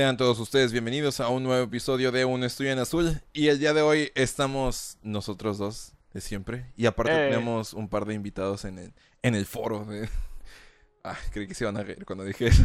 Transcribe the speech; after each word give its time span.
Sean 0.00 0.16
todos 0.16 0.38
ustedes 0.38 0.72
bienvenidos 0.72 1.20
a 1.20 1.28
un 1.28 1.42
nuevo 1.42 1.62
episodio 1.62 2.10
de 2.10 2.24
Un 2.24 2.42
Estudio 2.42 2.72
en 2.72 2.78
Azul. 2.78 3.20
Y 3.34 3.48
el 3.48 3.58
día 3.58 3.74
de 3.74 3.82
hoy 3.82 4.10
estamos 4.14 4.96
nosotros 5.02 5.58
dos 5.58 5.92
de 6.14 6.22
siempre. 6.22 6.72
Y 6.74 6.86
aparte 6.86 7.12
Eh. 7.12 7.28
tenemos 7.28 7.74
un 7.74 7.86
par 7.86 8.06
de 8.06 8.14
invitados 8.14 8.64
en 8.64 8.78
el, 8.78 8.94
en 9.20 9.34
el 9.34 9.44
foro. 9.44 9.84
De... 9.84 10.08
Ah, 11.04 11.18
creí 11.30 11.46
que 11.46 11.52
se 11.54 11.64
iban 11.64 11.76
a 11.76 11.82
reír 11.82 12.06
cuando 12.06 12.24
dije 12.24 12.46
eso. 12.46 12.62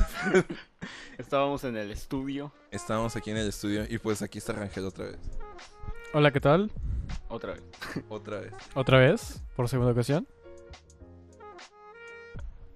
Estábamos 1.18 1.66
en 1.66 1.76
el 1.76 1.92
estudio 1.92 2.54
Estábamos 2.72 3.18
aquí 3.18 3.32
en 3.32 3.38
el 3.38 3.50
estudio 3.50 3.86
y 3.90 3.98
pues 3.98 4.22
aquí 4.22 4.38
está 4.38 4.54
Rangel 4.54 4.86
otra 4.86 5.04
vez. 5.08 5.20
Hola, 6.14 6.32
¿qué 6.32 6.40
tal? 6.40 6.72
otra 7.28 7.52
vez. 7.52 7.64
Otra 8.08 8.40
vez. 8.40 8.54
Otra 8.76 9.00
vez, 9.00 9.44
por 9.58 9.68
segunda 9.68 9.92
ocasión. 9.92 10.26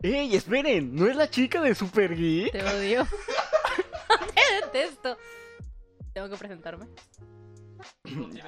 ¡Ey, 0.01 0.35
esperen! 0.35 0.93
¿No 0.93 1.07
es 1.07 1.15
la 1.15 1.29
chica 1.29 1.61
de 1.61 1.73
Super 1.75 2.13
Geek? 2.13 2.51
Te 2.51 2.61
odio. 2.61 3.07
Tengo 6.13 6.29
que 6.29 6.37
presentarme. 6.37 6.85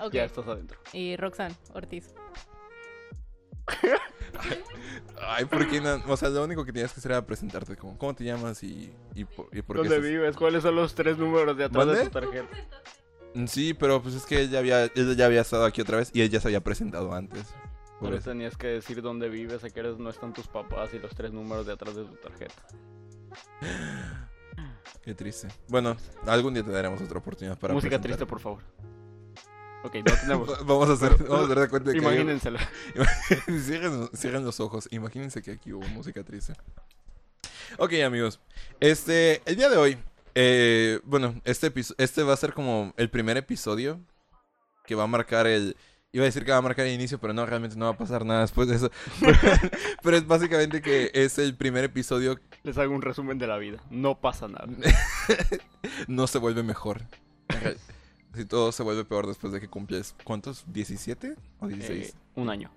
Ok. 0.04 0.12
Ya 0.14 0.26
estás 0.26 0.48
adentro. 0.48 0.80
Y 0.94 1.16
Roxanne 1.16 1.56
Ortiz. 1.74 2.14
Ay, 5.22 5.46
¿por 5.46 5.68
qué 5.70 5.80
no? 5.82 6.02
O 6.08 6.18
sea, 6.18 6.30
lo 6.30 6.44
único 6.44 6.66
que 6.66 6.74
tenías 6.74 6.94
que 6.94 7.00
hacer 7.00 7.12
era 7.12 7.26
presentarte. 7.26 7.76
Como, 7.78 7.98
¿Cómo 7.98 8.14
te 8.16 8.24
llamas 8.24 8.64
y, 8.64 8.94
y, 9.14 9.26
por, 9.26 9.48
y 9.56 9.62
por 9.62 9.78
qué 9.78 9.84
¿Dónde 9.84 9.96
estás- 9.98 10.10
vives? 10.10 10.36
¿Cuáles 10.38 10.64
son 10.64 10.76
los 10.76 10.94
tres 10.96 11.18
números 11.18 11.56
de 11.58 11.66
atrás 11.66 11.88
de 11.88 12.04
tu 12.06 12.10
tarjeta? 12.10 12.48
Mm, 13.36 13.46
Sí, 13.46 13.74
pero 13.74 14.02
pues 14.02 14.16
es 14.16 14.26
que 14.26 14.42
él 14.42 14.50
ya 14.50 14.60
había, 14.60 14.84
él 14.86 15.16
ya 15.16 15.26
había 15.26 15.42
estado 15.42 15.64
aquí 15.66 15.82
otra 15.82 15.98
vez 15.98 16.10
y 16.14 16.22
él 16.22 16.30
ya 16.30 16.40
se 16.42 16.48
había 16.50 16.62
presentado 16.62 17.14
antes. 17.14 17.54
Por 18.00 18.08
Solo 18.10 18.18
eso. 18.18 18.30
tenías 18.32 18.58
que 18.58 18.68
decir 18.68 19.02
dónde 19.02 19.30
vives, 19.30 19.64
a 19.64 19.70
qué 19.70 19.80
eres 19.82 19.98
no 20.00 20.10
están 20.10 20.34
tus 20.34 20.48
papás 20.48 20.94
y 20.94 21.00
los 21.00 21.14
tres 21.16 21.32
números 21.32 21.66
de 21.68 21.74
atrás 21.74 21.96
de 21.96 22.04
tu 22.06 22.16
tarjeta. 22.16 22.62
Qué 25.04 25.14
triste. 25.16 25.48
Bueno, 25.68 25.98
algún 26.28 26.54
día 26.54 26.64
te 26.64 26.72
daremos 26.72 27.02
otra 27.02 27.18
oportunidad 27.20 27.58
para 27.58 27.74
Música 27.74 27.90
presentar. 28.00 28.18
triste, 28.18 28.26
por 28.26 28.40
favor. 28.40 28.62
Ok, 29.84 29.96
no 29.96 30.14
tenemos. 30.22 30.50
Va- 30.52 30.58
Vamos 30.64 30.90
a 30.90 30.94
hacer, 30.94 31.18
vamos 31.24 31.42
a 31.42 31.44
hacer 31.46 31.60
de 31.60 31.70
cuenta 31.70 31.92
que 31.92 31.98
Imagínenselo. 31.98 32.60
cierren, 33.66 34.10
cierren 34.16 34.46
los 34.46 34.60
ojos. 34.60 34.88
Imagínense 34.92 35.42
que 35.42 35.52
aquí 35.52 35.74
hubo 35.74 35.88
música 35.90 36.24
triste. 36.24 36.54
Ok, 37.78 37.94
amigos. 38.06 38.40
Este, 38.80 39.42
el 39.46 39.56
día 39.56 39.70
de 39.70 39.78
hoy, 39.78 39.98
eh, 40.36 41.00
bueno, 41.04 41.40
este, 41.46 41.72
este 41.98 42.24
va 42.24 42.34
a 42.34 42.38
ser 42.38 42.54
como 42.54 42.94
el 42.98 43.10
primer 43.10 43.38
episodio 43.38 44.00
que 44.86 44.96
va 44.96 45.04
a 45.04 45.08
marcar 45.08 45.48
el... 45.48 45.76
Iba 46.14 46.24
a 46.24 46.26
decir 46.26 46.44
que 46.44 46.52
va 46.52 46.58
a 46.58 46.62
marcar 46.62 46.86
el 46.86 46.94
inicio, 46.94 47.20
pero 47.20 47.32
no, 47.34 47.46
realmente 47.46 47.78
no 47.78 47.86
va 47.86 47.92
a 47.92 47.98
pasar 47.98 48.26
nada 48.26 48.42
después 48.42 48.68
de 48.68 48.76
eso. 48.76 48.92
pero 50.04 50.18
es 50.18 50.28
básicamente 50.28 50.82
que 50.82 51.10
es 51.14 51.38
el 51.38 51.56
primer 51.56 51.86
episodio 51.86 52.38
Les 52.64 52.78
hago 52.78 52.94
un 52.94 53.02
resumen 53.02 53.38
de 53.38 53.48
la 53.48 53.58
vida. 53.58 53.82
No 53.90 54.20
pasa 54.20 54.48
nada. 54.48 54.68
no 56.08 56.28
se 56.28 56.38
vuelve 56.38 56.64
mejor. 56.64 57.02
Si 58.34 58.46
todo 58.46 58.72
se 58.72 58.82
vuelve 58.82 59.04
peor 59.04 59.28
después 59.28 59.52
de 59.52 59.60
que 59.60 59.68
cumples, 59.68 60.16
¿cuántos? 60.24 60.66
¿17 60.68 61.36
o 61.60 61.68
16? 61.68 62.08
Eh, 62.08 62.14
un 62.36 62.50
año. 62.50 62.72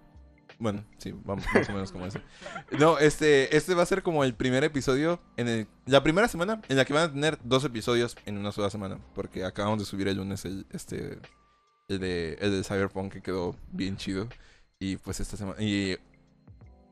Bueno, 0.59 0.85
sí, 0.99 1.15
vamos 1.25 1.45
más 1.55 1.69
o 1.69 1.73
menos 1.73 1.93
como 1.93 2.07
eso. 2.07 2.21
No, 2.79 2.99
este, 2.99 3.57
este 3.57 3.75
va 3.75 3.83
a 3.83 3.87
ser 3.87 4.03
como 4.03 4.25
el 4.25 4.35
primer 4.35 4.65
episodio 4.65 5.21
en 5.37 5.49
el, 5.49 5.67
la 5.87 6.03
primera 6.03 6.27
semana 6.27 6.61
en 6.69 6.77
la 6.77 6.85
que 6.85 6.93
van 6.93 7.05
a 7.05 7.13
tener 7.13 7.39
dos 7.45 7.65
episodios 7.65 8.17
en 8.27 8.39
una 8.39 8.51
sola 8.51 8.71
semana, 8.71 8.99
porque 9.15 9.45
acabamos 9.45 9.79
de 9.79 9.85
subir 9.85 10.09
el 10.09 10.17
lunes 10.17 10.45
el, 10.45 10.67
este, 10.73 11.19
el 11.89 12.01
de, 12.01 12.35
el 12.41 12.51
de 12.51 12.65
Cyberpunk 12.65 13.13
que 13.13 13.23
quedó 13.23 13.57
bien 13.71 13.97
chido 13.97 14.29
y 14.79 14.97
pues 14.97 15.21
esta 15.21 15.37
semana 15.37 15.63
y 15.63 15.97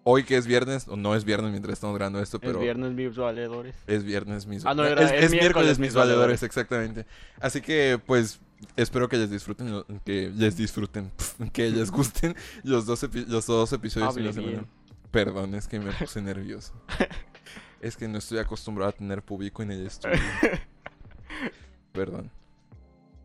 hoy 0.05 0.25
que 0.25 0.37
es 0.37 0.47
viernes 0.47 0.89
o 0.89 0.97
no 0.97 1.15
es 1.15 1.25
viernes 1.25 1.51
mientras 1.51 1.75
estamos 1.75 1.97
grabando 1.97 2.21
esto, 2.21 2.39
pero 2.41 2.59
El 2.59 2.65
viernes 2.65 2.93
mis 2.93 3.17
valedores. 3.17 3.75
es 3.87 4.05
viernes 4.05 4.47
mis 4.47 4.65
Ah, 4.67 4.75
no, 4.75 4.85
era- 4.85 5.03
es, 5.03 5.13
es 5.13 5.25
es 5.25 5.31
miércoles 5.31 5.41
miércoles 5.41 5.79
mis 5.79 5.95
valedores, 5.95 6.17
valedores. 6.19 6.43
exactamente. 6.43 7.07
Así 7.41 7.61
que 7.61 8.01
pues 8.05 8.41
espero 8.77 9.09
que 9.09 9.17
les 9.17 9.31
disfruten, 9.31 9.85
que 10.05 10.31
les 10.35 10.57
disfruten, 10.57 11.11
que 11.53 11.71
les 11.71 11.91
gusten 11.91 12.35
los 12.65 12.87
dos, 12.87 13.03
epi- 13.05 13.27
los 13.27 13.47
dos 13.47 13.73
episodios 13.73 14.15
de 14.15 14.23
la 14.23 14.33
semana. 14.33 14.65
Perdón, 15.11 15.55
es 15.55 15.69
que 15.69 15.79
me 15.79 15.93
puse 15.99 16.21
nervioso. 16.23 16.73
Es 17.81 17.97
que 17.97 18.07
no 18.09 18.19
estoy 18.19 18.39
acostumbrado 18.39 18.91
a 18.91 18.93
tener 18.93 19.23
público 19.23 19.63
en 19.63 19.73
el 19.73 19.87
estudio. 19.87 20.17
Perdón. 21.93 22.31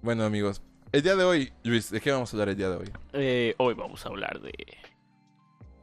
Bueno, 0.02 0.24
amigos, 0.24 0.62
el 0.92 1.02
día 1.02 1.16
de 1.16 1.24
hoy, 1.24 1.54
Luis, 1.64 1.90
¿de 1.90 2.02
qué 2.02 2.12
vamos 2.12 2.32
a 2.34 2.36
hablar 2.36 2.50
el 2.50 2.58
día 2.58 2.70
de 2.70 2.76
hoy? 2.78 2.90
Eh, 3.14 3.56
hoy 3.58 3.74
vamos 3.74 4.06
a 4.06 4.10
hablar 4.10 4.40
de 4.42 4.54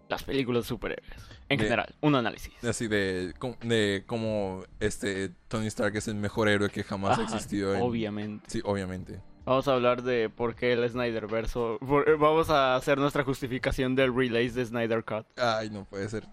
las 0.09 0.23
películas 0.25 0.65
de 0.65 0.69
superhéroes. 0.69 1.13
En 1.49 1.59
De- 1.59 1.65
general, 1.65 1.95
un 2.01 2.15
análisis. 2.15 2.53
Así 2.65 2.89
de, 2.89 3.35
de 3.63 4.05
cómo 4.07 4.65
este 4.81 5.31
Tony 5.49 5.67
Stark 5.67 5.95
es 5.97 6.09
el 6.09 6.15
mejor 6.15 6.49
héroe 6.49 6.71
que 6.71 6.83
jamás 6.85 7.19
ha 7.19 7.23
existido. 7.25 7.75
en- 7.75 7.83
Obviamente. 7.83 8.45
Sí, 8.49 8.61
obviamente. 8.65 9.21
Vamos 9.45 9.69
a 9.69 9.75
hablar 9.75 10.03
de 10.03 10.31
por 10.31 10.55
qué 10.55 10.73
el 10.73 10.89
Snyder 10.89 11.27
verso. 11.27 11.79
Vamos 12.19 12.49
a 12.49 12.77
hacer 12.77 12.97
nuestra 12.97 13.25
justificación 13.25 13.95
del 13.95 14.15
release 14.15 14.55
de 14.59 14.65
Snyder 14.65 15.05
Cut. 15.05 15.27
Ay, 15.39 15.69
no 15.69 15.85
puede 15.85 16.09
ser. 16.09 16.27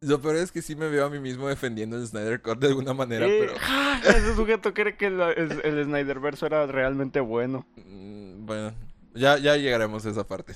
Lo 0.00 0.20
peor 0.20 0.36
es 0.36 0.50
que 0.52 0.60
sí 0.60 0.74
me 0.76 0.88
veo 0.88 1.06
a 1.06 1.10
mí 1.10 1.20
mismo 1.20 1.48
defendiendo 1.48 1.96
el 1.96 2.06
Snyder 2.06 2.42
Cut 2.42 2.58
de 2.58 2.66
alguna 2.66 2.94
manera, 2.94 3.26
Eh, 3.26 3.36
pero... 3.46 3.52
¡ah! 3.62 4.00
Ese 4.04 4.34
sujeto 4.34 4.74
cree 4.74 4.96
que 4.96 5.06
el, 5.06 5.20
el, 5.20 5.60
el 5.64 5.84
Snyder 5.84 6.18
verso 6.18 6.46
era 6.46 6.66
realmente 6.66 7.20
bueno. 7.20 7.64
Mm, 7.76 8.44
Bueno, 8.44 8.74
ya, 9.14 9.38
ya 9.38 9.56
llegaremos 9.56 10.04
a 10.04 10.10
esa 10.10 10.26
parte. 10.26 10.54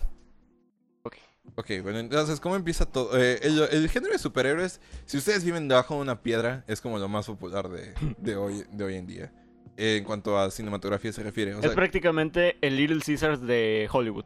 Ok. 1.57 1.71
Bueno, 1.83 1.99
entonces, 1.99 2.41
¿cómo 2.41 2.57
empieza 2.57 2.87
todo? 2.87 3.17
Eh, 3.19 3.39
el, 3.43 3.59
el 3.71 3.89
género 3.89 4.13
de 4.13 4.19
superhéroes, 4.19 4.81
si 5.05 5.17
ustedes 5.19 5.45
viven 5.45 5.69
debajo 5.69 5.95
de 5.97 6.01
una 6.03 6.23
piedra, 6.23 6.65
es 6.69 6.81
como 6.81 6.99
lo 6.99 7.09
más 7.09 7.27
popular 7.27 7.69
de, 7.69 7.95
de, 8.19 8.37
hoy, 8.37 8.65
de 8.73 8.85
hoy 8.85 8.95
en 8.97 9.07
día. 9.07 9.33
Eh, 9.77 9.97
en 9.99 10.05
cuanto 10.05 10.39
a 10.39 10.51
cinematografía 10.51 11.13
se 11.13 11.23
refiere. 11.23 11.55
O 11.55 11.61
sea, 11.61 11.71
es 11.71 11.75
prácticamente 11.77 12.57
el 12.61 12.77
Little 12.77 13.01
Caesars 13.05 13.41
de 13.43 13.89
Hollywood. 13.91 14.25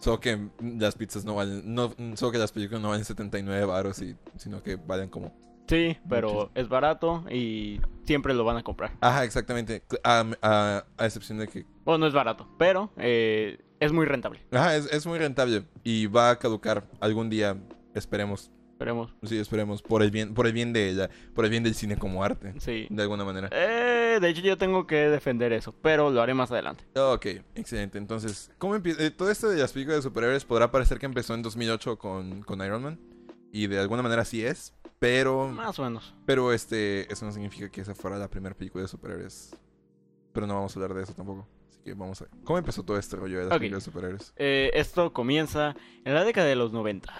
solo 0.00 0.20
que 0.20 0.48
las 0.62 0.94
pizzas 0.94 1.24
no 1.24 1.34
valen... 1.34 1.62
No, 1.74 1.92
solo 2.14 2.32
que 2.32 2.38
las 2.38 2.52
películas 2.52 2.80
no 2.80 2.88
valen 2.90 3.04
79 3.04 3.64
baros, 3.66 4.00
y, 4.00 4.16
sino 4.36 4.62
que 4.62 4.76
valen 4.76 5.08
como... 5.10 5.34
Sí, 5.68 5.98
pero 6.08 6.28
Muchos. 6.32 6.50
es 6.54 6.68
barato 6.70 7.24
y 7.30 7.78
siempre 8.06 8.32
lo 8.32 8.42
van 8.44 8.56
a 8.56 8.62
comprar. 8.62 8.92
Ajá, 9.02 9.24
exactamente. 9.24 9.82
A, 10.02 10.24
a- 10.40 10.84
a 10.96 11.04
excepción 11.04 11.36
de 11.36 11.46
que 11.48 11.66
Bueno, 11.84 11.98
no 11.98 12.06
es 12.06 12.14
barato, 12.14 12.48
pero 12.58 12.90
eh, 12.96 13.58
es 13.80 13.92
muy 13.92 14.06
rentable. 14.06 14.40
Ajá, 14.52 14.76
es, 14.76 14.86
es 14.92 15.06
muy 15.06 15.18
rentable 15.18 15.64
y 15.84 16.06
va 16.06 16.30
a 16.30 16.38
caducar 16.38 16.84
algún 17.00 17.28
día, 17.30 17.56
esperemos. 17.94 18.50
Esperemos. 18.72 19.12
Sí, 19.24 19.36
esperemos 19.38 19.82
por 19.82 20.04
el 20.04 20.12
bien 20.12 20.34
por 20.34 20.46
el 20.46 20.52
bien 20.52 20.72
de 20.72 20.88
ella, 20.88 21.10
por 21.34 21.44
el 21.44 21.50
bien 21.50 21.64
del 21.64 21.74
cine 21.74 21.96
como 21.98 22.22
arte, 22.22 22.54
Sí. 22.60 22.86
de 22.90 23.02
alguna 23.02 23.24
manera. 23.24 23.48
Eh, 23.50 24.18
de 24.20 24.28
hecho, 24.28 24.40
yo 24.40 24.56
tengo 24.56 24.86
que 24.86 25.08
defender 25.08 25.52
eso, 25.52 25.74
pero 25.82 26.10
lo 26.12 26.22
haré 26.22 26.32
más 26.32 26.52
adelante. 26.52 26.84
Ok, 26.96 27.26
excelente. 27.56 27.98
Entonces, 27.98 28.52
¿cómo 28.58 28.76
empieza? 28.76 29.02
eh, 29.04 29.10
todo 29.10 29.32
esto 29.32 29.48
de 29.48 29.58
las 29.60 29.72
películas 29.72 29.98
de 29.98 30.02
superhéroes 30.02 30.44
podrá 30.44 30.70
parecer 30.70 31.00
que 31.00 31.06
empezó 31.06 31.34
en 31.34 31.42
2008 31.42 31.98
con, 31.98 32.42
con 32.42 32.64
Iron 32.64 32.82
Man 32.84 33.00
y 33.50 33.66
de 33.66 33.80
alguna 33.80 34.02
manera 34.02 34.24
sí 34.24 34.44
es, 34.44 34.72
pero 35.00 35.48
Más 35.48 35.76
o 35.80 35.82
menos. 35.82 36.14
pero 36.24 36.52
este 36.52 37.12
eso 37.12 37.24
no 37.26 37.32
significa 37.32 37.68
que 37.70 37.80
esa 37.80 37.96
fuera 37.96 38.16
la 38.16 38.28
primera 38.30 38.54
película 38.54 38.82
de 38.82 38.88
superhéroes. 38.88 39.56
Pero 40.32 40.46
no 40.46 40.54
vamos 40.54 40.76
a 40.76 40.78
hablar 40.80 40.94
de 40.96 41.02
eso 41.02 41.14
tampoco. 41.14 41.48
Así 41.88 41.94
que 41.94 42.00
vamos 42.00 42.20
a 42.20 42.24
ver. 42.24 42.34
¿Cómo 42.44 42.58
empezó 42.58 42.82
todo 42.84 42.98
este 42.98 43.16
rollo 43.16 43.38
de 43.38 43.44
las 43.44 43.52
Ok. 43.52 43.58
películas 43.58 43.84
de 43.84 43.90
superhéroes? 43.90 44.32
Eh, 44.36 44.70
esto 44.74 45.12
comienza 45.12 45.74
en 46.04 46.14
la 46.14 46.24
década 46.24 46.46
de 46.46 46.56
los 46.56 46.72
90. 46.72 47.12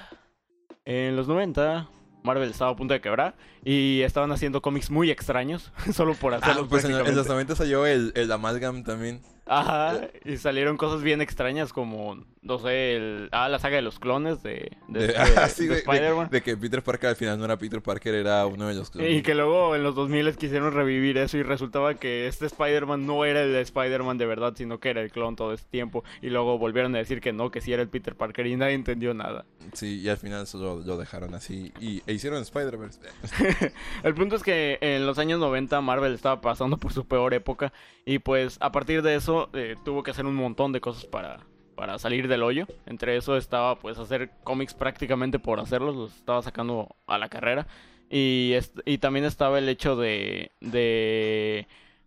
En 0.85 1.17
los 1.17 1.29
90, 1.29 1.89
Marvel 2.25 2.51
estaba 2.51 2.71
a 2.73 2.77
punto 2.77 2.95
de 2.95 3.01
quebrar 3.01 3.37
y 3.65 4.01
estaban 4.03 4.31
haciendo 4.33 4.61
cómics 4.63 4.91
muy 4.91 5.11
extraños, 5.11 5.73
solo 5.93 6.15
por 6.15 6.35
Ah, 6.35 6.39
hacerlos 6.39 6.69
pues 6.69 6.85
en, 6.85 6.91
en 6.93 6.97
los 6.99 7.05
prácticamente. 7.05 7.33
90 7.53 7.57
salió 7.57 7.87
el, 7.87 8.13
el 8.15 8.33
Amalgam 8.33 8.85
también. 8.85 9.21
Ajá, 9.49 10.01
y 10.25 10.37
salieron 10.37 10.77
cosas 10.77 11.03
bien 11.03 11.21
extrañas 11.21 11.73
como, 11.73 12.23
no 12.43 12.59
sé, 12.59 12.97
el, 12.97 13.29
ah, 13.33 13.49
la 13.49 13.59
saga 13.59 13.77
de 13.77 13.83
los 13.83 13.99
clones 13.99 14.43
de, 14.43 14.71
de, 14.89 15.01
De, 15.01 15.07
de- 15.09 15.15
ah, 15.37 15.49
sí, 15.49 15.63
de 15.63 15.69
de- 15.69 15.75
de- 15.75 15.81
Spider-Man. 15.81 16.29
de 16.31 16.43
que 16.43 16.57
Peter 16.57 16.83
Parker 16.83 17.11
al 17.11 17.17
final 17.17 17.39
no 17.39 17.45
era 17.47 17.57
Peter 17.59 17.81
Parker, 17.83 18.15
era 18.15 18.45
uno 18.47 18.69
de 18.69 18.75
los 18.75 18.91
clones. 18.91 19.13
Y 19.15 19.23
que 19.23 19.35
luego 19.35 19.75
en 19.75 19.83
los 19.83 19.95
2000 19.95 20.37
quisieron 20.37 20.73
revivir 20.75 21.17
eso 21.19 21.39
y 21.39 21.43
resultaba 21.43 21.95
que 21.95 22.27
este 22.27 22.47
Spider-Man 22.47 23.07
no 23.07 23.25
era 23.25 23.43
el 23.43 23.55
Spider-Man 23.57 24.19
de 24.19 24.27
verdad, 24.27 24.53
sino 24.57 24.79
que 24.81 24.91
era 24.91 25.01
el 25.03 25.11
clon 25.11 25.35
todo 25.37 25.53
este 25.53 25.69
tiempo. 25.71 26.05
Y 26.23 26.29
luego 26.31 26.59
volvieron 26.59 26.95
a 26.95 26.99
decir 26.99 27.21
que 27.21 27.33
no, 27.33 27.51
que 27.51 27.61
sí 27.61 27.73
era 27.73 27.83
el 27.83 27.89
Peter 27.89 28.15
Parker 28.17 28.47
y 28.47 28.57
nadie 28.57 28.75
entendió 28.75 29.15
nada. 29.15 29.47
Sí, 29.73 30.01
y 30.01 30.09
al 30.09 30.17
final 30.19 30.47
solo 30.47 30.83
lo 30.85 30.97
dejaron 30.97 31.35
así. 31.35 31.73
Y, 31.81 32.03
e 32.07 32.13
hicieron 32.13 32.41
Spider-Verse. 32.43 33.01
El 34.03 34.15
punto 34.15 34.37
es 34.37 34.43
que 34.43 34.79
en 34.81 35.07
los 35.07 35.19
años 35.19 35.39
90 35.41 35.81
Marvel 35.81 36.15
estaba 36.15 36.41
pasando 36.41 36.77
por 36.77 36.93
su 36.93 37.07
peor 37.07 37.35
época 37.35 37.73
y 38.05 38.19
pues 38.19 38.57
a 38.61 38.73
partir 38.73 39.03
de 39.03 39.15
eso 39.15 39.38
eh, 39.53 39.77
tuvo 39.85 40.03
que 40.03 40.11
hacer 40.11 40.27
un 40.27 40.35
montón 40.35 40.73
de 40.73 40.81
cosas 40.81 41.07
para, 41.07 41.41
para 41.75 41.99
salir 41.99 42.29
del 42.29 42.43
hoyo. 42.43 42.67
Entre 42.87 43.17
eso 43.17 43.37
estaba 43.37 43.79
pues 43.79 43.99
hacer 43.99 44.31
cómics 44.45 44.75
prácticamente 44.75 45.39
por 45.39 45.61
hacerlos, 45.61 45.95
los 45.97 46.17
estaba 46.17 46.43
sacando 46.43 46.97
a 47.07 47.19
la 47.19 47.29
carrera. 47.29 47.67
Y, 48.11 48.55
y 48.85 48.99
también 48.99 49.25
estaba 49.25 49.59
el 49.59 49.69
hecho 49.69 49.95
de, 49.95 50.51
de 50.61 51.67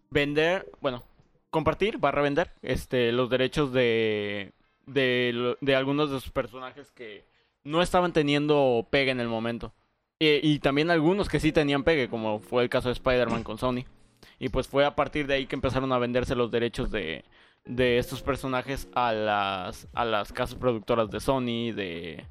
vender, 0.09 0.69
bueno, 0.81 1.03
compartir, 1.51 1.99
barra 1.99 2.21
vender, 2.21 2.51
este, 2.61 3.11
los 3.11 3.29
derechos 3.29 3.71
de, 3.71 4.53
de, 4.87 5.75
algunos 5.75 6.11
de 6.11 6.19
sus 6.19 6.31
personajes 6.31 6.91
que 6.91 7.25
no 7.63 7.81
estaban 7.81 8.13
teniendo 8.13 8.87
pega 8.89 9.11
en 9.11 9.19
el 9.19 9.27
momento. 9.27 9.73
Y, 10.19 10.47
y 10.47 10.59
también 10.59 10.91
algunos 10.91 11.29
que 11.29 11.39
sí 11.39 11.51
tenían 11.51 11.83
pegue, 11.83 12.09
como 12.09 12.39
fue 12.39 12.63
el 12.63 12.69
caso 12.69 12.89
de 12.89 12.93
Spider-Man 12.93 13.43
con 13.43 13.57
Sony. 13.57 13.85
Y 14.43 14.49
pues 14.49 14.67
fue 14.67 14.83
a 14.85 14.95
partir 14.95 15.27
de 15.27 15.35
ahí 15.35 15.45
que 15.45 15.55
empezaron 15.55 15.91
a 15.93 15.99
venderse 15.99 16.33
los 16.35 16.49
derechos 16.49 16.89
de, 16.89 17.23
de 17.63 17.99
estos 17.99 18.23
personajes 18.23 18.87
a 18.95 19.13
las, 19.13 19.87
a 19.93 20.03
las 20.03 20.33
casas 20.33 20.55
productoras 20.55 21.11
de 21.11 21.19
Sony, 21.19 21.71
de, 21.75 22.25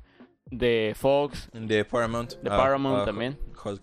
de 0.51 0.95
Fox, 0.99 1.49
De 1.53 1.85
Paramount. 1.85 2.33
de 2.43 2.51
Ah, 2.51 2.57
Paramount 2.57 3.03
ah, 3.03 3.05
también. 3.05 3.39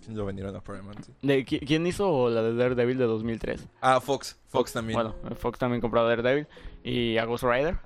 Lo 0.10 0.26
vendieron 0.26 0.54
a 0.56 0.60
Paramount. 0.62 1.06
sí. 1.06 1.14
De, 1.22 1.46
¿qui- 1.46 1.66
¿Quién 1.66 1.88
hizo 1.88 2.30
la 2.30 2.42
de 2.42 2.54
Daredevil 2.56 2.98
de 2.98 3.06
2003? 3.06 3.66
Ah, 3.80 4.02
Fox. 4.02 4.38
Fox 4.48 4.74
también. 4.74 5.00
Bueno, 5.00 5.16
Fox 5.38 5.58
también 5.58 5.80
compró 5.80 6.02
a 6.02 6.10
Daredevil 6.10 6.48
y 6.84 7.18
a 7.18 7.24
Ghost 7.26 7.46
Rider. 7.46 7.78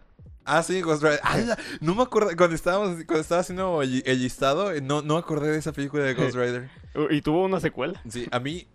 Ah, 0.43 0.63
sí, 0.63 0.81
Ghost 0.81 1.03
Rider. 1.03 1.19
Ah, 1.23 1.55
no 1.81 1.93
me 1.93 2.01
acuerdo. 2.01 2.31
Cuando 2.35 2.55
estábamos, 2.55 2.95
cuando 3.05 3.19
estaba 3.21 3.41
haciendo 3.41 3.83
el, 3.83 4.01
listado, 4.19 4.71
eh, 4.71 4.81
no, 4.81 5.03
no 5.03 5.17
acordé 5.17 5.51
de 5.51 5.59
esa 5.59 5.71
película 5.71 6.03
de 6.03 6.15
Ghost 6.15 6.35
Rider. 6.35 6.67
Y 7.11 7.21
tuvo 7.21 7.43
una 7.45 7.59
secuela. 7.59 8.01
Sí, 8.09 8.27
a 8.31 8.39
mí, 8.39 8.65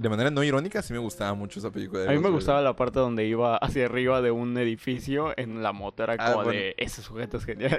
de 0.00 0.08
manera 0.08 0.30
no 0.30 0.42
irónica, 0.42 0.80
sí 0.80 0.94
me 0.94 0.98
gustaba 0.98 1.34
mucho 1.34 1.58
esa 1.58 1.70
película 1.70 2.00
de 2.00 2.06
A 2.08 2.10
mí 2.12 2.14
Ghost 2.16 2.22
me 2.22 2.28
Rider. 2.28 2.34
gustaba 2.38 2.62
la 2.62 2.74
parte 2.74 2.98
donde 3.00 3.26
iba 3.26 3.56
hacia 3.58 3.84
arriba 3.84 4.22
de 4.22 4.30
un 4.30 4.56
edificio 4.56 5.34
en 5.36 5.62
la 5.62 5.72
moto. 5.72 6.02
Era 6.04 6.14
Ah, 6.18 6.32
como 6.32 6.44
bueno. 6.44 6.52
de 6.58 6.74
ese 6.78 7.02
sujeto 7.02 7.36
es 7.36 7.44
genial. 7.44 7.76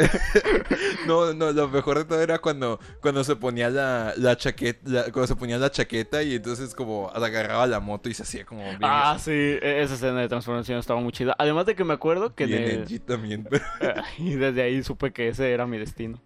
No, 1.08 1.34
no, 1.34 1.52
lo 1.52 1.68
mejor 1.68 1.98
de 1.98 2.06
todo 2.06 2.22
era 2.22 2.38
cuando, 2.40 2.80
cuando 3.02 3.24
se 3.24 3.36
ponía 3.36 3.70
la, 3.72 4.14
la 4.18 4.38
chaqueta, 4.38 4.80
la- 4.90 5.04
cuando 5.06 5.26
se 5.28 5.36
ponía 5.36 5.58
la 5.58 5.72
chaqueta 5.72 6.22
y 6.22 6.36
entonces 6.36 6.76
como 6.76 7.10
agarraba 7.10 7.66
la 7.66 7.80
moto 7.80 8.08
y 8.10 8.14
se 8.14 8.22
hacía 8.24 8.46
como 8.46 8.62
bien, 8.64 8.78
ah, 8.84 9.18
sí, 9.20 9.32
e- 9.32 9.82
esa 9.82 9.96
escena 9.96 10.22
de 10.22 10.28
transformación 10.30 10.78
estaba 10.78 11.00
muy 11.00 11.12
chida. 11.12 11.36
Además 11.40 11.66
de 11.66 11.76
que 11.76 11.84
me 11.84 11.94
acuerdo 11.94 12.36
que 12.36 12.44
en 12.44 12.54
el- 12.54 12.70
edgy 12.84 13.00
también. 13.00 13.48
pero- 13.50 13.64
y 14.20 14.36
desde 14.36 14.62
ahí 14.62 14.84
supe 14.84 15.12
que 15.12 15.28
ese 15.30 15.52
era 15.52 15.66
mi 15.66 15.80
destino. 15.80 16.22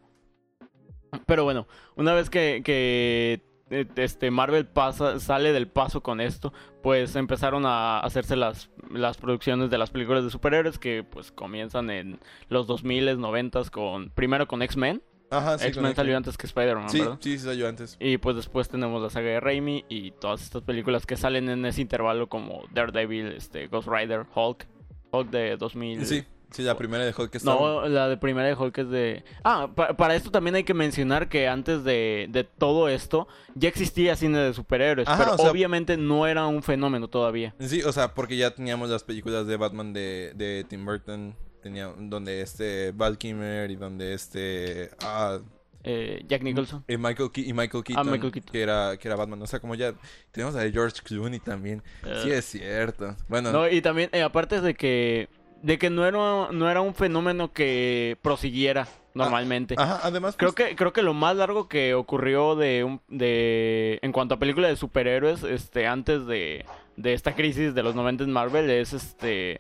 Pero 1.26 1.46
bueno, 1.46 1.68
una 1.96 2.14
vez 2.14 2.30
que, 2.30 2.62
que 2.66 3.42
este 3.70 4.32
Marvel 4.32 4.66
pasa, 4.66 5.20
sale 5.20 5.52
del 5.52 5.68
paso 5.68 6.02
con 6.02 6.22
esto, 6.22 6.54
pues 6.84 7.16
empezaron 7.16 7.66
a 7.66 8.00
hacerse 8.00 8.36
las, 8.36 8.70
las 8.92 9.18
producciones 9.18 9.70
de 9.70 9.78
las 9.78 9.90
películas 9.90 10.24
de 10.24 10.30
superhéroes 10.30 10.78
que 10.78 11.04
pues 11.04 11.32
comienzan 11.32 11.90
en 11.90 12.20
los 12.50 12.68
2000s, 12.68 13.18
90s 13.18 13.70
con 13.72 14.10
primero 14.12 14.48
con 14.48 14.62
X-Men. 14.62 15.02
Ajá, 15.32 15.58
sí. 15.58 15.68
X-Men 15.68 15.96
salió 15.96 16.12
X-Men. 16.14 16.16
antes 16.18 16.38
que 16.38 16.46
Spider-Man, 16.48 16.90
Sí, 16.90 17.00
¿verdad? 17.00 17.18
sí, 17.20 17.38
sí 17.40 17.46
salió 17.46 17.68
antes. 17.68 17.98
Y 18.00 18.18
pues 18.20 18.36
después 18.36 18.70
tenemos 18.70 19.02
la 19.02 19.10
saga 19.10 19.30
de 19.30 19.40
Raimi 19.40 19.84
y 19.90 20.12
todas 20.12 20.44
estas 20.44 20.62
películas 20.62 21.08
que 21.08 21.18
salen 21.18 21.50
en 21.50 21.66
ese 21.66 21.82
intervalo 21.82 22.30
como 22.30 22.64
Daredevil, 22.72 23.28
este 23.32 23.66
Ghost 23.68 23.88
Rider, 23.88 24.26
Hulk, 24.36 24.68
Hulk 25.12 25.30
de 25.32 25.58
2000. 25.58 26.06
Sí, 26.06 26.24
sí, 26.56 26.64
la 26.64 26.78
primera 26.78 27.04
de 27.04 27.14
Hulk 27.18 27.36
estaba... 27.36 27.60
No, 27.60 27.88
la 27.88 28.08
de 28.10 28.18
primera 28.18 28.48
de 28.48 28.54
Hulk 28.56 28.78
es 28.80 28.90
de... 28.90 29.24
Ah, 29.44 29.70
pa- 29.76 29.96
para 29.96 30.16
esto 30.16 30.32
también 30.32 30.56
hay 30.56 30.64
que 30.64 30.74
mencionar 30.74 31.30
que 31.30 31.48
antes 31.48 31.84
de, 31.84 32.28
de 32.30 32.44
todo 32.44 32.90
esto 32.90 33.28
ya 33.56 33.70
existía 33.70 34.16
cine 34.16 34.38
de 34.40 34.54
superhéroes, 34.54 35.08
Ajá, 35.08 35.24
pero 35.24 35.36
o 35.36 35.38
sea- 35.38 35.52
obviamente 35.52 35.98
no 35.98 36.28
era 36.28 36.48
un 36.48 36.64
fenómeno 36.64 37.08
todavía. 37.08 37.54
Sí, 37.60 37.82
o 37.84 37.92
sea, 37.92 38.14
porque 38.14 38.38
ya 38.38 38.52
teníamos 38.52 38.90
las 38.90 39.04
películas 39.04 39.46
de 39.48 39.58
Batman 39.58 39.94
de, 39.94 40.32
de 40.36 40.66
Tim 40.68 40.86
Burton, 40.86 41.36
tenía, 41.62 41.94
donde 41.98 42.42
este 42.42 42.92
Val 42.92 43.18
Kilmer 43.18 43.70
y 43.72 43.76
donde 43.76 44.14
este... 44.14 44.92
Ah, 45.02 45.40
Eh, 45.88 46.24
Jack 46.28 46.42
Nicholson. 46.42 46.84
y 46.88 46.98
Michael, 46.98 47.30
Ke- 47.30 47.46
y 47.46 47.54
Michael 47.54 47.84
Keaton, 47.84 48.08
Ah, 48.08 48.12
Michael 48.12 48.32
Keaton. 48.32 48.52
Que, 48.52 48.62
era, 48.64 48.98
que 48.98 49.08
era 49.08 49.16
Batman. 49.16 49.40
O 49.44 49.46
sea, 49.48 49.60
como 49.60 49.76
ya 49.76 49.94
tenemos 50.32 50.56
a 50.56 50.68
George 50.72 51.00
Clooney 51.04 51.40
también. 51.40 51.84
Sí, 52.24 52.30
Eh, 52.32 52.38
es 52.40 52.46
cierto. 52.46 53.16
Bueno, 53.28 53.52
No, 53.52 53.70
y 53.70 53.82
también, 53.84 54.10
eh, 54.12 54.24
aparte 54.24 54.62
de 54.62 54.74
que... 54.74 55.30
De 55.66 55.80
que 55.80 55.90
no 55.90 56.06
era, 56.06 56.52
no 56.52 56.70
era 56.70 56.82
un 56.82 56.94
fenómeno 56.94 57.52
que 57.52 58.20
prosiguiera 58.22 58.88
normalmente. 59.16 59.74
ajá, 59.78 60.00
además... 60.04 60.36
Creo 60.38 60.54
pues, 60.54 60.70
que, 60.70 60.76
creo 60.76 60.94
que 60.94 61.02
lo 61.02 61.16
más 61.16 61.36
largo 61.36 61.68
que 61.68 61.96
ocurrió 61.96 62.56
de 62.56 62.84
un, 62.84 63.02
de 63.08 63.98
en 64.04 64.12
cuanto 64.12 64.36
a 64.36 64.40
películas 64.40 64.70
de 64.70 64.76
superhéroes, 64.76 65.42
este, 65.42 65.88
antes 65.88 66.28
de, 66.28 66.66
de 66.98 67.14
esta 67.14 67.34
crisis 67.34 67.74
de 67.74 67.82
los 67.82 67.96
90 67.96 68.26
en 68.26 68.32
Marvel, 68.32 68.70
es 68.70 68.94
este 68.94 69.60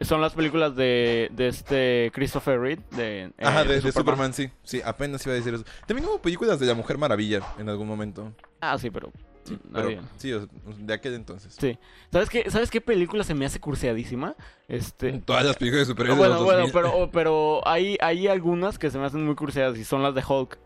son 0.00 0.20
las 0.20 0.34
películas 0.34 0.76
de, 0.76 1.28
de 1.32 1.48
este 1.48 2.12
Christopher 2.14 2.60
Reed 2.60 2.78
de, 2.92 3.24
eh, 3.24 3.32
Ajá, 3.44 3.64
de, 3.64 3.80
de 3.80 3.92
Superman. 3.92 4.32
sí. 4.32 4.50
Sí, 4.62 4.80
apenas 4.84 5.26
iba 5.26 5.32
a 5.32 5.36
decir 5.36 5.52
eso. 5.52 5.64
También 5.86 6.08
hubo 6.08 6.22
películas 6.22 6.60
de 6.60 6.66
la 6.66 6.74
Mujer 6.74 6.96
Maravilla 6.96 7.42
en 7.58 7.68
algún 7.68 7.88
momento. 7.88 8.32
Ah, 8.60 8.78
sí, 8.78 8.88
pero 8.90 9.10
Sí, 9.44 9.58
pero 9.72 10.46
de 10.78 10.94
aquel 10.94 11.14
entonces. 11.14 11.56
Sí. 11.58 11.78
¿Sabes 12.12 12.28
qué? 12.30 12.50
¿Sabes 12.50 12.70
qué 12.70 12.80
película 12.80 13.24
se 13.24 13.34
me 13.34 13.44
hace 13.46 13.58
curseadísima? 13.60 14.36
Este 14.68 15.12
Todas 15.24 15.44
las 15.44 15.56
películas 15.56 15.86
de 15.86 15.92
superhéroes 15.92 16.18
bueno, 16.18 16.34
de 16.34 16.38
los 16.40 16.44
bueno, 16.44 16.60
2000. 16.60 16.72
pero 16.72 17.10
pero 17.12 17.68
hay 17.68 17.96
hay 18.00 18.28
algunas 18.28 18.78
que 18.78 18.90
se 18.90 18.98
me 18.98 19.06
hacen 19.06 19.24
muy 19.24 19.34
curseadas 19.34 19.76
y 19.78 19.84
son 19.84 20.02
las 20.02 20.14
de 20.14 20.22
Hulk. 20.26 20.58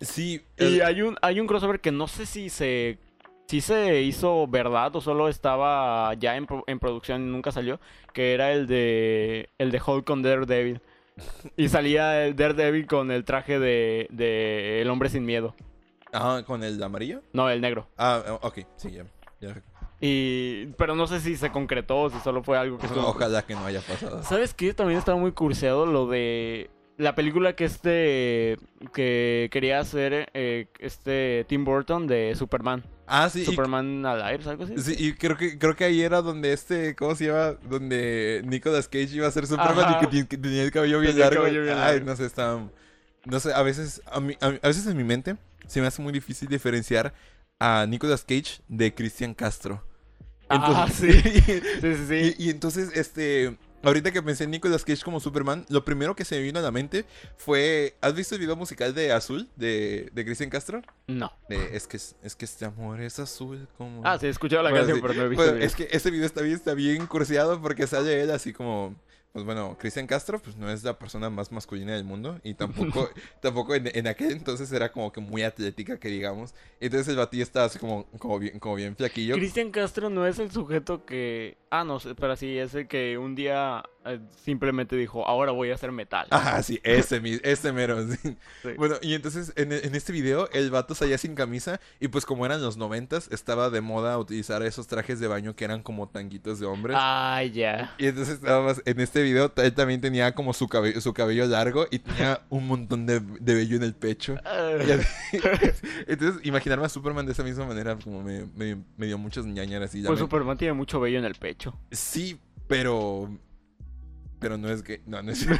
Sí, 0.00 0.42
Y 0.58 0.80
hay 0.80 1.02
un, 1.02 1.16
hay 1.22 1.40
un 1.40 1.46
crossover 1.46 1.80
que 1.80 1.92
no 1.92 2.08
sé 2.08 2.26
si 2.26 2.50
se, 2.50 2.98
si 3.46 3.60
se 3.60 4.02
hizo 4.02 4.46
verdad 4.48 4.94
o 4.96 5.00
solo 5.00 5.28
estaba 5.28 6.12
ya 6.14 6.36
en, 6.36 6.46
en 6.66 6.78
producción 6.78 7.22
y 7.22 7.30
nunca 7.30 7.52
salió, 7.52 7.80
que 8.12 8.34
era 8.34 8.52
el 8.52 8.66
de 8.66 9.50
el 9.58 9.70
de 9.70 9.80
Hulk 9.86 10.04
con 10.04 10.22
Daredevil. 10.22 10.80
Y 11.56 11.68
salía 11.68 12.24
el 12.26 12.34
Daredevil 12.34 12.86
con 12.86 13.12
el 13.12 13.24
traje 13.24 13.58
de, 13.60 14.08
de 14.10 14.82
El 14.82 14.90
Hombre 14.90 15.08
Sin 15.08 15.24
Miedo. 15.24 15.54
Ajá, 16.14 16.42
con 16.44 16.62
el 16.64 16.82
amarillo. 16.82 17.22
No, 17.32 17.50
el 17.50 17.60
negro. 17.60 17.86
Ah, 17.98 18.38
ok, 18.42 18.60
sí, 18.76 18.90
ya. 18.92 19.04
ya. 19.40 19.60
Y, 20.00 20.66
pero 20.76 20.94
no 20.94 21.06
sé 21.06 21.20
si 21.20 21.36
se 21.36 21.50
concretó 21.50 22.02
o 22.02 22.10
si 22.10 22.18
solo 22.20 22.42
fue 22.42 22.58
algo 22.58 22.78
que 22.78 22.86
estuvo... 22.86 23.06
Ojalá 23.06 23.42
que 23.42 23.54
no 23.54 23.64
haya 23.64 23.80
pasado. 23.80 24.22
¿Sabes 24.22 24.52
qué? 24.54 24.74
También 24.74 24.98
estaba 24.98 25.18
muy 25.18 25.32
curseado 25.32 25.86
lo 25.86 26.06
de 26.06 26.70
la 26.96 27.14
película 27.14 27.56
que 27.56 27.64
este 27.64 28.56
que 28.92 29.48
quería 29.50 29.80
hacer 29.80 30.28
eh, 30.34 30.68
este 30.78 31.44
Tim 31.48 31.64
Burton 31.64 32.06
de 32.06 32.34
Superman. 32.36 32.84
Ah, 33.06 33.28
sí, 33.30 33.42
y- 33.42 33.44
Superman 33.44 34.04
Alive, 34.06 34.48
algo 34.50 34.64
así. 34.64 34.78
Sí, 34.78 34.94
y 34.98 35.12
creo 35.14 35.36
que, 35.36 35.58
creo 35.58 35.74
que 35.74 35.84
ahí 35.84 36.02
era 36.02 36.20
donde 36.22 36.52
este, 36.52 36.94
¿cómo 36.94 37.14
se 37.14 37.26
llama? 37.26 37.56
Donde 37.68 38.42
Nicolas 38.44 38.86
Cage 38.88 39.08
iba 39.14 39.26
a 39.26 39.30
ser 39.30 39.46
Superman 39.46 39.84
Ajá. 39.86 40.08
y 40.12 40.24
que, 40.24 40.36
tenía 40.38 40.62
el 40.62 40.70
cabello 40.70 41.00
bien 41.00 41.12
Tenía 41.12 41.26
largo. 41.26 41.42
cabello 41.44 41.62
bien 41.62 41.74
Ay, 41.78 41.92
largo. 41.94 42.06
no 42.06 42.16
sé, 42.16 42.26
está... 42.26 42.58
No 43.26 43.40
sé, 43.40 43.54
a 43.54 43.62
veces, 43.62 44.02
a, 44.06 44.20
mí- 44.20 44.36
a, 44.40 44.50
mí- 44.50 44.58
a 44.62 44.68
veces 44.68 44.86
en 44.86 44.96
mi 44.98 45.04
mente 45.04 45.36
se 45.66 45.80
me 45.80 45.86
hace 45.86 46.02
muy 46.02 46.12
difícil 46.12 46.48
diferenciar 46.48 47.14
a 47.60 47.86
Nicolas 47.88 48.22
Cage 48.24 48.60
de 48.68 48.94
Cristian 48.94 49.34
Castro. 49.34 49.84
Ah, 50.48 50.56
Entonces- 50.56 51.22
sí. 51.22 51.40
Sí, 51.80 51.94
sí, 51.96 52.06
sí. 52.08 52.34
Y, 52.38 52.46
y 52.46 52.50
entonces, 52.50 52.90
este, 52.94 53.56
ahorita 53.82 54.12
que 54.12 54.22
pensé 54.22 54.44
en 54.44 54.50
Nicolas 54.50 54.84
Cage 54.84 55.02
como 55.02 55.20
Superman, 55.20 55.64
lo 55.68 55.84
primero 55.84 56.14
que 56.14 56.24
se 56.24 56.36
me 56.36 56.42
vino 56.42 56.58
a 56.58 56.62
la 56.62 56.70
mente 56.70 57.04
fue, 57.36 57.96
¿has 58.02 58.14
visto 58.14 58.34
el 58.34 58.40
video 58.40 58.56
musical 58.56 58.94
de 58.94 59.12
Azul 59.12 59.48
de, 59.56 60.10
de 60.12 60.24
Cristian 60.24 60.50
Castro? 60.50 60.82
No. 61.06 61.32
De, 61.48 61.74
es 61.76 61.86
que 61.86 61.96
es, 61.96 62.16
es 62.22 62.34
que 62.36 62.44
este 62.44 62.64
amor 62.66 63.00
es 63.00 63.18
azul 63.18 63.66
como... 63.78 64.02
Ah, 64.04 64.18
sí, 64.18 64.26
he 64.26 64.30
escuchado 64.30 64.62
la 64.62 64.70
Bueno, 64.70 64.86
canción, 64.86 64.98
sí. 64.98 65.02
pero 65.02 65.14
no 65.14 65.22
he 65.26 65.28
visto 65.28 65.42
Bueno, 65.42 65.52
el 65.52 65.58
video. 65.58 65.66
es 65.68 65.76
que 65.76 65.88
ese 65.96 66.10
video 66.10 66.26
está 66.26 66.42
bien, 66.42 66.56
está 66.56 66.74
bien 66.74 67.06
curseado 67.06 67.60
porque 67.62 67.86
sale 67.86 68.20
él 68.22 68.30
así 68.30 68.52
como... 68.52 68.94
Pues 69.34 69.44
bueno, 69.44 69.76
Cristian 69.80 70.06
Castro 70.06 70.38
pues 70.38 70.54
no 70.56 70.70
es 70.70 70.84
la 70.84 70.96
persona 70.96 71.28
más 71.28 71.50
masculina 71.50 71.92
del 71.92 72.04
mundo 72.04 72.38
y 72.44 72.54
tampoco, 72.54 73.10
tampoco 73.42 73.74
en, 73.74 73.90
en 73.92 74.06
aquel 74.06 74.30
entonces 74.30 74.70
era 74.70 74.92
como 74.92 75.10
que 75.10 75.20
muy 75.20 75.42
atlética 75.42 75.98
que 75.98 76.06
digamos. 76.06 76.54
Entonces 76.78 77.08
el 77.08 77.16
batillo 77.16 77.42
estaba 77.42 77.66
así 77.66 77.80
como, 77.80 78.06
como, 78.18 78.38
bien, 78.38 78.60
como 78.60 78.76
bien 78.76 78.94
flaquillo. 78.94 79.34
Cristian 79.34 79.72
Castro 79.72 80.08
no 80.08 80.24
es 80.24 80.38
el 80.38 80.52
sujeto 80.52 81.04
que... 81.04 81.58
Ah, 81.68 81.82
no, 81.82 81.98
sé, 81.98 82.14
pero 82.14 82.36
sí, 82.36 82.56
es 82.56 82.72
el 82.76 82.86
que 82.86 83.18
un 83.18 83.34
día 83.34 83.82
eh, 84.04 84.20
simplemente 84.44 84.94
dijo, 84.94 85.26
ahora 85.26 85.50
voy 85.50 85.72
a 85.72 85.74
hacer 85.74 85.90
metal. 85.90 86.28
Ajá, 86.30 86.62
sí, 86.62 86.78
ese, 86.84 87.18
mi- 87.18 87.40
ese 87.42 87.72
mero. 87.72 88.06
sí. 88.06 88.36
Sí. 88.62 88.68
Bueno, 88.76 88.94
y 89.02 89.14
entonces 89.14 89.52
en, 89.56 89.72
en 89.72 89.96
este 89.96 90.12
video 90.12 90.48
el 90.52 90.70
vato 90.70 90.94
salía 90.94 91.18
sin 91.18 91.34
camisa 91.34 91.80
y 91.98 92.06
pues 92.06 92.24
como 92.24 92.46
eran 92.46 92.62
los 92.62 92.76
noventas 92.76 93.26
estaba 93.32 93.70
de 93.70 93.80
moda 93.80 94.16
utilizar 94.16 94.62
esos 94.62 94.86
trajes 94.86 95.18
de 95.18 95.26
baño 95.26 95.56
que 95.56 95.64
eran 95.64 95.82
como 95.82 96.08
tanguitos 96.08 96.60
de 96.60 96.66
hombres. 96.66 96.96
Ay, 97.00 97.50
ya. 97.50 97.96
Y 97.98 98.06
entonces 98.06 98.34
estábamos 98.34 98.80
en 98.84 99.00
este 99.00 99.23
video, 99.24 99.52
él 99.56 99.74
también 99.74 100.00
tenía 100.00 100.34
como 100.34 100.52
su 100.52 100.68
cabello, 100.68 101.00
su 101.00 101.12
cabello 101.12 101.46
largo 101.46 101.86
y 101.90 101.98
tenía 101.98 102.42
un 102.50 102.66
montón 102.66 103.06
de, 103.06 103.20
de 103.20 103.54
vello 103.54 103.76
en 103.76 103.82
el 103.82 103.94
pecho. 103.94 104.36
Y 104.86 104.90
así- 104.92 105.06
entonces 106.06 106.44
imaginarme 106.46 106.86
a 106.86 106.88
Superman 106.88 107.26
de 107.26 107.32
esa 107.32 107.42
misma 107.42 107.66
manera 107.66 107.96
como 107.98 108.22
me, 108.22 108.46
me- 108.54 108.76
me 108.96 109.06
dio 109.06 109.18
muchas 109.18 109.44
ñañaras 109.46 109.94
y 109.94 110.02
ya 110.02 110.08
Pues 110.08 110.20
Superman 110.20 110.56
tiene 110.56 110.74
mucho 110.74 111.00
vello 111.00 111.18
en 111.18 111.24
el 111.24 111.34
pecho. 111.34 111.76
Sí, 111.90 112.38
pero... 112.68 113.36
Pero 114.38 114.58
no 114.58 114.68
es 114.68 114.82
que... 114.82 115.02
No, 115.06 115.22
no 115.22 115.32
es... 115.32 115.46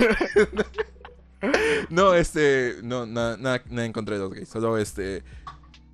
no, 1.90 2.14
este... 2.14 2.76
No, 2.83 3.06
nada, 3.06 3.37
nada, 3.37 3.62
nada 3.71 3.87
en 3.87 3.92
contra 3.92 4.16
de 4.16 4.23
los 4.23 4.33
gays. 4.33 4.49
Solo 4.49 4.78
este... 4.78 5.23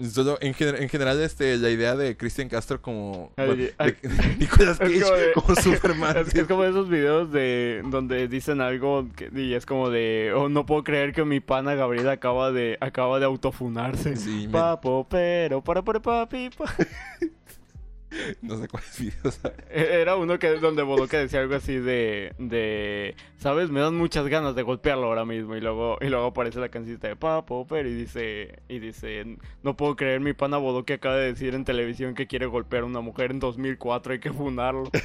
Solo 0.00 0.38
en, 0.40 0.54
gener- 0.54 0.80
en 0.80 0.88
general, 0.88 1.20
este, 1.20 1.56
la 1.58 1.68
idea 1.70 1.94
de 1.94 2.16
Christian 2.16 2.48
Castro 2.48 2.80
como... 2.80 3.32
Ay, 3.36 3.46
bueno, 3.46 3.64
ay. 3.78 3.94
de- 4.02 4.36
Nicolas 4.38 4.78
Es 4.80 4.88
Cage 4.88 5.00
como 5.02 5.16
de- 5.16 5.32
como 5.32 5.54
Superman. 5.62 6.16
Es, 6.16 6.34
es 6.34 6.46
como 6.46 6.64
esos 6.64 6.88
videos 6.88 7.30
de 7.32 7.82
donde 7.84 8.26
dicen 8.28 8.60
algo 8.62 9.06
que- 9.14 9.30
y 9.34 9.52
es 9.54 9.66
como 9.66 9.90
de 9.90 10.32
oh, 10.34 10.48
no 10.48 10.64
puedo 10.64 10.84
creer 10.84 11.12
que 11.12 11.24
mi 11.24 11.40
pana 11.40 11.74
Gabriel 11.74 12.08
acaba 12.08 12.50
de 12.50 12.78
acaba 12.80 13.18
de 13.18 13.26
autofunarse. 13.26 14.16
Sí, 14.16 14.46
me- 14.46 14.52
Papo, 14.52 15.06
pero 15.10 15.62
para 15.62 15.82
para 15.82 16.00
papi. 16.00 16.48
pa". 16.56 16.64
No 18.42 18.56
sé 18.58 18.66
cuáles 18.68 18.98
videos. 18.98 19.40
E- 19.70 20.00
Era 20.00 20.16
uno 20.16 20.38
que 20.38 20.48
donde 20.56 20.82
Bodoque 20.82 21.16
decía 21.16 21.40
algo 21.40 21.54
así 21.54 21.78
de, 21.78 22.34
de, 22.38 23.14
¿sabes? 23.36 23.70
Me 23.70 23.80
dan 23.80 23.96
muchas 23.96 24.26
ganas 24.26 24.54
de 24.54 24.62
golpearlo 24.62 25.06
ahora 25.06 25.24
mismo. 25.24 25.54
Y 25.56 25.60
luego, 25.60 25.96
y 26.00 26.06
luego 26.08 26.26
aparece 26.26 26.58
la 26.58 26.68
cancionista 26.68 27.08
de 27.08 27.16
Pa 27.16 27.44
Popper 27.46 27.86
y 27.86 27.94
dice, 27.94 28.58
y 28.68 28.78
dice, 28.80 29.36
no 29.62 29.76
puedo 29.76 29.94
creer 29.96 30.20
mi 30.20 30.32
pana 30.32 30.56
Bodoque 30.58 30.94
acaba 30.94 31.16
de 31.16 31.26
decir 31.26 31.54
en 31.54 31.64
televisión 31.64 32.14
que 32.14 32.26
quiere 32.26 32.46
golpear 32.46 32.82
a 32.82 32.86
una 32.86 33.00
mujer 33.00 33.30
en 33.30 33.38
2004, 33.38 34.12
hay 34.14 34.20
que 34.20 34.32
fundarlo. 34.32 34.90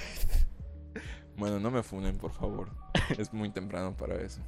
Bueno, 1.38 1.60
no 1.60 1.70
me 1.70 1.84
funen, 1.84 2.18
por 2.18 2.32
favor. 2.32 2.70
Es 3.18 3.34
muy 3.34 3.50
temprano 3.50 3.94
para 3.98 4.16
eso. 4.22 4.40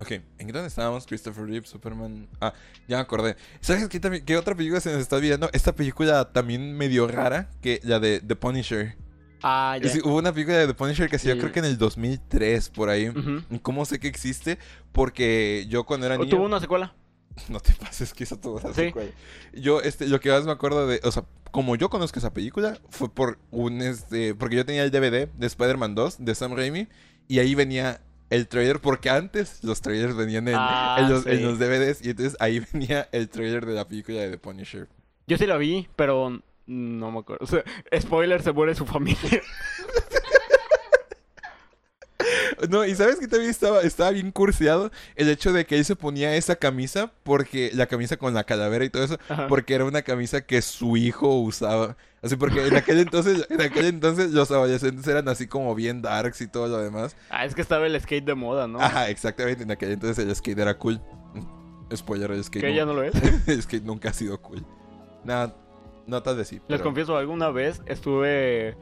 Ok, 0.00 0.10
¿en 0.38 0.48
dónde 0.48 0.66
estábamos? 0.68 1.06
Christopher 1.06 1.46
Reeve, 1.46 1.66
Superman. 1.66 2.28
Ah, 2.40 2.52
ya 2.86 2.96
me 2.96 3.02
acordé. 3.02 3.36
¿Sabes 3.60 3.88
qué, 3.88 3.98
también- 3.98 4.24
qué 4.24 4.36
otra 4.36 4.54
película 4.54 4.80
se 4.80 4.92
nos 4.92 5.00
está 5.00 5.16
olvidando? 5.16 5.48
Esta 5.52 5.74
película 5.74 6.32
también 6.32 6.76
medio 6.76 7.08
rara, 7.08 7.48
que 7.62 7.80
la 7.82 7.98
de 7.98 8.20
The 8.20 8.36
Punisher. 8.36 8.96
Ah, 9.42 9.78
ya. 9.80 9.90
Hubo 10.04 10.16
una 10.16 10.32
película 10.32 10.58
de 10.58 10.66
The 10.66 10.74
Punisher 10.74 11.08
que 11.08 11.18
se 11.18 11.32
Sí. 11.32 11.38
creo 11.38 11.52
que 11.52 11.60
en 11.60 11.64
el 11.66 11.78
2003, 11.78 12.68
por 12.68 12.90
ahí. 12.90 13.08
Ujú. 13.08 13.42
¿Y 13.50 13.58
cómo 13.60 13.84
sé 13.86 13.98
que 13.98 14.08
existe? 14.08 14.58
Porque 14.92 15.66
yo 15.68 15.84
cuando 15.84 16.06
era 16.06 16.16
¿O 16.16 16.18
niño... 16.18 16.30
Tuvo 16.30 16.44
una 16.44 16.60
secuela. 16.60 16.94
No 17.48 17.60
te 17.60 17.72
pases 17.74 18.12
que 18.14 18.24
tuvo 18.26 18.58
una 18.58 18.68
Sí. 18.74 18.86
secuela. 18.86 19.10
Yo, 19.54 19.80
este, 19.82 20.08
lo 20.08 20.20
que 20.20 20.30
más 20.30 20.44
me 20.44 20.52
acuerdo 20.52 20.86
de... 20.86 21.00
O 21.04 21.12
sea, 21.12 21.24
como 21.52 21.76
yo 21.76 21.88
conozco 21.90 22.18
esa 22.18 22.32
película, 22.34 22.78
fue 22.90 23.08
por 23.10 23.38
un, 23.50 23.80
este... 23.82 24.34
Porque 24.34 24.56
yo 24.56 24.64
tenía 24.66 24.82
el 24.84 24.90
DVD 24.90 25.28
de 25.28 25.46
Spider-Man 25.46 25.94
2, 25.94 26.16
de 26.24 26.34
Sam 26.34 26.54
Raimi, 26.54 26.88
y 27.28 27.38
ahí 27.38 27.54
venía 27.54 28.00
el 28.30 28.48
trailer, 28.48 28.80
porque 28.80 29.08
antes 29.10 29.62
los 29.62 29.80
trailers 29.80 30.16
venían 30.16 30.48
en, 30.48 30.54
Ah, 30.58 30.96
en 31.00 31.10
los, 31.10 31.26
en 31.26 31.36
sí. 31.38 31.42
los 31.42 31.58
DVDs, 31.58 32.04
y 32.04 32.10
entonces 32.10 32.36
ahí 32.40 32.60
venía 32.72 33.08
el 33.12 33.28
trailer 33.28 33.64
de 33.66 33.74
la 33.74 33.86
película 33.86 34.18
de 34.20 34.30
The 34.30 34.38
Punisher. 34.38 34.88
Yo 35.26 35.36
sí 35.38 35.46
la 35.46 35.56
vi, 35.56 35.88
pero 35.96 36.40
no 36.66 37.10
me 37.12 37.18
acuerdo. 37.20 37.44
O 37.44 37.46
sea, 37.46 37.62
spoiler, 38.00 38.42
se 38.42 38.52
muere 38.52 38.74
su 38.74 38.86
familia. 38.86 39.18
No, 42.70 42.84
y 42.84 42.94
sabes 42.94 43.16
que 43.20 43.28
también 43.28 43.50
estaba, 43.50 43.82
estaba 43.82 44.10
bien 44.10 44.32
curseado 44.32 44.90
el 45.14 45.28
hecho 45.28 45.52
de 45.52 45.66
que 45.66 45.76
él 45.76 45.84
se 45.84 45.94
ponía 45.94 46.34
esa 46.34 46.56
camisa, 46.56 47.12
porque 47.22 47.70
la 47.74 47.86
camisa 47.86 48.16
con 48.16 48.32
la 48.34 48.44
calavera 48.44 48.84
y 48.84 48.90
todo 48.90 49.04
eso, 49.04 49.18
Ajá. 49.28 49.46
porque 49.46 49.74
era 49.74 49.84
una 49.84 50.02
camisa 50.02 50.40
que 50.40 50.62
su 50.62 50.96
hijo 50.96 51.38
usaba. 51.40 51.96
Así 52.26 52.36
porque 52.36 52.66
en 52.66 52.74
aquel 52.74 52.98
entonces, 52.98 53.46
en 53.48 53.60
aquel 53.60 53.86
entonces 53.86 54.32
los 54.32 54.50
adolescentes 54.50 55.06
eran 55.06 55.28
así 55.28 55.46
como 55.46 55.74
bien 55.76 56.02
darks 56.02 56.40
y 56.40 56.48
todo 56.48 56.66
lo 56.66 56.78
demás. 56.78 57.16
Ah, 57.30 57.44
es 57.44 57.54
que 57.54 57.62
estaba 57.62 57.86
el 57.86 58.00
skate 58.00 58.24
de 58.24 58.34
moda, 58.34 58.66
¿no? 58.66 58.80
Ajá, 58.80 59.08
exactamente, 59.10 59.62
en 59.62 59.70
aquel 59.70 59.92
entonces 59.92 60.24
el 60.24 60.34
skate 60.34 60.58
era 60.58 60.76
cool. 60.76 61.00
Spoiler, 61.94 62.32
el 62.32 62.42
skate, 62.42 62.64
que 62.64 62.74
ya 62.74 62.84
no 62.84 62.94
lo 62.94 63.04
es. 63.04 63.14
el 63.46 63.62
skate 63.62 63.84
nunca 63.84 64.10
ha 64.10 64.12
sido 64.12 64.40
cool. 64.42 64.66
Nada, 65.22 65.54
no 66.08 66.20
tal 66.20 66.36
vez 66.36 66.48
sí. 66.48 66.60
Les 66.66 66.82
confieso, 66.82 67.16
alguna 67.16 67.50
vez 67.50 67.80
estuve... 67.86 68.76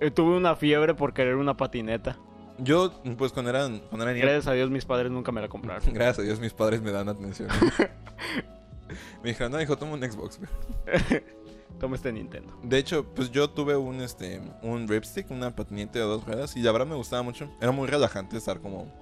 eh, 0.00 0.10
tuve 0.10 0.34
una 0.34 0.56
fiebre 0.56 0.94
por 0.94 1.12
querer 1.12 1.36
una 1.36 1.58
patineta. 1.58 2.18
Yo, 2.56 3.02
pues 3.18 3.32
cuando 3.32 3.50
era, 3.50 3.68
cuando 3.90 4.04
era 4.04 4.12
niño, 4.14 4.24
Gracias 4.24 4.46
a 4.46 4.52
Dios 4.52 4.70
mis 4.70 4.86
padres 4.86 5.12
nunca 5.12 5.30
me 5.30 5.42
la 5.42 5.48
compraron. 5.48 5.82
gracias 5.92 6.20
a 6.20 6.22
Dios 6.22 6.40
mis 6.40 6.54
padres 6.54 6.80
me 6.80 6.90
dan 6.90 7.08
atención. 7.10 7.48
me 9.22 9.28
dijeron, 9.28 9.52
no, 9.52 9.60
hijo, 9.60 9.76
toma 9.76 9.92
un 9.92 10.00
Xbox, 10.02 10.40
güey". 11.68 11.78
Toma 11.78 11.96
este 11.96 12.12
Nintendo. 12.12 12.52
De 12.62 12.78
hecho, 12.78 13.04
pues 13.14 13.30
yo 13.30 13.50
tuve 13.50 13.76
un 13.76 14.00
este 14.00 14.40
un 14.62 14.88
ripstick, 14.88 15.30
una 15.30 15.54
patineta 15.54 15.98
de 15.98 16.04
dos 16.04 16.24
ruedas 16.26 16.56
y 16.56 16.60
la 16.62 16.72
verdad 16.72 16.86
me 16.86 16.96
gustaba 16.96 17.22
mucho. 17.22 17.50
Era 17.60 17.70
muy 17.72 17.86
relajante 17.86 18.36
estar 18.36 18.60
como, 18.60 18.92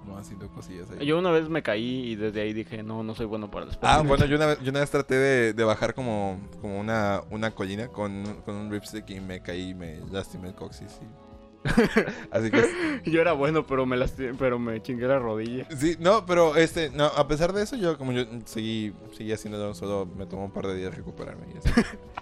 como 0.00 0.18
haciendo 0.18 0.48
cosillas 0.48 0.88
ahí. 0.90 1.06
Yo 1.06 1.18
una 1.18 1.30
vez 1.30 1.48
me 1.48 1.62
caí 1.62 2.10
y 2.10 2.16
desde 2.16 2.40
ahí 2.42 2.52
dije, 2.52 2.82
no, 2.82 3.02
no 3.02 3.14
soy 3.14 3.26
bueno 3.26 3.50
para 3.50 3.66
las 3.66 3.78
Ah, 3.82 4.02
bueno, 4.04 4.24
yo 4.26 4.36
una 4.36 4.46
vez, 4.46 4.60
yo 4.62 4.70
una 4.70 4.80
vez 4.80 4.90
traté 4.90 5.14
de, 5.14 5.52
de 5.52 5.64
bajar 5.64 5.94
como, 5.94 6.40
como 6.60 6.78
una, 6.80 7.22
una 7.30 7.52
colina 7.52 7.88
con, 7.88 8.24
con 8.44 8.54
un 8.56 8.70
ripstick 8.70 9.08
y 9.10 9.20
me 9.20 9.40
caí 9.40 9.70
y 9.70 9.74
me 9.74 10.00
lastimé 10.10 10.48
el 10.48 10.54
coxis. 10.54 11.00
y- 11.00 11.23
Así 12.30 12.50
que 12.50 13.00
Yo 13.10 13.20
era 13.20 13.32
bueno, 13.32 13.66
pero 13.66 13.86
me 13.86 13.96
lasti- 13.96 14.34
pero 14.38 14.58
me 14.58 14.82
chingué 14.82 15.06
la 15.06 15.18
rodilla. 15.18 15.66
sí, 15.76 15.96
no, 15.98 16.26
pero 16.26 16.56
este, 16.56 16.90
no, 16.90 17.06
a 17.06 17.26
pesar 17.28 17.52
de 17.52 17.62
eso, 17.62 17.76
yo 17.76 17.96
como 17.98 18.12
yo 18.12 18.24
seguí, 18.44 18.92
seguí 19.16 19.32
haciéndolo, 19.32 19.74
solo 19.74 20.06
me 20.16 20.26
tomó 20.26 20.44
un 20.44 20.50
par 20.52 20.66
de 20.66 20.76
días 20.76 20.94
recuperarme 20.94 21.46
y 21.54 21.58
eso. 21.58 21.68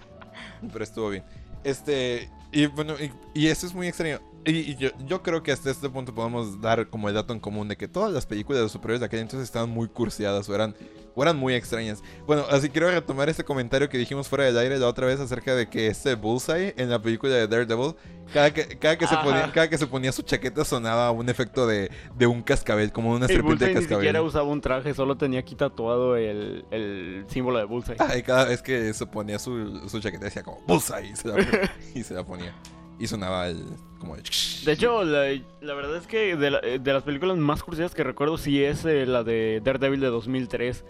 pero 0.71 0.83
estuvo 0.83 1.09
bien. 1.09 1.23
Este, 1.63 2.29
y 2.51 2.65
bueno, 2.67 2.93
y, 2.99 3.11
y 3.39 3.47
eso 3.47 3.65
es 3.67 3.73
muy 3.73 3.87
extraño. 3.87 4.19
Y, 4.45 4.75
yo, 4.75 4.89
yo 5.05 5.21
creo 5.21 5.41
que 5.41 5.51
hasta 5.51 5.71
este 5.71 5.89
punto 5.89 6.13
podemos 6.13 6.59
dar 6.59 6.87
como 6.89 7.07
el 7.07 7.15
dato 7.15 7.33
en 7.33 7.39
común 7.39 7.67
de 7.67 7.77
que 7.77 7.87
todas 7.87 8.11
las 8.11 8.25
películas 8.25 8.61
de 8.61 8.69
superhéroes 8.69 8.99
de 8.99 9.05
aquel 9.05 9.19
entonces 9.19 9.47
estaban 9.47 9.69
muy 9.69 9.87
cursiadas 9.87 10.49
o 10.49 10.55
eran, 10.55 10.75
o 11.15 11.23
eran 11.23 11.37
muy 11.37 11.53
extrañas. 11.53 12.03
Bueno, 12.27 12.43
así 12.49 12.69
quiero 12.69 12.91
retomar 12.91 13.29
este 13.29 13.45
comentario 13.45 13.87
que 13.87 13.97
dijimos 13.97 14.27
fuera 14.27 14.43
del 14.43 14.57
aire 14.57 14.79
la 14.79 14.87
otra 14.87 15.07
vez 15.07 15.19
acerca 15.19 15.55
de 15.55 15.69
que 15.69 15.87
este 15.87 16.15
Bullseye 16.15 16.73
en 16.77 16.89
la 16.89 17.01
película 17.01 17.33
de 17.33 17.47
Daredevil, 17.47 17.95
cada 18.33 18.53
que, 18.53 18.77
cada 18.77 18.97
que, 18.97 19.07
se, 19.07 19.15
ponía, 19.15 19.51
cada 19.53 19.69
que 19.69 19.77
se 19.77 19.87
ponía 19.87 20.11
su 20.11 20.23
chaqueta 20.23 20.65
sonaba 20.65 21.09
un 21.11 21.29
efecto 21.29 21.65
de, 21.65 21.89
de 22.17 22.27
un 22.27 22.41
cascabel, 22.41 22.91
como 22.91 23.11
una 23.11 23.27
serpiente 23.27 23.49
Bullseye 23.49 23.67
de 23.67 23.73
ni 23.73 23.79
cascabel. 23.79 24.03
siquiera 24.03 24.21
usaba 24.21 24.49
un 24.49 24.59
traje, 24.59 24.93
solo 24.93 25.15
tenía 25.15 25.39
aquí 25.39 25.55
tatuado 25.55 26.17
el, 26.17 26.65
el 26.71 27.25
símbolo 27.29 27.59
de 27.59 27.65
Bullseye. 27.65 27.97
Ah, 27.99 28.17
y 28.17 28.23
cada 28.23 28.45
vez 28.45 28.61
que 28.61 28.93
se 28.93 29.05
ponía 29.05 29.39
su, 29.39 29.87
su 29.87 30.01
chaqueta 30.01 30.25
decía 30.25 30.43
como 30.43 30.59
Bullseye 30.67 31.11
y 31.11 31.15
se 31.15 31.27
la, 31.29 31.35
y 31.95 32.03
se 32.03 32.13
la 32.13 32.25
ponía. 32.25 32.53
Y 32.99 33.07
sonaba 33.07 33.49
el, 33.49 33.65
como 33.99 34.15
el... 34.15 34.23
De 34.65 34.71
hecho, 34.71 35.03
la, 35.03 35.27
la 35.61 35.73
verdad 35.73 35.97
es 35.97 36.07
que 36.07 36.35
de, 36.35 36.79
de 36.79 36.93
las 36.93 37.03
películas 37.03 37.37
más 37.37 37.63
cursidas 37.63 37.93
que 37.93 38.03
recuerdo 38.03 38.37
sí 38.37 38.63
es 38.63 38.85
eh, 38.85 39.05
la 39.05 39.23
de 39.23 39.61
Daredevil 39.63 39.99
de 39.99 40.07
2003. 40.07 40.85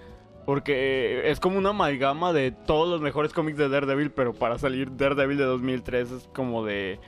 Porque 0.46 1.30
es 1.32 1.40
como 1.40 1.58
una 1.58 1.70
amalgama 1.70 2.34
de 2.34 2.52
todos 2.52 2.90
los 2.90 3.02
mejores 3.02 3.32
cómics 3.32 3.58
de 3.58 3.70
Daredevil, 3.70 4.12
pero 4.12 4.34
para 4.34 4.60
salir 4.60 4.96
Daredevil 4.96 5.38
de 5.38 5.46
2003 5.46 6.12
es 6.12 6.30
como 6.34 6.66
de... 6.66 7.00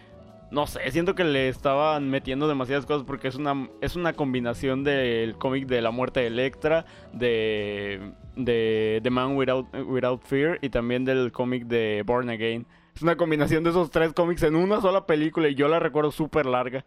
No 0.52 0.68
sé, 0.68 0.90
siento 0.92 1.16
que 1.16 1.26
le 1.26 1.50
estaban 1.50 2.10
metiendo 2.10 2.48
demasiadas 2.48 2.86
cosas 2.86 3.04
porque 3.06 3.28
es 3.28 3.36
una, 3.36 3.68
es 3.82 3.96
una 3.98 4.14
combinación 4.14 4.84
del 4.84 5.36
cómic 5.38 5.66
de 5.66 5.82
la 5.82 5.92
muerte 5.92 6.22
de 6.22 6.28
Electra, 6.28 6.86
de, 7.12 8.14
de 8.38 9.02
The 9.04 9.10
Man 9.10 9.36
Without, 9.36 9.68
Without 9.86 10.24
Fear 10.24 10.60
y 10.62 10.70
también 10.70 11.04
del 11.04 11.32
cómic 11.34 11.66
de 11.66 12.04
Born 12.06 12.30
Again. 12.30 12.68
Es 12.96 13.02
una 13.02 13.18
combinación 13.18 13.64
de 13.66 13.72
esos 13.72 13.92
tres 13.92 14.14
cómics 14.14 14.44
en 14.44 14.56
una 14.56 14.80
sola 14.80 15.06
película 15.06 15.50
y 15.50 15.56
yo 15.56 15.68
la 15.68 15.80
recuerdo 15.80 16.12
súper 16.12 16.46
larga. 16.46 16.86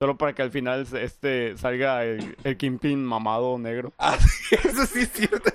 Solo 0.00 0.18
para 0.18 0.34
que 0.34 0.42
al 0.42 0.50
final 0.50 0.84
este 1.00 1.56
salga 1.56 2.04
el, 2.04 2.34
el 2.42 2.56
Kingpin 2.56 3.04
mamado 3.04 3.56
negro. 3.56 3.92
Ah, 3.98 4.18
sí, 4.18 4.56
eso 4.56 4.84
sí 4.86 5.00
es 5.02 5.12
cierto. 5.12 5.48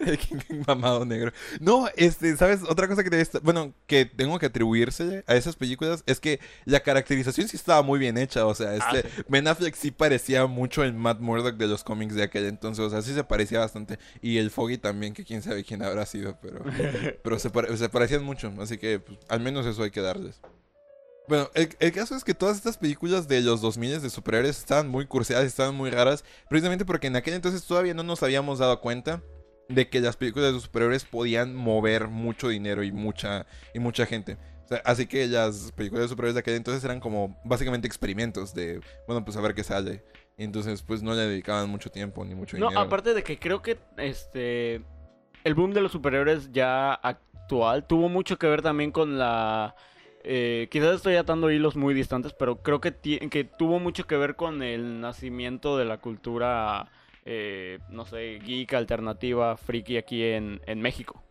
El 0.00 0.18
King 0.18 0.38
Kong 0.48 0.64
mamado 0.66 1.04
negro. 1.04 1.30
No, 1.60 1.86
este, 1.96 2.36
¿sabes? 2.36 2.62
Otra 2.68 2.88
cosa 2.88 3.04
que 3.04 3.10
estar- 3.20 3.40
bueno, 3.42 3.72
que 3.86 4.04
tengo 4.04 4.40
que 4.40 4.46
atribuirse 4.46 5.22
a 5.28 5.36
esas 5.36 5.54
películas 5.54 6.02
es 6.06 6.18
que 6.18 6.40
la 6.64 6.80
caracterización 6.80 7.46
sí 7.46 7.56
estaba 7.56 7.82
muy 7.82 8.00
bien 8.00 8.18
hecha. 8.18 8.44
O 8.44 8.56
sea, 8.56 8.74
este, 8.74 9.08
Ben 9.28 9.46
Affleck 9.46 9.76
sí 9.76 9.92
parecía 9.92 10.46
mucho 10.46 10.82
el 10.82 10.94
Matt 10.94 11.20
Murdock 11.20 11.54
de 11.56 11.68
los 11.68 11.84
cómics 11.84 12.16
de 12.16 12.24
aquel 12.24 12.46
entonces. 12.46 12.84
O 12.84 12.90
sea, 12.90 13.02
sí 13.02 13.14
se 13.14 13.22
parecía 13.22 13.60
bastante. 13.60 14.00
Y 14.20 14.38
el 14.38 14.50
Foggy 14.50 14.78
también, 14.78 15.14
que 15.14 15.24
quién 15.24 15.42
sabe 15.42 15.62
quién 15.62 15.80
habrá 15.84 16.06
sido, 16.06 16.36
pero, 16.42 16.64
pero 17.22 17.38
se, 17.38 17.50
pare- 17.50 17.76
se 17.76 17.88
parecían 17.88 18.24
mucho. 18.24 18.52
Así 18.60 18.78
que, 18.78 18.98
pues, 18.98 19.16
al 19.28 19.38
menos 19.38 19.64
eso 19.64 19.84
hay 19.84 19.92
que 19.92 20.00
darles. 20.00 20.40
Bueno, 21.28 21.48
el, 21.54 21.68
el 21.78 21.92
caso 21.92 22.16
es 22.16 22.24
que 22.24 22.34
todas 22.34 22.56
estas 22.56 22.76
películas 22.78 23.28
de 23.28 23.40
los 23.40 23.60
2000 23.60 24.02
de 24.02 24.10
superhéroes 24.10 24.58
estaban 24.58 24.88
muy 24.88 25.06
curseadas, 25.06 25.46
estaban 25.46 25.74
muy 25.74 25.90
raras, 25.90 26.24
precisamente 26.48 26.84
porque 26.84 27.06
en 27.06 27.16
aquel 27.16 27.34
entonces 27.34 27.64
todavía 27.64 27.94
no 27.94 28.02
nos 28.02 28.22
habíamos 28.22 28.58
dado 28.58 28.80
cuenta 28.80 29.22
de 29.68 29.88
que 29.88 30.00
las 30.00 30.16
películas 30.16 30.52
de 30.52 30.60
superhéroes 30.60 31.04
podían 31.04 31.54
mover 31.54 32.08
mucho 32.08 32.48
dinero 32.48 32.82
y 32.82 32.92
mucha, 32.92 33.46
y 33.72 33.78
mucha 33.78 34.04
gente. 34.04 34.36
O 34.64 34.68
sea, 34.68 34.82
así 34.84 35.06
que 35.06 35.26
las 35.28 35.72
películas 35.72 36.04
de 36.04 36.08
superhéroes 36.08 36.34
de 36.34 36.40
aquel 36.40 36.54
entonces 36.54 36.84
eran 36.84 37.00
como 37.00 37.40
básicamente 37.44 37.86
experimentos 37.86 38.52
de, 38.52 38.80
bueno, 39.06 39.24
pues 39.24 39.36
a 39.36 39.40
ver 39.40 39.54
qué 39.54 39.64
sale. 39.64 40.04
Y 40.36 40.44
entonces 40.44 40.82
pues 40.82 41.02
no 41.02 41.14
le 41.14 41.22
dedicaban 41.22 41.68
mucho 41.70 41.90
tiempo 41.90 42.24
ni 42.24 42.34
mucho 42.34 42.56
No, 42.58 42.66
dinero. 42.68 42.80
aparte 42.86 43.14
de 43.14 43.22
que 43.22 43.38
creo 43.38 43.62
que 43.62 43.78
este 43.96 44.82
el 45.44 45.54
boom 45.54 45.72
de 45.72 45.80
los 45.82 45.92
superhéroes 45.92 46.50
ya 46.52 46.94
actual 46.94 47.86
tuvo 47.86 48.08
mucho 48.08 48.38
que 48.38 48.46
ver 48.46 48.62
también 48.62 48.90
con 48.92 49.18
la 49.18 49.74
eh, 50.24 50.68
quizás 50.70 50.96
estoy 50.96 51.16
atando 51.16 51.50
hilos 51.50 51.76
muy 51.76 51.94
distantes, 51.94 52.32
pero 52.32 52.62
creo 52.62 52.80
que, 52.80 52.92
tuvo 53.58 53.78
mucho 53.78 54.06
que 54.06 54.16
ver 54.16 54.36
con 54.36 54.62
el 54.62 55.00
nacimiento 55.00 55.76
de 55.78 55.84
la 55.84 55.98
cultura, 55.98 56.90
eh, 57.24 57.78
no 57.90 58.04
sé, 58.06 58.38
geek, 58.44 58.74
alternativa, 58.74 59.56
friki 59.56 59.96
aquí 59.96 60.22
en 60.24 60.80
México. 60.80 61.22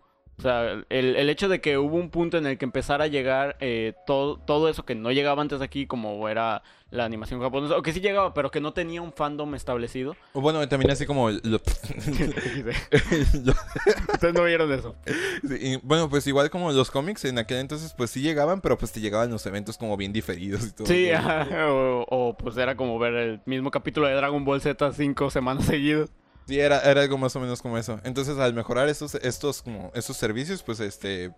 O 0.42 0.44
sea, 0.44 0.84
el, 0.90 1.16
el 1.16 1.30
hecho 1.30 1.48
de 1.50 1.62
que 1.62 1.78
hubo 1.78 1.98
un 1.98 2.10
punto 2.10 2.40
en 2.40 2.48
el 2.48 2.58
que 2.58 2.66
empezara 2.66 3.04
a 3.04 3.08
llegar 3.08 3.58
eh, 3.60 3.94
todo, 4.08 4.38
todo 4.38 4.70
eso 4.70 4.84
que 4.84 4.96
no 4.96 5.12
llegaba 5.12 5.40
antes 5.40 5.62
aquí, 5.62 5.86
como 5.86 6.28
era 6.28 6.64
la 6.90 7.06
animación 7.06 7.40
japonesa, 7.40 7.78
o 7.78 7.84
que 7.84 7.94
sí 7.94 8.00
llegaba, 8.00 8.34
pero 8.34 8.50
que 8.50 8.60
no 8.60 8.74
tenía 8.74 9.04
un 9.04 9.14
fandom 9.14 9.54
establecido. 9.54 10.16
O 10.34 10.42
bueno, 10.42 10.68
también 10.68 10.90
así 10.90 11.06
como... 11.06 11.28
Ustedes 11.28 11.44
no 14.34 14.44
vieron 14.46 14.72
eso. 14.72 14.96
Sí, 15.48 15.58
y, 15.62 15.76
bueno, 15.84 16.10
pues 16.10 16.26
igual 16.26 16.50
como 16.50 16.72
los 16.72 16.90
cómics 16.90 17.24
en 17.26 17.38
aquel 17.38 17.60
entonces 17.60 17.94
pues 17.96 18.10
sí 18.10 18.22
llegaban, 18.22 18.62
pero 18.62 18.80
pues 18.80 18.92
te 18.92 19.00
llegaban 19.00 19.30
los 19.30 19.46
eventos 19.46 19.78
como 19.78 19.96
bien 19.96 20.12
diferidos 20.12 20.66
y 20.66 20.72
todo. 20.72 20.88
Sí, 20.88 21.12
ajá, 21.12 21.70
o, 21.70 22.04
o, 22.10 22.36
pues 22.36 22.58
era 22.58 22.76
como 22.76 22.98
ver 22.98 23.14
el 23.14 23.42
mismo 23.46 23.70
capítulo 23.70 24.08
de 24.08 24.16
Dragon 24.16 24.44
Ball 24.44 24.60
Z 24.60 24.92
cinco 24.94 25.30
semanas 25.30 25.66
seguidas. 25.66 26.10
Sí, 26.48 26.60
era, 26.60 26.80
era 26.82 27.02
algo 27.02 27.18
más 27.18 27.36
o 27.36 27.40
menos 27.40 27.62
como 27.62 27.78
eso. 27.78 28.00
Entonces, 28.04 28.38
al 28.38 28.54
mejorar 28.54 28.90
estos, 28.90 29.16
estos, 29.16 29.62
como, 29.62 29.92
estos 29.94 30.18
servicios, 30.18 30.64
pues 30.64 30.80
este. 30.80 31.34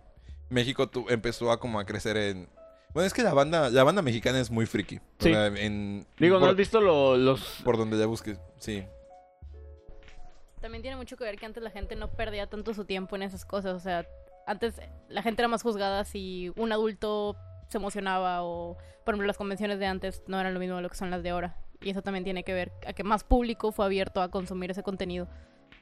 México 0.50 0.88
tu- 0.88 1.08
empezó 1.10 1.52
a 1.52 1.60
como 1.60 1.80
a 1.80 1.86
crecer 1.86 2.16
en... 2.16 2.48
Bueno, 2.94 3.08
es 3.08 3.14
que 3.14 3.24
la 3.24 3.34
banda, 3.34 3.72
la 3.72 3.84
banda 3.84 4.04
mexicana 4.04 4.40
es 4.40 4.52
muy 4.52 4.68
friki. 4.68 5.00
Sí. 5.20 5.32
En, 5.34 6.06
Digo, 6.20 6.40
¿no 6.40 6.46
has 6.46 6.56
visto 6.56 6.80
lo- 6.80 7.18
los... 7.18 7.62
por 7.64 7.76
donde 7.78 7.98
ya 7.98 8.06
busques, 8.06 8.40
sí. 8.60 8.84
También 10.62 10.82
tiene 10.82 10.96
mucho 10.98 11.18
que 11.18 11.24
ver 11.24 11.38
que 11.38 11.46
antes 11.46 11.64
la 11.64 11.72
gente 11.72 11.96
no 11.96 12.10
perdía 12.12 12.48
tanto 12.48 12.74
su 12.74 12.86
tiempo 12.86 13.16
en 13.16 13.24
esas 13.24 13.46
cosas. 13.46 13.74
O 13.74 13.80
sea, 13.80 14.06
antes 14.46 14.76
la 15.10 15.22
gente 15.24 15.42
era 15.42 15.48
más 15.48 15.64
juzgada 15.64 16.06
si 16.06 16.52
un 16.56 16.72
adulto 16.72 17.36
se 17.70 17.78
emocionaba 17.80 18.44
o, 18.44 18.78
por 19.04 19.14
ejemplo, 19.14 19.26
las 19.28 19.38
convenciones 19.38 19.80
de 19.80 19.88
antes 19.88 20.22
no 20.28 20.40
eran 20.40 20.54
lo 20.54 20.60
mismo 20.60 20.76
de 20.76 20.84
lo 20.84 20.90
que 20.90 20.96
son 20.98 21.10
las 21.10 21.24
de 21.24 21.32
ahora. 21.32 21.58
Y 21.84 21.90
eso 21.90 22.02
también 22.02 22.24
tiene 22.24 22.44
que 22.44 22.54
ver 22.54 22.72
a 22.88 22.94
que 22.94 23.04
más 23.04 23.24
público 23.24 23.72
fue 23.72 23.86
abierto 23.86 24.22
a 24.22 24.30
consumir 24.30 24.72
ese 24.72 24.84
contenido 24.84 25.28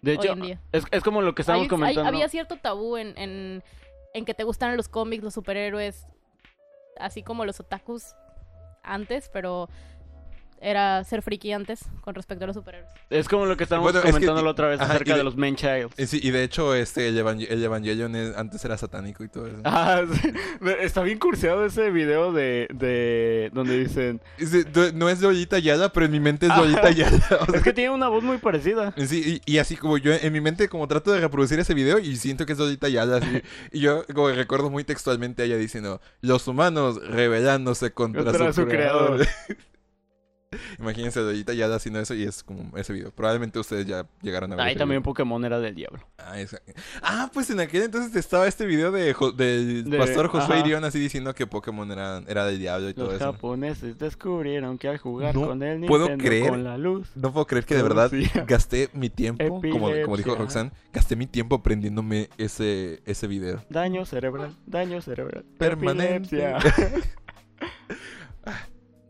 De 0.02 0.12
hoy 0.12 0.18
hecho, 0.18 0.34
en 0.34 0.42
día. 0.42 0.62
es, 0.72 0.84
es 0.92 1.04
como 1.04 1.22
lo 1.22 1.36
que 1.36 1.44
estábamos 1.44 1.64
Hay- 1.64 1.66
hay- 1.66 1.70
comentando. 1.70 2.08
había 2.10 2.28
cierto 2.28 2.58
tabú 2.58 2.98
en, 2.98 3.18
en, 3.18 3.64
en 4.14 4.26
que 4.26 4.34
te 4.34 4.44
gustan 4.44 4.76
los 4.78 4.90
cómics, 4.90 5.24
los 5.24 5.34
superhéroes, 5.34 6.08
así 7.00 7.24
como 7.24 7.46
los 7.46 7.60
otakus 7.60 8.16
antes, 8.84 9.30
pero 9.32 9.70
era 10.62 11.04
ser 11.04 11.22
friki 11.24 11.52
antes 11.54 11.82
con 12.02 12.14
respecto 12.16 12.44
a 12.44 12.48
los 12.48 12.56
superhéroes. 12.56 12.90
Es 13.10 13.28
como 13.28 13.46
lo 13.46 13.58
que 13.58 13.64
estábamos 13.64 13.92
Bueno, 13.92 14.00
es 14.00 14.06
que- 14.06 14.12
comentando 14.12 14.44
la 14.44 14.52
otra 14.52 14.68
vez 14.68 14.80
ajá, 14.80 14.94
acerca 14.94 15.14
de... 15.14 15.18
de- 15.18 15.24
los 15.24 15.36
main 15.36 15.56
childs. 15.56 15.98
Y, 15.98 16.06
sí, 16.06 16.20
y 16.22 16.30
de 16.32 16.44
hecho, 16.44 16.76
este, 16.76 17.08
el, 17.08 17.18
Evang- 17.18 17.46
el 17.50 17.64
Evangelion 17.64 18.16
es- 18.16 18.38
antes 18.38 18.64
era 18.64 18.78
satánico 18.78 19.24
y 19.24 19.28
todo 19.28 19.48
eso. 19.48 19.58
Ah, 19.66 20.02
sí. 20.22 20.32
Está 20.80 21.02
bien 21.02 21.18
curseado 21.20 21.66
ese 21.66 21.90
video 21.90 22.32
de, 22.32 22.68
de 22.74 23.50
donde 23.54 23.78
dicen... 23.78 24.22
Es 24.38 24.52
de- 24.52 24.64
de- 24.64 24.94
no 24.94 25.10
es 25.10 25.20
Lolita 25.22 25.58
Yala, 25.60 25.92
pero 25.92 26.06
en 26.06 26.12
mi 26.12 26.20
mente 26.20 26.46
es. 26.46 26.56
Lolita 26.56 26.92
Yala. 26.92 27.18
o 27.18 27.46
sea, 27.46 27.54
Es 27.56 27.64
que 27.64 27.74
tiene 27.74 27.90
una 27.90 28.08
voz 28.08 28.24
muy 28.24 28.38
parecida. 28.38 28.94
Sí, 28.98 29.42
y, 29.46 29.54
y 29.54 29.58
así 29.58 29.76
como 29.76 29.98
yo 29.98 30.14
en 30.14 30.32
mi 30.32 30.42
mente 30.42 30.70
como 30.70 30.88
trato 30.88 31.12
de 31.12 31.20
reproducir 31.22 31.60
ese 31.60 31.74
video 31.74 31.98
y 32.00 32.16
siento 32.18 32.46
que 32.46 32.54
es 32.54 32.60
Lolita 32.60 32.88
Yala 32.88 33.18
así, 33.18 33.42
y 33.72 33.80
yo 33.80 34.06
como 34.14 34.30
recuerdo 34.30 34.70
muy 34.70 34.84
textualmente 34.84 35.42
a 35.42 35.46
ella 35.46 35.58
diciendo 35.58 36.02
los 36.22 36.48
humanos 36.48 37.02
rebelándose 37.04 37.92
contra, 37.92 38.24
Contra 38.24 38.54
su, 38.54 38.62
su 38.62 38.68
creador. 38.68 39.26
Imagínense 40.80 41.20
a 41.20 41.24
Lolita 41.24 41.54
Yala 41.54 41.76
haciendo 41.76 42.00
eso 42.02 42.14
y 42.14 42.24
es 42.24 42.44
como 42.44 42.76
ese 42.78 42.92
video. 42.92 43.12
Probablemente 43.12 43.58
ustedes 43.58 43.86
ya 43.86 44.06
llegaron 44.22 44.52
a 44.52 44.56
ver. 44.58 44.66
Ahí 44.66 44.76
también 44.76 45.02
video. 45.02 45.12
Pokémon 45.14 45.44
era 45.46 45.60
del 45.60 45.76
diablo. 45.76 46.00
Ah, 46.18 46.36
ah, 47.04 47.30
pues 47.34 47.50
en 47.52 47.60
aquel 47.62 47.84
entonces 47.84 48.14
estaba 48.16 48.48
este 48.48 48.66
video 48.66 48.92
de 48.92 49.14
Jo- 49.14 49.32
del 49.32 49.90
De- 49.90 49.98
pastor 49.98 50.28
Josué. 50.28 50.60
Irión 50.60 50.84
así 50.84 51.00
diciendo 51.00 51.34
que 51.34 51.48
Pokémon 51.48 51.90
era, 51.92 52.22
era 52.28 52.46
del 52.46 52.60
diablo 52.60 52.90
y 52.90 52.94
todo 52.94 53.06
Los 53.08 53.16
eso. 53.16 53.32
japoneses 53.32 53.98
descubrieron 53.98 54.78
que 54.78 54.90
al 54.90 54.98
jugar 54.98 55.34
No 55.34 55.48
con 55.48 55.64
el 55.64 55.86
puedo 55.86 56.10
Nintendo 56.10 56.24
creer 56.30 56.50
con 56.50 56.64
la 56.66 56.78
luz... 56.78 57.10
No 57.16 57.32
puedo 57.32 57.48
creer 57.48 57.66
que 57.66 57.76
de 57.76 57.84
verdad 57.84 58.12
gasté 58.46 58.90
mi 58.94 59.10
tiempo, 59.10 59.62
como, 59.62 59.90
como 60.04 60.18
dijo. 60.18 60.36
Roxanne, 60.36 60.72
gasté 60.92 61.16
mi 61.16 61.28
tiempo 61.28 61.56
aprendiéndome 61.56 62.30
ese, 62.38 63.02
ese 63.06 63.28
video. 63.28 63.64
Daño 63.70 64.06
cerebral, 64.06 64.56
daño 64.66 65.02
cerebral. 65.02 65.46
Permanente. 65.58 66.54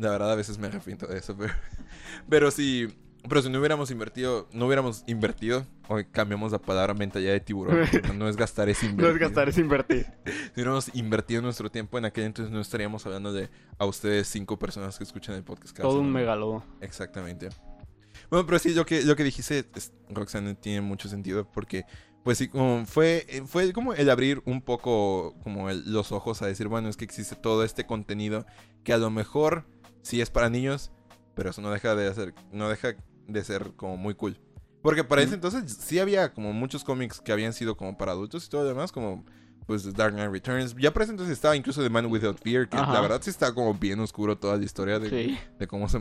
La 0.01 0.10
verdad, 0.10 0.31
a 0.31 0.36
veces 0.36 0.58
me 0.58 0.67
arrepiento 0.67 1.05
de 1.08 1.17
eso, 1.20 1.36
pero, 1.38 1.53
pero 2.29 2.51
sí. 2.51 2.88
Pero 3.29 3.39
si 3.43 3.50
no 3.51 3.60
hubiéramos 3.60 3.91
invertido, 3.91 4.48
no 4.51 4.65
hubiéramos 4.65 5.03
invertido, 5.05 5.63
hoy 5.89 6.05
cambiamos 6.05 6.51
la 6.51 6.58
palabra 6.58 6.96
mentalidad 6.96 7.34
de 7.34 7.39
tiburón. 7.39 7.77
no 8.17 8.27
es 8.27 8.36
gastar, 8.36 8.67
es 8.67 8.81
No 8.81 8.89
invertir. 8.89 9.13
es 9.13 9.20
gastar, 9.20 9.50
es 9.50 9.58
invertir. 9.60 10.08
Si 10.25 10.51
hubiéramos 10.55 10.89
invertido 10.96 11.39
nuestro 11.43 11.70
tiempo 11.70 12.00
en 12.00 12.05
aquel 12.05 12.24
entonces, 12.24 12.51
no 12.51 12.59
estaríamos 12.59 13.05
hablando 13.05 13.31
de 13.31 13.50
a 13.77 13.85
ustedes 13.85 14.27
cinco 14.27 14.57
personas 14.57 14.98
que 14.98 15.03
escuchan 15.03 15.35
el 15.35 15.44
podcast. 15.44 15.77
cada 15.77 15.87
Todo 15.87 16.00
un 16.00 16.11
megalodo. 16.11 16.64
Exactamente. 16.81 17.50
Bueno, 18.31 18.44
pero 18.48 18.57
sí, 18.57 18.74
lo 18.74 18.87
que, 18.87 19.03
lo 19.03 19.16
que 19.16 19.24
dijiste, 19.24 19.66
es- 19.75 19.94
Roxanne, 20.09 20.55
tiene 20.55 20.81
mucho 20.81 21.07
sentido 21.07 21.46
porque, 21.51 21.83
pues 22.24 22.40
sí, 22.40 22.48
como 22.48 22.87
fue, 22.87 23.27
fue 23.46 23.72
como 23.72 23.94
el 23.94 24.09
abrir 24.09 24.42
un 24.46 24.64
poco 24.64 25.35
como 25.44 25.70
el- 25.70 25.94
los 25.94 26.11
ojos 26.11 26.42
a 26.42 26.48
decir, 26.48 26.68
bueno, 26.70 26.90
es 26.90 26.98
que 26.98 27.05
existe 27.05 27.35
todo 27.35 27.64
este 27.64 27.85
contenido 27.85 28.48
que 28.83 28.94
a 28.94 28.98
lo 28.98 29.11
mejor 29.11 29.66
sí 30.01 30.22
es 30.22 30.29
para 30.29 30.50
niños, 30.50 30.92
pero 31.35 31.50
eso 31.50 31.61
no 31.61 31.72
deja 31.72 31.96
de 31.96 32.14
ser, 32.14 32.33
no 32.51 32.70
deja 32.70 32.96
de 33.27 33.44
ser 33.44 33.72
como 33.75 33.98
muy 33.98 34.14
cool. 34.16 34.37
Porque 34.81 35.03
para 35.03 35.22
ese 35.22 35.35
Ujú. 35.35 35.48
entonces 35.48 35.77
sí 35.79 36.00
había 36.00 36.33
como 36.33 36.53
muchos 36.53 36.83
cómics 36.83 37.22
que 37.22 37.31
habían 37.31 37.53
sido 37.53 37.77
como 37.77 37.98
para 37.98 38.14
adultos 38.14 38.46
y 38.46 38.50
todo 38.50 38.64
lo 38.64 38.70
demás, 38.70 38.92
como 38.92 39.24
pues 39.68 39.94
Dark 39.94 40.14
Knight 40.16 40.31
Returns. 40.31 40.75
Ya 40.75 40.92
para 40.92 41.03
ese 41.03 41.11
entonces 41.14 41.33
estaba 41.33 41.55
incluso 41.55 41.83
The 41.83 41.90
Man 41.90 42.07
Without 42.07 42.40
Fear, 42.42 42.68
que 42.68 42.77
Ajá. 42.77 42.92
la 42.94 43.00
verdad 43.01 43.22
sí 43.22 43.29
está 43.29 43.53
como 43.53 43.74
bien 43.75 44.00
oscuro 44.00 44.37
toda 44.37 44.57
la 44.57 44.66
historia 44.66 44.98
de, 45.00 45.09
Sí. 45.09 45.37
de 45.59 45.68
cómo 45.68 45.87
se 45.87 46.00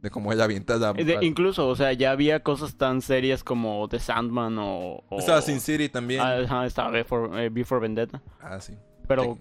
de 0.00 0.08
cómo 0.10 0.32
él 0.32 0.40
avienta 0.40 0.76
la 0.78 0.94
De- 0.94 1.18
incluso, 1.20 1.68
o 1.68 1.76
sea, 1.76 1.92
ya 1.92 2.12
había 2.12 2.42
cosas 2.42 2.76
tan 2.78 3.02
serias 3.02 3.44
como 3.44 3.86
The 3.86 3.98
Sandman 3.98 4.56
o... 4.58 5.04
o- 5.10 5.18
estaba 5.18 5.42
Sin 5.42 5.60
City 5.60 5.90
también 5.90 6.22
Ajá, 6.22 6.64
estaba 6.64 6.90
Before, 6.90 7.44
eh, 7.44 7.50
Before 7.50 7.82
Vendetta. 7.82 8.22
ah 8.40 8.58
sí 8.62 8.72
Pero 9.06 9.36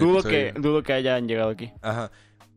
dudo, 0.00 0.22
que, 0.24 0.52
dudo 0.58 0.82
que 0.82 0.92
hayan 0.92 1.28
llegado 1.28 1.50
aquí. 1.50 1.70
ajá 1.82 2.10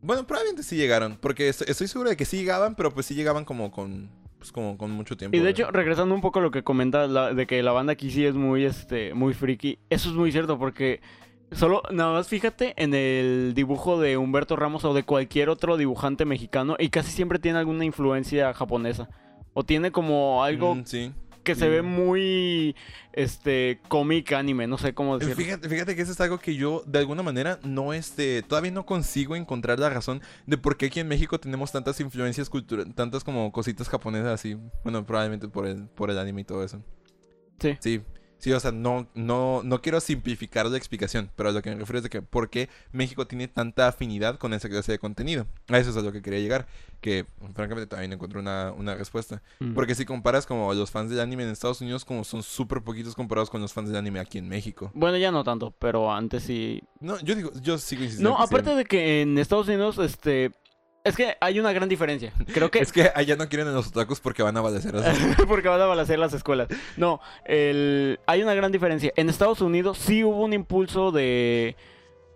bueno 0.06 0.26
probablemente 0.26 0.62
sí 0.62 0.76
llegaron 0.76 1.16
porque 1.20 1.48
est- 1.48 1.68
estoy 1.68 1.88
seguro 1.88 2.10
de 2.10 2.16
que 2.16 2.24
sí 2.24 2.36
llegaban 2.38 2.74
pero 2.74 2.90
pues 2.92 3.06
sí 3.06 3.14
llegaban 3.14 3.44
como 3.44 3.70
con 3.70 4.08
pues 4.38 4.52
como 4.52 4.76
con 4.78 4.90
mucho 4.90 5.16
tiempo 5.16 5.36
Y 5.36 5.40
de 5.40 5.50
hecho, 5.50 5.70
regresando 5.70 6.14
un 6.14 6.20
poco 6.20 6.38
a 6.38 6.42
lo 6.42 6.50
que 6.50 6.62
comentas 6.62 7.10
de 7.34 7.46
que 7.46 7.62
la 7.62 7.72
banda 7.72 7.94
aquí 7.94 8.10
sí 8.10 8.24
es 8.26 8.34
muy, 8.34 8.64
este, 8.64 9.14
muy 9.14 9.32
friki, 9.34 9.78
eso 9.90 10.10
es 10.10 10.14
muy 10.14 10.30
cierto 10.30 10.58
porque 10.58 11.00
solo, 11.52 11.82
nada 11.90 12.12
más 12.12 12.28
fíjate 12.28 12.74
en 12.76 12.92
el 12.94 13.52
dibujo 13.54 13.98
de 13.98 14.16
Humberto 14.18 14.54
Ramos 14.54 14.84
o 14.84 14.92
de 14.92 15.04
cualquier 15.04 15.48
otro 15.48 15.76
dibujante 15.78 16.26
mexicano 16.26 16.76
y 16.78 16.90
casi 16.90 17.10
siempre 17.12 17.38
tiene 17.38 17.58
alguna 17.58 17.84
influencia 17.86 18.52
japonesa. 18.52 19.08
O 19.54 19.64
tiene 19.64 19.90
como 19.90 20.44
algo 20.44 20.74
Mm, 20.74 20.84
sí 20.84 21.12
que 21.46 21.54
se 21.54 21.68
ve 21.68 21.80
muy, 21.80 22.74
este, 23.12 23.80
cómic 23.88 24.32
anime, 24.32 24.66
no 24.66 24.76
sé 24.78 24.92
cómo 24.94 25.16
decirlo. 25.16 25.42
Fíjate, 25.42 25.68
fíjate 25.68 25.94
que 25.96 26.02
eso 26.02 26.10
es 26.10 26.20
algo 26.20 26.38
que 26.38 26.56
yo 26.56 26.82
de 26.86 26.98
alguna 26.98 27.22
manera 27.22 27.60
no 27.62 27.92
este 27.92 28.42
todavía 28.42 28.72
no 28.72 28.84
consigo 28.84 29.36
encontrar 29.36 29.78
la 29.78 29.88
razón 29.88 30.20
de 30.46 30.58
por 30.58 30.76
qué 30.76 30.86
aquí 30.86 31.00
en 31.00 31.08
México 31.08 31.38
tenemos 31.38 31.70
tantas 31.70 32.00
influencias 32.00 32.50
culturales, 32.50 32.92
tantas 32.94 33.22
como 33.22 33.52
cositas 33.52 33.88
japonesas 33.88 34.34
así. 34.34 34.58
Bueno, 34.82 35.06
probablemente 35.06 35.48
por 35.48 35.66
el 35.66 35.86
por 35.86 36.10
el 36.10 36.18
anime 36.18 36.40
y 36.40 36.44
todo 36.44 36.64
eso. 36.64 36.82
Sí. 37.60 37.78
Sí. 37.80 38.02
Sí, 38.46 38.52
o 38.52 38.60
sea, 38.60 38.70
no, 38.70 39.08
no, 39.14 39.62
no 39.64 39.82
quiero 39.82 39.98
simplificar 39.98 40.66
la 40.66 40.78
explicación, 40.78 41.32
pero 41.34 41.48
a 41.48 41.52
lo 41.52 41.62
que 41.62 41.70
me 41.70 41.80
refiero 41.80 41.98
es 41.98 42.04
de 42.04 42.10
que 42.10 42.22
por 42.22 42.48
qué 42.48 42.68
México 42.92 43.26
tiene 43.26 43.48
tanta 43.48 43.88
afinidad 43.88 44.38
con 44.38 44.52
esa 44.52 44.68
clase 44.68 44.92
de 44.92 45.00
contenido. 45.00 45.48
A 45.66 45.78
eso 45.78 45.90
es 45.90 45.96
a 45.96 46.00
lo 46.00 46.12
que 46.12 46.22
quería 46.22 46.38
llegar, 46.38 46.68
que 47.00 47.26
francamente 47.56 47.88
también 47.88 48.12
encontré 48.12 48.38
una, 48.38 48.70
una 48.70 48.94
respuesta. 48.94 49.42
Mm. 49.58 49.74
Porque 49.74 49.96
si 49.96 50.04
comparas 50.04 50.46
como 50.46 50.72
los 50.74 50.92
fans 50.92 51.10
del 51.10 51.18
anime 51.18 51.42
en 51.42 51.48
Estados 51.48 51.80
Unidos, 51.80 52.04
como 52.04 52.22
son 52.22 52.44
súper 52.44 52.82
poquitos 52.82 53.16
comparados 53.16 53.50
con 53.50 53.60
los 53.60 53.72
fans 53.72 53.88
del 53.88 53.98
anime 53.98 54.20
aquí 54.20 54.38
en 54.38 54.48
México. 54.48 54.92
Bueno, 54.94 55.16
ya 55.16 55.32
no 55.32 55.42
tanto, 55.42 55.74
pero 55.76 56.12
antes 56.12 56.44
sí. 56.44 56.80
No, 57.00 57.18
yo 57.18 57.34
digo, 57.34 57.50
yo 57.60 57.78
sigo 57.78 58.04
insistiendo. 58.04 58.30
No, 58.30 58.40
aparte 58.40 58.76
de 58.76 58.84
que 58.84 59.22
en 59.22 59.38
Estados 59.38 59.66
Unidos, 59.66 59.98
este, 59.98 60.52
es 61.06 61.16
que 61.16 61.36
hay 61.40 61.60
una 61.60 61.72
gran 61.72 61.88
diferencia. 61.88 62.32
Creo 62.52 62.70
que 62.70 62.80
Es 62.80 62.90
que 62.90 63.10
allá 63.14 63.36
no 63.36 63.48
quieren 63.48 63.68
a 63.68 63.70
los 63.70 63.88
otakus 63.88 64.18
porque 64.18 64.42
van 64.42 64.56
a 64.56 64.60
balaceras. 64.60 65.16
Porque 65.46 65.68
van 65.68 65.80
a 65.80 65.86
balacer 65.86 66.18
las 66.18 66.32
escuelas. 66.34 66.68
No, 66.96 67.20
el... 67.44 68.18
hay 68.26 68.42
una 68.42 68.54
gran 68.54 68.72
diferencia. 68.72 69.12
En 69.16 69.28
Estados 69.28 69.60
Unidos 69.60 69.98
sí 69.98 70.24
hubo 70.24 70.44
un 70.44 70.52
impulso 70.52 71.12
de 71.12 71.76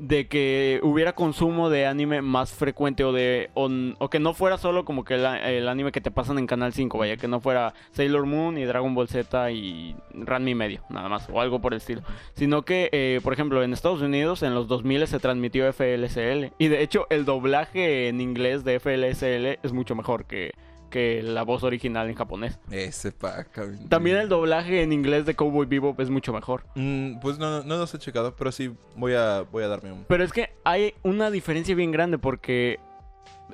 de 0.01 0.29
que 0.29 0.81
hubiera 0.83 1.13
consumo 1.13 1.69
de 1.69 1.87
anime 1.87 2.23
más 2.23 2.53
frecuente 2.53 3.05
o 3.05 3.13
de 3.13 3.51
o, 3.55 4.09
que 4.09 4.19
no 4.19 4.33
fuera 4.33 4.57
solo 4.57 4.85
como 4.85 5.05
que 5.05 5.15
el, 5.15 5.25
el 5.25 5.69
anime 5.69 5.93
que 5.93 6.01
te 6.01 6.11
pasan 6.11 6.39
en 6.39 6.47
Canal 6.47 6.73
5, 6.73 6.97
vaya, 6.99 7.17
que 7.17 7.29
no 7.29 7.41
fuera 7.41 7.75
Sailor 7.93 8.25
Moon 8.27 8.57
y 8.57 8.65
Dragon 8.65 8.95
Ball 8.95 9.09
Z 9.09 9.53
y 9.53 9.95
Ranma 10.15 10.51
y 10.51 10.55
medio, 10.55 10.83
nada 10.89 11.09
más, 11.09 11.29
o 11.31 11.41
algo 11.41 11.61
por 11.61 11.75
el 11.75 11.79
estilo. 11.79 12.03
Sino 12.33 12.63
que, 12.63 12.89
eh, 12.93 13.21
por 13.23 13.35
ejemplo, 13.35 13.63
en 13.63 13.73
Estados 13.73 14.01
Unidos 14.01 14.43
en 14.43 14.55
los 14.55 14.69
2000 14.69 15.07
se 15.07 15.21
transmitió 15.21 15.71
FLSL 15.73 16.53
y 16.59 16.69
de 16.69 16.83
hecho 16.83 17.07
el 17.11 17.25
doblaje 17.25 18.09
en 18.09 18.21
inglés 18.21 18.65
de 18.65 18.81
FLSL 18.81 19.59
es 19.63 19.73
mucho 19.73 19.95
mejor 19.95 20.25
que, 20.25 20.53
que 20.91 21.23
la 21.23 21.43
voz 21.43 21.63
original 21.63 22.09
en 22.09 22.15
japonés. 22.17 22.59
Ese 22.71 23.13
paca. 23.13 23.67
También 23.89 24.17
el 24.17 24.29
doblaje 24.29 24.83
en 24.83 24.93
inglés 24.93 25.25
de 25.25 25.35
Cowboy 25.35 25.67
Bebop 25.67 25.99
es 26.01 26.11
mucho 26.11 26.33
mejor. 26.33 26.65
Mm, 26.75 27.21
pues 27.21 27.39
no, 27.39 27.63
no, 27.63 27.77
los 27.77 27.95
he 27.95 27.99
checado, 27.99 28.35
pero 28.37 28.53
sí 28.53 28.73
voy 28.97 29.15
a, 29.15 29.43
voy 29.51 29.63
a 29.63 29.69
darme 29.69 29.93
un... 29.93 30.05
Pero 30.05 30.25
es 30.25 30.33
que 30.33 30.51
hay 30.65 30.95
una 31.03 31.31
diferencia 31.31 31.75
bien 31.75 31.93
grande 31.93 32.19
porque 32.19 32.79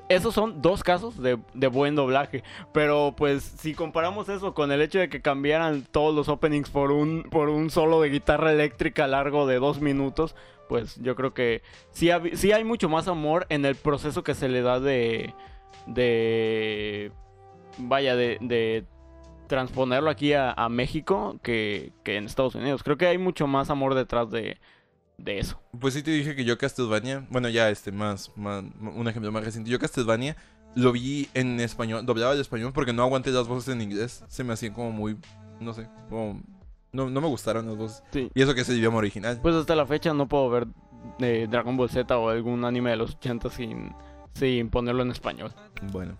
esos 0.09 0.33
son 0.33 0.61
dos 0.61 0.83
casos 0.83 1.21
de, 1.21 1.37
de 1.53 1.67
buen 1.67 1.95
doblaje. 1.95 2.43
Pero 2.73 3.13
pues 3.15 3.43
si 3.43 3.73
comparamos 3.73 4.29
eso 4.29 4.53
con 4.53 4.71
el 4.71 4.81
hecho 4.81 4.99
de 4.99 5.09
que 5.09 5.21
cambiaran 5.21 5.85
todos 5.91 6.15
los 6.15 6.29
openings 6.29 6.69
por 6.69 6.91
un, 6.91 7.23
por 7.23 7.49
un 7.49 7.69
solo 7.69 8.01
de 8.01 8.09
guitarra 8.09 8.51
eléctrica 8.51 9.07
largo 9.07 9.47
de 9.47 9.59
dos 9.59 9.81
minutos, 9.81 10.35
pues 10.67 10.95
yo 11.01 11.15
creo 11.15 11.33
que 11.33 11.61
sí, 11.91 12.09
sí 12.33 12.51
hay 12.51 12.63
mucho 12.63 12.89
más 12.89 13.07
amor 13.07 13.45
en 13.49 13.65
el 13.65 13.75
proceso 13.75 14.23
que 14.23 14.35
se 14.35 14.49
le 14.49 14.61
da 14.61 14.79
de... 14.79 15.33
de 15.85 17.11
vaya, 17.77 18.15
de, 18.15 18.37
de 18.41 18.85
transponerlo 19.47 20.09
aquí 20.09 20.33
a, 20.33 20.51
a 20.51 20.69
México 20.69 21.39
que, 21.41 21.93
que 22.03 22.17
en 22.17 22.25
Estados 22.25 22.55
Unidos. 22.55 22.83
Creo 22.83 22.97
que 22.97 23.07
hay 23.07 23.17
mucho 23.17 23.47
más 23.47 23.69
amor 23.69 23.95
detrás 23.95 24.29
de, 24.29 24.57
de 25.17 25.39
eso. 25.39 25.59
Pues 25.79 25.93
sí 25.93 26.03
te 26.03 26.11
dije 26.11 26.35
que 26.35 26.43
yo 26.45 26.57
Castlevania, 26.57 27.25
bueno 27.29 27.49
ya 27.49 27.69
este 27.69 27.91
más, 27.91 28.31
más 28.35 28.63
un 28.79 29.07
ejemplo 29.07 29.31
más 29.31 29.43
reciente, 29.43 29.69
yo 29.69 29.79
Castlevania 29.79 30.35
lo 30.75 30.91
vi 30.91 31.27
en 31.33 31.59
español, 31.59 32.05
doblado 32.05 32.33
al 32.33 32.39
español 32.39 32.71
porque 32.73 32.93
no 32.93 33.01
aguanté 33.03 33.31
las 33.31 33.47
voces 33.47 33.73
en 33.73 33.81
inglés, 33.81 34.23
se 34.27 34.43
me 34.43 34.53
hacían 34.53 34.73
como 34.73 34.91
muy, 34.91 35.17
no 35.59 35.73
sé, 35.73 35.87
como 36.09 36.41
No, 36.91 37.09
no 37.09 37.21
me 37.21 37.27
gustaron 37.27 37.65
dos. 37.77 38.03
Sí. 38.11 38.29
Y 38.33 38.41
eso 38.41 38.53
que 38.53 38.61
es 38.61 38.69
el 38.69 38.77
idioma 38.77 38.97
original. 38.97 39.39
Pues 39.41 39.55
hasta 39.55 39.75
la 39.75 39.85
fecha 39.85 40.13
no 40.13 40.27
puedo 40.27 40.49
ver 40.49 40.67
eh, 41.19 41.47
Dragon 41.49 41.75
Ball 41.77 41.89
Z 41.89 42.15
o 42.17 42.29
algún 42.29 42.63
anime 42.65 42.91
de 42.91 42.97
los 42.97 43.15
80 43.15 43.49
sin, 43.49 43.95
sin 44.33 44.69
ponerlo 44.69 45.03
en 45.03 45.11
español. 45.11 45.51
Bueno, 45.91 46.17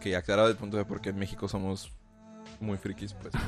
que 0.00 0.16
aclarado 0.16 0.48
el 0.48 0.56
punto 0.56 0.76
de 0.76 0.84
por 0.84 1.00
qué 1.00 1.10
en 1.10 1.18
México 1.18 1.48
somos 1.48 1.92
muy 2.60 2.76
frikis, 2.76 3.14
pues. 3.14 3.32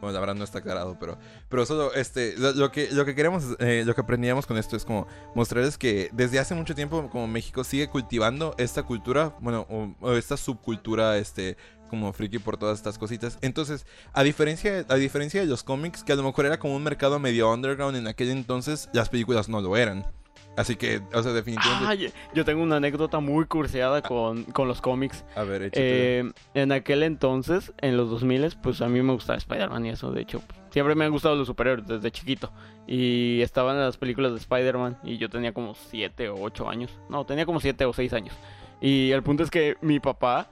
Bueno, 0.00 0.14
la 0.14 0.20
verdad 0.20 0.34
no 0.34 0.44
está 0.44 0.60
aclarado, 0.60 0.96
pero, 0.98 1.18
pero 1.50 1.66
solo 1.66 1.92
este, 1.92 2.34
lo, 2.38 2.52
lo 2.52 2.72
que, 2.72 2.88
lo 2.90 3.04
que 3.04 3.14
queremos, 3.14 3.44
eh, 3.58 3.82
lo 3.84 3.94
que 3.94 4.00
aprendíamos 4.00 4.46
con 4.46 4.56
esto 4.56 4.74
es 4.74 4.86
como 4.86 5.06
mostrarles 5.34 5.76
que 5.76 6.08
desde 6.14 6.38
hace 6.38 6.54
mucho 6.54 6.74
tiempo 6.74 7.10
como 7.10 7.26
México 7.26 7.64
sigue 7.64 7.86
cultivando 7.88 8.54
esta 8.56 8.82
cultura, 8.82 9.36
bueno, 9.40 9.66
o, 9.68 9.94
o 10.00 10.12
esta 10.14 10.38
subcultura, 10.38 11.18
este, 11.18 11.58
como 11.90 12.12
friki 12.14 12.38
por 12.38 12.56
todas 12.56 12.78
estas 12.78 12.96
cositas. 12.96 13.36
Entonces, 13.42 13.84
a 14.14 14.22
diferencia, 14.22 14.86
a 14.88 14.94
diferencia 14.94 15.40
de 15.40 15.46
los 15.46 15.62
cómics, 15.62 16.02
que 16.02 16.12
a 16.12 16.16
lo 16.16 16.22
mejor 16.22 16.46
era 16.46 16.58
como 16.58 16.76
un 16.76 16.82
mercado 16.82 17.18
medio 17.18 17.52
underground 17.52 17.96
en 17.96 18.06
aquel 18.06 18.30
entonces, 18.30 18.88
las 18.94 19.10
películas 19.10 19.48
no 19.48 19.60
lo 19.60 19.76
eran. 19.76 20.06
Así 20.56 20.76
que, 20.76 21.00
o 21.14 21.22
sea, 21.22 21.32
definitivamente... 21.32 21.86
Ay, 21.86 22.12
yo 22.34 22.44
tengo 22.44 22.62
una 22.62 22.76
anécdota 22.76 23.20
muy 23.20 23.46
curseada 23.46 24.02
con, 24.02 24.44
con 24.44 24.68
los 24.68 24.80
cómics. 24.80 25.24
a 25.34 25.42
ver. 25.44 25.70
Eh, 25.72 26.30
en 26.54 26.72
aquel 26.72 27.02
entonces, 27.02 27.72
en 27.78 27.96
los 27.96 28.10
2000, 28.10 28.56
pues 28.62 28.80
a 28.82 28.88
mí 28.88 29.00
me 29.02 29.12
gustaba 29.12 29.38
Spider-Man 29.38 29.86
y 29.86 29.90
eso, 29.90 30.10
de 30.10 30.22
hecho, 30.22 30.40
pues, 30.40 30.60
siempre 30.70 30.94
me 30.94 31.04
han 31.04 31.12
gustado 31.12 31.36
los 31.36 31.46
superhéroes 31.46 31.86
desde 31.86 32.10
chiquito. 32.10 32.52
Y 32.86 33.40
estaban 33.42 33.76
en 33.76 33.82
las 33.82 33.96
películas 33.96 34.32
de 34.32 34.38
Spider-Man 34.38 34.98
y 35.04 35.16
yo 35.16 35.30
tenía 35.30 35.52
como 35.52 35.74
7 35.74 36.28
o 36.30 36.40
8 36.40 36.68
años. 36.68 36.98
No, 37.08 37.24
tenía 37.24 37.46
como 37.46 37.60
7 37.60 37.84
o 37.84 37.92
6 37.92 38.12
años. 38.12 38.34
Y 38.80 39.12
el 39.12 39.22
punto 39.22 39.42
es 39.42 39.50
que 39.50 39.76
mi 39.80 40.00
papá 40.00 40.48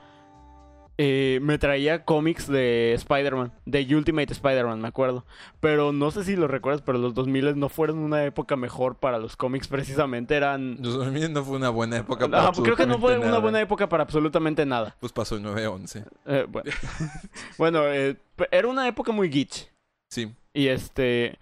eh, 1.01 1.39
me 1.43 1.59
traía 1.59 2.05
cómics 2.05 2.49
de 2.49 2.93
Spider-Man, 2.95 3.53
de 3.65 3.95
Ultimate 3.95 4.33
Spider-Man, 4.33 4.81
me 4.81 4.89
acuerdo. 4.89 5.25
Pero 5.61 5.93
no 5.93 6.11
sé 6.11 6.25
si 6.25 6.35
lo 6.35 6.49
recuerdas, 6.49 6.83
pero 6.83 6.99
los 6.99 7.15
2000 7.15 7.57
no 7.57 7.69
fueron 7.69 7.99
una 7.99 8.25
época 8.25 8.57
mejor 8.57 8.97
para 8.97 9.19
los 9.19 9.37
cómics, 9.37 9.69
precisamente 9.69 10.35
eran... 10.35 10.77
Los 10.81 10.95
2000 10.95 11.33
no 11.33 11.45
fue 11.45 11.57
una 11.57 11.71
buena 11.71 11.99
época 11.99 12.29
para 12.29 12.49
Ah, 12.49 12.53
creo 12.53 12.75
que 12.75 12.87
no 12.87 12.99
fue 12.99 13.17
una 13.17 13.39
buena 13.39 13.61
época 13.61 13.89
para 13.89 14.03
absolutamente 14.03 14.67
nada. 14.67 14.97
Pues 14.99 15.13
pasó 15.13 15.37
el 15.37 15.45
9-11. 15.45 16.05
Eh, 16.27 16.47
bueno, 16.49 16.71
bueno 17.59 17.87
eh, 17.87 18.17
era 18.51 18.67
una 18.67 18.89
época 18.89 19.13
muy 19.13 19.29
geek. 19.29 19.73
Sí. 20.11 20.35
Y 20.53 20.67
este. 20.67 21.39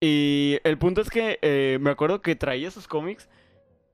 Y 0.00 0.58
el 0.64 0.78
punto 0.78 1.02
es 1.02 1.10
que 1.10 1.38
eh, 1.42 1.78
me 1.80 1.90
acuerdo 1.90 2.22
que 2.22 2.36
traía 2.36 2.68
esos 2.68 2.88
cómics 2.88 3.28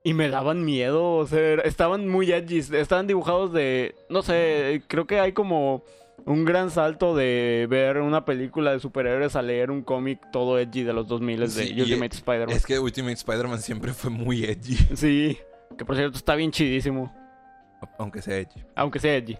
y 0.03 0.13
me 0.13 0.29
daban 0.29 0.63
miedo. 0.63 1.15
O 1.15 1.27
sea, 1.27 1.55
estaban 1.55 2.07
muy 2.07 2.31
edgy. 2.31 2.59
Estaban 2.59 3.07
dibujados 3.07 3.53
de. 3.53 3.95
No 4.09 4.21
sé, 4.21 4.83
creo 4.87 5.05
que 5.07 5.19
hay 5.19 5.33
como 5.33 5.83
un 6.25 6.45
gran 6.45 6.69
salto 6.69 7.15
de 7.15 7.67
ver 7.69 7.97
una 7.97 8.25
película 8.25 8.71
de 8.71 8.79
superhéroes 8.79 9.35
a 9.35 9.41
leer 9.41 9.71
un 9.71 9.81
cómic 9.81 10.19
todo 10.31 10.59
edgy 10.59 10.83
de 10.83 10.93
los 10.93 11.07
2000 11.07 11.49
Sí, 11.49 11.73
de 11.73 11.81
Ultimate 11.81 12.15
Spider-Man. 12.15 12.55
Es 12.55 12.65
que 12.65 12.79
Ultimate 12.79 13.13
Spider-Man 13.13 13.59
siempre 13.59 13.93
fue 13.93 14.09
muy 14.09 14.43
edgy. 14.43 14.75
Sí, 14.95 15.37
que 15.77 15.85
por 15.85 15.95
cierto 15.95 16.17
está 16.17 16.35
bien 16.35 16.51
chidísimo. 16.51 17.13
Aunque 17.97 18.21
sea 18.21 18.37
edgy. 18.37 18.63
Aunque 18.75 18.99
sea 18.99 19.15
edgy. 19.15 19.37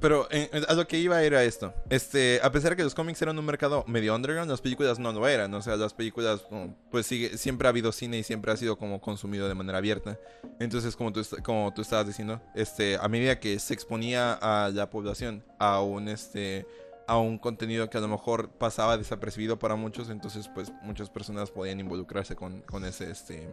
Pero 0.00 0.28
eh, 0.30 0.50
a 0.68 0.74
lo 0.74 0.86
que 0.86 0.98
iba 0.98 1.22
era 1.22 1.44
esto. 1.44 1.72
Este, 1.88 2.40
a 2.42 2.50
pesar 2.50 2.70
de 2.70 2.76
que 2.76 2.82
los 2.82 2.94
cómics 2.94 3.20
eran 3.22 3.38
un 3.38 3.44
mercado 3.44 3.84
medio 3.86 4.14
underground, 4.14 4.50
las 4.50 4.60
películas 4.60 4.98
no 4.98 5.12
lo 5.12 5.26
eran. 5.28 5.52
O 5.54 5.62
sea, 5.62 5.76
las 5.76 5.94
películas, 5.94 6.42
como, 6.42 6.76
pues 6.90 7.06
siempre 7.06 7.68
ha 7.68 7.70
habido 7.70 7.92
cine 7.92 8.18
y 8.18 8.22
siempre 8.22 8.52
ha 8.52 8.56
sido 8.56 8.76
como 8.76 9.00
consumido 9.00 9.48
de 9.48 9.54
manera 9.54 9.78
abierta. 9.78 10.18
Entonces, 10.58 10.96
como 10.96 11.12
tú, 11.12 11.22
como 11.44 11.72
tú 11.74 11.82
estabas 11.82 12.06
diciendo, 12.06 12.40
este, 12.54 12.96
a 13.00 13.08
medida 13.08 13.38
que 13.38 13.58
se 13.58 13.74
exponía 13.74 14.32
a 14.34 14.70
la 14.70 14.90
población 14.90 15.44
a 15.58 15.80
un 15.80 16.08
este 16.08 16.66
a 17.06 17.18
un 17.18 17.38
contenido 17.38 17.90
que 17.90 17.98
a 17.98 18.00
lo 18.00 18.06
mejor 18.06 18.50
pasaba 18.50 18.96
desapercibido 18.96 19.58
para 19.58 19.74
muchos, 19.74 20.10
entonces 20.10 20.48
pues 20.54 20.72
muchas 20.82 21.10
personas 21.10 21.50
podían 21.50 21.80
involucrarse 21.80 22.36
con, 22.36 22.60
con 22.62 22.84
ese 22.84 23.10
este 23.10 23.48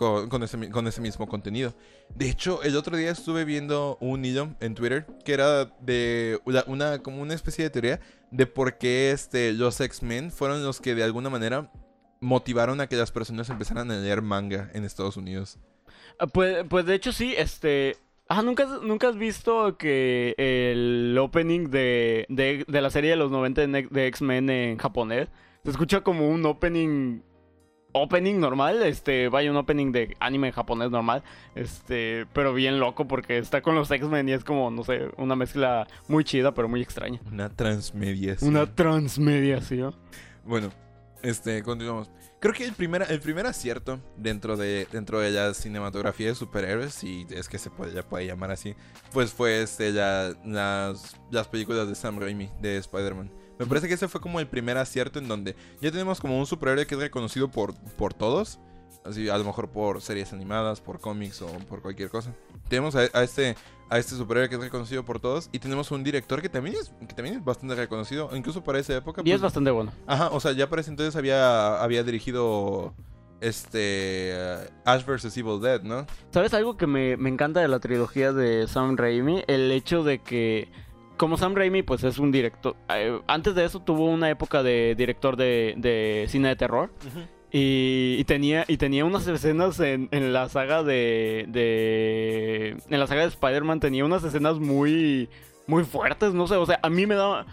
con, 0.00 0.42
ese, 0.42 0.70
con 0.70 0.86
ese 0.86 1.00
mismo 1.02 1.28
contenido. 1.28 1.74
De 2.14 2.28
hecho, 2.30 2.62
el 2.62 2.74
otro 2.76 2.96
día 2.96 3.10
estuve 3.10 3.44
viendo 3.44 3.98
un 4.00 4.24
hilo 4.24 4.54
en 4.60 4.74
Twitter 4.74 5.06
que 5.24 5.34
era 5.34 5.66
de 5.80 6.40
una, 6.66 7.02
como 7.02 7.20
una 7.20 7.34
especie 7.34 7.64
de 7.64 7.70
teoría 7.70 8.00
de 8.30 8.46
por 8.46 8.78
qué 8.78 9.10
este, 9.10 9.52
los 9.52 9.78
X-Men 9.80 10.30
fueron 10.30 10.64
los 10.64 10.80
que 10.80 10.94
de 10.94 11.02
alguna 11.04 11.28
manera 11.28 11.70
motivaron 12.20 12.80
a 12.80 12.86
que 12.86 12.96
las 12.96 13.12
personas 13.12 13.50
empezaran 13.50 13.90
a 13.90 13.96
leer 13.98 14.22
manga 14.22 14.70
en 14.72 14.84
Estados 14.84 15.16
Unidos. 15.18 15.58
Ah, 16.18 16.26
Pues, 16.26 16.64
pues 16.68 16.86
de 16.86 16.94
hecho 16.94 17.12
sí, 17.12 17.34
este... 17.36 17.96
Ah, 18.32 18.42
¿nunca, 18.42 18.64
¿nunca 18.82 19.08
has 19.08 19.16
visto 19.16 19.76
que 19.76 20.34
el 20.38 21.18
opening 21.18 21.68
de, 21.68 22.24
de, 22.28 22.64
de 22.66 22.80
la 22.80 22.88
serie 22.90 23.10
de 23.10 23.16
los 23.16 23.30
90 23.30 23.60
de, 23.62 23.66
Ne- 23.66 23.88
de 23.90 24.06
X-Men 24.06 24.48
en 24.50 24.78
japonés 24.78 25.28
se 25.64 25.70
escucha 25.70 26.00
como 26.00 26.28
un 26.30 26.46
opening... 26.46 27.20
Opening 27.92 28.38
normal, 28.38 28.82
este, 28.82 29.28
vaya 29.28 29.50
un 29.50 29.56
opening 29.56 29.90
de 29.92 30.16
anime 30.20 30.48
en 30.48 30.52
japonés 30.52 30.90
normal, 30.90 31.22
este, 31.54 32.26
pero 32.32 32.54
bien 32.54 32.78
loco 32.78 33.06
porque 33.08 33.38
está 33.38 33.62
con 33.62 33.74
los 33.74 33.90
X-Men 33.90 34.28
y 34.28 34.32
es 34.32 34.44
como, 34.44 34.70
no 34.70 34.84
sé, 34.84 35.08
una 35.16 35.34
mezcla 35.36 35.86
muy 36.08 36.22
chida 36.24 36.54
pero 36.54 36.68
muy 36.68 36.82
extraña. 36.82 37.20
Una 37.30 37.48
transmediación. 37.48 38.50
Una 38.50 38.66
transmediación. 38.74 39.94
Bueno, 40.44 40.70
este, 41.22 41.62
continuamos. 41.62 42.10
Creo 42.38 42.54
que 42.54 42.64
el 42.64 42.72
primer, 42.72 43.04
el 43.10 43.20
primer 43.20 43.44
acierto 43.46 44.00
dentro 44.16 44.56
de, 44.56 44.86
dentro 44.90 45.20
de 45.20 45.30
la 45.30 45.52
cinematografía 45.52 46.28
de 46.28 46.34
superhéroes, 46.34 46.94
si 46.94 47.26
es 47.30 47.48
que 47.50 47.58
se 47.58 47.68
puede, 47.70 47.92
ya 47.92 48.02
puede 48.02 48.24
llamar 48.26 48.50
así, 48.50 48.74
pues 49.12 49.30
fue 49.32 49.60
este, 49.62 49.92
la- 49.92 50.32
las, 50.46 51.16
las 51.30 51.48
películas 51.48 51.86
de 51.88 51.94
Sam 51.94 52.18
Raimi, 52.18 52.48
de 52.62 52.78
Spider-Man. 52.78 53.30
Me 53.60 53.66
parece 53.66 53.88
que 53.88 53.94
ese 53.94 54.08
fue 54.08 54.22
como 54.22 54.40
el 54.40 54.46
primer 54.46 54.78
acierto 54.78 55.18
en 55.18 55.28
donde 55.28 55.54
ya 55.82 55.90
tenemos 55.90 56.18
como 56.18 56.38
un 56.38 56.46
superhéroe 56.46 56.86
que 56.86 56.94
es 56.94 57.00
reconocido 57.00 57.50
por, 57.50 57.74
por 57.98 58.14
todos. 58.14 58.58
Así, 59.04 59.28
a 59.28 59.36
lo 59.36 59.44
mejor 59.44 59.68
por 59.68 60.00
series 60.00 60.32
animadas, 60.32 60.80
por 60.80 60.98
cómics 60.98 61.42
o 61.42 61.46
por 61.68 61.82
cualquier 61.82 62.08
cosa. 62.08 62.34
Tenemos 62.68 62.96
a, 62.96 63.00
a 63.12 63.22
este, 63.22 63.56
a 63.90 63.98
este 63.98 64.16
superhéroe 64.16 64.48
que 64.48 64.54
es 64.54 64.60
reconocido 64.62 65.04
por 65.04 65.20
todos. 65.20 65.50
Y 65.52 65.58
tenemos 65.58 65.90
un 65.90 66.02
director 66.02 66.40
que 66.40 66.48
también 66.48 66.76
es, 66.76 66.90
que 67.06 67.12
también 67.12 67.36
es 67.36 67.44
bastante 67.44 67.74
reconocido. 67.74 68.30
Incluso 68.34 68.64
para 68.64 68.78
esa 68.78 68.96
época. 68.96 69.20
Y 69.22 69.30
es 69.30 69.34
pues, 69.34 69.42
bastante 69.42 69.70
bueno. 69.70 69.92
Ajá, 70.06 70.30
o 70.30 70.40
sea, 70.40 70.52
ya 70.52 70.70
para 70.70 70.80
ese 70.80 70.90
entonces 70.90 71.14
había, 71.14 71.82
había 71.82 72.02
dirigido 72.02 72.94
este 73.42 74.34
Ash 74.86 75.04
vs. 75.04 75.36
Evil 75.36 75.60
Dead, 75.60 75.82
¿no? 75.82 76.06
¿Sabes 76.30 76.54
algo 76.54 76.78
que 76.78 76.86
me, 76.86 77.18
me 77.18 77.28
encanta 77.28 77.60
de 77.60 77.68
la 77.68 77.78
trilogía 77.78 78.32
de 78.32 78.66
Sam 78.68 78.96
Raimi? 78.96 79.44
El 79.48 79.70
hecho 79.70 80.02
de 80.02 80.18
que, 80.22 80.68
como 81.20 81.36
Sam 81.36 81.54
Raimi, 81.54 81.82
pues 81.82 82.02
es 82.02 82.18
un 82.18 82.32
director. 82.32 82.74
eh, 82.88 83.20
antes 83.26 83.54
de 83.54 83.66
eso 83.66 83.80
tuvo 83.80 84.06
una 84.06 84.30
época 84.30 84.62
de 84.62 84.94
director 84.96 85.36
de, 85.36 85.74
de 85.76 86.24
cine 86.28 86.48
de 86.48 86.56
terror. 86.56 86.90
Y, 87.52 88.16
y 88.18 88.24
tenía, 88.24 88.64
y 88.66 88.78
tenía 88.78 89.04
unas 89.04 89.26
escenas 89.26 89.78
en, 89.80 90.08
en 90.12 90.32
la 90.32 90.48
saga 90.48 90.82
de, 90.82 91.44
de. 91.48 92.76
En 92.88 92.98
la 92.98 93.06
saga 93.06 93.20
de 93.22 93.28
Spider-Man 93.28 93.80
tenía 93.80 94.04
unas 94.06 94.24
escenas 94.24 94.58
muy. 94.58 95.28
Muy 95.66 95.84
fuertes, 95.84 96.32
no 96.32 96.46
sé. 96.46 96.56
O 96.56 96.64
sea, 96.64 96.80
a 96.82 96.88
mí 96.88 97.04
me 97.04 97.16
da. 97.16 97.44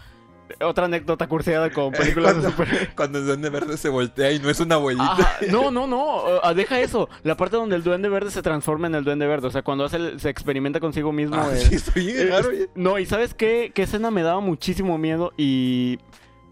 Otra 0.60 0.86
anécdota 0.86 1.26
curseada 1.28 1.70
con 1.70 1.92
películas 1.92 2.36
de 2.36 2.42
Cuando- 2.42 2.50
super. 2.50 2.90
Cuando 2.94 3.18
el 3.18 3.26
duende 3.26 3.50
verde 3.50 3.76
se 3.76 3.88
voltea 3.88 4.32
y 4.32 4.38
no 4.38 4.50
es 4.50 4.60
una 4.60 4.76
abuelita. 4.76 5.38
No, 5.50 5.70
no, 5.70 5.86
no, 5.86 6.22
ah, 6.42 6.54
deja 6.54 6.80
eso. 6.80 7.08
La 7.22 7.36
parte 7.36 7.56
donde 7.56 7.76
el 7.76 7.82
duende 7.82 8.08
verde 8.08 8.30
se 8.30 8.42
transforma 8.42 8.86
en 8.86 8.94
el 8.94 9.04
duende 9.04 9.26
verde. 9.26 9.46
O 9.46 9.50
sea, 9.50 9.62
cuando 9.62 9.84
hace 9.84 9.96
el- 9.96 10.20
se 10.20 10.28
experimenta 10.30 10.80
consigo 10.80 11.12
mismo. 11.12 11.36
Ah, 11.36 11.50
el- 11.52 11.78
sí, 11.80 12.24
raro. 12.28 12.50
es- 12.50 12.68
no, 12.74 12.98
y 12.98 13.06
¿sabes 13.06 13.34
qué? 13.34 13.72
¿Qué 13.74 13.82
escena 13.82 14.10
me 14.10 14.22
daba 14.22 14.40
muchísimo 14.40 14.98
miedo? 14.98 15.32
Y 15.36 15.98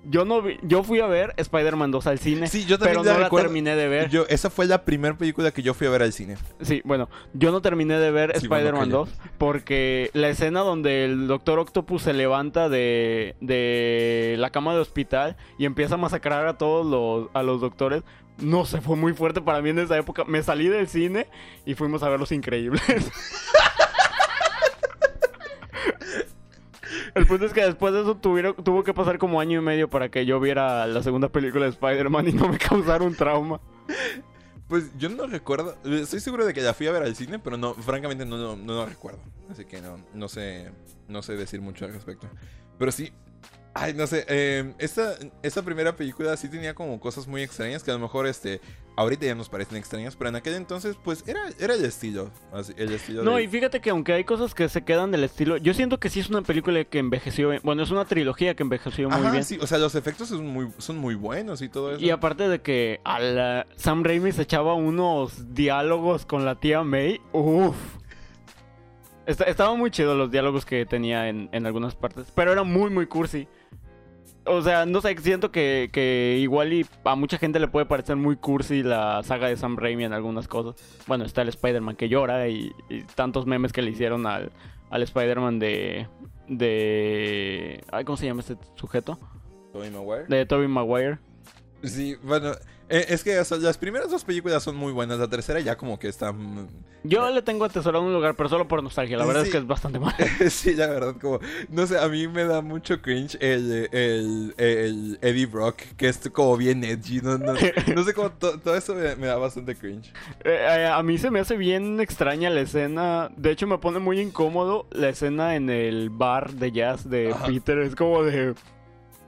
yo 0.08 0.24
no 0.24 0.42
vi- 0.42 0.58
yo 0.62 0.82
fui 0.82 1.00
a 1.00 1.06
ver 1.06 1.34
Spider-Man 1.36 1.90
2 1.90 2.06
al 2.06 2.18
cine, 2.18 2.46
Sí, 2.46 2.64
yo 2.64 2.78
también 2.78 3.02
pero 3.02 3.12
no 3.12 3.18
la 3.18 3.24
recuerdo. 3.24 3.46
terminé 3.48 3.74
de 3.76 3.88
ver. 3.88 4.08
Yo, 4.10 4.24
esa 4.28 4.50
fue 4.50 4.66
la 4.66 4.84
primera 4.84 5.16
película 5.16 5.50
que 5.50 5.62
yo 5.62 5.74
fui 5.74 5.86
a 5.86 5.90
ver 5.90 6.02
al 6.02 6.12
cine. 6.12 6.36
Sí, 6.60 6.80
bueno, 6.84 7.08
yo 7.34 7.50
no 7.52 7.60
terminé 7.62 7.98
de 7.98 8.10
ver 8.10 8.32
Sí, 8.38 8.46
Spider-Man 8.46 8.80
calla. 8.90 8.92
2 8.92 9.08
porque 9.38 10.10
la 10.14 10.28
escena 10.28 10.60
donde 10.60 11.04
el 11.04 11.26
Doctor 11.26 11.58
Octopus 11.58 12.02
se 12.02 12.12
levanta 12.12 12.68
de, 12.68 13.36
de 13.40 14.36
la 14.38 14.50
cama 14.50 14.74
de 14.74 14.80
hospital 14.80 15.36
y 15.58 15.64
empieza 15.64 15.94
a 15.94 15.98
masacrar 15.98 16.46
a 16.46 16.56
todos 16.58 16.86
los, 16.86 17.28
a 17.34 17.42
los 17.42 17.60
doctores, 17.60 18.02
no 18.38 18.64
sé, 18.66 18.80
fue 18.82 18.96
muy 18.96 19.14
fuerte 19.14 19.40
para 19.40 19.62
mí 19.62 19.70
en 19.70 19.78
esa 19.78 19.96
época. 19.96 20.24
Me 20.24 20.42
salí 20.42 20.68
del 20.68 20.88
cine 20.88 21.26
y 21.64 21.74
fuimos 21.74 22.02
a 22.02 22.08
ver 22.10 22.20
Los 22.20 22.32
Increíbles. 22.32 22.82
El 27.16 27.26
punto 27.26 27.46
es 27.46 27.54
que 27.54 27.64
después 27.64 27.94
de 27.94 28.02
eso 28.02 28.14
tuvieron, 28.18 28.54
tuvo 28.56 28.84
que 28.84 28.92
pasar 28.92 29.16
como 29.16 29.40
año 29.40 29.58
y 29.58 29.62
medio 29.62 29.88
para 29.88 30.10
que 30.10 30.26
yo 30.26 30.38
viera 30.38 30.86
la 30.86 31.02
segunda 31.02 31.30
película 31.30 31.64
de 31.64 31.70
Spider-Man 31.70 32.28
y 32.28 32.32
no 32.32 32.46
me 32.46 32.58
causara 32.58 33.02
un 33.02 33.14
trauma. 33.14 33.58
Pues 34.68 34.90
yo 34.98 35.08
no 35.08 35.26
recuerdo. 35.26 35.78
Estoy 35.82 36.20
seguro 36.20 36.44
de 36.44 36.52
que 36.52 36.60
la 36.60 36.74
fui 36.74 36.86
a 36.88 36.92
ver 36.92 37.02
al 37.02 37.16
cine, 37.16 37.38
pero 37.38 37.56
no, 37.56 37.72
francamente 37.72 38.26
no, 38.26 38.36
no, 38.36 38.54
no 38.54 38.72
lo 38.74 38.84
recuerdo. 38.84 39.20
Así 39.50 39.64
que 39.64 39.80
no, 39.80 39.98
no 40.12 40.28
sé, 40.28 40.70
no 41.08 41.22
sé 41.22 41.36
decir 41.36 41.62
mucho 41.62 41.86
al 41.86 41.94
respecto. 41.94 42.28
Pero 42.78 42.92
sí, 42.92 43.10
Ay, 43.78 43.92
no 43.94 44.06
sé, 44.06 44.24
eh, 44.28 44.72
esta, 44.78 45.14
esta 45.42 45.62
primera 45.62 45.94
película 45.96 46.36
sí 46.36 46.48
tenía 46.48 46.74
como 46.74 46.98
cosas 46.98 47.26
muy 47.26 47.42
extrañas 47.42 47.82
que 47.84 47.90
a 47.90 47.94
lo 47.94 48.00
mejor 48.00 48.26
este 48.26 48.60
ahorita 48.96 49.26
ya 49.26 49.34
nos 49.34 49.50
parecen 49.50 49.76
extrañas, 49.76 50.16
pero 50.16 50.30
en 50.30 50.36
aquel 50.36 50.54
entonces 50.54 50.96
pues 51.04 51.22
era, 51.28 51.40
era 51.60 51.74
el 51.74 51.84
estilo, 51.84 52.30
así, 52.54 52.72
el 52.78 52.90
estilo 52.94 53.22
No, 53.22 53.36
de- 53.36 53.42
y 53.42 53.48
fíjate 53.48 53.80
que 53.82 53.90
aunque 53.90 54.14
hay 54.14 54.24
cosas 54.24 54.54
que 54.54 54.70
se 54.70 54.84
quedan 54.84 55.10
del 55.10 55.22
estilo, 55.24 55.58
yo 55.58 55.74
siento 55.74 56.00
que 56.00 56.08
sí 56.08 56.20
es 56.20 56.30
una 56.30 56.40
película 56.40 56.82
que 56.84 56.98
envejeció, 56.98 57.50
bien- 57.50 57.60
bueno, 57.62 57.82
es 57.82 57.90
una 57.90 58.06
trilogía 58.06 58.54
que 58.56 58.62
envejeció 58.62 59.10
muy 59.10 59.30
bien. 59.30 59.44
sí, 59.44 59.58
o 59.60 59.66
sea, 59.66 59.76
los 59.76 59.94
efectos 59.94 60.28
son 60.28 60.46
muy, 60.46 60.68
son 60.78 60.96
muy 60.96 61.14
buenos 61.14 61.60
y 61.60 61.68
todo 61.68 61.92
eso. 61.92 62.00
Y 62.02 62.08
aparte 62.08 62.48
de 62.48 62.62
que 62.62 63.00
a 63.04 63.20
la- 63.20 63.66
Sam 63.76 64.02
Raimi 64.02 64.32
se 64.32 64.42
echaba 64.42 64.72
unos 64.72 65.52
diálogos 65.54 66.24
con 66.24 66.46
la 66.46 66.54
tía 66.58 66.82
May, 66.82 67.20
uff. 67.34 67.76
Estaban 69.26 69.78
muy 69.78 69.90
chidos 69.90 70.16
los 70.16 70.30
diálogos 70.30 70.64
que 70.64 70.86
tenía 70.86 71.28
en, 71.28 71.48
en 71.52 71.66
algunas 71.66 71.94
partes, 71.94 72.32
pero 72.34 72.52
era 72.52 72.62
muy, 72.62 72.90
muy 72.90 73.06
cursi. 73.06 73.48
O 74.48 74.62
sea, 74.62 74.86
no 74.86 75.00
sé, 75.00 75.16
siento 75.18 75.50
que, 75.50 75.90
que 75.92 76.38
igual 76.40 76.72
y 76.72 76.86
a 77.04 77.16
mucha 77.16 77.36
gente 77.36 77.58
le 77.58 77.66
puede 77.66 77.86
parecer 77.86 78.14
muy 78.14 78.36
cursi 78.36 78.84
la 78.84 79.20
saga 79.24 79.48
de 79.48 79.56
Sam 79.56 79.76
Raimi 79.76 80.04
en 80.04 80.12
algunas 80.12 80.46
cosas. 80.46 80.76
Bueno, 81.08 81.24
está 81.24 81.42
el 81.42 81.48
Spider-Man 81.48 81.96
que 81.96 82.08
llora 82.08 82.46
y, 82.46 82.72
y 82.88 83.02
tantos 83.02 83.46
memes 83.46 83.72
que 83.72 83.82
le 83.82 83.90
hicieron 83.90 84.24
al, 84.26 84.52
al 84.90 85.02
Spider-Man 85.02 85.58
de... 85.58 86.06
de... 86.46 87.82
ay, 87.90 88.04
¿Cómo 88.04 88.16
se 88.16 88.26
llama 88.26 88.40
este 88.42 88.56
sujeto? 88.76 89.18
Tobey 89.72 89.90
Maguire. 89.90 90.26
De 90.28 90.46
Tobey 90.46 90.68
Maguire. 90.68 91.18
Sí, 91.82 92.16
bueno, 92.22 92.52
eh, 92.88 93.06
es 93.08 93.22
que 93.22 93.38
o 93.38 93.44
sea, 93.44 93.58
las 93.58 93.78
primeras 93.78 94.10
dos 94.10 94.24
películas 94.24 94.62
son 94.62 94.76
muy 94.76 94.92
buenas, 94.92 95.18
la 95.18 95.28
tercera 95.28 95.60
ya 95.60 95.76
como 95.76 95.98
que 95.98 96.08
está... 96.08 96.34
Yo 97.04 97.30
le 97.30 97.40
tengo 97.42 97.64
atesorado 97.64 98.02
un 98.04 98.12
lugar, 98.12 98.34
pero 98.34 98.48
solo 98.48 98.66
por 98.66 98.82
nostalgia. 98.82 99.16
La 99.16 99.24
verdad 99.24 99.44
es 99.44 99.50
que 99.50 99.58
es 99.58 99.66
bastante 99.66 100.00
mal. 100.00 100.14
sí, 100.50 100.74
la 100.74 100.88
verdad, 100.88 101.14
como, 101.20 101.38
no 101.68 101.86
sé, 101.86 101.98
a 101.98 102.08
mí 102.08 102.26
me 102.26 102.42
da 102.44 102.62
mucho 102.62 103.00
cringe 103.00 103.36
el, 103.40 103.88
el, 103.92 104.54
el 104.56 105.18
Eddie 105.22 105.46
Brock, 105.46 105.76
que 105.96 106.08
es 106.08 106.18
como 106.32 106.56
bien 106.56 106.82
edgy, 106.82 107.20
no, 107.20 107.38
no, 107.38 107.52
no 107.94 108.02
sé 108.04 108.12
cómo, 108.12 108.32
to- 108.32 108.58
todo 108.58 108.74
eso 108.74 108.94
me, 108.96 109.14
me 109.14 109.28
da 109.28 109.36
bastante 109.36 109.76
cringe. 109.76 110.12
Eh, 110.42 110.66
eh, 110.68 110.86
a 110.92 111.00
mí 111.04 111.16
se 111.18 111.30
me 111.30 111.38
hace 111.38 111.56
bien 111.56 112.00
extraña 112.00 112.50
la 112.50 112.62
escena. 112.62 113.30
De 113.36 113.52
hecho, 113.52 113.68
me 113.68 113.78
pone 113.78 114.00
muy 114.00 114.18
incómodo 114.20 114.88
la 114.90 115.08
escena 115.10 115.54
en 115.54 115.70
el 115.70 116.10
bar 116.10 116.54
de 116.54 116.72
jazz 116.72 117.08
de 117.08 117.30
Ajá. 117.30 117.46
Peter. 117.46 117.78
Es 117.78 117.94
como 117.94 118.24
de. 118.24 118.54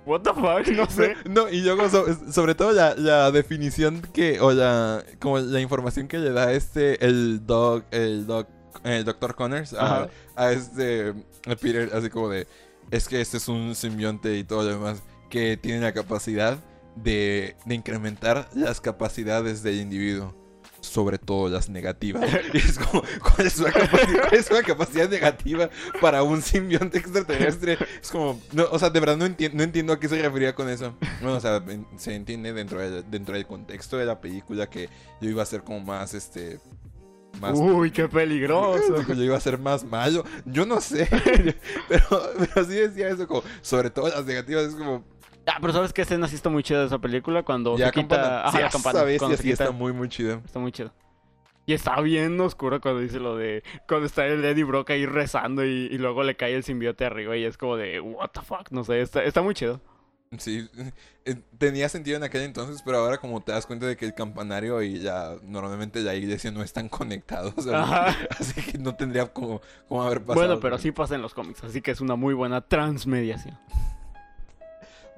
¿What 0.09 0.23
the 0.23 0.31
fuck? 0.33 0.67
No 0.75 0.87
sé. 0.91 1.15
No, 1.29 1.49
y 1.51 1.63
so- 1.91 2.33
sobre 2.33 2.55
todo 2.55 2.73
la, 2.73 2.95
la 2.95 3.31
definición 3.31 4.01
que, 4.01 4.41
o 4.41 4.53
la, 4.53 5.05
como 5.21 5.39
la 5.39 5.61
información 5.61 6.09
que 6.09 6.19
le 6.19 6.31
da 6.33 6.53
este, 6.53 7.05
el 7.05 7.47
dog, 7.47 7.85
el 7.91 8.27
Dr. 8.27 9.35
Connors 9.35 9.75
a 9.75 10.53
este, 10.53 11.11
a 11.47 11.57
Peter, 11.57 11.91
así 11.93 12.09
como 12.09 12.29
de, 12.31 12.47
es 12.91 13.07
que 13.07 13.21
este 13.21 13.37
es 13.37 13.49
un 13.49 13.75
simbionte 13.75 14.37
y 14.39 14.45
todo 14.45 14.63
lo 14.63 14.71
demás, 14.71 15.03
que 15.29 15.57
tiene 15.59 15.81
la 15.81 15.93
capacidad 15.93 16.59
de, 16.97 17.57
de 17.67 17.75
incrementar 17.75 18.49
las 18.55 18.81
capacidades 18.81 19.63
del 19.63 19.81
individuo. 19.81 20.35
Sobre 20.89 21.19
todo 21.19 21.49
las 21.49 21.69
negativas. 21.69 22.25
Y 22.55 22.59
es 22.59 22.79
como, 22.79 23.03
¿cuál 23.23 23.47
es 23.47 23.59
una 23.59 23.71
capacidad, 23.73 24.23
cuál 24.29 24.35
es 24.35 24.51
una 24.51 24.63
capacidad 24.63 25.09
negativa 25.09 25.69
para 26.01 26.23
un 26.23 26.41
simbionte 26.43 26.99
extraterrestre? 26.99 27.77
Es 28.03 28.11
como, 28.11 28.41
no, 28.53 28.65
o 28.71 28.79
sea, 28.79 28.89
de 28.91 28.99
verdad 29.01 29.17
no, 29.19 29.27
enti- 29.27 29.53
no 29.53 29.63
entiendo 29.63 29.93
a 29.93 30.01
qué 30.01 30.09
se 30.09 30.21
refería 30.23 30.55
con 30.55 30.69
eso. 30.69 30.95
Bueno, 31.21 31.37
o 31.37 31.41
sea, 31.41 31.63
se 31.99 32.15
entiende 32.15 32.53
dentro, 32.53 32.81
del- 32.81 33.05
dentro 33.11 33.35
del 33.35 33.47
contexto 33.47 33.97
de 33.99 34.07
la 34.07 34.21
película 34.21 34.69
que 34.71 34.89
yo 35.21 35.29
iba 35.29 35.43
a 35.43 35.47
ser 35.47 35.63
como 35.63 35.81
más, 35.81 36.15
este, 36.15 36.59
más... 37.41 37.53
Uy, 37.59 37.91
qué 37.91 38.09
peligroso. 38.09 39.03
Yo 39.15 39.23
iba 39.23 39.37
a 39.37 39.41
ser 39.41 39.59
más 39.59 39.85
malo. 39.85 40.25
Yo 40.47 40.65
no 40.67 40.81
sé. 40.81 41.07
pero, 41.89 42.23
pero 42.39 42.65
sí 42.67 42.73
decía 42.75 43.09
eso 43.11 43.29
como, 43.29 43.43
sobre 43.61 43.91
todo 43.91 44.09
las 44.09 44.25
negativas, 44.25 44.65
es 44.65 44.75
como... 44.75 45.05
Ah, 45.49 45.59
pero 45.61 45.73
¿sabes 45.73 45.93
qué 45.93 46.03
escena 46.03 46.29
sí 46.29 46.37
está 46.37 46.51
muy 46.51 46.63
chida 46.63 46.81
de 46.81 46.87
esa 46.87 46.99
película? 46.99 47.43
Cuando 47.43 47.77
Ya 47.77 47.87
se 47.87 47.93
quita... 47.93 48.43
Ajá, 48.49 48.57
Sí, 48.57 48.63
la 48.63 48.69
campana. 48.71 48.99
esa 48.99 49.05
bestia 49.05 49.19
cuando 49.19 49.37
se 49.37 49.43
sí 49.43 49.49
quita- 49.51 49.65
está 49.65 49.73
muy, 49.77 49.93
muy 49.93 50.09
chido. 50.09 50.43
Está 50.45 50.59
muy 50.59 50.73
chido. 50.73 50.93
Y 51.67 51.75
está 51.75 52.01
bien 52.01 52.41
oscuro 52.41 52.81
cuando 52.81 53.01
dice 53.01 53.19
lo 53.21 53.37
de... 53.37 53.63
Cuando 53.87 54.07
está 54.07 54.27
el 54.27 54.45
Eddie 54.45 54.65
Brock 54.65 54.91
ahí 54.91 55.05
rezando 55.07 55.65
y, 55.65 55.89
y 55.91 55.99
luego 55.99 56.23
le 56.23 56.37
cae 56.37 56.55
el 56.55 56.65
simbiote 56.65 57.05
arriba 57.05 57.37
y 57.37 57.45
es 57.45 57.57
como 57.59 57.77
de... 57.77 58.01
What 58.01 58.31
the 58.33 58.41
fuck? 58.41 58.71
No 58.71 58.85
sé, 58.85 59.01
está, 59.01 59.23
está 59.25 59.43
muy 59.43 59.55
chido. 59.55 59.81
Sí, 60.37 60.69
eh, 61.25 61.37
tenía 61.57 61.89
sentido 61.89 62.19
en 62.19 62.23
aquel 62.23 62.43
entonces, 62.43 62.83
pero 62.85 62.99
ahora 62.99 63.17
como 63.17 63.41
te 63.41 63.53
das 63.53 63.65
cuenta 63.65 63.87
de 63.87 63.97
que 63.97 64.05
el 64.05 64.13
campanario 64.15 64.83
y 64.83 64.99
ya 65.01 65.37
normalmente 65.43 66.01
la 66.01 66.15
iglesia 66.15 66.51
no 66.51 66.63
están 66.63 66.89
conectados, 66.91 67.55
así 68.39 68.61
que 68.61 68.77
no 68.77 68.95
tendría 68.95 69.27
como, 69.33 69.63
como 69.89 70.03
haber 70.03 70.21
pasado. 70.21 70.35
Bueno, 70.47 70.61
pero 70.61 70.77
así 70.77 70.93
pasa 70.93 71.15
en 71.15 71.23
los 71.23 71.33
cómics, 71.33 71.65
así 71.65 71.81
que 71.81 71.93
es 71.93 72.03
una 72.03 72.15
muy 72.15 72.35
buena 72.35 72.61
transmediación. 72.61 73.59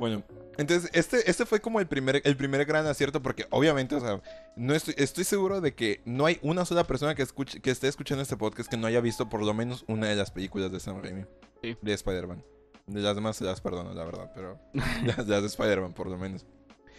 Bueno, 0.01 0.23
entonces 0.57 0.91
este, 0.95 1.31
este 1.31 1.45
fue 1.45 1.61
como 1.61 1.79
el 1.79 1.87
primer, 1.87 2.23
el 2.25 2.35
primer 2.35 2.65
gran 2.65 2.87
acierto 2.87 3.21
porque 3.21 3.45
obviamente, 3.51 3.95
o 3.95 4.01
sea, 4.01 4.23
no 4.57 4.75
estoy, 4.75 4.95
estoy 4.97 5.25
seguro 5.25 5.61
de 5.61 5.75
que 5.75 6.01
no 6.07 6.25
hay 6.25 6.39
una 6.41 6.65
sola 6.65 6.85
persona 6.85 7.15
que, 7.15 7.21
escuche, 7.21 7.61
que 7.61 7.71
esté 7.71 7.87
escuchando 7.87 8.23
este 8.23 8.39
podcast 8.39 8.71
que 8.71 8.79
no 8.79 8.87
haya 8.87 9.03
visto 9.03 9.29
por 9.29 9.45
lo 9.45 9.53
menos 9.53 9.85
una 9.89 10.09
de 10.09 10.17
las 10.17 10.31
películas 10.31 10.73
de 10.73 10.81
Sam 10.81 11.03
Raimi. 11.03 11.25
Sí. 11.63 11.77
De 11.83 11.93
Spider-Man. 11.93 12.43
De 12.87 13.01
las 13.03 13.15
demás 13.15 13.37
se 13.37 13.45
las 13.45 13.61
perdono, 13.61 13.93
la 13.93 14.05
verdad, 14.07 14.33
pero 14.35 14.59
las, 15.05 15.29
las 15.29 15.43
de 15.43 15.47
Spider-Man 15.49 15.93
por 15.93 16.09
lo 16.09 16.17
menos. 16.17 16.47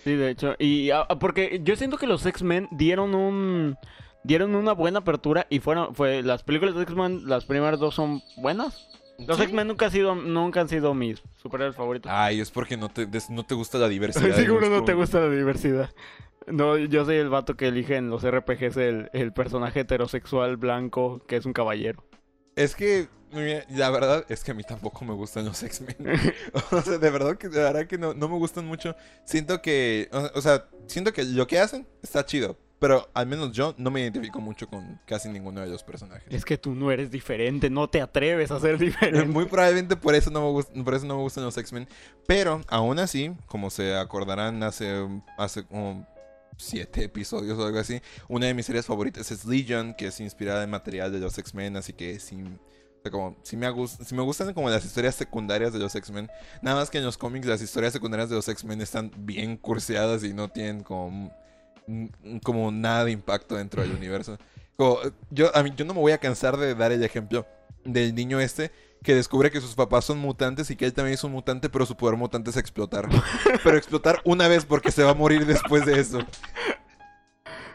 Sí, 0.03 0.13
de 0.13 0.29
hecho. 0.29 0.55
Y 0.59 0.91
ah, 0.91 1.07
porque 1.19 1.59
yo 1.63 1.75
siento 1.75 1.97
que 1.97 2.05
los 2.05 2.23
X-Men 2.23 2.67
dieron 2.69 3.15
un. 3.15 3.77
Dieron 4.23 4.53
una 4.53 4.73
buena 4.73 4.99
apertura 4.99 5.47
y 5.49 5.59
fueron. 5.59 5.95
Fue, 5.95 6.21
las 6.21 6.43
películas 6.43 6.75
de 6.75 6.83
X-Men, 6.83 7.27
las 7.27 7.45
primeras 7.45 7.79
dos 7.79 7.95
son 7.95 8.21
buenas. 8.37 8.87
Los. 9.27 9.39
X-Men 9.39 9.67
nunca, 9.67 9.87
ha 9.87 9.89
sido, 9.91 10.15
nunca 10.15 10.61
han 10.61 10.69
sido 10.69 10.93
mis 10.93 11.21
superhéroes 11.35 11.75
favoritos. 11.75 12.11
Ay, 12.13 12.39
es 12.39 12.51
porque 12.51 12.77
no 12.77 12.89
te, 12.89 13.07
no 13.29 13.45
te 13.45 13.55
gusta 13.55 13.77
la 13.77 13.89
diversidad. 13.89 14.35
Seguro 14.35 14.69
no 14.69 14.83
te 14.83 14.93
gusta 14.93 15.19
la 15.19 15.29
diversidad. 15.29 15.89
No, 16.47 16.77
yo 16.77 17.05
soy 17.05 17.17
el 17.17 17.29
vato 17.29 17.55
que 17.55 17.67
elige 17.67 17.95
en 17.97 18.09
los 18.09 18.27
RPGs 18.27 18.77
el, 18.77 19.09
el 19.13 19.31
personaje 19.31 19.81
heterosexual 19.81 20.57
blanco 20.57 21.21
que 21.27 21.35
es 21.35 21.45
un 21.45 21.53
caballero. 21.53 22.03
Es 22.55 22.75
que, 22.75 23.07
la 23.69 23.89
verdad 23.89 24.25
es 24.27 24.43
que 24.43 24.51
a 24.51 24.53
mí 24.53 24.63
tampoco 24.63 25.05
me 25.05 25.13
gustan 25.13 25.45
los 25.45 25.61
X-Men. 25.63 25.95
o 26.71 26.81
sea, 26.81 26.97
de 26.97 27.09
verdad 27.09 27.37
que, 27.37 27.47
de 27.47 27.61
verdad 27.61 27.87
que 27.87 27.97
no, 27.97 28.13
no 28.13 28.27
me 28.27 28.37
gustan 28.37 28.65
mucho. 28.65 28.95
Siento 29.23 29.61
que, 29.61 30.09
o, 30.11 30.37
o 30.37 30.41
sea, 30.41 30.67
siento 30.87 31.13
que 31.13 31.23
lo 31.23 31.47
que 31.47 31.59
hacen 31.59 31.87
está 32.01 32.25
chido. 32.25 32.57
Pero 32.81 33.07
al 33.13 33.27
menos 33.27 33.51
yo 33.51 33.75
no 33.77 33.91
me 33.91 34.01
identifico 34.01 34.41
mucho 34.41 34.67
con 34.67 34.99
casi 35.05 35.29
ninguno 35.29 35.61
de 35.61 35.67
los 35.67 35.83
personajes. 35.83 36.25
Es 36.33 36.43
que 36.43 36.57
tú 36.57 36.73
no 36.73 36.89
eres 36.89 37.11
diferente, 37.11 37.69
no 37.69 37.87
te 37.87 38.01
atreves 38.01 38.49
a 38.49 38.59
ser 38.59 38.79
diferente. 38.79 39.23
Muy 39.27 39.45
probablemente 39.45 39.95
por 39.95 40.15
eso 40.15 40.31
no 40.31 40.41
me 40.41 40.49
gustan, 40.49 40.83
por 40.83 40.95
eso 40.95 41.05
no 41.05 41.17
me 41.17 41.21
gustan 41.21 41.43
los 41.43 41.55
X-Men. 41.55 41.87
Pero 42.25 42.61
aún 42.67 42.97
así, 42.97 43.33
como 43.45 43.69
se 43.69 43.95
acordarán 43.95 44.63
hace, 44.63 45.07
hace 45.37 45.63
como 45.63 46.07
siete 46.57 47.03
episodios 47.03 47.59
o 47.59 47.67
algo 47.67 47.77
así, 47.77 48.01
una 48.27 48.47
de 48.47 48.55
mis 48.55 48.65
series 48.65 48.87
favoritas 48.87 49.29
es 49.29 49.45
Legion, 49.45 49.93
que 49.93 50.07
es 50.07 50.19
inspirada 50.19 50.63
en 50.63 50.71
material 50.71 51.11
de 51.11 51.19
los 51.19 51.37
X-Men, 51.37 51.77
así 51.77 51.93
que 51.93 52.19
sí. 52.19 52.41
o 52.41 53.01
sea, 53.03 53.11
como, 53.11 53.37
sí 53.43 53.57
me, 53.57 53.67
sí 54.03 54.15
me 54.15 54.23
gustan 54.23 54.55
como 54.55 54.71
las 54.71 54.83
historias 54.83 55.13
secundarias 55.13 55.71
de 55.71 55.77
los 55.77 55.93
X-Men. 55.93 56.31
Nada 56.63 56.77
más 56.77 56.89
que 56.89 56.97
en 56.97 57.03
los 57.03 57.19
cómics 57.19 57.45
las 57.45 57.61
historias 57.61 57.93
secundarias 57.93 58.29
de 58.29 58.37
los 58.37 58.47
X-Men 58.47 58.81
están 58.81 59.11
bien 59.17 59.55
curseadas 59.55 60.23
y 60.23 60.33
no 60.33 60.49
tienen 60.49 60.81
como, 60.81 61.31
como 62.43 62.71
nada 62.71 63.05
de 63.05 63.11
impacto 63.11 63.55
dentro 63.55 63.81
del 63.81 63.91
universo. 63.91 64.37
Yo, 65.29 65.55
a 65.55 65.61
mí, 65.63 65.71
yo 65.75 65.85
no 65.85 65.93
me 65.93 65.99
voy 65.99 66.11
a 66.11 66.17
cansar 66.17 66.57
de 66.57 66.73
dar 66.73 66.91
el 66.91 67.03
ejemplo 67.03 67.45
del 67.85 68.15
niño 68.15 68.39
este 68.39 68.71
que 69.03 69.15
descubre 69.15 69.49
que 69.51 69.61
sus 69.61 69.73
papás 69.75 70.05
son 70.05 70.19
mutantes 70.19 70.69
y 70.69 70.75
que 70.75 70.85
él 70.85 70.93
también 70.93 71.15
es 71.15 71.23
un 71.23 71.31
mutante, 71.31 71.69
pero 71.69 71.85
su 71.87 71.95
poder 71.97 72.17
mutante 72.17 72.51
es 72.51 72.57
explotar. 72.57 73.07
pero 73.63 73.77
explotar 73.77 74.21
una 74.25 74.47
vez 74.47 74.65
porque 74.65 74.91
se 74.91 75.03
va 75.03 75.11
a 75.11 75.15
morir 75.15 75.45
después 75.45 75.85
de 75.85 75.99
eso. 75.99 76.19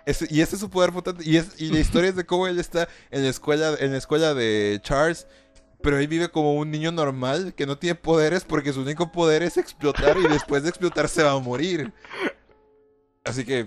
Ese- 0.04 0.28
y 0.30 0.40
ese 0.40 0.54
es 0.54 0.60
su 0.60 0.70
poder 0.70 0.92
mutante. 0.92 1.28
Y, 1.28 1.36
es, 1.36 1.60
y 1.60 1.68
la 1.72 1.80
historia 1.80 2.10
es 2.10 2.16
de 2.16 2.24
cómo 2.26 2.46
él 2.46 2.58
está 2.60 2.88
en 3.10 3.24
la 3.24 3.28
escuela, 3.28 3.74
en 3.80 3.90
la 3.92 3.98
escuela 3.98 4.34
de 4.34 4.78
Charles. 4.82 5.26
Pero 5.82 5.98
él 5.98 6.08
vive 6.08 6.28
como 6.30 6.54
un 6.54 6.70
niño 6.70 6.90
normal 6.92 7.54
que 7.54 7.66
no 7.66 7.76
tiene 7.78 7.94
poderes 7.96 8.44
porque 8.44 8.72
su 8.72 8.80
único 8.82 9.10
poder 9.12 9.42
es 9.42 9.56
explotar 9.56 10.16
y 10.18 10.26
después 10.28 10.62
de 10.62 10.68
explotar 10.70 11.08
se 11.08 11.22
va 11.22 11.32
a 11.32 11.38
morir. 11.38 11.92
Así 13.24 13.44
que, 13.44 13.66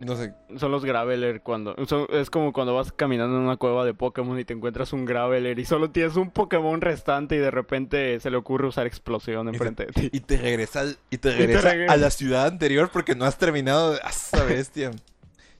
no 0.00 0.16
sé, 0.16 0.32
Son 0.56 0.72
los 0.72 0.84
Graveler 0.84 1.42
cuando... 1.42 1.74
son- 1.86 2.06
es 2.10 2.30
como 2.30 2.52
cuando 2.52 2.74
vas 2.74 2.90
caminando 2.92 3.36
en 3.36 3.42
una 3.42 3.56
cueva 3.56 3.84
de 3.84 3.94
Pokémon 3.94 4.38
y 4.40 4.44
te 4.44 4.54
encuentras 4.54 4.92
un 4.92 5.04
Graveler 5.04 5.58
y 5.58 5.64
solo 5.64 5.90
tienes 5.90 6.16
un 6.16 6.30
Pokémon 6.30 6.80
restante 6.80 7.36
y 7.36 7.38
de 7.38 7.50
repente 7.50 8.18
se 8.20 8.30
le 8.30 8.36
ocurre 8.38 8.66
usar 8.66 8.86
explosión 8.86 9.46
Y 9.48 9.50
te- 9.50 9.56
enfrente 9.56 9.86
de 9.86 9.92
ti. 9.92 10.10
Y 10.12 10.20
te 10.20 10.36
regresa, 10.38 10.80
al- 10.80 10.96
y 11.10 11.18
te 11.18 11.30
te 11.36 11.46
regresa 11.60 11.92
a 11.92 11.96
la 11.96 12.10
ciudad 12.10 12.46
anterior 12.46 12.90
porque 12.92 13.14
no 13.14 13.24
has 13.24 13.38
terminado 13.38 13.92
de... 13.92 14.00
¡Ah, 14.02 14.10
esa 14.10 14.42
bestia! 14.44 14.90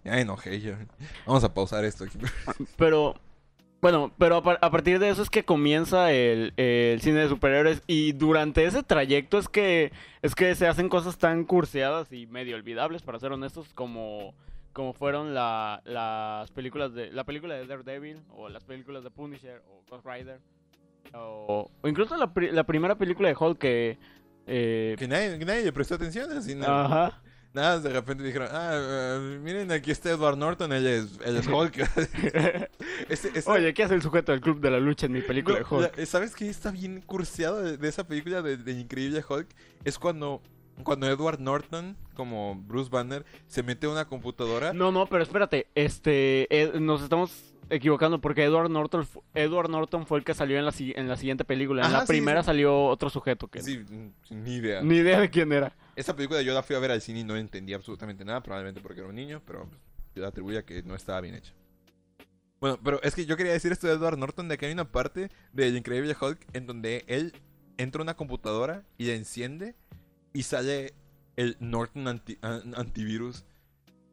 Ya 0.04 0.18
enojé 0.18 0.60
yo. 0.60 0.72
Vamos 1.26 1.44
a 1.44 1.52
pausar 1.52 1.84
esto 1.84 2.04
aquí. 2.04 2.18
Pero... 2.76 3.14
Bueno, 3.82 4.12
pero 4.18 4.36
a, 4.36 4.42
par- 4.42 4.58
a 4.60 4.70
partir 4.70 4.98
de 4.98 5.08
eso 5.08 5.22
es 5.22 5.30
que 5.30 5.44
comienza 5.44 6.12
el, 6.12 6.52
el 6.58 7.00
cine 7.00 7.20
de 7.20 7.28
superhéroes 7.28 7.82
y 7.86 8.12
durante 8.12 8.64
ese 8.66 8.82
trayecto 8.82 9.38
es 9.38 9.48
que 9.48 9.90
es 10.22 10.34
que 10.34 10.54
se 10.54 10.66
hacen 10.66 10.88
cosas 10.90 11.16
tan 11.16 11.44
curseadas 11.44 12.12
y 12.12 12.26
medio 12.26 12.56
olvidables, 12.56 13.00
para 13.02 13.18
ser 13.18 13.32
honestos, 13.32 13.72
como, 13.72 14.34
como 14.74 14.92
fueron 14.92 15.32
la- 15.32 15.80
las 15.86 16.50
películas 16.50 16.92
de 16.92 17.10
la 17.10 17.24
película 17.24 17.54
de 17.54 17.66
Daredevil 17.66 18.18
o 18.30 18.48
las 18.50 18.64
películas 18.64 19.02
de 19.02 19.10
Punisher 19.10 19.62
o 19.70 19.82
Ghost 19.90 20.04
Rider 20.06 20.40
o, 21.14 21.70
o 21.80 21.88
incluso 21.88 22.16
la, 22.18 22.34
pri- 22.34 22.52
la 22.52 22.64
primera 22.64 22.96
película 22.96 23.28
de 23.28 23.36
Hulk 23.38 23.58
que 23.58 23.98
Eh, 24.46 24.96
Que 24.98 25.06
nadie, 25.08 25.38
que 25.38 25.44
nadie 25.44 25.62
le 25.62 25.72
prestó 25.72 25.94
atención, 25.94 26.30
así 26.32 26.54
no- 26.54 26.66
Ajá. 26.66 27.22
Nada, 27.52 27.80
de 27.80 27.88
repente 27.90 28.22
dijeron, 28.22 28.48
ah, 28.52 28.70
eh, 28.74 29.38
miren, 29.42 29.72
aquí 29.72 29.90
está 29.90 30.10
Edward 30.10 30.36
Norton, 30.38 30.72
él 30.72 30.86
es, 30.86 31.18
él 31.24 31.36
es 31.36 31.48
Hulk. 31.48 31.78
Este- 33.08 33.38
este- 33.38 33.50
Oye, 33.50 33.74
¿qué 33.74 33.82
hace 33.82 33.94
el 33.94 34.02
sujeto 34.02 34.30
del 34.30 34.40
club 34.40 34.60
de 34.60 34.70
la 34.70 34.78
lucha 34.78 35.06
en 35.06 35.12
mi 35.12 35.20
película 35.20 35.58
de 35.58 35.64
Hulk? 35.68 35.96
la- 35.98 36.06
¿Sabes 36.06 36.34
qué 36.36 36.48
está 36.48 36.70
bien 36.70 37.00
curseado 37.00 37.60
de, 37.60 37.76
de 37.76 37.88
esa 37.88 38.06
película 38.06 38.40
de, 38.42 38.56
de 38.56 38.72
Increíble 38.72 39.24
Hulk? 39.28 39.48
Es 39.84 39.98
cuando, 39.98 40.40
cuando 40.84 41.08
Edward 41.08 41.40
Norton, 41.40 41.96
como 42.14 42.54
Bruce 42.54 42.88
Banner, 42.90 43.24
se 43.48 43.62
mete 43.64 43.86
a 43.86 43.90
una 43.90 44.04
computadora. 44.04 44.72
No, 44.72 44.92
no, 44.92 45.06
pero 45.06 45.22
espérate, 45.24 45.66
este, 45.74 46.46
eh, 46.56 46.78
nos 46.78 47.02
estamos 47.02 47.49
equivocando 47.70 48.20
porque 48.20 48.44
Edward 48.44 48.70
Norton, 48.70 49.06
Edward 49.34 49.70
Norton 49.70 50.06
fue 50.06 50.18
el 50.18 50.24
que 50.24 50.34
salió 50.34 50.58
en 50.58 50.64
la, 50.66 50.72
en 50.78 51.08
la 51.08 51.16
siguiente 51.16 51.44
película. 51.44 51.82
En 51.82 51.88
Ajá, 51.88 51.98
la 52.00 52.06
sí, 52.06 52.08
primera 52.12 52.42
sí. 52.42 52.46
salió 52.46 52.84
otro 52.86 53.08
sujeto 53.10 53.48
que 53.48 53.62
Sí, 53.62 53.78
mm, 53.78 54.10
ni 54.44 54.56
idea. 54.56 54.82
ni 54.82 54.96
idea 54.96 55.20
de 55.20 55.30
quién 55.30 55.52
era. 55.52 55.74
Esa 55.96 56.14
película 56.14 56.42
yo 56.42 56.52
la 56.52 56.62
fui 56.62 56.76
a 56.76 56.78
ver 56.78 56.90
al 56.90 57.00
cine 57.00 57.20
y 57.20 57.24
no 57.24 57.36
entendía 57.36 57.76
absolutamente 57.76 58.24
nada, 58.24 58.42
probablemente 58.42 58.80
porque 58.80 59.00
era 59.00 59.08
un 59.08 59.14
niño, 59.14 59.40
pero 59.46 59.68
yo 60.14 60.22
la 60.22 60.28
atribuyo 60.28 60.58
a 60.58 60.62
que 60.62 60.82
no 60.82 60.94
estaba 60.94 61.20
bien 61.20 61.34
hecha. 61.36 61.52
Bueno, 62.60 62.78
pero 62.84 63.00
es 63.02 63.14
que 63.14 63.24
yo 63.24 63.36
quería 63.36 63.52
decir 63.52 63.72
esto 63.72 63.86
de 63.86 63.94
Edward 63.94 64.18
Norton, 64.18 64.48
de 64.48 64.58
que 64.58 64.66
hay 64.66 64.72
una 64.72 64.90
parte 64.90 65.30
del 65.52 65.76
Increíble 65.76 66.14
Hulk 66.20 66.38
en 66.52 66.66
donde 66.66 67.04
él 67.06 67.32
entra 67.78 68.00
a 68.00 68.02
una 68.02 68.14
computadora 68.14 68.84
y 68.98 69.06
la 69.06 69.14
enciende 69.14 69.74
y 70.34 70.42
sale 70.42 70.92
el 71.36 71.56
Norton 71.60 72.06
anti- 72.08 72.38
an- 72.42 72.74
antivirus. 72.76 73.44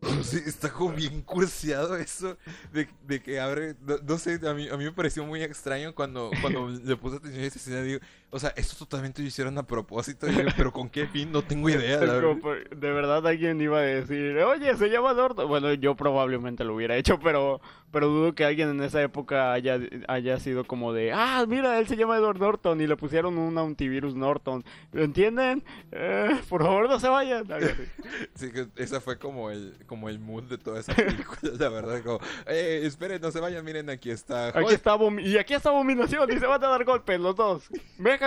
Sí, 0.24 0.42
está 0.46 0.72
como 0.72 0.94
bien 0.94 1.22
curseado 1.22 1.96
eso 1.96 2.38
de, 2.72 2.88
de 3.06 3.22
que 3.22 3.40
abre, 3.40 3.76
no, 3.82 3.98
no 3.98 4.18
sé, 4.18 4.40
a 4.48 4.54
mí, 4.54 4.68
a 4.70 4.78
mí 4.78 4.86
me 4.86 4.92
pareció 4.92 5.26
muy 5.26 5.42
extraño 5.42 5.96
cuando, 5.96 6.32
cuando 6.42 6.68
le 6.84 6.96
puse 6.98 7.18
atención 7.18 7.44
a 7.44 7.48
esa 7.48 7.60
escena, 7.60 7.82
digo, 7.82 8.00
o 8.30 8.40
sea, 8.40 8.54
esto 8.58 8.76
totalmente 8.78 9.22
lo 9.22 9.28
hicieron 9.28 9.58
a 9.58 9.64
propósito, 9.64 10.28
yo, 10.28 10.42
pero 10.58 10.72
con 10.74 10.90
qué 10.90 11.08
fin, 11.08 11.32
no 11.32 11.42
tengo 11.44 11.70
idea. 11.70 11.98
la 12.00 12.04
Es 12.06 12.12
como 12.22 12.36
verdad. 12.36 12.42
por- 12.42 12.70
de 12.78 12.92
verdad 12.92 13.26
alguien 13.28 13.60
iba 13.62 13.80
a 13.80 13.82
decir, 13.82 14.38
oye, 14.40 14.76
se 14.76 14.90
llama 14.90 15.14
Norton. 15.14 15.48
Bueno, 15.48 15.74
yo 15.74 15.96
probablemente 15.96 16.64
lo 16.64 16.76
hubiera 16.76 16.96
hecho, 16.98 17.20
pero, 17.20 17.62
pero 17.92 18.08
dudo 18.08 18.36
que 18.36 18.44
alguien 18.46 18.70
en 18.70 18.84
esa 18.84 19.02
época 19.02 19.54
haya, 19.54 19.80
haya 20.08 20.40
sido 20.40 20.66
como 20.66 20.92
de, 20.94 21.12
ah, 21.14 21.46
mira, 21.48 21.80
él 21.80 21.88
se 21.88 21.96
llama 21.96 22.18
Edward 22.18 22.40
Norton 22.40 22.82
y 22.82 22.88
le 22.88 22.98
pusieron 22.98 23.38
un 23.38 23.58
antivirus 23.58 24.14
Norton. 24.16 24.64
¿Lo 24.92 25.04
entienden? 25.04 25.64
Eh, 25.92 26.38
por 26.50 26.64
favor, 26.64 26.90
no 26.90 27.00
se 27.00 27.08
vayan. 27.08 27.46
Sí, 28.36 28.52
que 28.52 28.68
esa 28.76 29.02
fue 29.02 29.18
como 29.18 29.50
el, 29.50 29.74
como 29.88 30.10
el 30.10 30.20
mood 30.20 30.44
de 30.44 30.58
toda 30.58 30.80
esa 30.80 30.94
película, 30.94 31.52
la 31.60 31.70
verdad, 31.70 32.02
como, 32.04 32.20
eh, 32.46 32.82
esperen, 32.84 33.22
no 33.22 33.32
se 33.32 33.40
vayan, 33.40 33.64
miren, 33.66 33.90
aquí 33.90 34.10
está 34.12 34.50
Aquí 34.50 34.60
Hulk". 34.60 34.72
está 34.72 34.98
y 35.20 35.38
aquí 35.38 35.54
está 35.54 35.70
Abominación 35.70 36.32
y 36.32 36.38
se 36.40 36.46
van 36.46 36.64
a 36.64 36.68
dar 36.68 36.84
golpes 36.86 37.20
los 37.20 37.36
dos. 37.36 37.70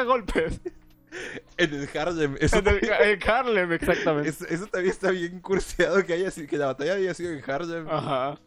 Golpes. 0.05 0.61
en 1.57 1.75
el 1.75 1.89
Harlem. 1.99 2.37
Eso, 2.41 2.59
En 2.59 2.69
el, 2.69 2.81
en 2.89 3.29
Harlem, 3.31 3.73
exactamente. 3.73 4.29
eso- 4.29 4.47
eso 4.47 4.67
también 4.67 4.93
está 4.93 5.11
bien 5.11 5.41
curseado 5.41 6.05
que 6.05 6.13
haya 6.13 6.31
sido, 6.31 6.49
que 6.49 6.57
la 6.59 6.67
batalla 6.67 6.95
haya 6.95 7.15
sido 7.15 7.33
en 7.33 7.43
Harlem. 7.51 7.89
Ajá. 7.89 8.39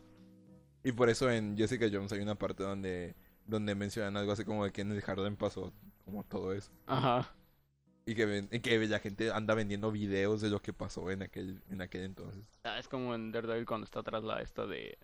Y 0.84 0.91
por 0.91 1.10
eso 1.10 1.29
en 1.32 1.56
Jessica 1.58 1.88
Jones 1.91 2.12
hay 2.12 2.19
una 2.19 2.36
parte 2.36 2.63
donde, 2.63 3.15
donde 3.45 3.75
mencionan 3.75 4.17
algo 4.17 4.32
así 4.32 4.43
como 4.43 4.65
de 4.65 4.71
que 4.71 4.82
en 4.82 4.91
el 4.91 5.03
Harlem 5.06 5.36
pasó 5.36 5.71
como 6.06 6.23
todo 6.23 6.53
eso. 6.53 6.71
Ajá. 6.88 7.29
Y 8.06 8.15
que, 8.15 8.25
ven- 8.25 8.49
y 8.51 8.60
que 8.60 8.86
la 8.88 8.99
gente 8.99 9.32
anda 9.32 9.53
vendiendo 9.56 9.89
videos 9.91 10.41
de 10.41 10.49
lo 10.49 10.62
que 10.62 10.73
pasó 10.73 11.10
en 11.10 11.21
aquel, 11.23 11.62
en 11.69 11.82
aquel 11.82 12.01
entonces. 12.03 12.43
Ah, 12.65 12.77
es 12.77 12.89
como 12.89 13.15
en 13.15 13.32
Daredevil 13.32 13.65
cuando 13.65 13.86
está 13.86 13.99
atrás 14.01 14.23
la 14.25 14.41
esta 14.41 14.65
de 14.65 14.97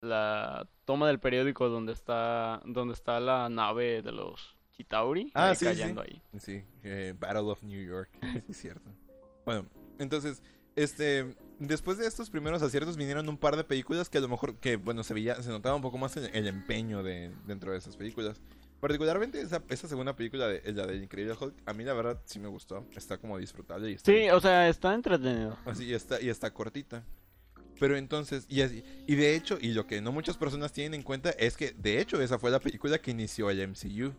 la 0.00 0.68
toma 0.84 1.08
del 1.08 1.18
periódico 1.18 1.68
donde 1.68 1.92
está 1.92 2.60
donde 2.64 2.92
está 2.94 3.18
la 3.20 3.48
nave 3.48 4.02
de 4.02 4.12
los 4.12 4.54
Chitauri 4.76 5.30
Ah, 5.34 5.50
ahí 5.50 5.56
sí, 5.56 5.66
ahí. 5.66 6.22
Sí, 6.38 6.64
eh, 6.82 7.14
Battle 7.18 7.42
of 7.50 7.62
New 7.62 7.80
York, 7.86 8.10
sí, 8.32 8.42
es 8.48 8.56
cierto. 8.56 8.90
Bueno, 9.44 9.66
entonces, 9.98 10.42
este, 10.74 11.36
después 11.58 11.98
de 11.98 12.06
estos 12.06 12.30
primeros 12.30 12.62
aciertos 12.62 12.96
vinieron 12.96 13.28
un 13.28 13.38
par 13.38 13.56
de 13.56 13.64
películas 13.64 14.08
que 14.08 14.18
a 14.18 14.20
lo 14.20 14.28
mejor, 14.28 14.56
que 14.56 14.76
bueno, 14.76 15.04
se 15.04 15.14
veía, 15.14 15.40
se 15.42 15.50
notaba 15.50 15.76
un 15.76 15.82
poco 15.82 15.98
más 15.98 16.16
el, 16.16 16.26
el 16.34 16.46
empeño 16.48 17.02
de, 17.02 17.30
dentro 17.46 17.72
de 17.72 17.78
esas 17.78 17.96
películas. 17.96 18.40
Particularmente 18.80 19.40
esa, 19.40 19.62
esa 19.70 19.88
segunda 19.88 20.14
película, 20.14 20.46
de, 20.48 20.60
la 20.72 20.86
del 20.86 21.02
Increíble 21.02 21.34
Hulk, 21.40 21.54
a 21.64 21.72
mí 21.72 21.84
la 21.84 21.94
verdad 21.94 22.20
sí 22.26 22.38
me 22.38 22.48
gustó. 22.48 22.86
Está 22.96 23.16
como 23.16 23.38
disfrutable 23.38 23.90
y 23.90 23.94
está, 23.94 24.12
Sí, 24.12 24.28
o 24.30 24.40
sea, 24.40 24.68
está 24.68 24.92
entretenido. 24.92 25.56
así, 25.64 25.84
y 25.84 25.94
está, 25.94 26.20
y 26.20 26.28
está 26.28 26.52
cortita. 26.52 27.02
Pero 27.80 27.96
entonces, 27.96 28.44
y, 28.48 28.60
así- 28.60 28.84
y 29.06 29.14
de 29.14 29.34
hecho, 29.36 29.56
y 29.60 29.72
lo 29.72 29.86
que 29.86 30.00
no 30.00 30.12
muchas 30.12 30.36
personas 30.36 30.72
tienen 30.72 30.94
en 30.94 31.02
cuenta 31.02 31.30
es 31.30 31.56
que, 31.56 31.72
de 31.72 32.00
hecho, 32.00 32.20
esa 32.20 32.38
fue 32.38 32.50
la 32.50 32.60
película 32.60 32.98
que 32.98 33.10
inició 33.12 33.48
el 33.50 33.60
MCU. 33.68 34.12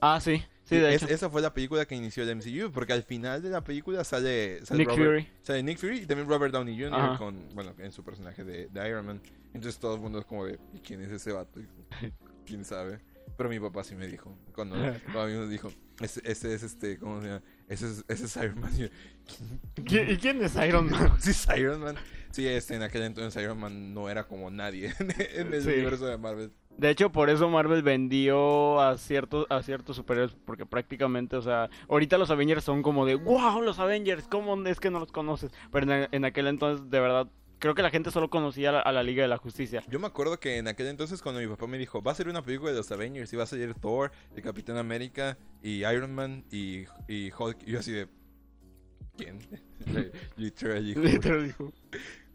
Ah, 0.00 0.20
sí. 0.20 0.42
Sí, 0.64 0.76
de 0.76 0.94
Es- 0.94 1.02
hecho. 1.02 1.12
esa 1.14 1.30
fue 1.30 1.40
la 1.40 1.52
película 1.54 1.86
que 1.86 1.94
inició 1.94 2.22
el 2.24 2.30
MCU, 2.36 2.70
porque 2.70 2.92
al 2.92 3.02
final 3.02 3.40
de 3.42 3.48
la 3.48 3.62
película 3.64 4.04
sale, 4.04 4.64
sale 4.66 4.80
Nick 4.80 4.88
Robert, 4.90 5.06
Fury. 5.24 5.28
sale 5.42 5.62
Nick 5.62 5.78
Fury 5.78 6.00
y 6.00 6.06
también 6.06 6.28
Robert 6.28 6.52
Downey 6.52 6.76
Jr. 6.78 6.94
Ajá. 6.94 7.16
con, 7.18 7.48
bueno, 7.54 7.72
en 7.78 7.90
su 7.90 8.04
personaje 8.04 8.44
de, 8.44 8.68
de 8.68 8.88
Iron 8.88 9.06
Man. 9.06 9.20
Entonces 9.54 9.80
todo 9.80 9.94
el 9.94 10.00
mundo 10.02 10.18
es 10.18 10.26
como 10.26 10.44
de, 10.44 10.58
¿y 10.74 10.80
quién 10.80 11.00
es 11.00 11.10
ese 11.10 11.32
vato? 11.32 11.60
¿Quién 12.46 12.64
sabe? 12.66 13.00
Pero 13.36 13.48
mi 13.48 13.58
papá 13.60 13.82
sí 13.84 13.94
me 13.94 14.06
dijo, 14.06 14.36
cuando, 14.54 14.76
cuando 15.04 15.20
a 15.22 15.26
mí 15.26 15.32
me 15.34 15.46
dijo, 15.48 15.72
ese, 16.00 16.20
ese 16.24 16.52
es 16.54 16.62
este, 16.62 16.98
¿cómo 16.98 17.20
se 17.22 17.28
llama? 17.28 17.42
Ese 17.68 17.86
es, 17.86 18.04
ese 18.08 18.24
es 18.26 18.36
Iron 18.36 18.60
Man. 18.60 18.72
Y 18.74 18.78
yo, 18.82 18.88
¿Qui- 19.84 20.12
¿Y 20.12 20.16
quién 20.18 20.42
es 20.42 20.54
Iron 20.56 20.90
Man? 20.90 21.12
¿Sí 21.20 21.30
es 21.30 21.46
Iron 21.56 21.80
Man? 21.80 21.96
Sí, 22.30 22.46
este, 22.46 22.74
en 22.74 22.82
aquel 22.82 23.02
entonces 23.02 23.42
Iron 23.42 23.58
Man 23.58 23.94
no 23.94 24.10
era 24.10 24.24
como 24.26 24.50
nadie 24.50 24.92
en, 24.98 25.10
en 25.18 25.54
el 25.54 25.62
Sí. 25.62 25.68
universo 25.70 26.06
de 26.06 26.18
Marvel. 26.18 26.52
De 26.78 26.90
hecho, 26.90 27.10
por 27.10 27.28
eso 27.28 27.48
Marvel 27.48 27.82
vendió 27.82 28.80
a 28.80 28.96
ciertos, 28.96 29.46
a 29.50 29.62
ciertos 29.62 29.96
superhéroes, 29.96 30.36
porque 30.44 30.64
prácticamente, 30.64 31.34
o 31.36 31.42
sea, 31.42 31.68
ahorita 31.88 32.18
los 32.18 32.30
Avengers 32.30 32.62
son 32.62 32.82
como 32.82 33.04
de, 33.04 33.16
wow, 33.16 33.60
los 33.62 33.80
Avengers, 33.80 34.28
¿cómo 34.28 34.64
es 34.64 34.78
que 34.78 34.88
no 34.88 35.00
los 35.00 35.10
conoces? 35.10 35.50
Pero 35.72 35.92
en, 35.92 36.08
en 36.12 36.24
aquel 36.24 36.46
entonces, 36.46 36.88
de 36.88 37.00
verdad, 37.00 37.28
creo 37.58 37.74
que 37.74 37.82
la 37.82 37.90
gente 37.90 38.12
solo 38.12 38.30
conocía 38.30 38.68
a 38.68 38.72
la, 38.72 38.80
a 38.80 38.92
la 38.92 39.02
Liga 39.02 39.22
de 39.22 39.28
la 39.28 39.38
Justicia. 39.38 39.82
Yo 39.88 39.98
me 39.98 40.06
acuerdo 40.06 40.38
que 40.38 40.58
en 40.58 40.68
aquel 40.68 40.86
entonces 40.86 41.20
cuando 41.20 41.40
mi 41.40 41.48
papá 41.48 41.66
me 41.66 41.78
dijo, 41.78 42.00
va 42.00 42.12
a 42.12 42.14
ser 42.14 42.28
una 42.28 42.42
película 42.42 42.70
de 42.70 42.76
los 42.76 42.92
Avengers 42.92 43.32
y 43.32 43.36
va 43.36 43.42
a 43.42 43.46
salir 43.46 43.74
Thor, 43.74 44.12
el 44.36 44.42
Capitán 44.42 44.76
América 44.76 45.36
y 45.62 45.84
Iron 45.84 46.14
Man 46.14 46.44
y, 46.50 46.84
y 47.08 47.32
Hulk, 47.36 47.58
y 47.66 47.72
yo 47.72 47.80
así 47.80 47.90
de... 47.90 48.08
¿Quién? 49.16 49.40
Literal 50.36 50.84
dijo. 50.84 51.72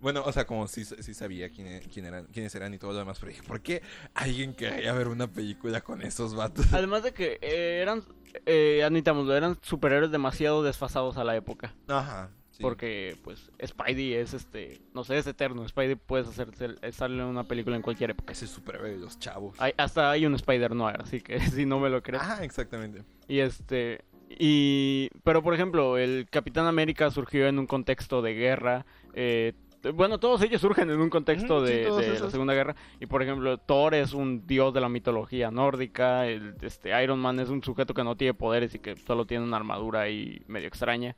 Bueno, 0.03 0.21
o 0.23 0.31
sea, 0.31 0.45
como 0.45 0.67
sí, 0.67 0.85
sí 0.85 1.13
sabía 1.15 1.49
quién, 1.49 1.65
e- 1.67 1.79
quién 1.91 2.05
eran, 2.05 2.25
quiénes 2.25 2.53
eran 2.53 2.73
y 2.73 2.77
todo 2.77 2.91
lo 2.93 2.99
demás, 2.99 3.17
pero 3.19 3.31
dije, 3.31 3.41
¿por 3.41 3.61
qué 3.61 3.81
alguien 4.13 4.53
quería 4.53 4.93
ver 4.93 5.07
una 5.07 5.25
película 5.31 5.81
con 5.81 6.01
esos 6.03 6.35
vatos? 6.35 6.65
Además 6.73 7.01
de 7.03 7.13
que 7.13 7.39
eh, 7.41 7.79
eran, 7.81 8.03
eh, 8.45 8.83
admitámoslo, 8.83 9.35
eran 9.35 9.57
superhéroes 9.63 10.11
demasiado 10.11 10.61
desfasados 10.61 11.17
a 11.17 11.23
la 11.23 11.35
época. 11.35 11.73
Ajá. 11.87 12.29
sí. 12.51 12.61
Porque, 12.61 13.17
pues, 13.23 13.49
Spidey 13.65 14.13
es 14.13 14.33
este, 14.33 14.81
no 14.93 15.03
sé, 15.03 15.17
es 15.17 15.25
eterno. 15.25 15.67
Spidey 15.67 15.95
puedes 15.95 16.27
hacerse, 16.27 16.67
sale 16.91 17.15
en 17.15 17.23
una 17.23 17.45
película 17.45 17.75
en 17.75 17.81
cualquier 17.81 18.11
época. 18.11 18.33
Ese 18.33 18.45
superhéroe 18.45 18.91
de 18.91 18.97
los 18.97 19.17
chavos. 19.19 19.55
Hay- 19.59 19.73
hasta 19.77 20.11
hay 20.11 20.25
un 20.25 20.35
Spider 20.35 20.75
Noir, 20.75 20.97
así 21.01 21.21
que 21.21 21.39
si 21.49 21.65
no 21.65 21.79
me 21.79 21.89
lo 21.89 22.03
crees. 22.03 22.21
Ah, 22.23 22.43
exactamente. 22.43 23.03
Y 23.27 23.39
este. 23.39 24.03
Y. 24.29 25.09
Pero 25.23 25.41
por 25.43 25.53
ejemplo, 25.53 25.97
el 25.97 26.27
Capitán 26.29 26.65
América 26.67 27.09
surgió 27.11 27.47
en 27.47 27.57
un 27.59 27.67
contexto 27.67 28.21
de 28.21 28.33
guerra. 28.33 28.85
eh, 29.13 29.53
bueno, 29.91 30.19
todos 30.19 30.41
ellos 30.41 30.61
surgen 30.61 30.89
en 30.89 30.99
un 30.99 31.09
contexto 31.09 31.61
de, 31.61 31.89
la. 32.19 32.29
Segunda 32.29 32.53
Guerra. 32.53 32.75
Y 32.99 33.05
por 33.05 33.21
ejemplo, 33.23 33.57
Thor 33.57 33.95
es 33.95 34.13
un 34.13 34.45
dios 34.47 34.73
de 34.73 34.81
la 34.81 34.89
mitología 34.89 35.51
nórdica. 35.51 36.25
El, 36.27 36.55
este, 36.61 37.03
Iron 37.03 37.19
Man 37.19 37.39
es 37.39 37.49
un 37.49 37.63
sujeto 37.63 37.93
que 37.93 38.03
no 38.03 38.15
tiene 38.15 38.33
poderes 38.33 38.73
y 38.75 38.79
que 38.79 38.95
solo 38.95 39.25
tiene 39.25 39.43
una 39.43 39.57
armadura 39.57 40.01
ahí 40.01 40.41
medio 40.47 40.67
extraña. 40.67 41.15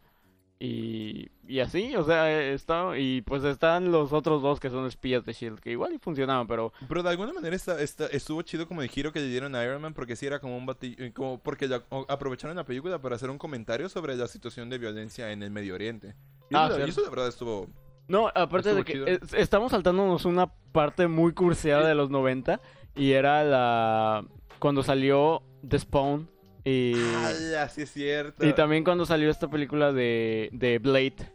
Y, 0.58 1.28
y 1.46 1.60
así, 1.60 1.96
o 1.98 2.04
sea, 2.06 2.32
eh, 2.32 2.54
está. 2.54 2.98
Y 2.98 3.22
pues 3.24 3.44
están 3.44 3.92
los 3.92 4.14
otros 4.14 4.42
dos 4.42 4.60
que 4.62 4.70
son 4.70 4.86
espías 4.86 5.26
de 5.26 5.34
Shield, 5.34 5.60
que 5.60 5.72
igual 5.72 5.94
y 5.94 6.00
funcionaban, 6.00 6.48
pero. 6.48 6.72
Pero 6.88 7.04
de 7.04 7.10
alguna 7.10 7.34
manera 7.34 7.56
está, 7.56 7.82
está- 7.82 8.08
estuvo 8.08 8.42
chido 8.42 8.66
como 8.68 8.82
el 8.82 8.88
giro 8.90 9.12
que 9.12 9.20
le 9.20 9.28
dieron 9.28 9.54
a 9.54 9.64
Iron 9.66 9.82
Man 9.82 9.94
porque 9.94 10.16
sí 10.16 10.26
era 10.26 10.40
como 10.40 10.58
un 10.58 10.66
batillo, 10.66 11.14
como 11.14 11.40
porque 11.40 11.68
la- 11.68 11.84
aprovecharon 12.08 12.56
la 12.56 12.64
película 12.64 13.00
para 13.02 13.16
hacer 13.18 13.30
un 13.30 13.38
comentario 13.38 13.90
sobre 13.90 14.16
la 14.16 14.28
situación 14.28 14.70
de 14.70 14.78
violencia 14.78 15.32
en 15.34 15.44
el 15.44 15.52
Medio 15.52 15.76
Oriente. 15.76 16.16
Y, 16.50 16.56
Ah, 16.56 16.70
eso, 16.72 16.80
y 16.86 16.90
eso 16.90 17.04
de 17.04 17.10
verdad 17.10 17.28
estuvo... 17.28 17.68
No, 18.08 18.28
aparte 18.28 18.70
Estuvo 18.70 18.76
de 18.76 18.84
que 18.86 18.94
chido. 18.94 19.08
es- 19.08 19.34
estamos 19.34 19.72
saltándonos 19.72 20.26
una 20.26 20.48
parte 20.72 21.08
muy 21.08 21.34
curseada 21.34 21.88
de 21.88 21.96
los 21.96 22.10
90 22.10 22.62
y 22.96 23.12
era 23.14 23.44
la 23.44 24.26
cuando 24.60 24.84
salió 24.84 25.42
The 25.68 25.80
Spawn 25.80 26.30
y, 26.64 26.94
¡Hala! 27.24 27.70
Sí 27.70 27.82
es 27.84 27.92
cierto. 27.92 28.46
y 28.46 28.54
también 28.54 28.84
cuando 28.84 29.06
salió 29.06 29.30
esta 29.30 29.50
película 29.50 29.92
de, 29.92 30.50
de 30.52 30.80
Blade. 30.80 31.32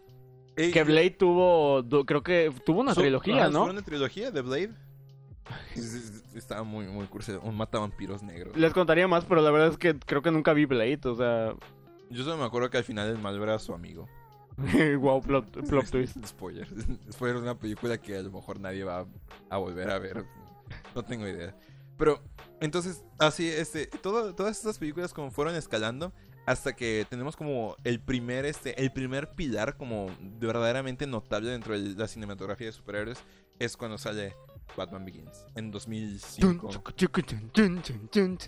Ey, 0.57 0.73
Que 0.73 0.83
Blade 0.85 1.11
tuvo, 1.11 1.83
do- 1.83 2.05
creo 2.05 2.23
que 2.23 2.53
tuvo 2.67 2.81
una 2.81 2.95
trilogía, 2.95 3.43
ajá, 3.45 3.51
¿no? 3.51 3.63
Fue 3.65 3.71
una 3.71 3.83
trilogía 3.83 4.31
de 4.31 4.43
Blade. 4.43 4.71
Estaba 6.35 6.63
muy, 6.63 6.87
muy 6.87 7.07
curioso. 7.07 7.41
Un 7.43 7.57
matavampiros 7.57 8.23
negro. 8.23 8.53
Les 8.55 8.73
contaría 8.73 9.09
más, 9.09 9.25
pero 9.25 9.41
la 9.41 9.51
verdad 9.51 9.69
es 9.69 9.79
que 9.79 9.99
creo 9.99 10.23
que 10.23 10.31
nunca 10.31 10.53
vi 10.53 10.65
Blade, 10.65 11.01
o 11.05 11.15
sea, 11.17 11.55
Yo 12.11 12.25
solo 12.25 12.37
me 12.37 12.45
acuerdo 12.45 12.71
que 12.71 12.79
al 12.79 12.85
final 12.85 13.09
el 13.09 13.19
malo 13.19 13.43
era 13.43 13.59
su 13.59 13.73
amigo. 13.75 14.09
wow, 14.99 15.21
plot, 15.21 15.51
plot 15.69 15.91
twist. 15.91 16.17
Spoiler. 16.27 16.67
Spoiler 17.11 17.37
es 17.37 17.43
una 17.43 17.59
película 17.59 17.99
que 17.99 18.17
a 18.17 18.23
lo 18.23 18.31
mejor 18.31 18.61
nadie 18.61 18.85
va 18.85 19.07
a 19.49 19.57
volver 19.59 19.91
a 19.91 19.99
ver. 19.99 20.25
No 20.95 21.03
tengo 21.03 21.27
idea. 21.27 21.55
Pero, 21.97 22.23
entonces, 22.61 23.05
así, 23.19 23.49
este, 23.49 23.87
todo, 23.87 24.35
todas 24.35 24.57
estas 24.57 24.79
películas 24.79 25.13
como 25.13 25.31
fueron 25.31 25.55
escalando, 25.55 26.13
hasta 26.47 26.75
que 26.75 27.07
tenemos 27.09 27.37
como 27.37 27.77
el 27.85 28.01
primer, 28.01 28.47
este, 28.47 28.81
el 28.81 28.91
primer 28.93 29.33
pilar 29.33 29.77
como 29.77 30.11
verdaderamente 30.39 31.07
notable 31.07 31.51
dentro 31.51 31.79
de 31.79 31.95
la 31.95 32.09
cinematografía 32.09 32.69
de 32.69 32.73
superhéroes 32.73 33.19
es 33.59 33.77
cuando 33.77 33.99
sale 33.99 34.35
Batman 34.77 35.05
Begins 35.05 35.45
en 35.55 35.71
2005. 35.71 36.69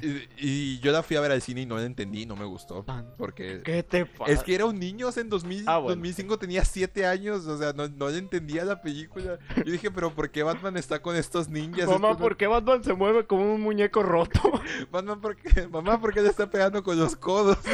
Y, 0.03 0.29
y 0.39 0.79
yo 0.81 0.93
la 0.93 1.03
fui 1.03 1.17
a 1.17 1.21
ver 1.21 1.33
al 1.33 1.43
cine 1.43 1.63
y 1.63 1.67
no 1.67 1.77
la 1.77 1.85
entendí, 1.85 2.25
no 2.27 2.37
me 2.37 2.45
gustó. 2.45 2.85
Porque 3.19 3.61
¿Qué 3.65 3.83
te 3.83 4.07
pasa? 4.07 4.31
es 4.33 4.43
que 4.43 4.55
era 4.55 4.65
un 4.67 4.79
niño, 4.79 5.09
o 5.09 5.13
sea, 5.13 5.23
en 5.23 5.29
2000, 5.29 5.65
Ah, 5.67 5.79
bueno. 5.79 5.97
2005 5.97 6.39
tenía 6.39 6.65
7 6.65 7.07
años, 7.07 7.47
o 7.47 7.59
sea, 7.59 7.73
no, 7.73 7.89
no 7.89 8.09
le 8.09 8.19
entendía 8.19 8.65
la 8.65 8.81
película. 8.81 9.39
Yo 9.57 9.73
dije, 9.73 9.91
pero 9.91 10.15
¿por 10.15 10.31
qué 10.31 10.43
Batman 10.43 10.77
está 10.77 11.01
con 11.03 11.17
estos 11.17 11.49
ninjas? 11.49 11.87
Mamá, 11.89 12.11
Estos- 12.11 12.23
¿por 12.23 12.37
qué 12.37 12.47
Batman 12.47 12.83
se 12.85 12.95
mueve 12.95 13.27
como 13.27 13.55
un 13.55 13.61
muñeco 13.61 14.03
roto? 14.03 14.41
Batman, 14.91 15.21
¿por 15.21 15.37
qué? 15.37 15.67
Mamá, 15.69 16.01
¿por 16.01 16.13
qué 16.15 16.23
le 16.23 16.29
está 16.29 16.49
pegando 16.49 16.83
con 16.83 16.99
los 16.99 17.17
codos? 17.17 17.59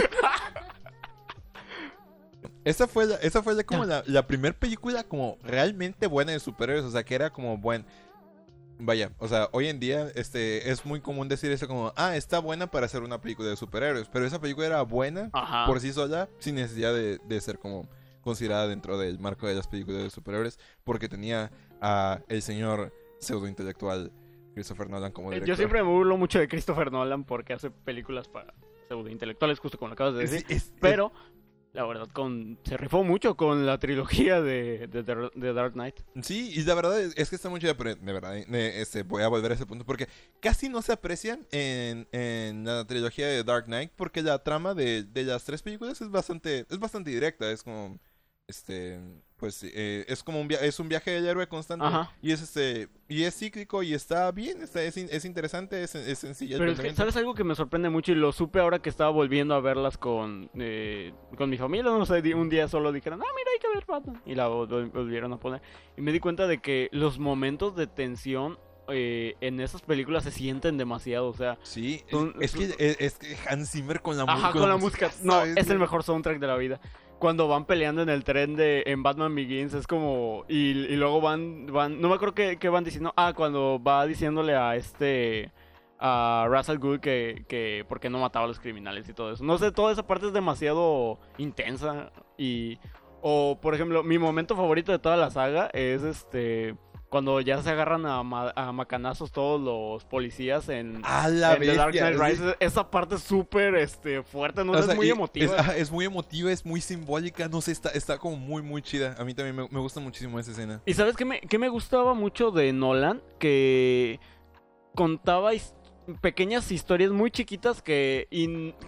Esa 2.64 2.86
fue, 2.86 3.07
la, 3.07 3.14
esa 3.16 3.42
fue 3.42 3.55
la- 3.55 3.64
como 3.64 3.84
la, 3.86 4.03
la 4.07 4.26
primera 4.26 4.55
película 4.55 5.03
como 5.05 5.38
realmente 5.42 6.07
buena 6.07 6.32
de 6.32 6.40
superhéroes, 6.40 6.84
o 6.84 6.90
sea, 6.90 7.03
que 7.03 7.14
era 7.14 7.30
como 7.30 7.57
buen... 7.57 7.86
Vaya, 8.81 9.11
o 9.18 9.26
sea, 9.29 9.49
hoy 9.53 9.66
en 9.68 9.81
día 9.81 10.09
este, 10.14 10.70
es 10.70 10.87
muy 10.87 11.01
común 11.01 11.29
decir 11.29 11.51
eso 11.51 11.66
como, 11.66 11.93
ah, 11.97 12.16
está 12.16 12.39
buena 12.39 12.68
para 12.70 12.87
hacer 12.87 13.03
una 13.03 13.20
película 13.20 13.49
de 13.49 13.57
superhéroes, 13.57 14.09
pero 14.09 14.24
esa 14.24 14.41
película 14.41 14.66
era 14.66 14.83
buena 14.83 15.31
Ajá. 15.33 15.66
por 15.66 15.81
sí 15.81 15.93
sola, 15.93 16.29
sin 16.39 16.55
necesidad 16.55 16.95
de, 16.95 17.18
de 17.26 17.41
ser 17.41 17.59
como 17.59 17.89
considerada 18.20 18.68
dentro 18.68 18.97
del 18.99 19.18
marco 19.18 19.47
de 19.49 19.55
las 19.55 19.66
películas 19.66 20.03
de 20.05 20.11
superhéroes, 20.11 20.59
porque 20.85 21.09
tenía 21.09 21.51
a 21.81 22.20
el 22.29 22.41
señor 22.43 22.93
pseudointelectual 23.18 24.12
Christopher 24.55 24.89
Nolan 24.91 25.12
como 25.12 25.31
Eh, 25.33 25.37
director. 25.37 25.49
Yo 25.49 25.57
siempre 25.57 25.83
me 25.83 25.89
burlo 25.89 26.16
mucho 26.16 26.39
de 26.39 26.49
Christopher 26.49 26.91
Nolan 26.93 27.24
porque 27.24 27.53
hace 27.55 27.70
películas 27.70 28.29
para 28.29 28.55
pseudointelectuales, 28.89 29.59
justo 29.61 29.79
como 29.79 29.89
lo 29.89 29.93
acabas 29.95 30.14
de 30.14 30.20
decir. 30.20 30.45
es- 30.49 30.72
Pero, 30.81 31.12
la 31.72 31.84
verdad, 31.84 32.08
con 32.12 32.58
se 32.64 32.76
rifó 32.76 33.04
mucho 33.04 33.36
con 33.36 33.66
la 33.66 33.78
trilogía 33.78 34.40
de, 34.40 34.86
de, 34.88 35.52
Dark 35.52 35.74
Knight. 35.74 36.00
Sí, 36.22 36.52
y 36.54 36.62
la 36.62 36.74
verdad 36.74 37.00
es, 37.00 37.28
que 37.28 37.36
está 37.36 37.48
muy 37.48 37.60
chida, 37.60 37.76
pero 37.76 37.94
de 37.94 38.12
verdad, 38.12 38.36
eh, 38.36 38.80
este, 38.80 39.02
voy 39.02 39.22
a 39.22 39.28
volver 39.28 39.52
a 39.52 39.54
ese 39.54 39.66
punto 39.66 39.84
porque 39.84 40.08
casi 40.40 40.68
no 40.68 40.82
se 40.82 40.92
aprecia 40.92 41.38
en, 41.50 42.08
en 42.12 42.64
la 42.64 42.86
trilogía 42.86 43.26
de 43.28 43.44
Dark 43.44 43.66
Knight 43.66 43.92
porque 43.96 44.22
la 44.22 44.42
trama 44.42 44.74
de, 44.74 45.04
de 45.04 45.24
las 45.24 45.44
tres 45.44 45.62
películas 45.62 46.00
es 46.00 46.10
bastante, 46.10 46.66
es 46.68 46.78
bastante 46.78 47.10
directa, 47.10 47.50
es 47.50 47.62
como, 47.62 47.98
este, 48.46 48.98
pues, 49.39 49.62
eh, 49.64 50.05
es 50.09 50.22
como 50.22 50.41
un, 50.41 50.49
via- 50.49 50.61
es 50.61 50.78
un 50.80 50.89
viaje 50.89 51.12
del 51.12 51.26
héroe 51.26 51.47
constante 51.47 51.86
Ajá. 51.86 52.11
y 52.20 52.32
es 52.32 52.43
este, 52.43 52.89
y 53.09 53.22
es 53.22 53.36
cíclico 53.39 53.82
y 53.82 53.95
está 53.95 54.30
bien, 54.32 54.61
está, 54.62 54.82
es, 54.82 54.97
es 54.97 55.24
interesante, 55.24 55.82
es, 55.82 55.95
es 55.95 56.18
sencillo. 56.18 56.59
Pero 56.59 56.72
es 56.72 56.76
que, 56.76 56.82
planteamiento. 56.82 57.01
¿sabes 57.01 57.16
algo 57.16 57.34
que 57.34 57.45
me 57.45 57.55
sorprende 57.55 57.89
mucho? 57.89 58.12
Y 58.12 58.16
lo 58.16 58.32
supe 58.32 58.59
ahora 58.61 58.80
que 58.80 58.91
estaba 58.91 59.11
volviendo 59.11 59.55
a 59.55 59.61
verlas 59.61 59.97
con, 59.97 60.51
eh, 60.59 61.12
con 61.36 61.49
mi 61.51 61.57
familia. 61.57 61.84
No 61.91 62.05
sé, 62.05 62.34
un 62.34 62.49
día 62.49 62.66
solo 62.68 62.91
dijeron, 62.93 63.20
ah, 63.22 63.26
mira, 63.36 63.51
hay 63.53 63.59
que 63.61 63.68
ver 63.74 63.84
Batman. 63.86 64.20
Y 64.26 64.34
la 64.34 64.49
vol- 64.49 64.68
vol- 64.68 64.91
volvieron 64.93 65.32
a 65.32 65.39
poner. 65.39 65.62
Y 65.97 66.01
me 66.01 66.11
di 66.12 66.20
cuenta 66.20 66.47
de 66.47 66.59
que 66.59 66.89
los 66.93 67.18
momentos 67.18 67.76
de 67.76 67.86
tensión 67.86 68.59
eh, 68.91 69.34
en 69.43 69.61
esas 69.61 69.82
películas 69.82 70.24
se 70.24 70.30
sienten 70.30 70.78
demasiado. 70.78 71.28
O 71.28 71.34
sea, 71.34 71.59
Sí, 71.62 72.03
es- 72.07 72.11
son- 72.11 72.34
es, 72.41 72.53
que, 72.55 72.97
es, 72.99 73.18
que 73.18 73.36
Hans 73.49 73.70
Zimmer 73.70 74.01
con 74.01 74.16
la, 74.16 74.24
Ajá, 74.24 74.51
con 74.53 74.68
la 74.68 74.76
música. 74.78 75.11
No, 75.22 75.43
es 75.45 75.68
el 75.70 75.78
mejor 75.78 76.03
soundtrack 76.03 76.39
de 76.39 76.47
la 76.47 76.57
vida. 76.57 76.80
Cuando 77.18 77.48
van 77.48 77.64
peleando 77.64 78.02
en 78.02 78.08
el 78.08 78.24
tren 78.24 78.54
de 78.54 78.84
en 78.86 79.02
Batman 79.02 79.34
Begins 79.34 79.74
es 79.74 79.86
como 79.86 80.44
y, 80.48 80.74
luego 80.96 81.20
van 81.20 81.66
van 81.66 82.00
no 82.00 82.08
me 82.08 82.14
acuerdo 82.14 82.34
qué, 82.34 82.58
qué 82.58 82.68
van 82.68 82.84
diciendo. 82.84 83.12
Ah, 83.16 83.32
cuando 83.34 83.82
va 83.82 84.06
diciéndole 84.06 84.54
a 84.54 84.76
este 84.76 85.52
a 85.98 86.46
Russell 86.48 86.78
Gould 86.78 87.00
que 87.00 87.44
que 87.48 87.84
por 87.88 87.98
qué 87.98 88.08
no 88.08 88.20
mataba 88.20 88.44
a 88.44 88.48
los 88.48 88.60
criminales 88.60 89.08
y 89.08 89.14
todo 89.14 89.32
eso. 89.32 89.44
No 89.44 89.58
sé, 89.58 89.72
toda 89.72 89.92
esa 89.92 90.06
parte 90.06 90.26
es 90.26 90.32
demasiado 90.32 91.18
intensa 91.38 92.12
y 92.36 92.78
o 93.20 93.58
por 93.60 93.74
ejemplo, 93.74 94.02
mi 94.02 94.18
momento 94.18 94.54
favorito 94.54 94.92
de 94.92 94.98
toda 94.98 95.16
la 95.16 95.30
saga 95.30 95.70
es 95.72 96.02
este 96.02 96.76
cuando 97.09 97.40
ya 97.40 97.62
se 97.62 97.70
agarran 97.70 98.04
a, 98.06 98.22
ma- 98.22 98.52
a 98.54 98.70
macanazos 98.72 99.32
todos 99.32 99.61
los 99.61 100.04
policías 100.04 100.68
en 100.68 101.00
A 101.04 101.28
la 101.28 101.54
en 101.54 101.61
The 101.61 101.74
Dark 101.74 101.92
Knight. 101.92 102.18
Rises, 102.18 102.56
esa 102.61 102.90
parte 102.90 103.14
es 103.14 103.22
súper 103.22 103.74
este, 103.76 104.22
fuerte, 104.22 104.64
no 104.64 104.72
O 104.72 104.78
es 104.78 104.94
muy 104.94 105.09
emotiva. 105.09 105.56
Es, 105.74 105.90
muy 105.90 106.04
emotiva, 106.04 106.52
es 106.52 106.66
muy 106.66 106.80
simbólica, 106.80 107.48
no 107.48 107.61
sé, 107.61 107.72
está, 107.72 107.88
está 107.90 108.18
como 108.18 108.36
muy, 108.36 108.62
muy 108.62 108.82
chida. 108.82 109.16
A 109.18 109.24
mí 109.24 109.32
también 109.32 109.56
me, 109.56 109.68
me 109.70 109.80
gusta 109.80 110.00
muchísimo 110.00 110.38
esa 110.38 110.50
escena. 110.50 110.82
Y 110.84 110.94
sabes 110.94 111.16
qué 111.16 111.24
me, 111.24 111.40
qué 111.40 111.59
me 111.59 111.68
gustaba 111.68 112.14
mucho 112.14 112.50
de 112.50 112.72
Nolan? 112.72 113.22
Que 113.38 114.20
contaba 114.94 115.52
pequeñas 116.20 116.70
historias 116.72 117.11
muy 117.11 117.30
chiquitas 117.30 117.82
que, 117.82 118.28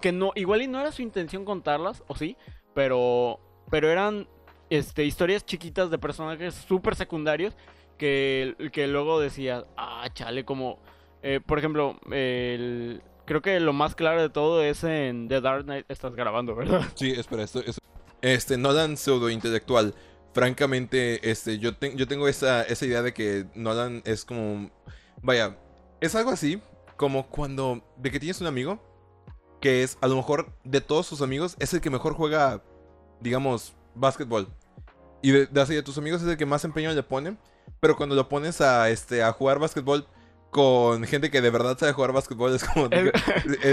que 0.01 0.11
no, 0.11 0.31
igual 0.35 0.61
y 0.61 0.67
no 0.67 0.79
era 0.79 0.91
su 0.91 1.01
intención 1.01 1.45
contarlas, 1.45 2.03
o 2.07 2.15
sí, 2.15 2.37
pero, 2.73 3.39
pero 3.69 3.89
eran 3.89 4.27
este, 4.69 5.05
historias 5.05 5.45
chiquitas 5.45 5.89
de 5.89 5.97
personajes 5.97 6.53
súper 6.53 6.95
secundarios 6.95 7.55
que, 8.01 8.55
que 8.73 8.87
luego 8.87 9.19
decías, 9.19 9.63
ah, 9.77 10.09
chale, 10.11 10.43
como, 10.43 10.79
eh, 11.21 11.39
por 11.45 11.59
ejemplo, 11.59 11.99
el... 12.11 13.03
Creo 13.25 13.43
que 13.43 13.59
lo 13.59 13.73
más 13.73 13.93
claro 13.93 14.19
de 14.23 14.29
todo 14.29 14.63
es 14.63 14.83
en 14.83 15.27
The 15.27 15.39
Dark 15.39 15.65
Knight. 15.65 15.85
Estás 15.87 16.15
grabando, 16.15 16.55
¿verdad? 16.55 16.81
Sí, 16.95 17.11
espera, 17.11 17.43
esto, 17.43 17.59
esto- 17.59 17.79
Este, 18.23 18.57
Nolan 18.57 18.97
pseudo-intelectual. 18.97 19.93
Francamente, 20.33 21.29
este, 21.29 21.59
yo, 21.59 21.75
te- 21.77 21.95
yo 21.95 22.07
tengo 22.07 22.27
esa, 22.27 22.63
esa 22.63 22.85
idea 22.85 23.03
de 23.03 23.13
que 23.13 23.45
Nolan 23.53 24.01
es 24.03 24.25
como... 24.25 24.71
Vaya, 25.21 25.57
es 26.01 26.15
algo 26.15 26.31
así 26.31 26.59
como 26.97 27.27
cuando... 27.27 27.83
De 27.97 28.09
que 28.09 28.19
tienes 28.19 28.41
un 28.41 28.47
amigo 28.47 28.81
que 29.61 29.83
es, 29.83 29.99
a 30.01 30.07
lo 30.07 30.15
mejor, 30.15 30.53
de 30.63 30.81
todos 30.81 31.05
sus 31.05 31.21
amigos, 31.21 31.55
es 31.59 31.71
el 31.75 31.81
que 31.81 31.91
mejor 31.91 32.15
juega, 32.15 32.63
digamos, 33.19 33.75
básquetbol. 33.93 34.47
Y 35.21 35.29
de, 35.29 35.45
de 35.45 35.65
de 35.65 35.83
tus 35.83 35.99
amigos 35.99 36.23
es 36.23 36.27
el 36.27 36.35
que 36.37 36.47
más 36.47 36.65
empeño 36.65 36.91
le 36.91 37.03
pone. 37.03 37.37
Pero 37.81 37.97
cuando 37.97 38.15
lo 38.15 38.29
pones 38.29 38.61
a, 38.61 38.89
este, 38.89 39.23
a 39.23 39.33
jugar 39.33 39.59
básquetbol 39.59 40.07
con 40.51 41.03
gente 41.05 41.31
que 41.31 41.41
de 41.41 41.49
verdad 41.49 41.77
sabe 41.79 41.93
jugar 41.93 42.11
básquetbol, 42.11 42.53
es 42.53 42.63
como... 42.63 42.87
eh, 42.91 43.11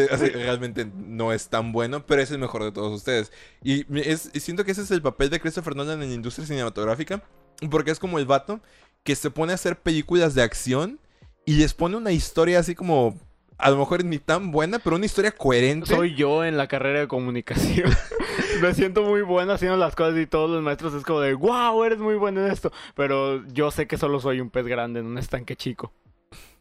realmente 0.35 0.91
no 0.97 1.33
es 1.33 1.49
tan 1.49 1.73
bueno, 1.73 2.07
pero 2.07 2.23
es 2.23 2.31
el 2.31 2.39
mejor 2.39 2.65
de 2.65 2.73
todos 2.73 2.93
ustedes. 2.93 3.31
Y, 3.63 3.85
es, 4.01 4.31
y 4.33 4.41
siento 4.41 4.65
que 4.65 4.71
ese 4.73 4.83
es 4.83 4.91
el 4.91 5.03
papel 5.03 5.29
de 5.29 5.41
Christopher 5.41 5.77
Nolan 5.77 6.03
en 6.03 6.09
la 6.09 6.15
industria 6.15 6.47
cinematográfica, 6.47 7.23
porque 7.71 7.91
es 7.91 7.99
como 7.99 8.19
el 8.19 8.27
vato 8.27 8.61
que 9.05 9.15
se 9.15 9.31
pone 9.31 9.53
a 9.53 9.57
hacer 9.57 9.79
películas 9.79 10.35
de 10.35 10.43
acción 10.43 10.99
y 11.45 11.57
les 11.57 11.75
pone 11.75 11.97
una 11.97 12.13
historia 12.13 12.61
así 12.61 12.75
como, 12.75 13.19
a 13.59 13.71
lo 13.71 13.77
mejor 13.77 14.05
ni 14.05 14.19
tan 14.19 14.53
buena, 14.53 14.79
pero 14.79 14.97
una 14.97 15.07
historia 15.07 15.33
coherente. 15.33 15.95
Soy 15.95 16.15
yo 16.15 16.45
en 16.45 16.57
la 16.57 16.69
carrera 16.69 17.01
de 17.01 17.09
comunicación. 17.09 17.91
Me 18.63 18.73
siento 18.73 19.03
muy 19.03 19.23
bueno 19.23 19.53
haciendo 19.53 19.77
las 19.77 19.97
cosas 19.97 20.19
y 20.19 20.27
todos 20.27 20.49
los 20.49 20.63
maestros 20.63 20.95
es 20.95 21.03
como 21.03 21.21
de, 21.21 21.35
wow, 21.35 21.83
eres 21.85 21.99
muy 21.99 22.15
bueno 22.15 22.45
en 22.45 22.53
esto. 22.53 22.73
Pero 22.95 23.45
yo 23.49 23.71
sé 23.71 23.87
que 23.87 23.99
solo 23.99 24.21
soy 24.21 24.41
un 24.41 24.51
pez 24.51 24.67
grande 24.67 25.01
en 25.01 25.07
un 25.07 25.19
estanque 25.19 25.57
chico. 25.57 25.93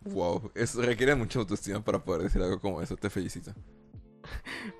Wow, 0.02 0.52
eso 0.56 0.82
requiere 0.82 1.16
mucha 1.16 1.40
autoestima 1.40 1.84
para 1.84 2.00
poder 2.00 2.24
decir 2.24 2.42
algo 2.42 2.60
como 2.60 2.82
eso. 2.82 2.96
Te 2.98 3.10
felicito. 3.10 3.54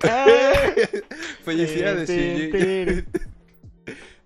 Felicidades, 1.44 2.08
Shinji. 2.10 3.04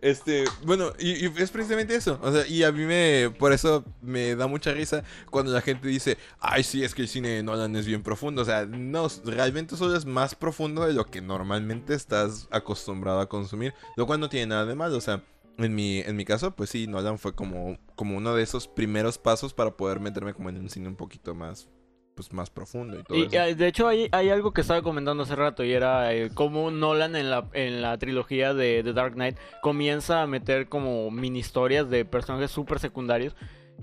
Este, 0.03 0.45
bueno, 0.65 0.93
y, 0.99 1.27
es 1.41 1.51
precisamente 1.53 1.95
eso. 1.95 2.19
O 2.23 2.33
sea, 2.33 2.45
y 2.45 2.65
a 2.65 2.73
mí 2.73 2.85
me, 2.85 3.31
por 3.39 3.53
eso 3.53 3.85
me 4.03 4.35
da 4.35 4.49
mucha 4.49 4.73
risa 4.73 5.05
cuando 5.31 5.53
la 5.53 5.61
gente 5.61 5.87
dice, 5.87 6.19
ay, 6.41 6.65
sí, 6.65 6.83
es 6.83 6.93
que 6.93 7.03
el 7.03 7.09
cine 7.09 7.29
de 7.29 7.43
Nolan 7.45 7.77
es 7.77 7.87
bien 7.87 8.03
profundo. 8.03 8.43
O 8.43 8.45
sea, 8.45 8.67
no, 8.67 9.07
realmente 9.25 9.77
solo 9.77 9.97
es 9.97 10.05
más 10.05 10.35
profundo 10.35 10.85
de 10.85 10.93
lo 10.93 11.07
que 11.07 11.21
normalmente 11.21 11.95
estás 11.95 12.49
acostumbrado 12.51 13.21
a 13.21 13.29
consumir, 13.29 13.75
lo 13.97 14.07
cual 14.07 14.19
no 14.19 14.29
tiene 14.29 14.47
nada 14.49 14.67
de 14.67 14.75
malo. 14.75 14.97
O 14.97 15.01
sea, 15.01 15.23
en 15.57 15.73
mi, 15.73 16.01
en 16.01 16.17
mi 16.17 16.25
caso, 16.25 16.51
pues 16.51 16.71
sí, 16.71 16.89
Nolan 16.89 17.21
fue 17.21 17.33
como, 17.33 17.79
como 17.95 18.17
uno 18.17 18.35
de 18.35 18.43
esos 18.43 18.67
primeros 18.67 19.19
pasos 19.19 19.55
para 19.55 19.77
poder 19.77 20.01
meterme 20.01 20.35
como 20.35 20.49
en 20.49 20.59
un 20.59 20.69
cine 20.69 20.89
un 20.89 20.97
poquito 20.97 21.33
más, 21.37 21.69
pues 22.15 22.33
más 22.33 22.51
profundo 22.51 22.99
y 22.99 23.05
todo 23.05 23.19
Y 23.19 23.23
eso. 23.27 23.39
eh, 23.45 23.55
de 23.55 23.67
hecho 23.69 23.89
hay, 23.89 24.09
hay 24.13 24.31
algo 24.31 24.53
que 24.53 24.61
estaba 24.61 24.83
comentando 24.83 25.23
hace 25.23 25.37
rato 25.37 25.65
y 25.65 25.73
era 25.73 26.15
eh, 26.15 26.31
cómo 26.35 26.71
Nolan 26.71 27.17
en 27.17 27.31
la, 27.31 27.49
en 27.53 27.83
la 27.83 27.97
trilogía 27.99 28.55
de 28.55 28.83
The 28.85 28.93
Dark 28.93 29.15
Knight 29.15 29.37
comienza 29.61 30.23
a 30.23 30.27
meter 30.27 30.69
como 30.69 31.11
mini 31.11 31.39
historias 31.41 31.89
de 31.91 32.05
personajes 32.05 32.51
súper 32.51 32.79
secundarios 32.81 33.35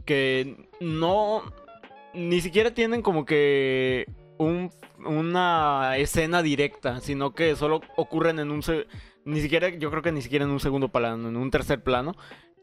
que 0.06 0.68
no 0.80 1.44
ni 2.14 2.42
siquiera 2.42 2.74
tienen 2.74 3.02
como 3.02 3.26
que 3.26 4.08
un, 4.38 4.72
una 5.06 5.98
escena 5.98 6.42
directa, 6.42 7.02
sino 7.02 7.34
que 7.36 7.56
solo 7.56 7.82
ocurren 7.98 8.40
en 8.40 8.52
un 8.52 8.62
ni 9.26 9.42
siquiera 9.42 9.70
yo 9.70 9.92
creo 9.92 10.02
que 10.02 10.12
ni 10.12 10.22
siquiera 10.22 10.46
en 10.46 10.52
un 10.52 10.60
segundo 10.60 10.90
plano, 10.90 11.30
en 11.30 11.38
un 11.38 11.52
tercer 11.52 11.84
plano, 11.84 12.16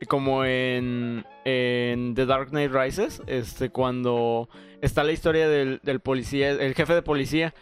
como 0.08 0.44
en, 0.44 1.24
The 1.44 2.26
Dark 2.26 2.50
Knight 2.50 2.72
Rises, 2.72 3.22
este 3.26 3.70
cuando 3.70 4.48
está 4.82 5.04
la 5.04 5.12
historia 5.12 5.48
del, 5.48 5.80
del 5.82 6.00
policía, 6.00 6.50
el 6.50 6.74
jefe 6.74 6.94
de 6.94 7.02
policía, 7.02 7.54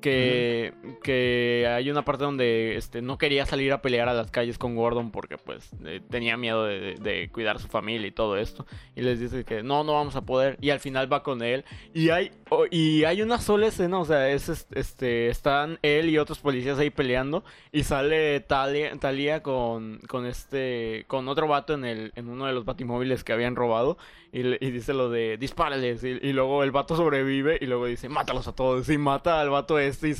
que, 0.00 0.72
que 1.02 1.66
hay 1.68 1.90
una 1.90 2.04
parte 2.04 2.24
donde 2.24 2.76
este, 2.76 3.02
no 3.02 3.18
quería 3.18 3.46
salir 3.46 3.72
a 3.72 3.82
pelear 3.82 4.08
a 4.08 4.14
las 4.14 4.30
calles 4.30 4.58
con 4.58 4.74
Gordon 4.76 5.10
porque 5.10 5.38
pues 5.38 5.70
eh, 5.84 6.00
tenía 6.10 6.36
miedo 6.36 6.64
de, 6.64 7.28
cuidar 7.32 7.56
a 7.56 7.58
su 7.58 7.68
familia 7.68 8.06
y 8.08 8.12
todo 8.12 8.36
esto. 8.36 8.66
Y 8.96 9.02
les 9.02 9.20
dice 9.20 9.44
que 9.44 9.62
no, 9.62 9.84
no 9.84 9.94
vamos 9.94 10.16
a 10.16 10.22
poder. 10.22 10.56
Y 10.60 10.70
al 10.70 10.80
final 10.80 11.12
va 11.12 11.22
con 11.22 11.42
él. 11.42 11.64
Y 11.94 12.10
hay, 12.10 12.30
oh, 12.48 12.64
y 12.70 13.04
hay 13.04 13.22
una 13.22 13.38
sola 13.38 13.66
escena, 13.68 13.98
o 13.98 14.04
sea, 14.04 14.30
es- 14.30 14.66
este, 14.72 15.28
están 15.28 15.78
él 15.82 16.08
y 16.10 16.18
otros 16.18 16.38
policías 16.38 16.78
ahí 16.78 16.90
peleando. 16.90 17.44
Y 17.72 17.84
sale 17.84 18.40
Talia, 18.40 18.96
Talia 18.98 19.42
con, 19.42 19.98
con 20.08 20.26
este, 20.26 21.04
con 21.06 21.28
otro 21.28 21.46
vato 21.46 21.74
en, 21.74 21.84
el, 21.84 22.12
en 22.16 22.28
uno 22.28 22.46
de 22.46 22.52
los 22.52 22.64
batimóviles 22.64 23.24
que 23.24 23.32
habían 23.32 23.56
robado. 23.56 23.98
Y, 24.32 24.42
dice 24.70 24.94
lo 24.94 25.10
de 25.10 25.36
dispárales. 25.38 26.04
Y, 26.04 26.32
luego 26.32 26.62
el 26.62 26.70
vato 26.70 26.96
sobrevive. 26.96 27.58
Y 27.60 27.66
luego 27.66 27.86
dice, 27.86 28.08
mátalos 28.08 28.46
a 28.46 28.52
todos. 28.54 28.88
Y 28.88 28.98
mata 28.98 29.40
al 29.40 29.50
vato 29.50 29.78
este. 29.78 30.14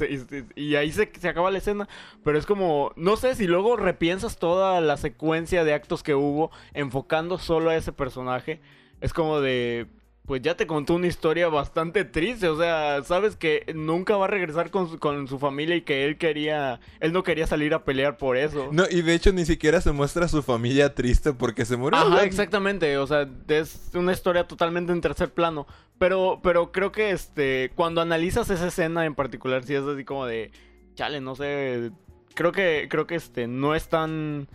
Y 0.57 0.75
ahí 0.75 0.91
se, 0.91 1.11
se 1.19 1.29
acaba 1.29 1.51
la 1.51 1.59
escena. 1.59 1.89
Pero 2.25 2.39
es 2.39 2.47
como, 2.47 2.93
no 2.97 3.17
sé 3.17 3.35
si 3.35 3.47
luego 3.47 3.77
repiensas 3.77 4.39
toda 4.39 4.81
la 4.81 4.97
secuencia 4.97 5.65
de 5.65 5.75
actos 5.75 6.03
que 6.03 6.15
hubo. 6.15 6.51
Enfocando 6.75 7.39
solo 7.39 7.71
a 7.71 7.77
ese 7.77 7.93
personaje. 7.93 8.61
Es 9.01 9.13
como 9.13 9.41
de. 9.41 9.87
Pues 10.31 10.43
ya 10.43 10.57
te 10.57 10.69
contó 10.69 10.95
una 10.95 11.09
historia 11.09 11.49
bastante 11.49 12.05
triste. 12.05 12.47
O 12.49 12.57
sea, 12.57 13.03
sabes 13.03 13.35
que 13.35 13.65
nunca 13.75 14.17
va 14.17 14.27
a 14.27 14.29
regresar 14.29 14.71
con 14.71 14.89
su, 14.89 15.01
con 15.01 15.27
su 15.27 15.41
familia. 15.41 15.75
Y 15.75 15.81
que 15.81 16.05
él 16.05 16.19
quería. 16.19 16.79
Él 17.01 17.13
no 17.13 17.25
quería 17.25 17.49
salir 17.49 17.75
a 17.75 17.83
pelear 17.83 18.17
por 18.17 18.37
eso. 18.37 18.69
No, 18.71 18.85
y 18.89 19.03
de 19.03 19.13
hecho 19.13 19.33
ni 19.33 19.45
siquiera 19.45 19.81
se 19.81 19.91
muestra 19.91 20.27
a 20.27 20.29
su 20.29 20.41
familia 20.45 20.95
triste 20.95 21.33
porque 21.33 21.65
se 21.65 21.77
murió. 21.77 21.99
Ajá, 21.99 22.23
exactamente. 22.23 22.97
O 22.99 23.09
sea, 23.09 23.29
es 23.49 23.91
una 23.93 24.13
historia 24.13 24.47
totalmente 24.47 24.93
en 24.93 25.01
tercer 25.01 25.35
plano. 25.35 25.67
Pero, 25.99 26.39
pero 26.45 26.71
creo 26.71 26.93
que 26.93 27.11
este. 27.11 27.73
Cuando 27.75 28.01
analizas 28.01 28.51
esa 28.51 28.69
escena 28.69 29.07
en 29.07 29.17
particular, 29.17 29.65
sí 29.65 29.75
es 29.75 29.83
así 29.83 30.05
como 30.05 30.27
de. 30.27 30.53
Chale, 30.95 31.21
no 31.21 31.35
sé. 31.35 31.91
Creo 32.35 32.53
que. 32.53 32.87
Creo 32.89 33.09
que 33.09 33.17
este. 33.17 33.49
No 33.49 33.75
es 33.75 33.89
tan. 33.89 34.47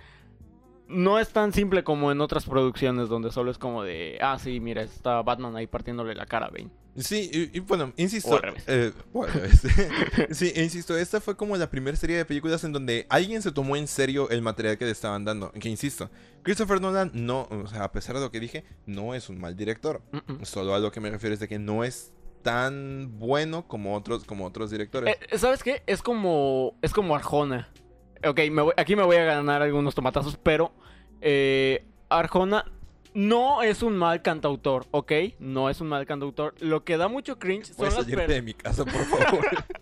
No 0.88 1.18
es 1.20 1.30
tan 1.30 1.52
simple 1.52 1.84
como 1.84 2.12
en 2.12 2.22
otras 2.22 2.46
producciones 2.46 3.10
donde 3.10 3.32
solo 3.32 3.50
es 3.52 3.58
como 3.58 3.84
de. 3.84 4.18
Ah, 4.22 4.38
sí, 4.40 4.60
mira, 4.60 4.84
está 4.84 5.22
Batman 5.22 5.56
ahí 5.56 5.68
partiéndole 5.68 6.14
la 6.16 6.26
cara 6.26 6.46
a 6.46 6.50
Bane. 6.50 6.70
Sí, 6.98 7.30
y, 7.34 7.58
y 7.58 7.60
bueno, 7.60 7.92
insisto. 7.98 8.30
O 8.30 8.36
al 8.36 8.42
revés. 8.44 8.64
eh, 8.68 8.94
o 9.12 9.24
al 9.24 9.34
revés. 9.34 9.62
sí, 10.32 10.54
e 10.56 10.64
insisto, 10.64 10.96
esta 10.98 11.20
fue 11.20 11.36
como 11.36 11.58
la 11.58 11.70
primera 11.70 11.98
serie 11.98 12.16
de 12.18 12.24
películas 12.26 12.64
en 12.64 12.72
donde 12.72 13.06
alguien 13.10 13.42
se 13.42 13.52
tomó 13.52 13.76
en 13.76 13.88
serio 13.88 14.30
el 14.30 14.42
material 14.42 14.78
que 14.78 14.86
le 14.86 14.92
estaban 14.92 15.26
dando. 15.26 15.52
Que 15.52 15.68
insisto, 15.70 16.10
Christopher 16.44 16.80
Nolan 16.80 17.12
no, 17.14 17.48
o 17.52 17.68
sea, 17.68 17.84
a 17.84 17.92
pesar 17.92 18.16
de 18.16 18.22
lo 18.22 18.32
que 18.32 18.40
dije, 18.40 18.64
no 18.86 19.14
es 19.14 19.28
un 19.28 19.40
mal 19.40 19.58
director. 19.58 20.02
Solo 20.44 20.74
a 20.76 20.80
lo 20.80 20.92
que 20.92 21.02
me 21.02 21.10
refiero 21.10 21.34
es 21.34 21.40
de 21.40 21.48
que 21.48 21.60
no 21.60 21.84
es 21.84 22.14
tan 22.44 23.18
bueno 23.20 23.68
como 23.68 23.96
otros, 23.96 24.24
como 24.24 24.46
otros 24.46 24.70
directores. 24.72 25.18
Eh, 25.32 25.38
¿Sabes 25.38 25.64
qué? 25.64 25.82
Es 25.88 26.02
como. 26.02 26.78
Es 26.82 26.94
como 26.94 27.16
Arjona. 27.16 27.70
Ok, 28.28 28.40
me 28.52 28.62
voy- 28.62 28.74
aquí 28.78 28.96
me 28.96 29.04
voy 29.04 29.18
a 29.18 29.24
ganar 29.26 29.62
algunos 29.62 29.94
tomatazos, 29.96 30.38
pero. 30.42 30.72
eh, 31.22 31.86
Arjona 32.10 32.66
no 33.14 33.64
es 33.64 33.82
un 33.82 33.96
mal 33.98 34.22
cantautor, 34.22 34.86
¿ok? 34.92 35.12
No 35.40 35.70
es 35.70 35.80
un 35.82 35.88
mal 35.88 36.06
cantautor. 36.06 36.54
Lo 36.60 36.84
que 36.84 36.98
da 36.98 37.08
mucho 37.08 37.40
cringe 37.40 37.68
son 37.74 37.86
las 37.86 37.94
salirte 37.96 38.16
per- 38.18 38.30
de 38.30 38.42
mi 38.42 38.54
casa, 38.54 38.84
por 38.84 38.94
favor. 39.06 39.46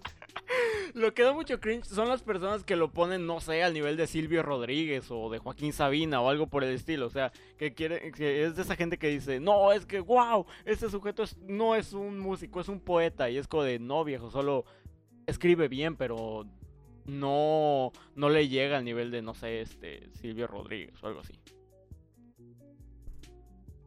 Lo 0.94 1.14
que 1.16 1.24
da 1.24 1.34
mucho 1.34 1.60
cringe 1.60 1.86
son 1.88 2.08
las 2.08 2.22
personas 2.22 2.64
que 2.64 2.76
lo 2.76 2.92
ponen, 2.92 3.26
no 3.26 3.40
sé, 3.40 3.64
al 3.64 3.74
nivel 3.74 3.98
de 3.98 4.06
Silvio 4.06 4.44
Rodríguez 4.44 5.08
o 5.10 5.32
de 5.32 5.40
Joaquín 5.40 5.74
Sabina 5.74 6.22
o 6.22 6.30
algo 6.30 6.46
por 6.48 6.64
el 6.64 6.76
estilo. 6.76 7.08
O 7.08 7.10
sea, 7.10 7.32
que 7.58 7.74
quiere, 7.74 8.12
que 8.12 8.44
es 8.46 8.56
de 8.56 8.62
esa 8.62 8.76
gente 8.76 9.00
que 9.00 9.08
dice, 9.08 9.40
no, 9.40 9.72
es 9.72 9.88
que, 9.88 10.00
wow, 10.00 10.46
este 10.66 10.90
sujeto 10.92 11.24
es- 11.24 11.38
no 11.40 11.76
es 11.76 11.94
un 11.94 12.20
músico, 12.20 12.62
es 12.62 12.68
un 12.70 12.80
poeta. 12.80 13.30
Y 13.32 13.38
es 13.38 13.48
como 13.48 13.64
de, 13.64 13.80
no, 13.80 14.04
viejo, 14.04 14.30
solo 14.30 14.66
escribe 15.26 15.68
bien, 15.68 15.96
pero 15.96 16.46
no, 17.06 17.92
no 18.16 18.30
le 18.30 18.48
llega 18.48 18.78
al 18.78 18.86
nivel 18.86 19.12
de, 19.12 19.22
no 19.22 19.34
sé, 19.34 19.62
este, 19.62 20.10
Silvio 20.14 20.48
Rodríguez 20.48 20.96
o 21.04 21.08
algo 21.08 21.20
así. 21.22 21.34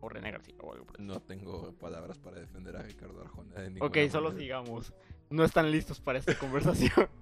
O 0.01 0.09
René 0.09 0.31
García 0.31 0.55
o 0.61 0.73
algo 0.73 0.85
por 0.87 1.01
no 1.01 1.21
tengo 1.21 1.73
palabras 1.79 2.19
para 2.19 2.39
defender 2.39 2.77
a 2.77 2.83
Ricardo 2.83 3.21
Arjona. 3.23 3.55
de 3.63 3.81
Ok, 3.81 3.97
solo 4.11 4.29
manera. 4.29 4.41
sigamos. 4.43 4.93
No 5.31 5.43
están 5.45 5.71
listos 5.73 6.01
para 6.01 6.19
esta 6.19 6.39
conversación. 6.39 7.09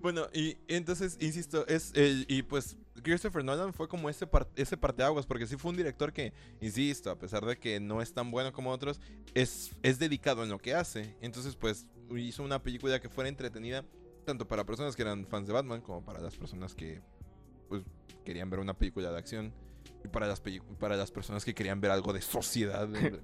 Bueno, 0.00 0.26
y 0.34 0.56
entonces, 0.66 1.16
insisto, 1.20 1.64
es 1.68 1.92
el, 1.94 2.24
y 2.28 2.42
pues 2.42 2.76
Christopher 3.04 3.44
Nolan 3.44 3.72
fue 3.72 3.86
como 3.86 4.10
ese, 4.10 4.26
par- 4.26 4.48
ese 4.56 4.76
parteaguas, 4.76 5.24
porque 5.24 5.46
sí 5.46 5.56
fue 5.56 5.70
un 5.70 5.76
director 5.76 6.12
que, 6.12 6.32
insisto, 6.60 7.12
a 7.12 7.16
pesar 7.16 7.46
de 7.46 7.56
que 7.56 7.78
no 7.78 8.02
es 8.02 8.12
tan 8.12 8.32
bueno 8.32 8.52
como 8.52 8.70
otros, 8.72 9.00
es, 9.34 9.70
es 9.84 10.00
dedicado 10.00 10.42
en 10.42 10.48
lo 10.50 10.58
que 10.58 10.74
hace. 10.74 11.14
Entonces, 11.20 11.54
pues, 11.54 11.86
hizo 12.16 12.42
una 12.42 12.60
película 12.60 12.98
que 13.00 13.08
fuera 13.08 13.28
entretenida, 13.28 13.84
tanto 14.24 14.46
para 14.46 14.64
personas 14.64 14.96
que 14.96 15.02
eran 15.02 15.26
fans 15.26 15.46
de 15.46 15.52
Batman, 15.52 15.80
como 15.80 16.04
para 16.04 16.20
las 16.20 16.36
personas 16.36 16.74
que, 16.74 17.00
pues, 17.68 17.82
querían 18.24 18.50
ver 18.50 18.60
una 18.60 18.74
película 18.74 19.10
de 19.10 19.18
acción, 19.18 19.52
y 20.04 20.08
para 20.08 20.26
las, 20.26 20.42
para 20.78 20.96
las 20.96 21.10
personas 21.10 21.44
que 21.44 21.54
querían 21.54 21.80
ver 21.80 21.90
algo 21.90 22.12
de 22.12 22.22
sociedad. 22.22 22.88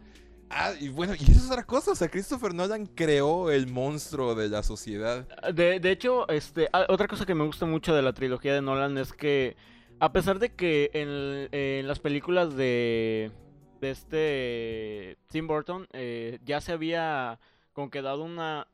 Ah, 0.51 0.73
y 0.81 0.89
bueno, 0.89 1.13
y 1.15 1.23
eso 1.25 1.33
es 1.33 1.51
otra 1.51 1.65
cosa, 1.65 1.91
o 1.91 1.95
sea, 1.95 2.09
Christopher 2.09 2.55
Nolan 2.55 2.87
creó 2.87 3.51
el 3.51 3.67
monstruo 3.67 4.35
de 4.35 4.49
la 4.49 4.63
sociedad. 4.63 5.29
De, 5.53 5.79
de 5.79 5.91
hecho, 5.91 6.27
este, 6.29 6.71
ah, 6.73 6.87
otra 6.89 7.07
cosa 7.07 7.27
que 7.27 7.35
me 7.35 7.45
gusta 7.45 7.67
mucho 7.67 7.95
de 7.95 8.01
la 8.01 8.15
trilogía 8.15 8.55
de 8.55 8.63
Nolan 8.63 8.97
es 8.97 9.13
que, 9.13 9.57
a 10.01 10.11
pesar 10.11 10.39
de 10.39 10.55
que 10.55 10.91
en, 10.95 11.49
en 11.53 11.87
las 11.87 11.99
películas 11.99 12.57
de, 12.57 13.31
de 13.81 13.91
este 13.91 15.19
Tim 15.29 15.47
Burton 15.47 15.87
eh, 15.93 16.39
ya 16.45 16.61
se 16.61 16.73
había 16.73 17.39
como 17.73 17.91
que 17.91 18.03
dado 18.03 18.25
una... 18.25 18.67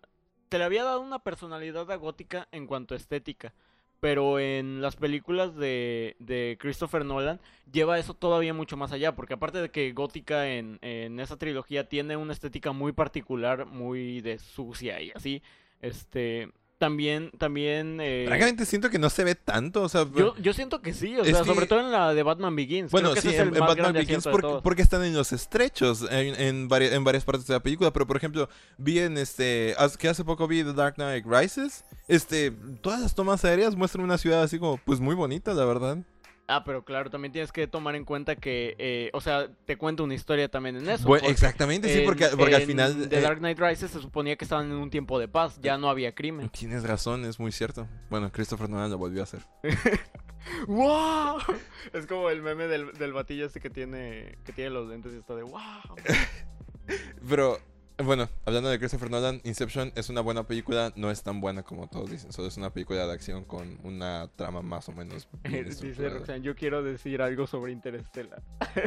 Se 0.54 0.58
le 0.58 0.66
había 0.66 0.84
dado 0.84 1.00
una 1.00 1.18
personalidad 1.18 1.90
a 1.90 1.96
gótica 1.96 2.46
en 2.52 2.68
cuanto 2.68 2.94
a 2.94 2.96
estética. 2.96 3.52
Pero 3.98 4.38
en 4.38 4.80
las 4.80 4.94
películas 4.94 5.56
de, 5.56 6.14
de 6.20 6.56
Christopher 6.60 7.04
Nolan 7.04 7.40
lleva 7.72 7.98
eso 7.98 8.14
todavía 8.14 8.54
mucho 8.54 8.76
más 8.76 8.92
allá. 8.92 9.16
Porque 9.16 9.34
aparte 9.34 9.60
de 9.60 9.72
que 9.72 9.90
Gótica 9.90 10.46
en, 10.46 10.78
en 10.80 11.18
esa 11.18 11.38
trilogía 11.38 11.88
tiene 11.88 12.16
una 12.16 12.32
estética 12.32 12.70
muy 12.70 12.92
particular, 12.92 13.66
muy 13.66 14.20
de 14.20 14.38
sucia 14.38 15.02
y 15.02 15.10
así. 15.10 15.42
Este. 15.80 16.52
También, 16.76 17.30
también. 17.38 17.98
eh, 18.00 18.24
Francamente 18.26 18.66
siento 18.66 18.90
que 18.90 18.98
no 18.98 19.08
se 19.08 19.22
ve 19.22 19.36
tanto, 19.36 19.82
o 19.82 19.88
sea, 19.88 20.06
yo, 20.14 20.36
yo 20.38 20.52
siento 20.52 20.82
que 20.82 20.92
sí, 20.92 21.16
o 21.16 21.24
sea, 21.24 21.38
que- 21.40 21.44
sobre 21.46 21.66
todo 21.66 21.78
en 21.80 21.92
la 21.92 22.12
de 22.12 22.22
Batman 22.24 22.54
Begins. 22.56 22.90
bueno, 22.90 23.12
Creo 23.12 23.22
que 23.22 23.30
sí, 23.30 23.36
en, 23.36 23.52
Batman 23.52 23.92
Begins 23.92 24.24
porque, 24.24 24.58
porque 24.62 24.82
están 24.82 25.04
en 25.04 25.14
los 25.14 25.32
estrechos 25.32 26.04
en, 26.10 26.34
en, 26.40 26.68
vari- 26.68 26.92
en 26.92 27.04
varias 27.04 27.24
partes 27.24 27.46
de 27.46 27.54
la 27.54 27.60
película, 27.60 27.92
pero 27.92 28.06
por 28.08 28.16
ejemplo, 28.16 28.48
vi 28.76 28.98
en 28.98 29.16
este, 29.18 29.74
que 29.98 30.08
hace 30.08 30.24
poco 30.24 30.48
vi 30.48 30.64
The 30.64 30.72
Dark 30.72 30.96
Knight 30.96 31.24
Rises, 31.26 31.84
este, 32.08 32.50
todas 32.82 33.00
las 33.00 33.14
tomas 33.14 33.44
aéreas 33.44 33.76
muestran 33.76 34.04
una 34.04 34.18
ciudad 34.18 34.42
así 34.42 34.58
como, 34.58 34.78
pues 34.84 34.98
muy 35.00 35.14
bonita, 35.14 35.54
la 35.54 35.64
verdad. 35.64 35.98
Ah, 36.46 36.62
pero 36.64 36.84
claro, 36.84 37.08
también 37.08 37.32
tienes 37.32 37.52
que 37.52 37.66
tomar 37.66 37.96
en 37.96 38.04
cuenta 38.04 38.36
que, 38.36 38.74
eh, 38.78 39.10
o 39.14 39.20
sea, 39.20 39.48
te 39.64 39.76
cuento 39.78 40.04
una 40.04 40.14
historia 40.14 40.48
también 40.50 40.76
en 40.76 40.88
eso. 40.90 41.06
Bueno, 41.06 41.22
porque 41.22 41.32
exactamente, 41.32 41.88
sí, 41.92 42.00
en- 42.00 42.04
porque, 42.04 42.24
al 42.26 42.62
final... 42.62 43.08
The 43.08 43.18
eh, 43.18 43.20
Dark 43.22 43.38
Knight 43.38 43.58
Rises 43.58 43.90
se 43.90 44.00
suponía 44.00 44.36
que 44.36 44.44
estaban 44.44 44.66
en 44.66 44.76
un 44.76 44.90
tiempo 44.90 45.18
de 45.18 45.26
paz, 45.26 45.58
ya 45.62 45.78
no 45.78 45.88
había 45.88 46.14
crimen. 46.14 46.50
Tienes 46.50 46.82
razón, 46.84 47.24
es 47.24 47.40
muy 47.40 47.50
cierto. 47.50 47.88
Bueno, 48.10 48.30
Christopher 48.30 48.68
Nolan 48.68 48.90
lo 48.90 48.98
volvió 48.98 49.22
a 49.22 49.24
hacer. 49.24 49.40
¡Wow! 50.66 51.38
Es 51.92 52.06
como 52.06 52.28
el 52.28 52.42
meme 52.42 52.66
del, 52.66 52.92
del 52.92 53.12
batillo 53.14 53.46
este 53.46 53.60
que 53.60 53.70
tiene, 53.70 54.36
que 54.44 54.52
tiene 54.52 54.70
los 54.70 54.86
lentes 54.88 55.14
y 55.14 55.16
está 55.16 55.34
de 55.34 55.42
¡Wow! 55.42 55.60
Pero, 57.28 57.58
bueno, 57.98 58.28
hablando 58.44 58.68
de 58.70 58.78
Christopher 58.78 59.10
Nolan, 59.10 59.40
Inception 59.44 59.92
es 59.94 60.08
una 60.08 60.20
buena 60.20 60.44
película, 60.46 60.92
no 60.96 61.10
es 61.10 61.22
tan 61.22 61.40
buena 61.40 61.62
como 61.62 61.86
todos 61.88 62.10
dicen, 62.10 62.32
solo 62.32 62.48
es 62.48 62.56
una 62.56 62.70
película 62.70 63.06
de 63.06 63.12
acción 63.12 63.44
con 63.44 63.78
una 63.84 64.28
trama 64.36 64.62
más 64.62 64.88
o 64.88 64.92
menos 64.92 65.28
Dice. 65.44 66.08
Roxanne, 66.08 66.42
yo 66.42 66.56
quiero 66.56 66.82
decir 66.82 67.22
algo 67.22 67.46
sobre 67.46 67.72
Interstellar. 67.72 68.42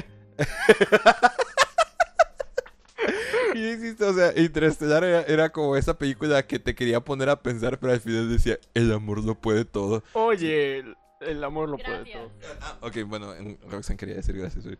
Y 3.55 3.69
insisto, 3.71 4.09
o 4.09 4.13
sea, 4.13 4.33
Interestelar 4.37 5.03
era, 5.03 5.21
era 5.23 5.49
como 5.51 5.75
esa 5.77 5.97
película 5.97 6.45
que 6.45 6.59
te 6.59 6.75
quería 6.75 6.99
poner 6.99 7.29
a 7.29 7.41
pensar, 7.41 7.79
pero 7.79 7.93
al 7.93 7.99
final 7.99 8.29
decía, 8.29 8.59
el 8.75 8.91
amor 8.91 9.23
lo 9.23 9.35
puede 9.35 9.65
todo. 9.65 10.03
Oye, 10.13 10.79
el, 10.79 10.95
el 11.21 11.43
amor 11.43 11.69
lo 11.69 11.77
puede 11.77 12.11
todo. 12.11 12.29
Ah, 12.61 12.77
ok, 12.81 12.97
bueno, 13.07 13.33
en- 13.33 13.57
Roxanne 13.69 13.97
quería 13.97 14.15
decir 14.15 14.37
gracias. 14.37 14.63
güey. 14.65 14.77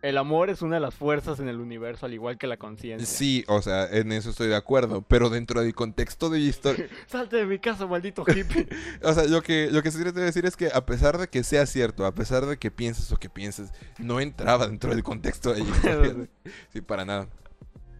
El 0.00 0.16
amor 0.16 0.48
es 0.48 0.62
una 0.62 0.76
de 0.76 0.80
las 0.80 0.94
fuerzas 0.94 1.40
en 1.40 1.48
el 1.48 1.58
universo, 1.58 2.06
al 2.06 2.14
igual 2.14 2.38
que 2.38 2.46
la 2.46 2.56
conciencia. 2.56 3.04
Sí, 3.06 3.44
o 3.48 3.60
sea, 3.62 3.86
en 3.90 4.12
eso 4.12 4.30
estoy 4.30 4.46
de 4.46 4.54
acuerdo, 4.54 5.02
pero 5.02 5.28
dentro 5.28 5.60
del 5.60 5.74
contexto 5.74 6.30
de 6.30 6.38
historia, 6.40 6.86
Salte 7.08 7.36
de 7.38 7.46
mi 7.46 7.58
casa, 7.58 7.86
maldito 7.86 8.22
hippie. 8.22 8.68
o 9.02 9.12
sea, 9.12 9.24
lo 9.24 9.42
que, 9.42 9.70
lo 9.72 9.82
que 9.82 9.90
sí 9.90 9.98
te 10.02 10.12
voy 10.12 10.22
a 10.22 10.26
decir 10.26 10.46
es 10.46 10.56
que 10.56 10.68
a 10.72 10.86
pesar 10.86 11.18
de 11.18 11.26
que 11.28 11.42
sea 11.42 11.66
cierto, 11.66 12.06
a 12.06 12.14
pesar 12.14 12.46
de 12.46 12.58
que 12.58 12.70
pienses 12.70 13.10
o 13.10 13.16
que 13.16 13.28
pienses, 13.28 13.72
no 13.98 14.20
entraba 14.20 14.68
dentro 14.68 14.90
del 14.90 15.02
contexto 15.02 15.52
de 15.52 15.62
historia. 15.62 16.28
Sí, 16.72 16.80
para 16.80 17.04
nada. 17.04 17.28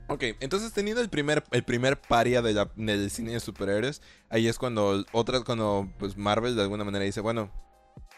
Ok, 0.06 0.22
entonces 0.40 0.72
teniendo 0.72 1.02
el 1.02 1.10
primer, 1.10 1.44
el 1.50 1.64
primer 1.64 2.00
paria 2.00 2.40
de 2.40 2.54
la- 2.54 2.70
del 2.76 3.10
cine 3.10 3.32
de 3.32 3.40
superhéroes, 3.40 4.00
ahí 4.30 4.46
es 4.48 4.58
cuando 4.58 5.04
otras, 5.12 5.42
cuando 5.44 5.86
pues 5.98 6.16
Marvel 6.16 6.54
de 6.56 6.62
alguna 6.62 6.84
manera 6.84 7.04
dice, 7.04 7.20
bueno, 7.20 7.50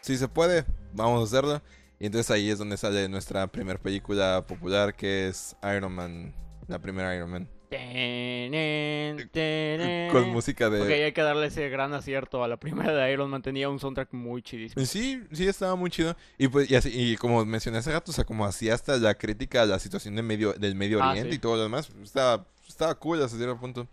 si 0.01 0.17
se 0.17 0.29
puede, 0.29 0.67
vamos 0.93 1.21
a 1.21 1.25
hacerlo. 1.25 1.63
Y 2.01 2.07
entonces 2.07 2.31
ahí 2.31 2.49
es 2.51 2.59
donde 2.59 2.77
sale 2.79 3.09
nuestra 3.11 3.47
primera 3.47 3.79
película 3.79 4.45
popular 4.47 4.95
que 4.97 5.29
es 5.29 5.55
Iron 5.77 5.93
Man, 5.93 6.35
la 6.67 6.79
primera 6.79 7.15
Iron 7.15 7.31
Man. 7.31 7.49
Tenen, 7.69 9.29
tenen. 9.31 10.11
Con 10.11 10.31
música 10.31 10.69
de... 10.71 10.81
Ok, 10.81 10.89
hay 10.89 11.13
que 11.13 11.21
darle 11.23 11.47
ese 11.47 11.69
gran 11.69 11.93
acierto 11.93 12.43
a 12.43 12.49
la 12.49 12.57
primera 12.57 12.93
de 12.93 13.13
Iron 13.13 13.31
Man. 13.31 13.43
Tenía 13.43 13.69
un 13.69 13.79
soundtrack 13.79 14.13
muy 14.13 14.43
chidísimo. 14.43 14.85
Sí, 14.87 15.23
sí, 15.31 15.47
estaba 15.47 15.77
muy 15.77 15.91
chido. 15.91 16.17
Y 16.39 16.49
pues, 16.49 16.71
y 16.71 16.75
así, 16.75 16.91
y 16.93 17.17
como 17.17 17.45
mencioné 17.45 17.79
hace 17.79 17.93
rato, 17.93 18.11
o 18.11 18.15
sea, 18.15 18.25
como 18.25 18.45
hacía 18.47 18.75
hasta 18.75 18.97
la 18.97 19.15
crítica 19.15 19.63
a 19.63 19.67
la 19.67 19.79
situación 19.79 20.17
de 20.17 20.23
medio, 20.23 20.53
del 20.55 20.75
Medio 20.75 21.03
Ah, 21.03 21.11
Oriente 21.11 21.31
sí. 21.31 21.37
y 21.37 21.39
todo 21.39 21.57
lo 21.57 21.63
demás, 21.65 21.91
estaba, 22.03 22.47
estaba 22.67 22.95
cool 22.97 23.23
hasta 23.23 23.37
cierto 23.37 23.59
punto. 23.61 23.87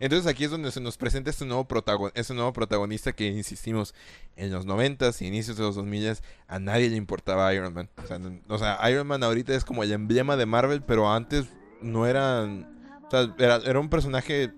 Entonces 0.00 0.26
aquí 0.26 0.44
es 0.44 0.50
donde 0.50 0.70
se 0.72 0.80
nos 0.80 0.96
presenta 0.96 1.30
este 1.30 1.44
nuevo, 1.44 1.64
protagon 1.66 2.10
este 2.14 2.34
nuevo 2.34 2.52
protagonista 2.52 3.12
que, 3.12 3.26
insistimos, 3.28 3.94
en 4.36 4.50
los 4.52 4.66
90s 4.66 5.22
y 5.22 5.26
inicios 5.26 5.56
de 5.56 5.62
los 5.62 5.74
2000 5.76 6.16
a 6.48 6.58
nadie 6.58 6.88
le 6.90 6.96
importaba 6.96 7.52
Iron 7.54 7.72
Man. 7.74 7.88
O 8.02 8.06
sea, 8.06 8.18
no- 8.18 8.38
o 8.48 8.58
sea, 8.58 8.78
Iron 8.90 9.06
Man 9.06 9.22
ahorita 9.22 9.54
es 9.54 9.64
como 9.64 9.82
el 9.82 9.92
emblema 9.92 10.36
de 10.36 10.46
Marvel, 10.46 10.82
pero 10.82 11.10
antes 11.12 11.46
no 11.80 12.06
eran... 12.06 12.70
O 13.06 13.10
sea, 13.10 13.34
era, 13.38 13.56
era 13.64 13.78
un 13.78 13.88
personaje 13.88 14.52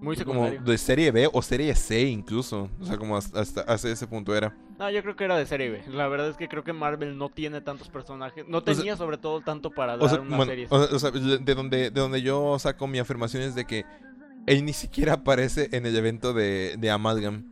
Muy 0.00 0.16
como 0.18 0.50
de 0.50 0.78
serie 0.78 1.10
B 1.10 1.28
o 1.32 1.40
serie 1.42 1.74
C 1.74 2.02
incluso. 2.02 2.68
O 2.80 2.84
sea, 2.84 2.96
como 2.98 3.16
hasta, 3.16 3.40
hasta, 3.62 3.88
ese 3.90 4.06
punto 4.06 4.36
era. 4.36 4.54
No, 4.78 4.90
yo 4.90 5.02
creo 5.02 5.16
que 5.16 5.24
era 5.24 5.36
de 5.38 5.46
serie 5.46 5.70
B. 5.70 5.82
La 5.88 6.08
verdad 6.08 6.28
es 6.28 6.36
que 6.36 6.46
creo 6.48 6.62
que 6.62 6.72
Marvel 6.72 7.16
no 7.16 7.30
tiene 7.30 7.60
tantos 7.62 7.88
personajes. 7.88 8.44
No 8.46 8.60
sea- 8.60 8.74
tenía 8.74 8.96
sobre 8.96 9.16
todo 9.18 9.40
tanto 9.40 9.70
para 9.70 9.96
dar 9.96 10.04
O 10.04 10.08
sea, 10.08 10.20
una 10.20 10.36
bueno, 10.36 10.50
serie. 10.50 10.66
o 10.70 10.98
sea, 10.98 11.10
de 11.10 11.54
donde, 11.54 11.90
de 11.90 12.00
donde 12.00 12.20
yo 12.22 12.58
saco 12.58 12.86
mi 12.86 12.98
afirmación 12.98 13.42
es 13.44 13.54
de 13.54 13.64
que 13.64 13.84
él 14.46 14.64
ni 14.64 14.72
siquiera 14.72 15.14
aparece 15.14 15.68
en 15.72 15.86
el 15.86 15.96
evento 15.96 16.32
de, 16.32 16.76
de 16.78 16.90
Amalgam. 16.90 17.50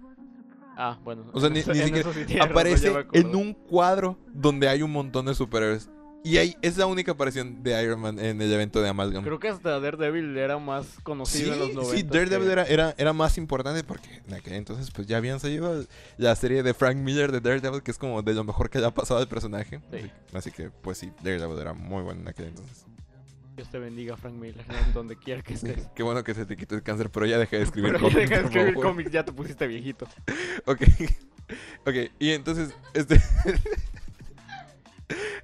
Ah, 0.76 0.98
bueno. 1.04 1.24
O 1.32 1.40
sea, 1.40 1.50
ni- 1.50 1.58
eso- 1.60 1.72
ni 1.72 1.80
siquiera 1.80 2.10
sí 2.12 2.38
Aparece 2.40 2.92
en 3.12 3.34
un 3.36 3.52
cuadro 3.54 4.18
donde 4.32 4.68
hay 4.68 4.82
un 4.82 4.90
montón 4.90 5.26
de 5.26 5.34
superhéroes. 5.34 5.88
Y 6.24 6.36
ahí 6.36 6.56
es 6.62 6.76
la 6.76 6.86
única 6.86 7.12
aparición 7.12 7.64
de 7.64 7.82
Iron 7.82 7.98
Man 8.00 8.18
en 8.20 8.40
el 8.40 8.52
evento 8.52 8.80
de 8.80 8.88
Amalgam. 8.88 9.24
Creo 9.24 9.40
que 9.40 9.48
hasta 9.48 9.80
Daredevil 9.80 10.36
era 10.38 10.56
más 10.56 10.86
Sí, 10.86 11.02
conocido 11.02 11.52
en 11.52 11.58
los 11.58 11.74
90. 11.74 11.96
sí, 11.96 12.02
Daredevil 12.04 12.48
era, 12.48 12.62
era, 12.64 12.94
era 12.96 13.12
más 13.12 13.36
importante 13.38 13.82
porque 13.82 14.22
en 14.28 14.34
aquel 14.34 14.52
entonces 14.52 14.88
pues 14.92 15.08
ya 15.08 15.16
habían 15.16 15.40
salido 15.40 15.84
la 16.18 16.36
serie 16.36 16.62
de 16.62 16.74
Frank 16.74 16.96
Miller 16.96 17.32
de 17.32 17.40
Daredevil 17.40 17.82
que 17.82 17.90
es 17.90 17.98
como 17.98 18.22
de 18.22 18.34
lo 18.34 18.44
mejor 18.44 18.70
que 18.70 18.78
le 18.78 18.86
ha 18.86 18.94
pasado 18.94 19.18
al 19.18 19.26
personaje. 19.26 19.80
Sí. 19.90 19.96
Así, 19.96 20.10
así 20.36 20.50
que 20.52 20.70
pues 20.70 20.98
sí, 20.98 21.10
Daredevil 21.24 21.58
era 21.58 21.72
muy 21.74 22.02
bueno 22.04 22.20
en 22.20 22.28
aquel 22.28 22.46
entonces. 22.46 22.86
Dios 23.62 23.70
te 23.70 23.78
bendiga, 23.78 24.16
Frank 24.16 24.34
Miller, 24.34 24.64
donde 24.92 25.16
quiera 25.16 25.40
que 25.40 25.54
estés. 25.54 25.86
Qué 25.94 26.02
bueno 26.02 26.24
que 26.24 26.34
se 26.34 26.44
te 26.46 26.56
quitó 26.56 26.74
el 26.74 26.82
cáncer, 26.82 27.10
pero 27.10 27.26
ya 27.26 27.38
dejé 27.38 27.58
de 27.58 27.62
escribir 27.62 27.92
Pero 27.94 28.08
ya 28.08 28.12
cómics, 28.12 28.28
deja 28.30 28.40
de 28.42 28.46
escribir 28.48 28.74
favor. 28.74 28.86
cómics, 28.88 29.10
ya 29.12 29.24
te 29.24 29.32
pusiste 29.32 29.66
viejito. 29.68 30.08
Ok. 30.66 30.82
Ok, 31.86 31.94
y 32.18 32.30
entonces, 32.30 32.74
este. 32.94 33.20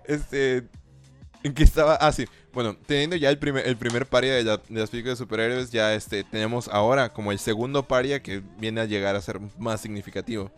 este. 0.06 0.64
¿En 1.44 1.54
qué 1.54 1.62
estaba? 1.62 1.94
Ah, 1.94 2.10
sí. 2.10 2.26
Bueno, 2.52 2.76
teniendo 2.86 3.14
ya 3.14 3.30
el 3.30 3.38
primer, 3.38 3.66
el 3.68 3.76
primer 3.76 4.06
paria 4.06 4.34
de, 4.34 4.42
la- 4.42 4.56
de 4.56 4.80
las 4.80 4.90
películas 4.90 5.18
de 5.18 5.24
superhéroes, 5.24 5.70
ya 5.70 5.94
este, 5.94 6.24
tenemos 6.24 6.66
ahora 6.68 7.12
como 7.12 7.30
el 7.30 7.38
segundo 7.38 7.86
paria 7.86 8.20
que 8.22 8.42
viene 8.58 8.80
a 8.80 8.84
llegar 8.86 9.14
a 9.14 9.20
ser 9.20 9.38
más 9.58 9.80
significativo. 9.80 10.50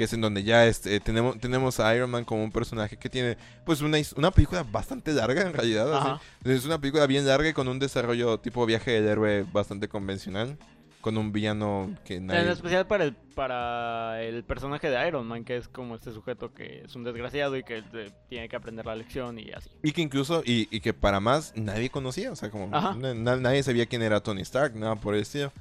Que 0.00 0.04
es 0.04 0.14
en 0.14 0.22
donde 0.22 0.42
ya 0.44 0.64
este, 0.64 0.98
tenemos, 0.98 1.38
tenemos 1.38 1.78
a 1.78 1.94
Iron 1.94 2.10
Man 2.10 2.24
como 2.24 2.42
un 2.42 2.50
personaje 2.50 2.96
que 2.96 3.10
tiene, 3.10 3.36
pues, 3.66 3.82
una, 3.82 3.98
una 4.16 4.30
película 4.30 4.62
bastante 4.62 5.12
larga 5.12 5.42
en 5.42 5.52
realidad. 5.52 5.92
así. 5.94 6.50
Es 6.50 6.64
una 6.64 6.80
película 6.80 7.06
bien 7.06 7.26
larga 7.26 7.50
y 7.50 7.52
con 7.52 7.68
un 7.68 7.78
desarrollo 7.78 8.38
tipo 8.40 8.64
viaje 8.64 8.92
del 8.92 9.06
héroe 9.06 9.44
bastante 9.52 9.88
convencional. 9.88 10.56
Con 11.02 11.18
un 11.18 11.32
villano 11.32 11.94
que 12.02 12.18
nadie... 12.18 12.40
En 12.40 12.48
especial 12.48 12.86
para 12.86 13.04
el, 13.04 13.14
para 13.14 14.22
el 14.22 14.42
personaje 14.42 14.88
de 14.88 15.06
Iron 15.06 15.26
Man, 15.26 15.44
que 15.44 15.58
es 15.58 15.68
como 15.68 15.96
este 15.96 16.12
sujeto 16.12 16.54
que 16.54 16.82
es 16.86 16.96
un 16.96 17.04
desgraciado 17.04 17.58
y 17.58 17.62
que 17.62 17.82
eh, 17.92 18.10
tiene 18.30 18.48
que 18.48 18.56
aprender 18.56 18.86
la 18.86 18.94
lección 18.96 19.38
y 19.38 19.50
así. 19.50 19.68
Y 19.82 19.92
que 19.92 20.00
incluso, 20.00 20.42
y, 20.46 20.66
y 20.74 20.80
que 20.80 20.94
para 20.94 21.20
más 21.20 21.52
nadie 21.56 21.90
conocía, 21.90 22.32
o 22.32 22.36
sea, 22.36 22.50
como 22.50 22.68
na- 22.68 23.36
nadie 23.36 23.62
sabía 23.62 23.84
quién 23.84 24.00
era 24.00 24.20
Tony 24.22 24.40
Stark, 24.40 24.74
nada 24.76 24.96
por 24.96 25.14
el 25.14 25.20
estilo. 25.20 25.52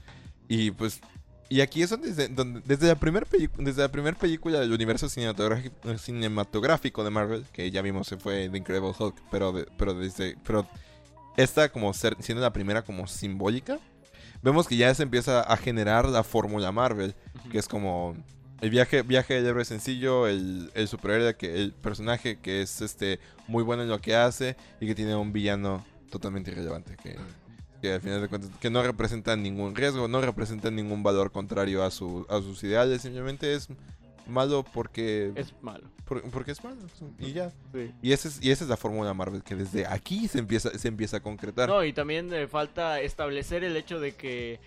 Y 0.47 0.71
pues, 0.71 1.01
y 1.49 1.61
aquí 1.61 1.81
es 1.81 1.89
donde, 1.89 2.09
desde, 2.09 2.27
donde- 2.29 2.61
desde 2.65 2.87
la 2.87 2.95
primera 2.95 3.25
desde 3.57 3.81
la 3.81 3.89
primera 3.91 4.17
película 4.17 4.59
del 4.59 4.71
universo 4.71 5.09
cinematográfico, 5.09 5.75
cinematográfico 5.97 7.03
de 7.03 7.09
Marvel, 7.09 7.45
que 7.51 7.69
ya 7.71 7.81
vimos 7.81 8.07
se 8.07 8.17
fue 8.17 8.49
The 8.49 8.57
Incredible 8.57 8.93
Hulk, 8.97 9.15
pero, 9.31 9.51
de- 9.51 9.67
pero 9.77 9.93
desde, 9.93 10.37
pero 10.45 10.67
esta 11.37 11.69
como 11.69 11.93
ser, 11.93 12.15
siendo 12.19 12.41
la 12.41 12.53
primera 12.53 12.81
como 12.83 13.07
simbólica, 13.07 13.79
vemos 14.41 14.67
que 14.67 14.77
ya 14.77 14.93
se 14.93 15.03
empieza 15.03 15.41
a 15.41 15.57
generar 15.57 16.07
la 16.07 16.23
fórmula 16.23 16.71
Marvel, 16.71 17.15
que 17.51 17.57
es 17.59 17.67
como 17.67 18.15
el 18.61 18.69
viaje, 18.69 19.01
viaje 19.03 19.35
del 19.35 19.45
héroe 19.47 19.65
sencillo, 19.65 20.27
el, 20.27 20.69
el 20.75 20.87
superhéroe, 20.87 21.35
que, 21.35 21.55
el 21.55 21.71
personaje 21.73 22.39
que 22.39 22.61
es 22.61 22.81
este 22.81 23.19
muy 23.47 23.63
bueno 23.63 23.83
en 23.83 23.89
lo 23.89 23.99
que 23.99 24.15
hace 24.15 24.55
y 24.81 24.85
que 24.87 24.95
tiene 24.95 25.15
un 25.15 25.31
villano 25.31 25.85
totalmente 26.11 26.51
irrelevante, 26.51 26.97
que, 27.01 27.15
que 27.81 27.93
al 27.93 28.01
final 28.01 28.21
de 28.21 28.27
cuentas 28.27 28.51
que 28.59 28.69
no 28.69 28.83
representa 28.83 29.35
ningún 29.35 29.75
riesgo, 29.75 30.07
no 30.07 30.21
representa 30.21 30.69
ningún 30.71 31.01
valor 31.03 31.31
contrario 31.31 31.83
a, 31.83 31.91
su, 31.91 32.25
a 32.29 32.39
sus 32.41 32.63
ideales, 32.63 33.01
simplemente 33.01 33.53
es 33.53 33.67
malo 34.27 34.63
porque 34.73 35.31
Es 35.35 35.53
malo. 35.61 35.85
por- 36.05 36.21
porque 36.29 36.51
es 36.51 36.63
malo 36.63 36.75
y 37.17 37.33
ya. 37.33 37.49
Sí. 37.73 37.91
Y 38.01 38.11
esa 38.11 38.27
es, 38.27 38.43
y 38.43 38.51
esa 38.51 38.63
es 38.63 38.69
la 38.69 38.77
fórmula 38.77 39.13
Marvel 39.13 39.41
que 39.43 39.55
desde 39.55 39.87
aquí 39.87 40.27
se 40.27 40.39
empieza, 40.39 40.77
se 40.77 40.87
empieza 40.87 41.17
a 41.17 41.19
concretar. 41.21 41.67
No, 41.69 41.83
y 41.83 41.93
también 41.93 42.31
eh, 42.33 42.47
falta 42.47 43.01
establecer 43.01 43.63
el 43.63 43.75
hecho 43.75 43.99
de 43.99 44.13
que 44.13 44.59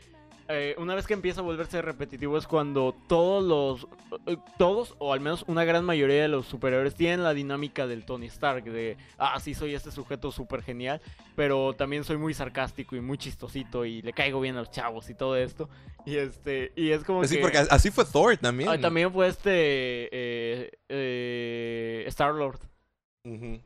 eh, 0.49 0.75
una 0.79 0.95
vez 0.95 1.07
que 1.07 1.15
empieza 1.15 1.41
a 1.41 1.45
volverse 1.45 1.83
repetitivo 1.83 2.37
es 2.39 2.47
cuando 2.47 2.95
todos 3.07 3.43
los 3.43 3.87
eh, 4.27 4.37
todos 4.59 4.95
o 4.99 5.13
al 5.13 5.21
menos 5.21 5.45
una 5.47 5.65
gran 5.65 5.85
mayoría 5.85 6.23
de 6.23 6.29
los 6.29 6.47
superhéroes 6.47 6.95
tienen 6.95 7.23
la 7.23 7.35
dinámica 7.35 7.87
del 7.87 8.05
Tony 8.05 8.27
Stark 8.27 8.65
de 8.65 8.97
ah 9.19 9.39
sí 9.41 9.55
soy 9.55 9.75
este 9.75 9.91
sujeto 9.91 10.33
súper 10.33 10.63
genial 10.63 11.01
pero 11.37 11.73
también 11.75 12.05
soy 12.05 12.17
muy 12.17 12.35
sarcástico 12.35 12.97
y 12.97 13.01
muy 13.01 13.19
chistosito 13.19 13.85
y 13.85 14.03
le 14.03 14.13
caigo 14.13 14.41
bien 14.41 14.57
a 14.57 14.61
los 14.61 14.71
chavos 14.71 15.09
y 15.11 15.15
todo 15.15 15.37
esto 15.37 15.69
y 16.05 16.17
este 16.17 16.73
y 16.77 16.91
es 16.91 17.05
como 17.05 17.21
Pues 17.21 17.31
sí, 17.31 17.37
que 17.37 17.43
porque 17.43 17.59
así 17.59 17.91
fue 17.91 18.05
Thor 18.05 18.37
también. 18.37 18.69
Ah, 18.69 18.81
también 18.81 19.13
fue 19.13 19.29
este 19.29 20.09
eh, 20.11 20.71
eh, 20.89 22.05
Star 22.09 22.35
Lord. 22.35 22.59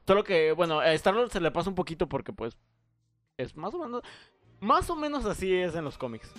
Solo 0.07 0.22
que, 0.22 0.53
bueno, 0.53 0.81
a 0.81 0.93
Star-Lord 0.93 1.31
se 1.31 1.41
le 1.41 1.51
pasa 1.51 1.70
un 1.70 1.74
poquito 1.74 2.09
porque, 2.09 2.33
pues, 2.33 2.57
es 3.39 3.57
más 3.57 3.72
o 3.72 3.79
menos... 3.79 4.03
Más 4.61 4.89
o 4.91 4.97
menos 4.97 5.24
así 5.24 5.53
es 5.53 5.74
en 5.74 5.85
los 5.85 5.97
cómics. 5.97 6.31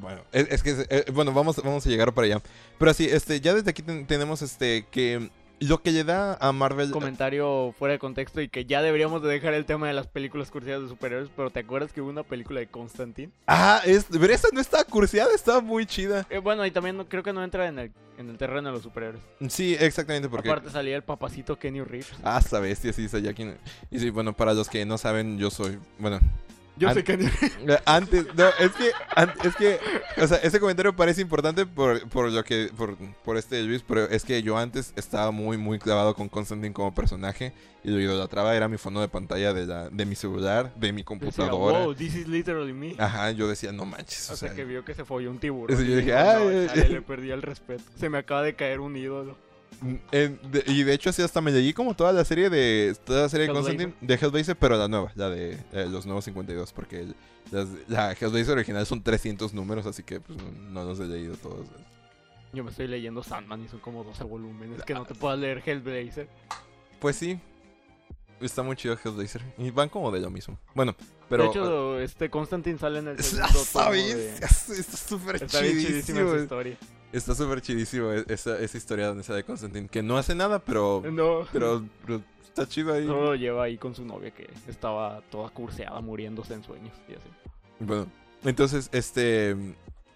Bueno, 0.00 0.22
es, 0.32 0.48
es 0.50 0.62
que, 0.62 0.86
eh, 0.88 1.04
bueno, 1.12 1.32
vamos, 1.32 1.56
vamos 1.62 1.86
a 1.86 1.88
llegar 1.88 2.12
para 2.14 2.26
allá. 2.26 2.40
Pero 2.78 2.90
así, 2.90 3.06
este, 3.06 3.40
ya 3.40 3.54
desde 3.54 3.70
aquí 3.70 3.82
ten- 3.82 4.06
tenemos 4.06 4.42
este, 4.42 4.86
que 4.90 5.30
lo 5.60 5.82
que 5.82 5.92
le 5.92 6.04
da 6.04 6.38
a 6.40 6.52
Marvel... 6.52 6.90
Comentario 6.90 7.74
fuera 7.78 7.92
de 7.92 7.98
contexto 7.98 8.40
y 8.40 8.48
que 8.48 8.64
ya 8.64 8.80
deberíamos 8.80 9.22
de 9.22 9.28
dejar 9.28 9.52
el 9.52 9.66
tema 9.66 9.88
de 9.88 9.92
las 9.92 10.06
películas 10.06 10.50
cursidas 10.50 10.80
de 10.80 10.88
superhéroes, 10.88 11.28
pero 11.36 11.50
¿te 11.50 11.60
acuerdas 11.60 11.92
que 11.92 12.00
hubo 12.00 12.08
una 12.08 12.22
película 12.22 12.60
de 12.60 12.66
Constantine? 12.68 13.30
Ah, 13.46 13.82
es, 13.84 14.06
pero 14.10 14.32
esa 14.32 14.48
no 14.54 14.60
estaba 14.62 14.84
curseada, 14.84 15.34
estaba 15.34 15.60
muy 15.60 15.84
chida. 15.84 16.26
Eh, 16.30 16.38
bueno, 16.38 16.64
y 16.64 16.70
también 16.70 16.96
no- 16.96 17.06
creo 17.06 17.22
que 17.22 17.34
no 17.34 17.44
entra 17.44 17.68
en 17.68 17.78
el, 17.78 17.92
en 18.16 18.30
el 18.30 18.38
terreno 18.38 18.68
de 18.70 18.72
los 18.72 18.82
superhéroes. 18.82 19.20
Sí, 19.50 19.76
exactamente, 19.78 20.30
porque... 20.30 20.48
Aparte 20.48 20.70
salía 20.70 20.96
el 20.96 21.02
papacito 21.02 21.58
Kenny 21.58 21.82
Reeves. 21.82 22.10
Ah, 22.24 22.40
esa 22.42 22.58
bestia, 22.58 22.94
sí, 22.94 23.06
sabía 23.06 23.34
quién... 23.34 23.58
Y 23.90 23.98
sí, 23.98 24.08
bueno, 24.08 24.34
para 24.34 24.54
los 24.54 24.66
que 24.70 24.86
no 24.86 24.96
saben, 24.96 25.36
yo 25.38 25.50
soy... 25.50 25.78
Bueno, 25.98 26.20
Yo 26.80 26.88
An- 26.88 26.94
sé. 26.94 27.04
Eh, 27.06 27.78
Antes, 27.84 28.26
no, 28.34 28.48
es 28.58 28.72
que, 28.72 28.90
an- 29.14 29.32
es 29.44 29.54
que, 29.54 29.78
o 30.16 30.26
sea, 30.26 30.38
ese 30.38 30.58
comentario 30.58 30.96
parece 30.96 31.20
importante 31.20 31.66
por, 31.66 32.08
por 32.08 32.30
lo 32.32 32.42
que, 32.42 32.70
por, 32.76 32.96
por 33.22 33.36
este 33.36 33.62
Luis, 33.62 33.84
pero 33.86 34.04
es 34.06 34.24
que 34.24 34.42
yo 34.42 34.56
antes 34.56 34.92
estaba 34.96 35.30
muy, 35.30 35.58
muy 35.58 35.78
clavado 35.78 36.14
con 36.14 36.28
Constantine 36.30 36.72
como 36.72 36.94
personaje 36.94 37.52
y 37.84 37.90
lo 37.90 38.00
idolatraba, 38.00 38.56
era 38.56 38.66
mi 38.66 38.78
fondo 38.78 39.00
de 39.02 39.08
pantalla 39.08 39.52
de, 39.52 39.66
la, 39.66 39.90
de 39.90 40.06
mi 40.06 40.14
celular, 40.14 40.72
de 40.74 40.92
mi 40.92 41.02
Decía, 41.02 41.04
computadora. 41.04 41.78
wow, 41.84 41.94
this 41.94 42.14
is 42.14 42.26
literally 42.26 42.72
me. 42.72 42.94
Ajá, 42.98 43.30
yo 43.32 43.46
decía, 43.46 43.72
no 43.72 43.84
manches, 43.84 44.30
o 44.30 44.36
sea, 44.36 44.54
que 44.54 44.64
vio 44.64 44.82
que 44.84 44.94
se 44.94 45.04
folló 45.04 45.30
un 45.30 45.38
tiburón. 45.38 45.76
Eso 45.76 45.84
yo 45.86 45.96
dije, 45.96 46.12
"No, 46.12 46.18
"Ay". 46.18 46.66
chale, 46.68 46.88
le 46.88 47.02
perdí 47.02 47.30
el 47.30 47.42
respeto. 47.42 47.84
Se 47.96 48.08
me 48.08 48.16
acaba 48.18 48.42
de 48.42 48.54
caer 48.54 48.80
un 48.80 48.96
ídolo. 48.96 49.36
Mm, 49.80 49.94
en- 50.12 50.40
de- 50.50 50.64
y 50.66 50.82
de 50.82 50.92
hecho 50.94 51.10
así 51.10 51.22
hasta 51.22 51.40
me 51.40 51.50
leí 51.50 51.72
como 51.72 51.94
toda 51.94 52.12
la 52.12 52.24
serie 52.24 52.50
de, 52.50 52.96
toda 53.04 53.22
la 53.22 53.28
serie 53.28 53.46
de 53.46 53.52
Hellblazer. 53.52 53.76
Constantine, 53.76 54.06
de 54.08 54.14
Hellblazer, 54.26 54.56
pero 54.56 54.76
la 54.76 54.88
nueva, 54.88 55.12
la 55.14 55.28
de 55.30 55.52
eh, 55.72 55.86
los 55.90 56.06
nuevos 56.06 56.24
52, 56.24 56.72
porque 56.72 57.00
el- 57.00 57.14
las- 57.50 57.68
la 57.88 58.12
Hellblazer 58.12 58.52
original 58.52 58.86
son 58.86 59.02
300 59.02 59.52
números, 59.54 59.86
así 59.86 60.02
que 60.02 60.20
pues, 60.20 60.38
no, 60.70 60.84
los 60.84 61.00
he 61.00 61.04
leído 61.06 61.36
todos. 61.36 61.66
Yo 62.52 62.64
me 62.64 62.70
estoy 62.70 62.88
leyendo 62.88 63.22
Sandman 63.22 63.64
y 63.64 63.68
son 63.68 63.78
como 63.80 64.02
12 64.02 64.24
volúmenes. 64.24 64.82
Que 64.82 64.94
no 64.94 65.04
te 65.04 65.14
puedas 65.14 65.38
leer 65.38 65.62
Hellblazer. 65.64 66.28
Pues 66.98 67.14
sí. 67.16 67.38
Está 68.40 68.62
muy 68.62 68.74
chido 68.74 68.96
Hellblazer. 69.04 69.42
Y 69.58 69.70
van 69.70 69.88
como 69.88 70.10
de 70.10 70.18
lo 70.18 70.30
mismo. 70.30 70.58
Bueno, 70.74 70.96
pero. 71.28 71.44
de 71.44 71.48
hecho, 71.50 72.00
este 72.00 72.30
Constantine 72.30 72.78
sale 72.78 73.00
en 73.00 73.08
el 73.08 73.22
segundo 73.22 73.48
tomo 73.52 73.64
¿sabes? 73.64 74.16
de- 74.16 74.34
Está 74.36 74.96
súper 74.96 75.36
Está 75.36 75.60
bien 75.60 75.74
chidísima 75.74 75.90
chidísimo. 76.00 76.32
esa 76.32 76.42
historia. 76.42 76.76
Está 77.12 77.34
súper 77.34 77.60
chidísimo 77.60 78.12
e- 78.12 78.24
esa, 78.28 78.58
esa 78.58 78.76
historia 78.76 79.08
donde 79.08 79.22
sale 79.24 79.44
Constantine. 79.44 79.88
Que 79.88 80.02
no 80.02 80.16
hace 80.16 80.34
nada, 80.34 80.60
pero. 80.60 81.02
No. 81.10 81.46
Pero, 81.52 81.84
pero 82.06 82.22
está 82.44 82.68
chido 82.68 82.94
ahí. 82.94 83.06
Solo 83.06 83.24
lo 83.26 83.34
lleva 83.34 83.64
ahí 83.64 83.76
con 83.78 83.94
su 83.94 84.04
novia 84.04 84.30
que 84.30 84.48
estaba 84.68 85.20
toda 85.30 85.50
curseada, 85.50 86.00
muriéndose 86.00 86.54
en 86.54 86.62
sueños 86.62 86.92
y 87.08 87.12
así. 87.12 87.28
Bueno, 87.80 88.06
entonces, 88.44 88.88
este. 88.92 89.56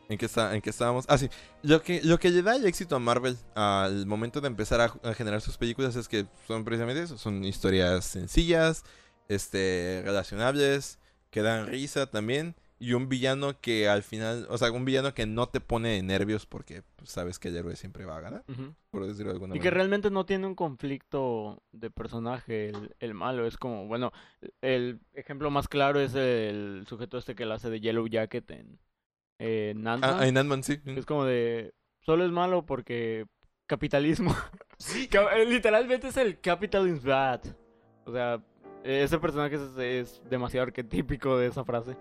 ¿En 0.07 0.19
qué, 0.19 0.27
está, 0.27 0.55
¿En 0.55 0.61
qué 0.61 0.69
estábamos? 0.69 1.07
Ah, 1.09 1.17
sí. 1.17 1.31
Lo 1.63 1.83
que, 1.83 2.03
lo 2.03 2.19
que 2.19 2.29
le 2.29 2.43
da 2.43 2.55
el 2.57 2.67
éxito 2.67 2.95
a 2.95 2.99
Marvel 2.99 3.39
al 3.55 4.05
momento 4.05 4.43
de 4.43 4.49
empezar 4.49 4.81
a, 4.83 4.93
a 5.03 5.15
generar 5.15 5.41
sus 5.41 5.57
películas 5.57 5.97
es 5.97 6.09
que 6.09 6.27
son 6.47 6.63
precisamente 6.63 7.03
eso. 7.03 7.17
Son 7.17 7.43
historias 7.43 8.05
sencillas, 8.05 8.85
este, 9.29 10.03
relacionables, 10.05 10.99
que 11.31 11.41
dan 11.41 11.67
risa 11.67 12.07
también. 12.07 12.55
Y 12.79 12.93
un 12.93 13.09
villano 13.09 13.61
que 13.61 13.89
al 13.89 14.03
final, 14.03 14.47
o 14.51 14.59
sea, 14.59 14.71
un 14.73 14.85
villano 14.85 15.15
que 15.15 15.27
no 15.27 15.49
te 15.49 15.61
pone 15.61 15.91
de 15.91 16.03
nervios 16.03 16.45
porque 16.45 16.83
sabes 17.05 17.39
que 17.39 17.49
el 17.49 17.57
héroe 17.57 17.77
siempre 17.77 18.05
va 18.05 18.17
a 18.17 18.21
ganar, 18.21 18.45
por 18.91 19.07
decirlo 19.07 19.31
de 19.31 19.37
alguna 19.37 19.55
Y 19.55 19.59
que 19.61 19.67
manera. 19.67 19.75
realmente 19.77 20.11
no 20.11 20.27
tiene 20.27 20.47
un 20.49 20.55
conflicto 20.57 21.63
de 21.73 21.91
personaje 21.91 22.71
el, 22.71 22.95
el 22.99 23.15
malo. 23.15 23.47
Es 23.47 23.57
como, 23.57 23.87
bueno, 23.87 24.13
el 24.61 25.01
ejemplo 25.15 25.51
más 25.51 25.69
claro 25.69 26.01
es 26.01 26.15
el 26.17 26.85
sujeto 26.89 27.17
este 27.17 27.35
que 27.37 27.47
lo 27.47 27.55
hace 27.55 27.71
de 27.71 27.81
Yellow 27.81 28.07
Jacket 28.09 28.51
en, 28.51 28.79
en 29.39 29.87
Ant-Man. 29.87 30.17
Ah, 30.21 30.27
en 30.27 30.37
Ant-Man, 30.37 30.63
sí. 30.65 30.81
Es 30.85 31.07
como 31.07 31.25
de, 31.25 31.75
solo 32.01 32.25
es 32.27 32.33
malo 32.33 32.67
porque 32.67 33.27
capitalismo. 33.67 34.35
Ca- 35.11 35.37
eh, 35.39 35.47
Literalmente 35.47 36.09
es 36.09 36.17
el 36.17 36.41
capitalism 36.41 37.07
bad. 37.07 37.41
O 38.05 38.13
sea, 38.13 38.43
ese 38.83 39.19
personaje 39.19 39.55
es, 39.55 39.79
es 39.79 40.23
demasiado 40.29 40.67
arquetípico 40.67 41.39
de 41.39 41.47
esa 41.47 41.65
frase. 41.65 41.97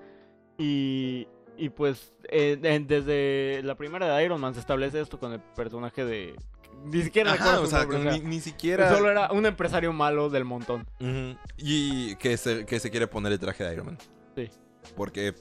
Y, 0.58 1.28
y 1.58 1.70
pues 1.70 2.14
eh, 2.30 2.60
en- 2.64 2.88
desde 2.88 3.62
la 3.64 3.76
primera 3.76 4.16
de 4.16 4.24
Iron 4.24 4.40
Man 4.40 4.54
se 4.54 4.60
establece 4.60 5.00
esto 5.02 5.20
con 5.20 5.34
el 5.34 5.40
personaje 5.40 6.06
de... 6.06 6.36
Ni 6.86 7.02
siquiera 7.04 7.34
Ajá, 7.34 7.60
o 7.62 7.66
sea, 7.66 7.80
nombre, 7.82 7.98
o 7.98 8.04
sea, 8.04 8.18
ni, 8.20 8.40
siquiera... 8.42 8.94
Solo 8.94 9.10
era 9.10 9.32
un 9.32 9.46
empresario 9.46 9.94
malo 9.94 10.30
del 10.30 10.44
montón. 10.44 10.86
Y 11.58 12.16
que 12.18 12.36
se, 12.38 12.66
que 12.66 12.80
se 12.80 12.90
quiere 12.92 13.08
poner 13.08 13.32
el 13.32 13.40
traje 13.40 13.64
de 13.64 13.74
Iron 13.74 13.86
Man. 13.86 13.98
Sí. 14.36 14.50
Porque, 14.96 15.34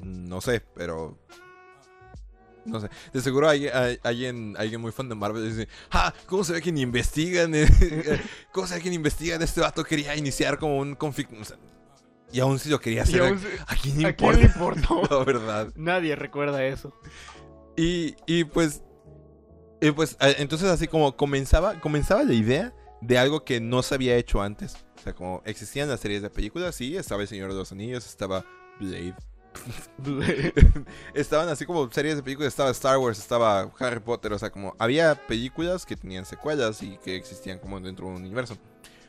no 0.00 0.40
sé, 0.40 0.60
pero... 0.74 1.18
No 2.66 2.80
sé. 2.80 2.88
De 3.12 3.20
seguro 3.20 3.48
hay, 3.48 3.68
hay- 3.68 3.98
alguien, 4.02 4.56
alguien 4.58 4.80
muy 4.80 4.90
fan 4.90 5.08
de 5.08 5.14
Marvel 5.14 5.48
dice, 5.48 5.68
¡Ah! 5.92 6.12
¿Cómo 6.26 6.42
se 6.42 6.52
ve 6.52 6.60
que 6.60 6.72
ni 6.72 6.80
investigan? 6.82 7.52
¿Cómo 8.52 8.66
se 8.66 8.74
ve 8.74 8.80
que 8.82 8.90
ni 8.90 8.96
investigan? 8.96 9.40
Este 9.40 9.60
vato 9.60 9.84
quería 9.84 10.16
iniciar 10.16 10.58
como 10.58 10.78
un 10.78 10.94
conflicto. 10.96 11.42
Sea, 11.44 11.56
y 12.32 12.40
aún 12.40 12.58
si 12.58 12.68
lo 12.68 12.80
quería 12.80 13.02
hacer. 13.02 13.22
aún 13.22 13.40
¿A 13.66 13.76
quién 13.76 14.02
le 14.02 14.08
¿A 14.08 14.16
quién 14.16 14.30
importa? 14.34 14.38
le 14.38 14.46
importó? 14.46 15.02
La 15.18 15.24
verdad. 15.24 15.72
Nadie 15.76 16.16
recuerda 16.16 16.64
eso. 16.64 16.92
Y, 17.76 18.16
y 18.26 18.44
pues, 18.44 18.82
y 19.80 19.90
pues, 19.90 20.16
eh, 20.20 20.36
entonces 20.38 20.68
así 20.68 20.88
como 20.88 21.16
comenzaba, 21.16 21.78
comenzaba 21.80 22.22
la 22.24 22.32
idea 22.34 22.74
de 23.00 23.18
algo 23.18 23.44
que 23.44 23.60
no 23.60 23.82
se 23.82 23.94
había 23.94 24.16
hecho 24.16 24.42
antes. 24.42 24.76
O 24.98 25.02
sea, 25.02 25.14
como 25.14 25.42
existían 25.44 25.88
las 25.88 26.00
series 26.00 26.22
de 26.22 26.30
películas, 26.30 26.74
sí, 26.74 26.96
estaba 26.96 27.22
El 27.22 27.28
Señor 27.28 27.50
de 27.50 27.58
los 27.58 27.72
Anillos, 27.72 28.06
estaba 28.06 28.44
Blade. 28.80 29.14
Estaban 31.14 31.48
así 31.48 31.64
como 31.64 31.90
series 31.90 32.16
de 32.16 32.22
películas, 32.22 32.48
estaba 32.48 32.70
Star 32.70 32.98
Wars, 32.98 33.18
estaba 33.18 33.72
Harry 33.78 34.00
Potter, 34.00 34.32
o 34.32 34.38
sea, 34.38 34.50
como 34.50 34.74
había 34.78 35.14
películas 35.26 35.86
que 35.86 35.96
tenían 35.96 36.24
secuelas 36.26 36.82
y 36.82 36.98
que 36.98 37.16
existían 37.16 37.58
como 37.58 37.80
dentro 37.80 38.06
de 38.06 38.12
un 38.12 38.22
universo. 38.22 38.56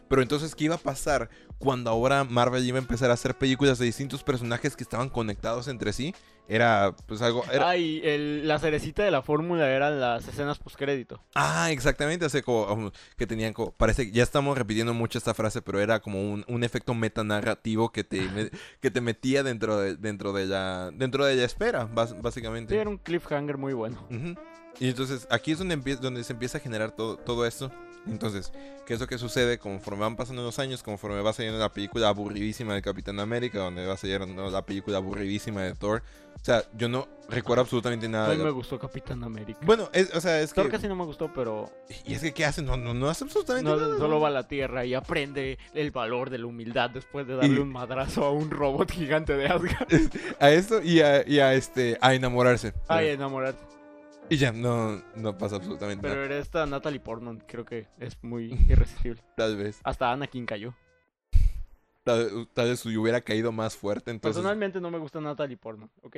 Pero 0.09 0.21
entonces, 0.21 0.55
¿qué 0.55 0.65
iba 0.65 0.75
a 0.75 0.79
pasar 0.79 1.29
cuando 1.57 1.89
ahora 1.89 2.23
Marvel 2.23 2.65
iba 2.65 2.77
a 2.77 2.81
empezar 2.81 3.09
a 3.09 3.13
hacer 3.13 3.35
películas 3.35 3.77
de 3.79 3.85
distintos 3.85 4.23
personajes 4.23 4.75
que 4.75 4.83
estaban 4.83 5.09
conectados 5.09 5.67
entre 5.67 5.91
sí? 5.93 6.13
Era 6.49 6.95
pues 7.07 7.21
algo... 7.21 7.43
Era... 7.51 7.67
Ay, 7.67 7.99
el- 8.05 8.47
la 8.47 8.57
cerecita 8.57 9.03
de 9.03 9.11
la 9.11 9.21
fórmula 9.21 9.69
eran 9.69 9.99
las 9.99 10.25
escenas 10.29 10.59
postcrédito. 10.59 11.21
Ah, 11.35 11.71
exactamente, 11.71 12.25
como 12.43 12.71
um, 12.71 12.91
que 13.17 13.27
tenían 13.27 13.51
como, 13.51 13.71
parece 13.71 14.05
que 14.05 14.11
ya 14.13 14.23
estamos 14.23 14.57
repitiendo 14.57 14.93
mucho 14.93 15.17
esta 15.17 15.33
frase, 15.33 15.61
pero 15.61 15.81
era 15.81 15.99
como 15.99 16.21
un, 16.31 16.45
un 16.47 16.63
efecto 16.63 16.93
metanarrativo 16.93 17.91
que 17.91 18.05
te, 18.05 18.21
me- 18.29 18.49
que 18.81 18.91
te 18.91 19.01
metía 19.01 19.43
dentro 19.43 19.77
de, 19.77 19.97
dentro 19.97 20.31
de 20.31 20.45
la, 20.45 20.89
dentro 20.93 21.25
de 21.25 21.35
la 21.35 21.43
espera, 21.43 21.83
básicamente. 21.85 22.73
Sí, 22.75 22.79
era 22.79 22.89
un 22.89 22.97
cliffhanger 22.97 23.57
muy 23.57 23.73
bueno. 23.73 24.07
Y 24.79 24.87
entonces 24.89 25.27
aquí 25.29 25.51
es 25.51 25.57
donde, 25.59 25.75
donde 25.97 26.23
se 26.23 26.31
empieza 26.31 26.59
a 26.59 26.61
generar 26.61 26.91
todo, 26.91 27.17
todo 27.17 27.45
esto. 27.45 27.71
Entonces, 28.09 28.51
¿qué 28.85 28.93
es 28.93 28.99
lo 28.99 29.07
que 29.07 29.17
sucede? 29.17 29.57
Conforme 29.57 30.01
van 30.01 30.15
pasando 30.15 30.41
los 30.43 30.59
años, 30.59 30.83
conforme 30.83 31.21
va 31.21 31.33
saliendo 31.33 31.59
la 31.59 31.69
película 31.71 32.09
aburridísima 32.09 32.73
de 32.73 32.81
Capitán 32.81 33.19
América, 33.19 33.59
donde 33.59 33.85
va 33.85 33.97
saliendo 33.97 34.49
la 34.49 34.65
película 34.65 34.97
aburridísima 34.97 35.63
de 35.63 35.73
Thor. 35.75 36.01
O 36.39 36.45
sea, 36.47 36.63
yo 36.77 36.87
no 36.87 37.07
recuerdo 37.29 37.61
absolutamente 37.63 38.07
nada. 38.07 38.27
A 38.27 38.29
de 38.29 38.35
mí 38.35 38.39
la- 38.43 38.45
me 38.45 38.51
gustó 38.51 38.77
Capitán 38.79 39.23
América. 39.23 39.59
Bueno, 39.65 39.89
es, 39.91 40.13
o 40.15 40.21
sea, 40.21 40.39
es 40.39 40.53
Thor 40.53 40.65
que... 40.65 40.71
casi 40.71 40.87
no 40.87 40.95
me 40.95 41.03
gustó, 41.03 41.33
pero 41.33 41.69
Y 42.05 42.13
es 42.13 42.21
que, 42.21 42.31
¿qué 42.33 42.45
hace? 42.45 42.61
No, 42.61 42.77
no, 42.77 42.93
no 42.93 43.09
hace 43.09 43.23
absolutamente 43.25 43.69
no, 43.69 43.75
nada. 43.75 43.97
solo 43.97 44.19
va 44.19 44.27
a 44.27 44.31
la 44.31 44.47
Tierra 44.47 44.85
y 44.85 44.93
aprende 44.93 45.57
el 45.73 45.89
valor 45.91 46.29
de 46.29 46.37
la 46.37 46.45
humildad 46.45 46.91
después 46.91 47.27
de 47.27 47.35
darle 47.35 47.55
Y- 47.55 47.59
un 47.59 47.71
madrazo 47.71 48.23
a 48.23 48.31
un 48.31 48.51
robot 48.51 48.91
gigante 48.91 49.35
de 49.35 49.47
Asgard. 49.47 49.87
A 50.39 50.51
esto 50.51 50.81
y 50.81 51.01
a, 51.01 51.27
y 51.27 51.39
a, 51.39 51.53
este, 51.55 51.97
a 52.01 52.13
enamorarse. 52.13 52.73
Ay, 52.87 53.07
enamorarte. 53.09 53.63
Y 54.29 54.37
ya, 54.37 54.51
no, 54.51 55.01
no 55.15 55.37
pasa 55.37 55.55
absolutamente 55.55 56.01
Pero 56.01 56.15
nada. 56.15 56.25
era 56.25 56.37
esta 56.37 56.65
Natalie 56.65 56.99
Portman, 56.99 57.41
creo 57.47 57.63
que 57.63 57.87
es 57.99 58.21
muy 58.23 58.51
irresistible. 58.69 59.21
Tal 59.37 59.55
vez. 59.55 59.79
Hasta 59.83 60.11
Anakin 60.11 60.45
cayó. 60.45 60.73
Tal, 62.03 62.47
tal 62.53 62.69
vez 62.69 62.85
hubiera 62.85 63.21
caído 63.21 63.51
más 63.51 63.75
fuerte, 63.75 64.11
entonces... 64.11 64.37
Personalmente 64.37 64.79
no 64.79 64.89
me 64.91 64.97
gusta 64.97 65.19
Natalie 65.19 65.57
Portman, 65.57 65.91
¿ok? 66.01 66.17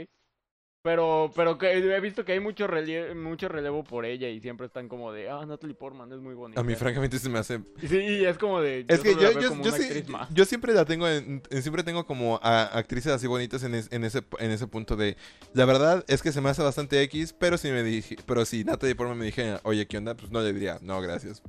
Pero, 0.81 1.29
pero 1.35 1.57
que 1.57 1.73
he 1.73 1.99
visto 1.99 2.23
que 2.23 2.31
hay 2.31 2.39
mucho, 2.39 2.65
relie- 2.65 3.13
mucho 3.13 3.49
relevo 3.49 3.83
por 3.83 4.05
ella 4.05 4.29
y 4.29 4.39
siempre 4.39 4.65
están 4.65 4.87
como 4.87 5.11
de, 5.11 5.29
ah, 5.29 5.45
Natalie 5.45 5.75
Portman 5.75 6.09
es 6.13 6.19
muy 6.19 6.33
bonita. 6.35 6.61
A 6.61 6.63
mí, 6.63 6.73
francamente, 6.75 7.19
se 7.19 7.27
me 7.27 7.37
hace 7.37 7.59
Y 7.81 7.87
sí, 7.87 7.97
y 7.97 8.25
es 8.25 8.37
como 8.37 8.61
de. 8.61 8.85
Es 8.87 9.01
que 9.01 9.13
yo, 9.15 9.19
veo 9.19 9.31
yo, 9.41 9.61
yo 9.61 9.71
sí- 9.73 10.03
yo 10.33 10.45
siempre 10.45 10.73
la 10.73 10.85
tengo 10.85 11.05
en, 11.09 11.43
en- 11.49 11.61
siempre 11.61 11.83
tengo 11.83 12.05
como 12.05 12.39
a 12.41 12.63
actrices 12.63 13.11
así 13.11 13.27
bonitas 13.27 13.61
en, 13.63 13.75
es- 13.75 13.91
en 13.91 14.05
ese 14.05 14.23
en 14.39 14.51
ese 14.51 14.67
punto 14.67 14.95
de 14.95 15.17
la 15.53 15.65
verdad 15.65 16.05
es 16.07 16.21
que 16.21 16.31
se 16.31 16.39
me 16.39 16.47
hace 16.49 16.61
bastante 16.63 17.01
X, 17.03 17.33
pero 17.37 17.57
si 17.57 17.69
me 17.71 17.83
dije, 17.83 18.15
pero 18.25 18.45
si 18.45 18.63
Natalie 18.63 18.95
Portman 18.95 19.17
me 19.17 19.25
dijera, 19.25 19.59
"Oye, 19.63 19.85
¿qué 19.85 19.97
onda?" 19.97 20.15
pues 20.15 20.31
no 20.31 20.39
le 20.41 20.53
diría, 20.53 20.79
"No, 20.81 21.01
gracias." 21.01 21.43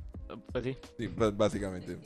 Pues 0.51 0.63
sí. 0.65 0.77
Sí, 0.97 1.09
básicamente. 1.33 1.97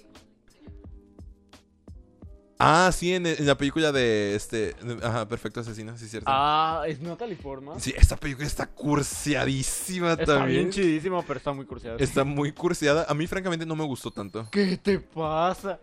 Ah, 2.58 2.90
sí, 2.94 3.14
en, 3.14 3.26
en 3.26 3.46
la 3.46 3.58
película 3.58 3.92
de 3.92 4.34
este, 4.36 4.76
ajá, 5.04 5.28
Perfecto 5.28 5.60
Asesino, 5.60 5.98
sí 5.98 6.06
es 6.06 6.12
cierto. 6.12 6.30
Ah, 6.32 6.84
es 6.88 7.02
Natalie 7.02 7.36
Portman. 7.36 7.80
Sí, 7.82 7.94
esta 7.98 8.16
película 8.16 8.48
está 8.48 8.66
cursiadísima 8.66 10.14
Está 10.14 10.26
también. 10.38 10.60
bien 10.62 10.70
chidísimo, 10.72 11.22
pero 11.28 11.38
está 11.38 11.52
muy 11.52 11.66
cursiada. 11.66 11.98
Está 12.00 12.24
muy 12.24 12.54
cursiada. 12.54 13.06
A 13.10 13.14
mí 13.14 13.28
francamente 13.28 13.66
no 13.66 13.76
me 13.76 13.84
gustó 13.84 14.10
tanto. 14.12 14.48
¿Qué 14.52 14.78
te 14.78 15.00
pasa? 15.00 15.80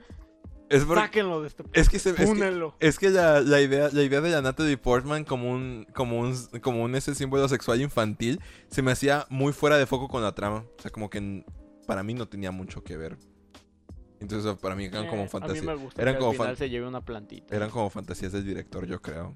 Es 0.71 0.85
Sáquenlo 0.85 1.43
de 1.43 1.49
este. 1.49 1.65
es 1.75 1.91
que 1.91 1.99
se 1.99 2.11
es 2.11 2.17
que-. 2.17 2.73
Es 2.81 2.99
que 2.99 3.11
la, 3.11 3.41
la 3.41 3.61
idea, 3.61 3.91
la 3.93 4.03
idea 4.03 4.23
de 4.23 4.31
la 4.31 4.41
Natalie 4.41 4.79
Portman 4.79 5.25
como 5.25 5.53
un, 5.53 5.87
como 5.93 6.19
un, 6.21 6.35
como 6.63 6.83
un 6.83 6.95
ese 6.95 7.15
símbolo 7.15 7.47
sexual 7.49 7.83
infantil 7.83 8.41
se 8.71 8.81
me 8.81 8.91
hacía 8.93 9.27
muy 9.29 9.53
fuera 9.53 9.77
de 9.77 9.85
foco 9.85 10.09
con 10.09 10.23
la 10.23 10.33
trama. 10.35 10.65
O 10.79 10.81
sea, 10.81 10.91
como 10.91 11.11
que 11.11 11.45
para 11.87 12.03
mí 12.03 12.15
no 12.15 12.27
tenía 12.27 12.51
mucho 12.51 12.83
que 12.83 12.97
ver. 12.97 13.19
Entonces 14.23 14.57
para 14.57 14.75
mí 14.75 14.85
eran 14.85 15.05
Eh, 15.05 15.09
como 15.09 15.23
A 15.23 15.25
mí 15.25 15.29
fantasías. 15.29 15.65
me 15.65 15.75
gusta 15.75 16.01
eran 16.01 16.15
que 16.15 16.19
como 16.21 16.31
al 16.31 16.37
final 16.37 16.57
se 16.57 16.71
lleve 16.71 16.87
una 16.87 17.05
plantita. 17.05 17.55
Eran 17.55 17.71
como 17.71 17.91
fantasías 17.91 18.33
del 18.33 18.45
director, 18.45 18.87
yo 18.87 19.03
creo. 19.03 19.35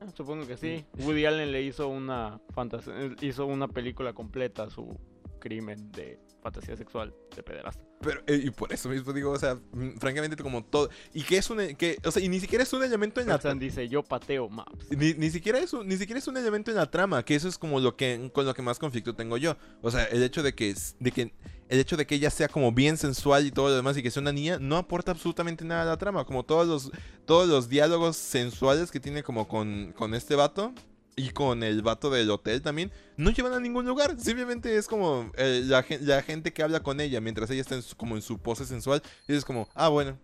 Ah, 0.00 0.06
Supongo 0.14 0.46
que 0.46 0.56
sí. 0.56 0.84
Woody 0.98 1.24
Allen 1.26 1.50
le 1.52 1.62
hizo 1.62 1.88
una 1.88 2.40
fantasía, 2.54 2.94
hizo 3.20 3.46
una 3.46 3.68
película 3.68 4.12
completa 4.12 4.64
a 4.64 4.70
su 4.70 4.98
crimen 5.40 5.90
de 5.92 6.18
fantasía 6.40 6.76
sexual 6.76 7.14
de 7.34 7.42
pederasta. 7.42 7.84
Pero, 8.00 8.22
eh, 8.26 8.40
y 8.44 8.50
por 8.50 8.72
eso 8.72 8.88
mismo 8.88 9.12
digo, 9.12 9.30
o 9.30 9.38
sea, 9.38 9.54
mm, 9.54 9.98
francamente 9.98 10.36
como 10.42 10.64
todo. 10.64 10.88
Y 11.12 11.22
que 11.22 11.36
es 11.36 11.50
un, 11.50 11.58
que, 11.76 11.98
o 12.04 12.10
sea, 12.10 12.22
y 12.22 12.28
ni 12.28 12.40
siquiera 12.40 12.64
es 12.64 12.72
un 12.72 12.82
elemento 12.82 13.20
en 13.20 13.28
la 13.28 13.38
Tarzan 13.38 13.58
dice, 13.58 13.88
yo 13.88 14.02
pateo 14.02 14.48
maps. 14.48 14.86
Ni, 14.90 15.14
ni 15.14 15.30
siquiera 15.30 15.58
es 15.58 15.72
un, 15.72 15.86
ni 15.86 15.96
siquiera 15.96 16.18
es 16.18 16.26
un 16.26 16.36
elemento 16.36 16.70
en 16.70 16.78
la 16.78 16.90
trama, 16.90 17.24
que 17.24 17.34
eso 17.34 17.48
es 17.48 17.58
como 17.58 17.78
lo 17.80 17.96
que 17.96 18.30
con 18.32 18.46
lo 18.46 18.54
que 18.54 18.62
más 18.62 18.78
conflicto 18.78 19.14
tengo 19.14 19.36
yo. 19.36 19.56
O 19.82 19.90
sea, 19.90 20.04
el 20.04 20.22
hecho 20.22 20.42
de 20.42 20.54
que 20.54 20.74
de 20.98 21.12
que 21.12 21.32
el 21.68 21.78
hecho 21.78 21.96
de 21.96 22.06
que 22.06 22.16
ella 22.16 22.30
sea 22.30 22.48
como 22.48 22.72
bien 22.72 22.96
sensual 22.96 23.46
y 23.46 23.52
todo 23.52 23.68
lo 23.68 23.76
demás 23.76 23.96
y 23.96 24.02
que 24.02 24.10
sea 24.10 24.22
una 24.22 24.32
niña 24.32 24.58
no 24.58 24.76
aporta 24.76 25.12
absolutamente 25.12 25.64
nada 25.64 25.82
a 25.82 25.86
la 25.86 25.98
trama, 25.98 26.24
como 26.24 26.44
todos 26.44 26.66
los 26.66 26.90
todos 27.26 27.48
los 27.48 27.68
diálogos 27.68 28.16
sensuales 28.16 28.90
que 28.90 28.98
tiene 28.98 29.22
como 29.22 29.46
con, 29.46 29.92
con 29.96 30.14
este 30.14 30.34
vato 30.34 30.72
y 31.20 31.30
con 31.30 31.62
el 31.62 31.82
vato 31.82 32.08
del 32.10 32.30
hotel 32.30 32.62
también 32.62 32.90
no 33.16 33.30
llevan 33.30 33.52
a 33.52 33.60
ningún 33.60 33.84
lugar, 33.86 34.18
simplemente 34.18 34.76
es 34.76 34.86
como 34.86 35.30
eh, 35.36 35.62
la, 35.64 35.82
gen- 35.82 36.06
la 36.06 36.22
gente 36.22 36.52
que 36.52 36.62
habla 36.62 36.80
con 36.80 37.00
ella 37.00 37.20
mientras 37.20 37.50
ella 37.50 37.60
está 37.60 37.74
en 37.74 37.82
su- 37.82 37.96
como 37.96 38.16
en 38.16 38.22
su 38.22 38.38
pose 38.38 38.64
sensual 38.64 39.02
y 39.28 39.34
es 39.34 39.44
como, 39.44 39.68
ah, 39.74 39.88
bueno. 39.88 40.18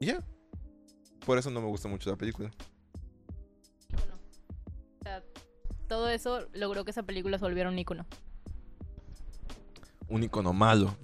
Y 0.00 0.06
ya. 0.06 0.22
Por 1.24 1.38
eso 1.38 1.50
no 1.50 1.60
me 1.60 1.66
gusta 1.68 1.88
mucho 1.88 2.10
la 2.10 2.16
película. 2.16 2.50
Bueno, 3.90 4.14
o 5.00 5.02
sea, 5.04 5.22
todo 5.88 6.08
eso 6.10 6.46
logró 6.52 6.84
que 6.84 6.90
esa 6.90 7.02
película 7.04 7.38
se 7.38 7.44
volviera 7.44 7.70
un 7.70 7.78
ícono. 7.78 8.06
un 10.08 10.22
icono 10.22 10.52
malo. 10.52 10.96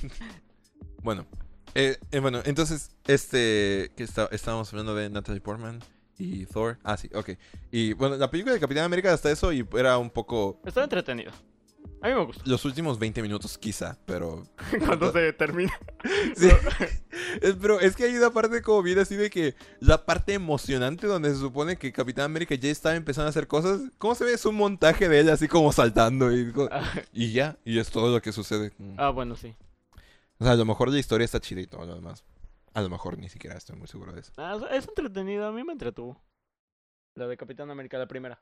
bueno, 1.02 1.26
eh, 1.74 1.98
eh, 2.10 2.20
bueno, 2.20 2.40
entonces, 2.44 2.90
este, 3.06 3.92
que 3.96 4.02
está, 4.02 4.28
estábamos 4.32 4.72
hablando 4.72 4.94
de 4.94 5.08
Natalie 5.10 5.40
Portman 5.40 5.80
y 6.20 6.46
Thor. 6.46 6.78
Ah, 6.84 6.96
sí, 6.96 7.08
ok. 7.14 7.30
Y 7.70 7.94
bueno, 7.94 8.16
la 8.16 8.30
película 8.30 8.54
de 8.54 8.60
Capitán 8.60 8.84
América 8.84 9.12
hasta 9.12 9.30
eso 9.30 9.52
y 9.52 9.66
era 9.74 9.98
un 9.98 10.10
poco 10.10 10.60
Estaba 10.64 10.84
entretenido. 10.84 11.32
A 12.02 12.08
mí 12.08 12.14
me 12.14 12.24
gustó. 12.24 12.42
los 12.46 12.64
últimos 12.64 12.98
20 12.98 13.20
minutos 13.20 13.58
quizá, 13.58 13.98
pero... 14.06 14.42
Cuando 14.86 15.12
se 15.12 15.32
termina. 15.34 15.72
Sí. 16.34 16.48
Pero 17.60 17.78
es 17.80 17.94
que 17.94 18.04
hay 18.04 18.16
una 18.16 18.30
parte 18.30 18.62
como 18.62 18.82
bien 18.82 18.98
así 18.98 19.16
de 19.16 19.28
que 19.28 19.54
la 19.80 20.04
parte 20.06 20.32
emocionante 20.32 21.06
donde 21.06 21.30
se 21.30 21.36
supone 21.36 21.76
que 21.76 21.92
Capitán 21.92 22.24
América 22.24 22.54
ya 22.54 22.70
estaba 22.70 22.96
empezando 22.96 23.26
a 23.26 23.30
hacer 23.30 23.46
cosas. 23.46 23.82
¿Cómo 23.98 24.14
se 24.14 24.24
ve? 24.24 24.32
Es 24.32 24.46
un 24.46 24.54
montaje 24.54 25.08
de 25.08 25.20
él 25.20 25.28
así 25.28 25.46
como 25.46 25.72
saltando 25.72 26.32
y, 26.34 26.52
Ah, 26.70 26.90
y 27.12 27.32
ya, 27.32 27.58
y 27.64 27.78
es 27.78 27.90
todo 27.90 28.10
lo 28.12 28.22
que 28.22 28.32
sucede. 28.32 28.72
ah, 28.96 29.10
bueno, 29.10 29.36
sí. 29.36 29.54
O 30.38 30.44
sea, 30.44 30.52
a 30.52 30.56
lo 30.56 30.64
mejor 30.64 30.88
la 30.88 30.98
historia 30.98 31.24
está 31.26 31.38
chida 31.40 31.60
y 31.60 31.66
todo 31.66 31.84
lo 31.84 31.94
demás. 31.94 32.24
A 32.74 32.80
lo 32.82 32.88
mejor 32.88 33.18
ni 33.18 33.28
siquiera 33.28 33.56
estoy 33.56 33.76
muy 33.76 33.88
seguro 33.88 34.12
de 34.12 34.20
eso. 34.20 34.32
Ah, 34.36 34.58
es 34.70 34.86
entretenido, 34.88 35.46
a 35.46 35.52
mí 35.52 35.64
me 35.64 35.72
entretuvo. 35.72 36.20
La 37.16 37.26
de 37.26 37.36
Capitán 37.36 37.70
América, 37.70 37.98
la 37.98 38.06
primera. 38.06 38.38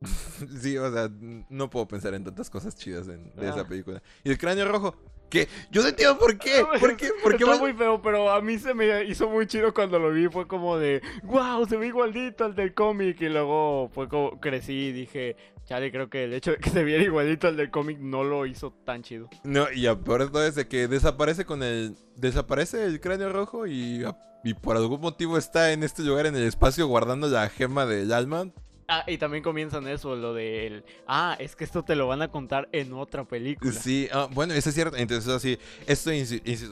Sí, 0.60 0.76
o 0.76 0.92
sea, 0.92 1.08
no 1.48 1.70
puedo 1.70 1.88
pensar 1.88 2.12
en 2.14 2.24
tantas 2.24 2.50
cosas 2.50 2.76
chidas 2.76 3.08
en- 3.08 3.34
de 3.34 3.48
esa 3.48 3.60
Ah. 3.62 3.68
película. 3.68 4.02
Y 4.24 4.30
el 4.30 4.38
cráneo 4.38 4.66
rojo, 4.68 4.94
que 5.30 5.48
yo 5.70 5.82
no 5.82 5.88
entiendo 5.88 6.18
por 6.18 6.36
qué. 6.38 6.62
¿Por 6.80 6.96
qué? 6.96 7.08
¿Por 7.22 7.36
qué 7.36 7.44
Está 7.44 7.58
muy 7.58 7.72
feo, 7.72 8.00
pero 8.02 8.30
a 8.30 8.40
mí 8.42 8.58
se 8.58 8.74
me 8.74 9.04
hizo 9.04 9.28
muy 9.28 9.46
chido 9.46 9.72
cuando 9.72 9.98
lo 9.98 10.10
vi. 10.12 10.28
Fue 10.28 10.46
como 10.46 10.76
de, 10.78 11.00
wow, 11.24 11.64
se 11.66 11.76
ve 11.78 11.86
igualito 11.88 12.44
al 12.44 12.54
del 12.54 12.74
cómic. 12.74 13.20
Y 13.22 13.28
luego 13.28 13.88
fue 13.94 14.08
como 14.08 14.38
crecí 14.40 14.88
y 14.88 14.92
dije, 14.92 15.36
chale, 15.66 15.90
creo 15.90 16.08
que 16.08 16.24
el 16.24 16.32
hecho 16.32 16.52
de 16.52 16.58
que 16.58 16.70
se 16.70 16.84
viera 16.84 17.02
igualito 17.02 17.48
al 17.48 17.56
del 17.56 17.70
cómic 17.70 17.98
no 17.98 18.24
lo 18.24 18.46
hizo 18.46 18.72
tan 18.84 19.02
chido. 19.02 19.28
No, 19.44 19.70
y 19.70 19.86
a 19.86 19.98
peor 19.98 20.24
de 20.24 20.30
todo 20.30 20.46
es 20.46 20.54
de 20.54 20.66
que 20.66 20.88
desaparece 20.88 21.44
con 21.44 21.62
el. 21.62 21.94
Desaparece 22.16 22.84
el 22.84 23.00
cráneo 23.00 23.30
rojo 23.30 23.66
y, 23.66 24.04
y 24.44 24.54
por 24.54 24.76
algún 24.76 25.00
motivo 25.00 25.36
está 25.36 25.72
en 25.72 25.82
este 25.82 26.02
lugar 26.02 26.26
en 26.26 26.36
el 26.36 26.44
espacio 26.44 26.86
guardando 26.86 27.28
la 27.28 27.48
gema 27.48 27.84
del 27.84 28.12
alma. 28.12 28.50
Ah, 28.88 29.04
y 29.08 29.18
también 29.18 29.42
comienzan 29.42 29.88
eso, 29.88 30.14
lo 30.14 30.32
del, 30.32 30.84
ah, 31.08 31.36
es 31.40 31.56
que 31.56 31.64
esto 31.64 31.82
te 31.82 31.96
lo 31.96 32.06
van 32.06 32.22
a 32.22 32.28
contar 32.28 32.68
en 32.70 32.92
otra 32.92 33.24
película. 33.24 33.72
Sí, 33.72 34.08
ah, 34.12 34.28
bueno, 34.30 34.54
eso 34.54 34.68
es 34.68 34.76
cierto. 34.76 34.96
Entonces, 34.96 35.28
así, 35.32 35.58
esto 35.88 36.12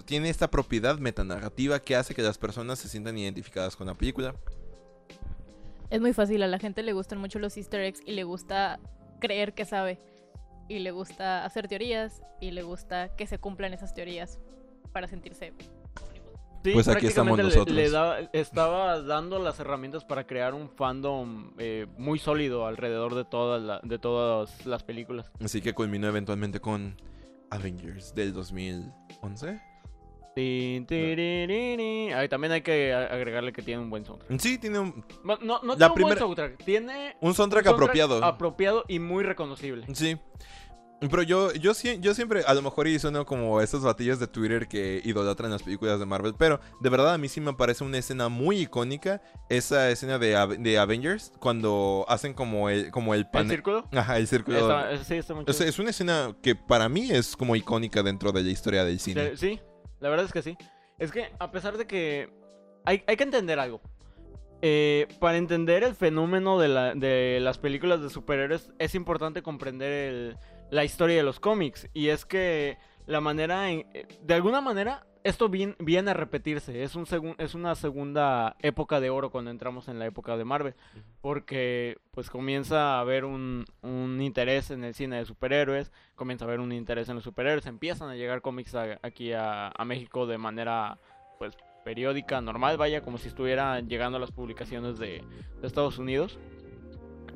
tiene 0.05 0.28
esta 0.28 0.49
propiedad 0.49 0.97
metanarrativa 0.99 1.80
que 1.80 1.97
hace 1.97 2.14
que 2.14 2.22
las 2.22 2.38
personas 2.38 2.78
se 2.78 2.88
sientan 2.88 3.18
identificadas 3.18 3.74
con 3.74 3.88
la 3.88 3.95
película. 3.95 4.36
Es 5.91 6.01
muy 6.01 6.12
fácil, 6.12 6.43
a 6.43 6.47
la 6.47 6.59
gente 6.59 6.82
le 6.82 6.93
gustan 6.93 7.18
mucho 7.18 7.39
los 7.39 7.57
easter 7.57 7.80
eggs 7.80 8.01
y 8.05 8.12
le 8.12 8.24
gusta 8.24 8.80
creer 9.20 9.55
que 9.55 9.64
sabe. 9.64 10.01
Y 10.68 10.78
le 10.78 10.91
gusta 10.93 11.45
hacer 11.45 11.68
teorías 11.68 12.22
y 12.41 12.51
le 12.53 12.62
gusta 12.62 13.14
que 13.16 13.26
se 13.26 13.39
cumplan 13.39 13.74
esas 13.74 13.93
teorías 13.95 14.39
para 14.93 15.07
sentirse 15.09 15.53
Sí, 16.64 16.70
Pues 16.72 16.89
aquí 16.89 17.09
estamos 17.09 17.37
le- 17.37 17.45
nosotros. 17.45 17.76
Le, 17.76 17.91
estaba 18.32 19.03
dando 19.03 19.39
las 19.39 19.61
herramientas 19.61 20.03
para 20.07 20.26
crear 20.26 20.55
un 20.55 20.70
fandom 20.70 21.53
eh, 21.59 21.87
muy 21.99 22.18
sólido 22.18 22.66
alrededor 22.66 23.14
de 23.14 23.26
todas, 23.26 23.62
la- 23.62 23.80
de 23.82 23.99
todas 23.99 24.64
las 24.64 24.82
películas. 24.82 25.30
Así 25.45 25.61
que 25.61 25.74
culminó 25.74 26.09
eventualmente 26.09 26.61
con 26.61 26.97
Avengers 27.51 28.14
del 28.14 28.32
2011. 28.32 29.61
También 32.28 32.53
hay 32.53 32.62
que 32.62 32.93
agregarle 32.93 33.53
que 33.53 33.62
tiene 33.62 33.82
un 33.82 33.91
buen 33.91 34.05
soundtrack. 34.05 34.41
Sí, 34.41 34.59
tiene 34.59 34.78
un, 34.78 35.05
No, 35.24 35.39
no 35.62 35.76
La 35.76 35.89
tiene 35.89 35.95
un 35.95 36.01
buen 36.03 36.18
soundtrack, 36.18 36.64
tiene 36.64 37.16
un 37.20 37.28
un 37.28 37.35
soundtrack, 37.35 37.66
apropiado. 37.66 38.24
apropiado 38.24 38.85
y 38.89 38.99
muy 38.99 39.24
reconocible. 39.24 39.87
Sí. 39.95 40.16
Pero 41.01 41.22
yo, 41.22 41.53
yo, 41.53 41.72
yo 42.01 42.14
siempre, 42.14 42.45
a 42.47 42.55
lo 42.55 42.62
mejor 42.62 42.87
y 42.89 42.99
sueno 42.99 43.26
como 43.26 43.61
esos 43.61 43.82
batillos 43.82 44.18
de 44.20 44.26
Twitter 44.26 44.68
que 44.68 45.03
idolatran 45.05 45.51
las 45.51 45.62
películas 45.62 45.99
de 45.99 46.07
Marvel, 46.07 46.35
pero 46.39 46.61
de 46.80 46.89
verdad 46.89 47.12
a 47.12 47.18
mí 47.18 47.28
sí 47.28 47.43
me 47.43 47.53
parece 47.53 47.85
una 47.85 47.99
escena 47.99 48.30
muy 48.30 48.61
icónica, 48.61 49.20
esa 49.51 49.91
escena 49.91 50.18
de, 50.18 50.57
de 50.61 50.78
Avengers, 50.78 51.32
cuando 51.41 52.07
hacen 52.09 52.32
como 52.32 52.70
el, 52.70 52.91
como 52.91 53.12
el 53.12 53.20
¿El 53.20 53.26
panel. 53.30 53.51
círculo? 53.51 53.87
Ajá, 53.93 54.16
el 54.16 54.26
círculo. 54.28 54.61
Está- 54.61 55.05
sí, 55.05 55.14
está 55.16 55.35
muy 55.35 55.45
O 55.47 55.53
sea, 55.53 55.66
es 55.66 55.78
una 55.78 55.91
escena 55.91 56.35
que 56.43 56.55
para 56.55 56.89
mí 56.89 57.11
es 57.11 57.37
como 57.37 57.55
icónica 57.55 58.03
dentro 58.03 58.32
de 58.32 58.43
la 58.43 58.51
historia 58.51 58.85
del 58.85 58.99
cine. 58.99 59.37
Sí, 59.37 59.61
la 60.01 60.09
verdad 60.09 60.26
es 60.26 60.32
que 60.32 60.42
sí. 60.42 60.57
Es 60.99 61.11
que 61.12 61.30
a 61.38 61.51
pesar 61.51 61.76
de 61.76 61.86
que 61.86 62.30
hay, 62.84 63.03
hay 63.07 63.16
que 63.16 63.24
entender 63.24 63.59
algo. 63.59 63.80
Eh, 64.62 65.09
para 65.20 65.36
entender 65.36 65.82
el 65.84 65.95
fenómeno 65.95 66.59
de, 66.59 66.68
la- 66.68 66.95
de 66.95 67.38
las 67.40 67.59
películas 67.59 68.01
de 68.01 68.09
superhéroes 68.09 68.72
es 68.78 68.95
importante 68.95 69.42
comprender 69.42 69.90
el- 69.92 70.36
la 70.70 70.84
historia 70.84 71.16
de 71.16 71.22
los 71.22 71.38
cómics. 71.40 71.88
Y 71.92 72.09
es 72.09 72.24
que 72.24 72.78
la 73.07 73.20
manera, 73.20 73.70
en- 73.70 73.86
eh, 73.92 74.07
de 74.22 74.34
alguna 74.34 74.61
manera, 74.62 75.07
esto 75.24 75.48
vien- 75.48 75.74
viene 75.80 76.12
a 76.12 76.14
repetirse. 76.14 76.82
Es, 76.84 76.94
un 76.94 77.06
segun- 77.06 77.34
es 77.38 77.54
una 77.54 77.74
segunda 77.74 78.56
época 78.60 79.00
de 79.00 79.10
oro 79.10 79.30
cuando 79.30 79.50
entramos 79.50 79.88
en 79.88 79.98
la 79.98 80.06
época 80.06 80.36
de 80.36 80.44
Marvel. 80.44 80.74
Porque 81.20 81.98
pues 82.12 82.30
comienza 82.30 82.94
a 82.96 83.00
haber 83.00 83.24
un, 83.24 83.64
un 83.82 84.20
interés 84.22 84.70
en 84.70 84.84
el 84.84 84.94
cine 84.94 85.16
de 85.16 85.24
superhéroes, 85.24 85.90
comienza 86.14 86.44
a 86.44 86.48
haber 86.48 86.60
un 86.60 86.72
interés 86.72 87.08
en 87.08 87.16
los 87.16 87.24
superhéroes, 87.24 87.66
empiezan 87.66 88.08
a 88.10 88.14
llegar 88.14 88.42
cómics 88.42 88.74
a- 88.74 88.98
aquí 89.02 89.32
a, 89.32 89.68
a 89.68 89.84
México 89.84 90.26
de 90.26 90.38
manera 90.38 90.98
pues 91.38 91.56
periódica, 91.84 92.40
normal, 92.40 92.76
vaya, 92.78 93.02
como 93.02 93.18
si 93.18 93.28
estuvieran 93.28 93.88
llegando 93.88 94.18
las 94.18 94.30
publicaciones 94.30 94.98
de, 94.98 95.22
de 95.60 95.66
Estados 95.66 95.98
Unidos. 95.98 96.38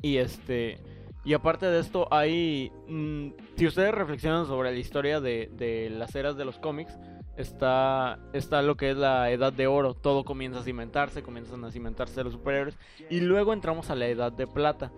Y 0.01 0.17
este... 0.17 0.79
Y 1.25 1.33
aparte 1.33 1.65
de 1.65 1.79
esto, 1.81 2.07
hay... 2.11 2.71
mm, 2.87 3.31
si 3.57 3.67
ustedes 3.67 3.93
reflexionan 3.93 4.45
sobre 4.45 4.71
la 4.71 4.77
historia 4.77 5.19
de, 5.19 5.49
de 5.53 5.89
las 5.89 6.15
eras 6.15 6.37
de 6.37 6.45
los 6.45 6.57
cómics, 6.59 6.97
está, 7.39 8.19
está 8.33 8.61
lo 8.61 8.77
que 8.77 8.91
es 8.91 8.97
la 8.97 9.31
edad 9.31 9.51
de 9.53 9.67
oro. 9.67 9.93
Todo 9.95 10.23
comienza 10.23 10.59
a 10.59 10.63
cimentarse, 10.63 11.23
comienzan 11.23 11.63
a 11.65 11.71
cimentarse 11.71 12.23
los 12.23 12.33
superhéroes. 12.33 12.77
Y 13.09 13.21
luego 13.21 13.53
entramos 13.53 13.89
a 13.89 13.95
la 13.95 14.07
edad 14.07 14.31
de 14.31 14.45
plata. 14.47 14.91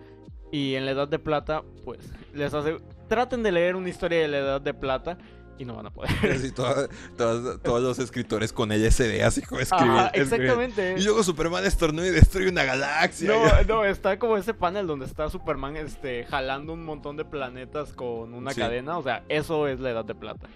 Y 0.50 0.74
en 0.74 0.84
la 0.84 0.90
edad 0.90 1.08
de 1.08 1.18
plata, 1.18 1.62
pues, 1.84 2.12
les 2.34 2.52
hace... 2.52 2.76
Traten 3.08 3.42
de 3.42 3.52
leer 3.52 3.76
una 3.76 3.88
historia 3.88 4.20
de 4.20 4.28
la 4.28 4.38
edad 4.38 4.60
de 4.60 4.74
plata 4.74 5.16
y 5.58 5.64
no 5.64 5.74
van 5.76 5.86
a 5.86 5.90
poder. 5.90 6.10
Todas- 6.54 6.88
todos 7.62 7.82
los 7.82 7.98
escritores 7.98 8.52
con 8.52 8.70
LSD, 8.70 9.22
así 9.22 9.42
como 9.42 9.60
escribiendo. 9.60 9.98
Ajá, 10.00 10.08
exactamente. 10.14 10.94
Y 10.98 11.02
luego 11.04 11.22
Superman 11.22 11.64
estornuda 11.64 12.06
y 12.06 12.10
destruye 12.10 12.48
una 12.48 12.64
galaxia. 12.64 13.28
No, 13.28 13.62
no, 13.68 13.84
está 13.84 14.18
como 14.18 14.36
ese 14.36 14.54
panel 14.54 14.86
donde 14.86 15.04
está 15.06 15.28
Superman 15.30 15.76
este, 15.76 16.24
jalando 16.24 16.72
un 16.72 16.84
montón 16.84 17.16
de 17.16 17.24
planetas 17.24 17.92
con 17.92 18.34
una 18.34 18.52
Sí. 18.52 18.60
cadena. 18.60 18.98
O 18.98 19.02
sea, 19.02 19.24
eso 19.28 19.68
es 19.68 19.78
la 19.80 19.90
edad 19.90 20.04
de 20.04 20.14
plata. 20.14 20.48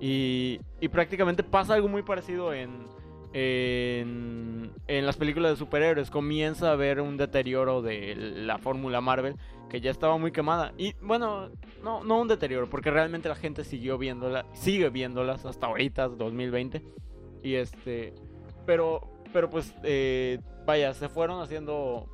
Y, 0.00 0.58
prácticamente 0.90 1.42
pasa 1.42 1.74
algo 1.74 1.88
muy 1.88 2.02
parecido 2.02 2.54
en, 2.54 2.86
en, 3.32 5.06
las 5.06 5.16
películas 5.16 5.52
de 5.52 5.56
superhéroes. 5.56 6.10
Comienza 6.10 6.70
a 6.70 6.72
haber 6.72 7.00
un 7.00 7.16
deterioro 7.16 7.82
de 7.82 8.14
la 8.16 8.58
fórmula 8.58 9.00
Marvel 9.00 9.36
que 9.68 9.80
ya 9.80 9.90
estaba 9.90 10.16
muy 10.16 10.32
quemada. 10.32 10.72
Y 10.78 10.94
bueno, 11.02 11.50
no, 11.82 12.02
no 12.02 12.20
un 12.20 12.28
deterioro, 12.28 12.68
porque 12.68 12.90
realmente 12.90 13.28
la 13.28 13.36
gente 13.36 13.62
siguió 13.62 13.98
viéndola, 13.98 14.46
sigue 14.52 14.88
viéndolas 14.88 15.44
hasta 15.44 15.66
ahorita, 15.66 16.08
2020. 16.08 16.82
Y 17.42 17.54
este, 17.54 18.14
pero, 18.66 19.00
pero 19.32 19.50
pues, 19.50 19.74
eh, 19.84 20.40
vaya, 20.66 20.92
se 20.94 21.08
fueron 21.08 21.40
haciendo, 21.40 22.06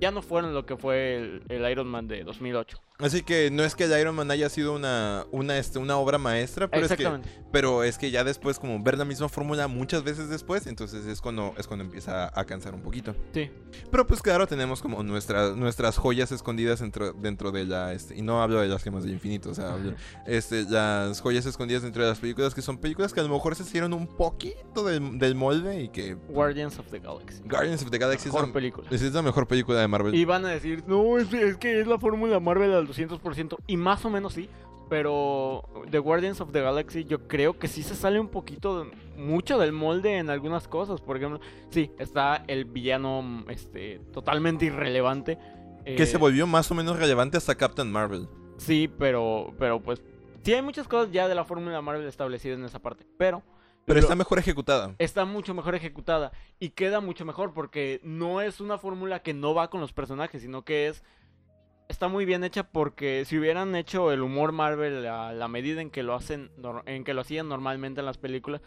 ya 0.00 0.10
no 0.10 0.22
fueron 0.22 0.54
lo 0.54 0.66
que 0.66 0.76
fue 0.76 1.16
el, 1.16 1.42
el 1.48 1.70
Iron 1.70 1.86
Man 1.86 2.08
de 2.08 2.24
2008. 2.24 2.78
Así 2.98 3.22
que 3.22 3.50
no 3.50 3.62
es 3.62 3.74
que 3.74 3.84
el 3.84 4.00
Iron 4.00 4.14
Man 4.14 4.30
haya 4.30 4.48
sido 4.48 4.74
una, 4.74 5.26
una, 5.30 5.58
este, 5.58 5.78
una 5.78 5.96
obra 5.98 6.16
maestra, 6.16 6.68
pero 6.68 6.82
es, 6.86 6.88
que, 6.88 6.94
Exactamente. 6.94 7.28
pero 7.52 7.84
es 7.84 7.98
que 7.98 8.10
ya 8.10 8.24
después, 8.24 8.58
como 8.58 8.82
ver 8.82 8.96
la 8.96 9.04
misma 9.04 9.28
fórmula 9.28 9.68
muchas 9.68 10.02
veces 10.02 10.30
después, 10.30 10.66
entonces 10.66 11.04
es 11.04 11.20
cuando, 11.20 11.52
es 11.58 11.66
cuando 11.66 11.84
empieza 11.84 12.32
a 12.38 12.44
cansar 12.46 12.74
un 12.74 12.80
poquito. 12.80 13.14
Sí. 13.34 13.50
Pero 13.90 14.06
pues 14.06 14.22
claro, 14.22 14.46
tenemos 14.46 14.80
como 14.80 15.02
nuestras 15.02 15.54
nuestras 15.56 15.98
joyas 15.98 16.32
escondidas 16.32 16.80
dentro, 16.80 17.12
dentro 17.12 17.52
de 17.52 17.66
la... 17.66 17.92
Este, 17.92 18.16
y 18.16 18.22
no 18.22 18.42
hablo 18.42 18.60
de 18.60 18.68
las 18.68 18.82
gemas 18.82 19.02
del 19.04 19.12
infinito, 19.12 19.50
o 19.50 19.54
sea, 19.54 19.74
hablo- 19.74 19.94
este, 20.26 20.62
las 20.64 21.20
joyas 21.20 21.44
escondidas 21.44 21.82
dentro 21.82 22.02
de 22.02 22.08
las 22.08 22.18
películas, 22.18 22.54
que 22.54 22.62
son 22.62 22.78
películas 22.78 23.12
que 23.12 23.20
a 23.20 23.24
lo 23.24 23.28
mejor 23.28 23.54
se 23.56 23.62
hicieron 23.62 23.92
un 23.92 24.06
poquito 24.06 24.84
del, 24.84 25.18
del 25.18 25.34
molde 25.34 25.82
y 25.82 25.88
que... 25.90 26.14
Guardians 26.28 26.78
of 26.78 26.86
the 26.90 26.98
Galaxy. 27.00 27.42
Guardians 27.44 27.82
of 27.82 27.90
the 27.90 27.98
Galaxy 27.98 28.28
es 28.28 28.34
Mejor 28.34 28.48
la, 28.48 28.54
película. 28.54 28.88
es 28.90 29.02
la 29.12 29.20
mejor 29.22 29.46
película 29.46 29.80
de 29.80 29.88
Marvel. 29.88 30.14
Y 30.14 30.24
van 30.24 30.46
a 30.46 30.48
decir, 30.48 30.82
no, 30.86 31.18
es, 31.18 31.30
es 31.34 31.58
que 31.58 31.80
es 31.80 31.86
la 31.86 31.98
fórmula 31.98 32.40
Marvel 32.40 32.72
al 32.72 32.85
200%. 32.88 33.56
Y 33.66 33.76
más 33.76 34.04
o 34.04 34.10
menos 34.10 34.34
sí. 34.34 34.48
Pero 34.88 35.64
The 35.90 35.98
Guardians 35.98 36.40
of 36.40 36.52
the 36.52 36.60
Galaxy 36.60 37.04
yo 37.04 37.26
creo 37.26 37.58
que 37.58 37.66
sí 37.66 37.82
se 37.82 37.96
sale 37.96 38.20
un 38.20 38.28
poquito, 38.28 38.84
de- 38.84 38.90
mucho 39.16 39.58
del 39.58 39.72
molde 39.72 40.18
en 40.18 40.30
algunas 40.30 40.68
cosas. 40.68 41.00
Por 41.00 41.16
ejemplo, 41.16 41.40
sí, 41.70 41.90
está 41.98 42.44
el 42.46 42.66
villano 42.66 43.44
este, 43.48 44.00
totalmente 44.12 44.66
irrelevante. 44.66 45.38
Que 45.84 46.02
eh, 46.02 46.06
se 46.06 46.18
volvió 46.18 46.46
más 46.46 46.70
o 46.70 46.74
menos 46.74 46.98
relevante 46.98 47.36
hasta 47.36 47.56
Captain 47.56 47.90
Marvel. 47.90 48.28
Sí, 48.58 48.88
pero, 48.98 49.52
pero 49.58 49.80
pues 49.80 50.02
sí 50.44 50.54
hay 50.54 50.62
muchas 50.62 50.86
cosas 50.86 51.12
ya 51.12 51.26
de 51.26 51.34
la 51.34 51.44
fórmula 51.44 51.82
Marvel 51.82 52.06
establecidas 52.06 52.58
en 52.58 52.64
esa 52.64 52.78
parte. 52.78 53.04
Pero... 53.18 53.42
Pero 53.86 54.00
está 54.00 54.16
mejor 54.16 54.40
ejecutada. 54.40 54.96
está 54.98 55.24
mucho 55.24 55.54
mejor 55.54 55.76
ejecutada 55.76 56.32
y 56.58 56.70
queda 56.70 57.00
mucho 57.00 57.24
mejor 57.24 57.52
porque 57.54 58.00
no 58.02 58.40
es 58.40 58.60
una 58.60 58.78
fórmula 58.78 59.20
que 59.20 59.32
no 59.32 59.54
va 59.54 59.70
con 59.70 59.80
los 59.80 59.92
personajes, 59.92 60.42
sino 60.42 60.64
que 60.64 60.88
es 60.88 61.04
está 61.88 62.08
muy 62.08 62.24
bien 62.24 62.44
hecha 62.44 62.64
porque 62.64 63.24
si 63.26 63.38
hubieran 63.38 63.74
hecho 63.76 64.12
el 64.12 64.22
humor 64.22 64.52
Marvel 64.52 65.06
a 65.06 65.32
la 65.32 65.48
medida 65.48 65.80
en 65.80 65.90
que 65.90 66.02
lo 66.02 66.14
hacen 66.14 66.50
en 66.86 67.04
que 67.04 67.14
lo 67.14 67.20
hacían 67.22 67.48
normalmente 67.48 68.00
en 68.00 68.06
las 68.06 68.18
películas 68.18 68.60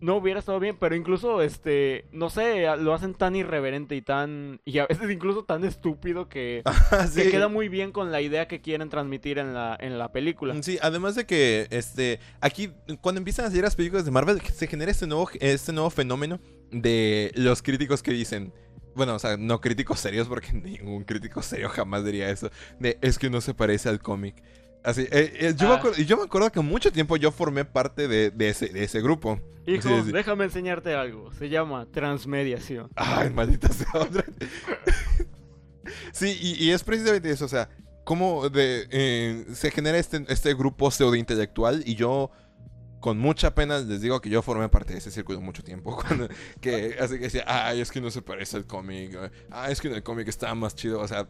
no 0.00 0.16
hubiera 0.16 0.40
estado 0.40 0.60
bien, 0.60 0.76
pero 0.78 0.94
incluso 0.94 1.40
este, 1.40 2.04
no 2.12 2.28
sé, 2.28 2.66
lo 2.78 2.92
hacen 2.92 3.14
tan 3.14 3.34
irreverente 3.34 3.96
y 3.96 4.02
tan 4.02 4.60
y 4.64 4.78
a 4.78 4.86
veces 4.86 5.10
incluso 5.10 5.44
tan 5.44 5.64
estúpido 5.64 6.28
que 6.28 6.62
Sí. 7.10 7.22
que 7.22 7.30
queda 7.30 7.48
muy 7.48 7.68
bien 7.68 7.92
con 7.92 8.12
la 8.12 8.20
idea 8.20 8.46
que 8.46 8.60
quieren 8.60 8.90
transmitir 8.90 9.38
en 9.38 9.54
la 9.54 9.76
en 9.80 9.98
la 9.98 10.12
película. 10.12 10.54
Sí, 10.62 10.78
además 10.82 11.14
de 11.14 11.24
que 11.24 11.66
este 11.70 12.20
aquí 12.40 12.72
cuando 13.00 13.20
empiezan 13.20 13.46
a 13.46 13.48
salir 13.48 13.64
las 13.64 13.76
películas 13.76 14.04
de 14.04 14.10
Marvel 14.10 14.40
se 14.42 14.66
genera 14.66 14.90
este 14.90 15.06
nuevo 15.06 15.30
este 15.40 15.72
nuevo 15.72 15.90
fenómeno 15.90 16.40
de 16.70 17.32
los 17.34 17.62
críticos 17.62 18.02
que 18.02 18.12
dicen 18.12 18.52
bueno, 18.96 19.14
o 19.14 19.18
sea, 19.18 19.36
no 19.36 19.60
críticos 19.60 20.00
serios 20.00 20.26
porque 20.28 20.52
ningún 20.54 21.04
crítico 21.04 21.42
serio 21.42 21.68
jamás 21.68 22.04
diría 22.04 22.30
eso. 22.30 22.50
De 22.80 22.98
es 23.02 23.18
que 23.18 23.30
no 23.30 23.40
se 23.40 23.54
parece 23.54 23.88
al 23.88 24.00
cómic. 24.00 24.42
Así, 24.82 25.02
eh, 25.10 25.32
eh, 25.40 25.54
yo, 25.56 25.66
me 25.68 25.74
Ah. 25.74 25.76
acuerdo, 25.78 25.98
yo 26.02 26.16
me 26.16 26.22
acuerdo 26.24 26.52
que 26.52 26.60
mucho 26.60 26.92
tiempo 26.92 27.16
yo 27.16 27.32
formé 27.32 27.64
parte 27.64 28.06
de, 28.08 28.30
de 28.30 28.48
ese, 28.50 28.68
de 28.68 28.84
ese 28.84 29.00
grupo. 29.00 29.40
Hijo, 29.66 29.82
Sí, 29.88 30.02
sí. 30.06 30.12
déjame 30.12 30.44
enseñarte 30.44 30.94
algo. 30.94 31.32
Se 31.32 31.48
llama 31.48 31.86
transmediación. 31.90 32.88
Ay, 32.94 33.30
maldita 33.30 33.68
sea 33.72 33.88
otra. 33.94 34.24
sí, 36.12 36.36
y, 36.40 36.64
y 36.64 36.70
es 36.70 36.82
precisamente 36.84 37.30
eso, 37.30 37.44
o 37.44 37.48
sea, 37.48 37.68
cómo 38.04 38.48
de, 38.48 38.86
eh, 38.90 39.44
se 39.54 39.70
genera 39.70 39.98
este, 39.98 40.24
este 40.28 40.54
grupo 40.54 40.90
pseudo-intelectual 40.90 41.82
y 41.84 41.94
yo 41.96 42.30
con 43.06 43.18
mucha 43.18 43.54
pena 43.54 43.78
les 43.78 44.00
digo 44.00 44.20
que 44.20 44.28
yo 44.28 44.42
formé 44.42 44.68
parte 44.68 44.92
de 44.94 44.98
ese 44.98 45.12
círculo 45.12 45.40
mucho 45.40 45.62
tiempo. 45.62 45.94
Cuando, 46.02 46.26
que, 46.60 46.96
así 46.98 47.14
que 47.14 47.20
decía, 47.20 47.44
ay, 47.46 47.80
es 47.80 47.92
que 47.92 48.00
no 48.00 48.10
se 48.10 48.20
parece 48.20 48.56
al 48.56 48.66
cómic. 48.66 49.16
Ah, 49.48 49.70
es 49.70 49.80
que 49.80 49.86
en 49.86 49.94
el 49.94 50.02
cómic 50.02 50.26
estaba 50.26 50.56
más 50.56 50.74
chido. 50.74 50.98
O 51.00 51.06
sea, 51.06 51.28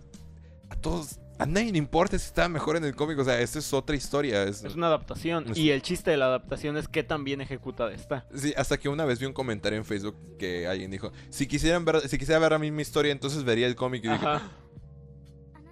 a 0.71 0.77
todos, 0.77 1.21
a 1.39 1.45
nadie 1.45 1.71
le 1.73 1.77
importa 1.77 2.19
si 2.19 2.25
estaba 2.25 2.49
mejor 2.49 2.77
en 2.77 2.85
el 2.87 2.97
cómic. 2.97 3.19
O 3.19 3.25
sea, 3.25 3.39
esta 3.43 3.59
es 3.59 3.71
otra 3.75 3.95
historia. 3.95 4.45
es- 4.45 4.65
Es 4.65 4.75
una 4.75 4.87
adaptación. 4.87 5.51
Es- 5.51 5.59
Y 5.59 5.71
el 5.71 5.83
chiste 5.83 6.11
de 6.13 6.17
la 6.17 6.25
adaptación 6.25 6.79
es 6.79 6.89
qué 6.89 7.03
tan 7.03 7.25
bien 7.25 7.43
ejecutada 7.43 7.93
está. 7.93 8.27
Sí, 8.35 8.55
hasta 8.57 8.79
que 8.79 8.89
una 8.89 9.05
vez 9.05 9.19
vi 9.21 9.27
un 9.27 9.35
comentario 9.35 9.77
en 9.79 9.85
Facebook 9.85 10.17
que 10.39 10.67
alguien 10.67 10.91
dijo, 10.91 11.13
si 11.29 11.47
quisieran 11.47 11.85
ver, 11.85 12.09
si 12.09 12.17
quisiera 12.17 12.39
ver 12.41 12.53
la 12.53 12.59
misma 12.59 12.81
historia, 12.81 13.13
entonces 13.13 13.45
vería 13.45 13.67
el 13.67 13.77
cómic 13.77 14.03
y 14.03 14.09
dije, 14.09 14.27
Ajá. 14.27 14.51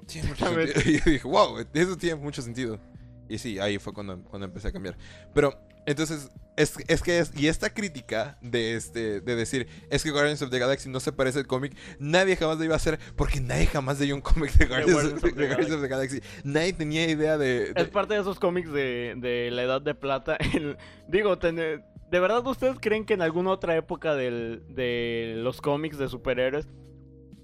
tiene 0.06 0.28
mucho 0.28 0.44
Exactamente. 0.44 0.74
sentido. 0.74 0.96
Y 0.96 0.98
yo 1.06 1.10
dije, 1.12 1.26
wow, 1.28 1.58
eso 1.72 1.96
tiene 1.96 2.16
mucho 2.16 2.42
sentido. 2.42 2.78
Y 3.26 3.38
sí, 3.38 3.58
ahí 3.58 3.78
fue 3.78 3.94
cuando, 3.94 4.22
cuando 4.24 4.44
empecé 4.44 4.68
a 4.68 4.72
cambiar. 4.72 4.98
Pero, 5.32 5.58
entonces, 5.86 6.30
es, 6.56 6.74
es 6.86 7.02
que 7.02 7.18
es, 7.18 7.32
y 7.36 7.48
esta 7.48 7.70
crítica 7.74 8.38
de 8.40 8.74
este, 8.76 9.20
de 9.20 9.34
decir, 9.36 9.66
es 9.90 10.04
que 10.04 10.10
Guardians 10.12 10.40
of 10.42 10.50
the 10.50 10.58
Galaxy 10.58 10.88
no 10.88 11.00
se 11.00 11.10
parece 11.12 11.40
al 11.40 11.46
cómic, 11.46 11.76
nadie 11.98 12.36
jamás 12.36 12.58
lo 12.58 12.64
iba 12.64 12.74
a 12.74 12.76
hacer, 12.76 12.98
porque 13.16 13.40
nadie 13.40 13.66
jamás 13.66 13.98
leyó 13.98 14.14
un 14.14 14.20
cómic 14.20 14.52
de 14.52 14.66
Guardians, 14.66 14.92
Guardians 14.92 15.22
of, 15.24 15.30
of 15.30 15.34
the 15.34 15.40
de 15.40 15.46
Guardians 15.48 15.74
of 15.74 15.82
the 15.82 15.88
Galaxy. 15.88 16.20
Nadie 16.44 16.72
tenía 16.72 17.08
idea 17.10 17.36
de... 17.38 17.72
de- 17.72 17.82
Es 17.82 17.88
parte 17.88 18.14
de 18.14 18.20
esos 18.20 18.38
cómics 18.38 18.70
de, 18.72 19.14
de 19.16 19.50
la 19.50 19.62
Edad 19.64 19.82
de 19.82 19.94
Plata. 19.94 20.36
El- 20.54 20.76
digo, 21.08 21.38
ten- 21.38 21.56
¿de 21.56 22.20
verdad 22.20 22.46
ustedes 22.46 22.76
creen 22.80 23.04
que 23.04 23.14
en 23.14 23.22
alguna 23.22 23.50
otra 23.50 23.74
época 23.76 24.14
del- 24.14 24.62
de 24.68 25.34
los 25.38 25.60
cómics 25.60 25.98
de 25.98 26.08
superhéroes 26.08 26.68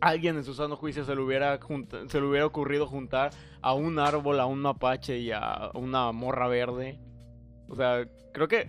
alguien 0.01 0.37
en 0.37 0.45
su 0.45 0.55
sano 0.55 0.77
juicio 0.77 1.05
se 1.05 1.15
le, 1.15 1.21
hubiera 1.21 1.59
junta- 1.61 2.09
se 2.09 2.21
le 2.21 2.27
hubiera 2.27 2.47
ocurrido 2.47 2.87
juntar 2.87 3.33
a 3.61 3.75
un 3.75 3.99
árbol, 3.99 4.39
a 4.41 4.47
un 4.47 4.61
mapache 4.61 5.19
y 5.19 5.33
a 5.33 5.71
una 5.75 6.11
morra 6.13 6.47
verde? 6.49 6.99
O 7.71 7.77
sea, 7.77 8.07
creo 8.33 8.49
que 8.49 8.69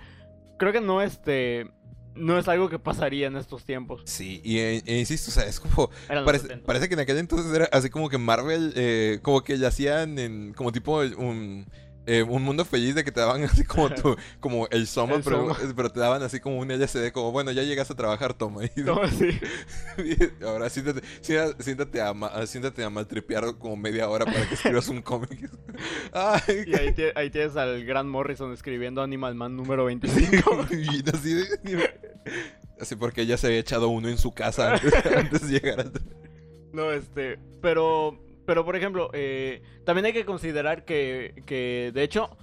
creo 0.58 0.72
que 0.72 0.82
no 0.82 1.02
este 1.02 1.68
no 2.14 2.38
es 2.38 2.48
algo 2.48 2.70
que 2.70 2.78
pasaría 2.78 3.28
en 3.28 3.38
estos 3.38 3.64
tiempos. 3.64 4.02
Sí, 4.06 4.42
y 4.44 4.60
e- 4.60 4.84
e 4.86 5.00
insisto, 5.00 5.32
o 5.32 5.34
sea, 5.34 5.46
es 5.46 5.60
como... 5.62 5.90
Parece, 6.26 6.48
70. 6.48 6.66
parece 6.66 6.88
que 6.90 6.94
en 6.96 7.00
aquel 7.00 7.18
entonces 7.18 7.54
era 7.56 7.70
así 7.72 7.90
como 7.90 8.10
que 8.10 8.18
Marvel, 8.18 8.74
eh, 8.76 9.20
como 9.22 9.42
que 9.44 9.56
le 9.58 9.66
hacían 9.66 10.20
en, 10.20 10.54
como 10.54 10.74
tipo 10.74 11.00
un, 11.00 11.66
eh, 12.08 12.24
un 12.24 12.42
mundo 12.44 12.66
feliz 12.66 12.96
de 12.96 13.04
que 13.04 13.12
te 13.12 13.20
daban 13.20 13.44
así 13.46 13.64
como 13.64 13.90
tu, 13.94 14.16
como 14.40 14.68
el 14.70 14.88
soma, 14.88 15.16
El 15.16 15.24
pero, 15.24 15.54
soma. 15.54 15.74
pero 15.76 15.90
te 15.92 16.00
daban 16.00 16.24
así 16.24 16.40
como 16.40 16.58
un 16.60 16.72
LCD, 16.72 17.12
como 17.12 17.32
bueno, 17.32 17.52
ya 17.52 17.64
llegaste 17.64 17.94
a 17.94 17.96
trabajar, 17.98 18.34
toma. 18.34 18.62
Y, 18.76 18.82
No, 18.82 19.00
sí. 19.08 19.40
y 19.98 20.44
ahora 20.44 20.70
siéntate, 20.70 21.02
siéntate, 21.22 21.64
siéntate 21.64 22.02
a, 22.02 22.14
ma- 22.14 22.46
siéntate 22.48 22.84
a 22.84 22.90
maltripear 22.90 23.56
como 23.58 23.76
media 23.78 24.10
hora 24.10 24.26
para 24.26 24.48
que 24.48 24.54
escribas 24.56 24.88
un 24.90 25.02
cómic. 25.02 25.50
Ay, 26.12 26.64
Y 26.68 26.76
ahí, 26.76 26.90
tie- 26.94 27.12
ahí 27.16 27.30
tienes 27.30 27.56
al 27.56 27.84
gran 27.86 28.10
Morrison 28.10 28.52
escribiendo 28.54 29.02
Animal 29.02 29.36
Man 29.36 29.56
número 29.56 29.86
25. 29.86 30.68
y 30.74 31.04
así, 32.80 32.96
porque 32.96 33.26
ya 33.26 33.38
se 33.38 33.48
había 33.48 33.60
echado 33.60 33.90
uno 33.90 34.10
en 34.10 34.18
su 34.18 34.32
casa 34.32 34.74
antes, 34.74 34.94
antes 35.16 35.48
de 35.48 35.60
llegar 35.60 35.80
a... 35.82 35.86
No, 36.74 36.92
este, 36.92 37.38
pero, 37.62 38.18
pero 38.46 38.66
por 38.66 38.76
ejemplo, 38.76 39.10
eh, 39.14 39.62
también 39.86 40.06
hay 40.06 40.14
que 40.14 40.26
considerar 40.26 40.86
que, 40.86 41.44
que 41.46 41.92
de 41.94 42.04
hecho, 42.04 42.38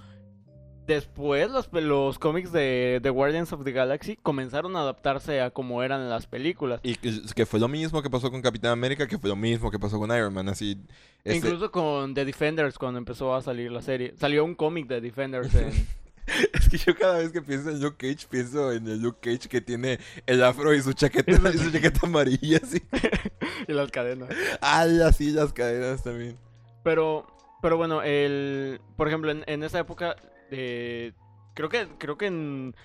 después 0.87 1.49
los, 1.51 1.69
los 1.71 2.17
cómics 2.17 2.51
de 2.51 2.99
The 3.03 3.09
Guardians 3.11 3.53
of 3.53 3.63
the 3.63 3.71
Galaxy 3.71 4.15
comenzaron 4.17 4.75
a 4.75 4.79
adaptarse 4.81 5.39
a 5.41 5.51
como 5.51 5.83
eran 5.83 6.09
las 6.09 6.25
películas. 6.27 6.79
Y 6.83 6.95
que, 6.95 7.21
que 7.35 7.45
fue 7.45 7.59
lo 7.59 7.67
mismo 7.67 8.01
que 8.01 8.09
pasó 8.09 8.31
con 8.31 8.41
Capitán 8.41 8.71
América, 8.71 9.07
que 9.07 9.17
fue 9.17 9.29
lo 9.29 9.35
mismo 9.35 9.69
que 9.69 9.77
pasó 9.79 9.99
con 9.99 10.09
Iron 10.15 10.33
Man, 10.33 10.49
así... 10.49 10.77
este- 11.23 11.37
Incluso 11.37 11.71
con 11.71 12.13
The 12.13 12.25
Defenders 12.25 12.77
cuando 12.77 12.97
empezó 12.97 13.35
a 13.35 13.41
salir 13.41 13.71
la 13.71 13.81
serie. 13.81 14.13
Salió 14.17 14.43
un 14.43 14.55
cómic 14.55 14.87
de 14.87 15.01
Defenders 15.01 15.53
en... 15.55 15.71
Es 16.53 16.69
que 16.69 16.77
yo 16.77 16.95
cada 16.95 17.17
vez 17.17 17.31
que 17.31 17.41
pienso 17.41 17.69
en 17.69 17.81
Luke 17.81 17.97
Cage, 17.97 18.27
pienso 18.29 18.71
en 18.71 18.87
el 18.87 19.01
Luke 19.01 19.19
Cage 19.21 19.49
que 19.49 19.61
tiene 19.61 19.99
el 20.25 20.43
afro 20.43 20.73
y 20.73 20.81
su 20.81 20.93
chaqueta, 20.93 21.31
y 21.31 21.57
su 21.57 21.71
chaqueta 21.71 22.01
amarilla, 22.03 22.59
así. 22.61 22.81
y 23.67 23.73
las 23.73 23.91
cadenas. 23.91 24.29
Ah, 24.61 24.85
así 25.05 25.31
las 25.31 25.53
cadenas 25.53 26.03
también. 26.03 26.37
Pero, 26.83 27.27
pero 27.61 27.77
bueno, 27.77 28.01
el, 28.01 28.81
por 28.95 29.07
ejemplo, 29.07 29.31
en, 29.31 29.43
en 29.47 29.63
esa 29.63 29.79
época, 29.79 30.15
eh, 30.51 31.13
creo 31.53 31.69
que, 31.69 31.87
creo 31.97 32.17
que 32.17 32.27
en 32.27 32.75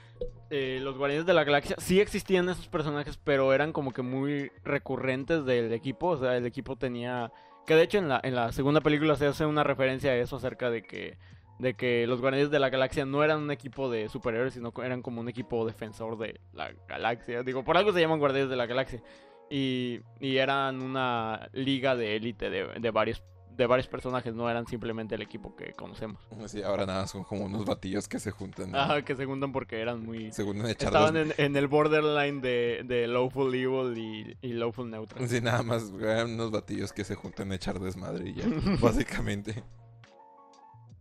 eh, 0.51 0.79
los 0.83 0.97
Guardianes 0.97 1.27
de 1.27 1.35
la 1.35 1.45
Galaxia 1.45 1.77
sí 1.79 2.01
existían 2.01 2.49
esos 2.49 2.69
personajes, 2.69 3.19
pero 3.23 3.53
eran 3.53 3.73
como 3.73 3.93
que 3.93 4.03
muy 4.03 4.51
recurrentes 4.65 5.45
del 5.45 5.73
equipo. 5.73 6.09
O 6.09 6.19
sea, 6.19 6.37
el 6.37 6.47
equipo 6.47 6.77
tenía, 6.77 7.33
que 7.67 7.75
de 7.75 7.83
hecho 7.83 7.99
en 7.99 8.09
la, 8.09 8.21
en 8.23 8.35
la 8.35 8.53
segunda 8.53 8.81
película 8.81 9.17
se 9.17 9.27
hace 9.27 9.47
una 9.47 9.65
referencia 9.65 10.13
a 10.13 10.17
eso 10.17 10.37
acerca 10.37 10.71
de 10.71 10.83
que, 10.83 11.19
de 11.59 11.75
que 11.75 12.07
los 12.07 12.21
Guardianes 12.21 12.51
de 12.51 12.59
la 12.59 12.71
Galaxia 12.71 13.05
no 13.05 13.23
eran 13.23 13.43
un 13.43 13.51
equipo 13.51 13.91
de 13.91 14.09
superhéroes, 14.09 14.55
sino 14.55 14.73
que 14.73 14.83
eran 14.83 15.03
como 15.03 15.21
un 15.21 15.29
equipo 15.29 15.65
defensor 15.67 16.19
de 16.19 16.41
la 16.53 16.73
galaxia. 16.89 17.43
Digo, 17.43 17.65
por 17.65 17.77
algo 17.77 17.93
se 17.93 18.01
llaman 18.01 18.19
Guardianes 18.19 18.51
de 18.51 18.57
la 18.57 18.67
Galaxia. 18.67 19.03
Y, 19.51 20.01
y 20.21 20.39
eran 20.39 20.83
una 20.83 21.49
liga 21.53 21.95
de 21.95 22.17
élite 22.17 22.51
de, 22.51 22.67
de 22.81 22.91
varios 22.91 23.23
de 23.57 23.67
varios 23.67 23.87
personajes, 23.87 24.35
no 24.35 24.51
eran 24.51 24.67
simplemente 24.67 25.15
el 25.15 25.23
equipo 25.23 25.55
que 25.55 25.73
conocemos. 25.73 26.21
Así, 26.43 26.63
ahora 26.63 26.87
nada, 26.87 27.07
son 27.07 27.25
como 27.25 27.45
unos 27.45 27.65
batillos 27.65 28.09
que 28.09 28.19
se 28.19 28.31
juntan. 28.31 28.73
¿no? 28.73 28.79
Ajá, 28.79 29.03
que 29.03 29.15
se 29.15 29.27
juntan 29.27 29.53
porque 29.53 29.81
eran 29.81 30.05
muy... 30.05 30.33
Se 30.33 30.43
juntan 30.43 30.67
Estaban 30.67 31.33
en 31.37 31.57
el 31.57 31.69
borderline 31.69 32.41
de, 32.41 32.83
de 32.85 33.07
Lawful 33.07 33.55
Evil 33.55 33.97
y, 33.97 34.37
y 34.43 34.55
Lawful 34.55 34.91
Neutral. 34.91 35.29
Sí, 35.29 35.41
nada 35.41 35.63
más, 35.63 35.93
eran 36.01 36.35
unos 36.35 36.51
batillos 36.51 36.93
que 36.93 37.05
se 37.05 37.15
juntan 37.15 37.53
a 37.53 37.55
echar 37.55 37.79
desmadre 37.79 38.31
y 38.31 38.35
ya, 38.35 38.47
básicamente. 38.81 39.63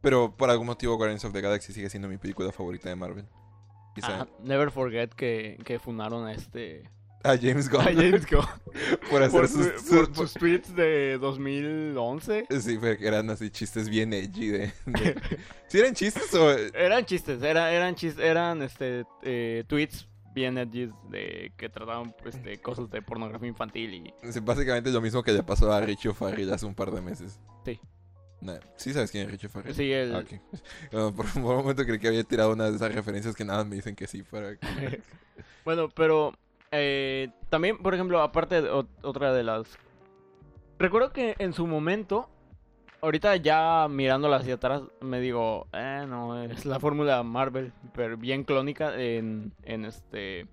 Pero 0.03 0.35
por 0.35 0.49
algún 0.51 0.67
motivo 0.67 0.95
Guardians 0.97 1.25
of 1.25 1.33
the 1.33 1.41
Galaxy 1.41 1.73
sigue 1.73 1.89
siendo 1.89 2.07
mi 2.07 2.17
película 2.17 2.51
favorita 2.51 2.89
de 2.89 2.95
Marvel. 2.95 3.25
Ah, 4.03 4.27
never 4.43 4.69
forget 4.69 5.11
que, 5.13 5.57
que 5.65 5.79
funaron 5.79 6.27
a 6.27 6.33
este... 6.33 6.83
A 7.23 7.37
James 7.37 7.69
Gunn. 7.69 7.81
A 7.81 7.93
James 7.93 8.25
Gunn 8.29 8.43
por 9.09 9.23
hacer 9.23 9.39
por, 9.39 9.47
sus, 9.47 9.65
su- 9.65 9.79
sus- 9.79 10.09
por 10.09 10.27
sus 10.27 10.33
tweets 10.33 10.75
de 10.75 11.17
2011. 11.19 12.47
Sí, 12.59 12.77
fue 12.77 12.97
que 12.97 13.07
eran 13.07 13.29
así 13.29 13.49
chistes 13.49 13.87
bien 13.87 14.11
edgy 14.13 14.47
de... 14.47 14.73
de- 14.87 15.15
¿Sí 15.69 15.79
eran 15.79 15.93
chistes 15.93 16.33
o...? 16.33 16.51
Eran 16.51 17.05
chistes, 17.05 17.41
era, 17.41 17.71
eran 17.71 17.95
chistes, 17.95 18.23
eran 18.23 18.61
este 18.61 19.05
eh, 19.21 19.63
tweets 19.67 20.07
bien 20.35 20.57
edgy 20.57 20.91
de 21.09 21.53
que 21.55 21.69
trataban 21.69 22.13
de 22.43 22.57
cosas 22.59 22.89
de 22.89 23.01
pornografía 23.01 23.47
infantil 23.47 23.93
y 24.23 24.31
Sí, 24.33 24.39
básicamente 24.41 24.89
lo 24.91 24.99
mismo 24.99 25.23
que 25.23 25.31
le 25.31 25.43
pasó 25.43 25.71
a 25.71 25.79
Richie 25.79 26.09
O'Farrell 26.09 26.51
hace 26.51 26.65
un 26.65 26.75
par 26.75 26.91
de 26.91 26.99
meses. 27.01 27.39
Sí. 28.43 28.51
Nah, 28.51 28.59
¿Sí 28.75 28.93
sabes 28.93 29.09
quién 29.11 29.25
es 29.25 29.31
Richie 29.31 29.47
O'Farrell? 29.47 29.73
sí 29.75 29.91
el 29.91 30.15
Ah. 30.15 30.23
No, 30.91 31.13
por, 31.15 31.25
por 31.27 31.55
un 31.55 31.57
momento 31.61 31.85
creí 31.85 31.99
que 31.99 32.07
había 32.09 32.23
tirado 32.23 32.51
una 32.53 32.69
de 32.69 32.75
esas 32.75 32.93
referencias 32.93 33.35
que 33.35 33.45
nada 33.45 33.63
me 33.63 33.75
dicen 33.75 33.95
que 33.95 34.07
sí 34.07 34.23
para... 34.23 34.49
Bueno, 35.65 35.89
pero 35.89 36.33
eh, 36.71 37.29
también, 37.49 37.77
por 37.77 37.93
ejemplo, 37.93 38.21
aparte 38.21 38.61
de 38.61 38.69
ot- 38.69 38.87
otra 39.01 39.33
de 39.33 39.43
las... 39.43 39.77
Recuerdo 40.77 41.13
que 41.13 41.35
en 41.39 41.53
su 41.53 41.65
momento, 41.67 42.29
ahorita 43.01 43.35
ya 43.37 43.87
mirándola 43.89 44.37
hacia 44.37 44.55
atrás, 44.55 44.81
me 44.99 45.21
digo, 45.21 45.67
eh, 45.71 46.05
no, 46.07 46.41
es 46.43 46.65
la 46.65 46.79
fórmula 46.79 47.23
Marvel, 47.23 47.71
pero 47.93 48.17
bien 48.17 48.43
clónica 48.43 48.99
en, 48.99 49.53
en 49.63 49.85
este, 49.85 50.47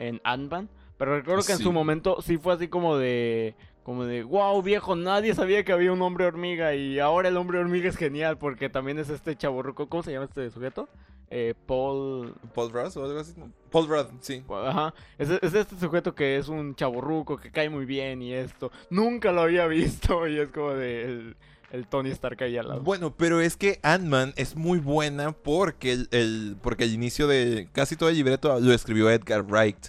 en 0.00 0.20
Ant-Man. 0.24 0.68
Pero 0.96 1.16
recuerdo 1.16 1.44
que 1.44 1.52
en 1.52 1.58
Sí. 1.58 1.64
su 1.64 1.72
momento 1.72 2.20
sí 2.20 2.38
fue 2.38 2.54
así 2.54 2.66
como 2.66 2.96
de, 2.96 3.54
como 3.82 4.04
de, 4.04 4.22
wow, 4.22 4.60
viejo, 4.62 4.94
nadie 4.96 5.34
sabía 5.34 5.64
que 5.64 5.72
había 5.72 5.92
un 5.92 6.02
hombre 6.02 6.26
hormiga 6.26 6.74
y 6.74 6.98
ahora 6.98 7.28
el 7.28 7.36
hombre 7.36 7.58
hormiga 7.58 7.88
es 7.88 7.96
genial 7.96 8.36
porque 8.38 8.68
también 8.68 8.98
es 8.98 9.08
este 9.08 9.34
chaborruco, 9.36 9.88
¿cómo 9.88 10.02
se 10.02 10.12
llama 10.12 10.26
este 10.26 10.50
sujeto? 10.50 10.88
Eh, 11.30 11.54
Paul, 11.66 12.34
¿Paul 12.54 12.70
Rudd 12.72 12.96
o 12.96 13.04
algo 13.04 13.20
así? 13.20 13.34
Paul 13.70 13.86
Rudd, 13.88 14.06
sí. 14.20 14.42
Ajá, 14.50 14.94
es, 15.18 15.28
es 15.30 15.54
este 15.54 15.78
sujeto 15.78 16.14
que 16.14 16.36
es 16.38 16.48
un 16.48 16.74
chaborruco, 16.74 17.36
que 17.38 17.50
cae 17.50 17.68
muy 17.68 17.84
bien 17.84 18.22
y 18.22 18.32
esto. 18.32 18.70
Nunca 18.90 19.30
lo 19.32 19.42
había 19.42 19.66
visto 19.66 20.26
y 20.26 20.38
es 20.38 20.48
como 20.48 20.70
de 20.70 21.02
el, 21.04 21.36
el 21.70 21.86
Tony 21.86 22.10
Stark 22.10 22.42
ahí 22.42 22.56
al 22.56 22.68
lado. 22.68 22.80
Bueno, 22.82 23.14
pero 23.14 23.40
es 23.42 23.56
que 23.58 23.78
Ant-Man 23.82 24.32
es 24.36 24.56
muy 24.56 24.78
buena 24.78 25.32
porque 25.32 25.92
el, 25.92 26.08
el- 26.12 26.56
porque 26.62 26.84
el 26.84 26.94
inicio 26.94 27.26
de 27.26 27.68
casi 27.72 27.94
todo 27.96 28.08
el 28.08 28.16
libreto 28.16 28.58
lo 28.60 28.72
escribió 28.72 29.10
Edgar 29.10 29.42
Wright. 29.42 29.88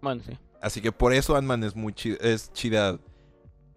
Bueno, 0.00 0.22
sí. 0.26 0.36
Así 0.60 0.80
que 0.80 0.90
por 0.92 1.12
eso 1.12 1.36
Ant-Man 1.36 1.62
es 1.64 1.76
muy 1.76 1.92
chida, 1.92 2.16
es 2.20 2.52
chida 2.52 2.98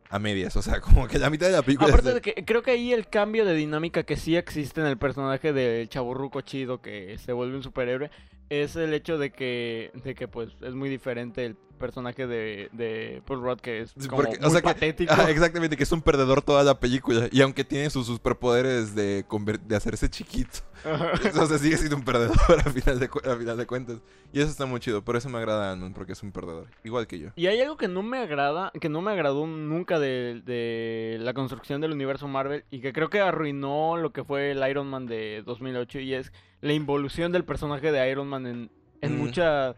a 0.10 0.20
medias. 0.20 0.56
O 0.56 0.62
sea, 0.62 0.80
como 0.82 1.08
que 1.08 1.20
la 1.20 1.30
mitad 1.30 1.48
de 1.48 1.54
la 1.54 1.62
película 1.62 1.90
Aparte 1.90 2.10
de- 2.10 2.14
de 2.16 2.22
que 2.22 2.46
creo 2.46 2.62
que 2.62 2.72
ahí 2.72 2.94
el 2.94 3.08
cambio 3.08 3.46
de 3.46 3.54
dinámica 3.56 4.04
que 4.04 4.18
sí 4.18 4.36
existe 4.36 4.82
en 4.82 4.88
el 4.88 4.98
personaje 4.98 5.54
del 5.54 5.90
chaborruco 5.90 6.42
chido 6.42 6.82
que 6.82 7.18
se 7.18 7.34
vuelve 7.34 7.56
un 7.58 7.64
superhéroe 7.64 8.10
es 8.50 8.76
el 8.76 8.94
hecho 8.94 9.18
de 9.18 9.32
que, 9.32 9.92
de 10.04 10.14
que 10.16 10.28
pues 10.28 10.50
es 10.62 10.76
muy 10.76 10.90
diferente 10.90 11.46
el 11.46 11.56
personaje 11.84 12.26
de, 12.28 12.70
de 12.72 13.22
Paul 13.28 13.42
Rudd, 13.42 13.60
que 13.60 13.82
es 13.82 13.94
como 14.08 14.24
porque- 14.24 14.38
o 14.38 14.44
muy 14.44 14.52
sea 14.52 14.62
que- 14.62 14.68
patético. 14.74 15.14
Ah, 15.16 15.30
exactamente, 15.30 15.76
que 15.76 15.84
es 15.84 15.92
un 15.92 16.02
perdedor 16.02 16.42
toda 16.42 16.64
la 16.64 16.80
película. 16.80 17.28
Y 17.32 17.42
aunque 17.42 17.66
tiene 17.66 17.90
sus 17.90 18.08
superpoderes 18.08 18.96
de, 18.96 19.26
de 19.68 19.76
hacerse 19.76 20.10
chiquito, 20.10 20.60
o 21.42 21.46
sea, 21.46 21.58
sigue 21.58 21.76
siendo 21.78 21.98
un 21.98 22.04
perdedor 22.06 22.38
a 22.66 22.70
final, 22.72 23.00
de, 23.00 23.06
a 23.06 23.36
final 23.36 23.58
de 23.58 23.66
cuentas. 23.68 23.98
Y 24.32 24.40
eso 24.40 24.50
está 24.50 24.66
muy 24.66 24.80
chido. 24.80 25.04
Por 25.04 25.16
eso 25.18 25.28
me 25.30 25.38
agrada 25.38 25.72
Ant-Man, 25.74 25.94
porque 25.94 26.14
es 26.14 26.24
un 26.24 26.32
perdedor. 26.32 26.68
Igual 26.86 27.06
que 27.06 27.20
yo. 27.20 27.30
Y 27.36 27.48
hay 27.48 27.60
algo 27.62 27.76
que 27.78 27.88
no 27.90 28.02
me 28.02 28.18
agrada, 28.20 28.72
que 28.80 28.88
no 28.90 29.02
me 29.02 29.12
agradó 29.12 29.46
nunca 29.46 30.00
de, 30.00 30.42
de 30.46 31.18
la 31.20 31.34
construcción 31.34 31.82
del 31.82 31.92
universo 31.92 32.28
Marvel 32.30 32.64
y 32.72 32.80
que 32.80 32.94
creo 32.94 33.10
que 33.10 33.20
arruinó 33.20 33.98
lo 33.98 34.12
que 34.14 34.24
fue 34.24 34.52
el 34.52 34.68
Iron 34.70 34.88
Man 34.90 35.06
de 35.06 35.44
2008 35.46 36.00
y 36.00 36.14
es 36.14 36.32
la 36.62 36.72
involución 36.74 37.32
del 37.34 37.44
personaje 37.44 37.92
de 37.92 38.10
Iron 38.10 38.28
Man 38.30 38.48
en, 38.48 38.72
en 39.02 39.16
Mm. 39.16 39.20
mucha... 39.20 39.76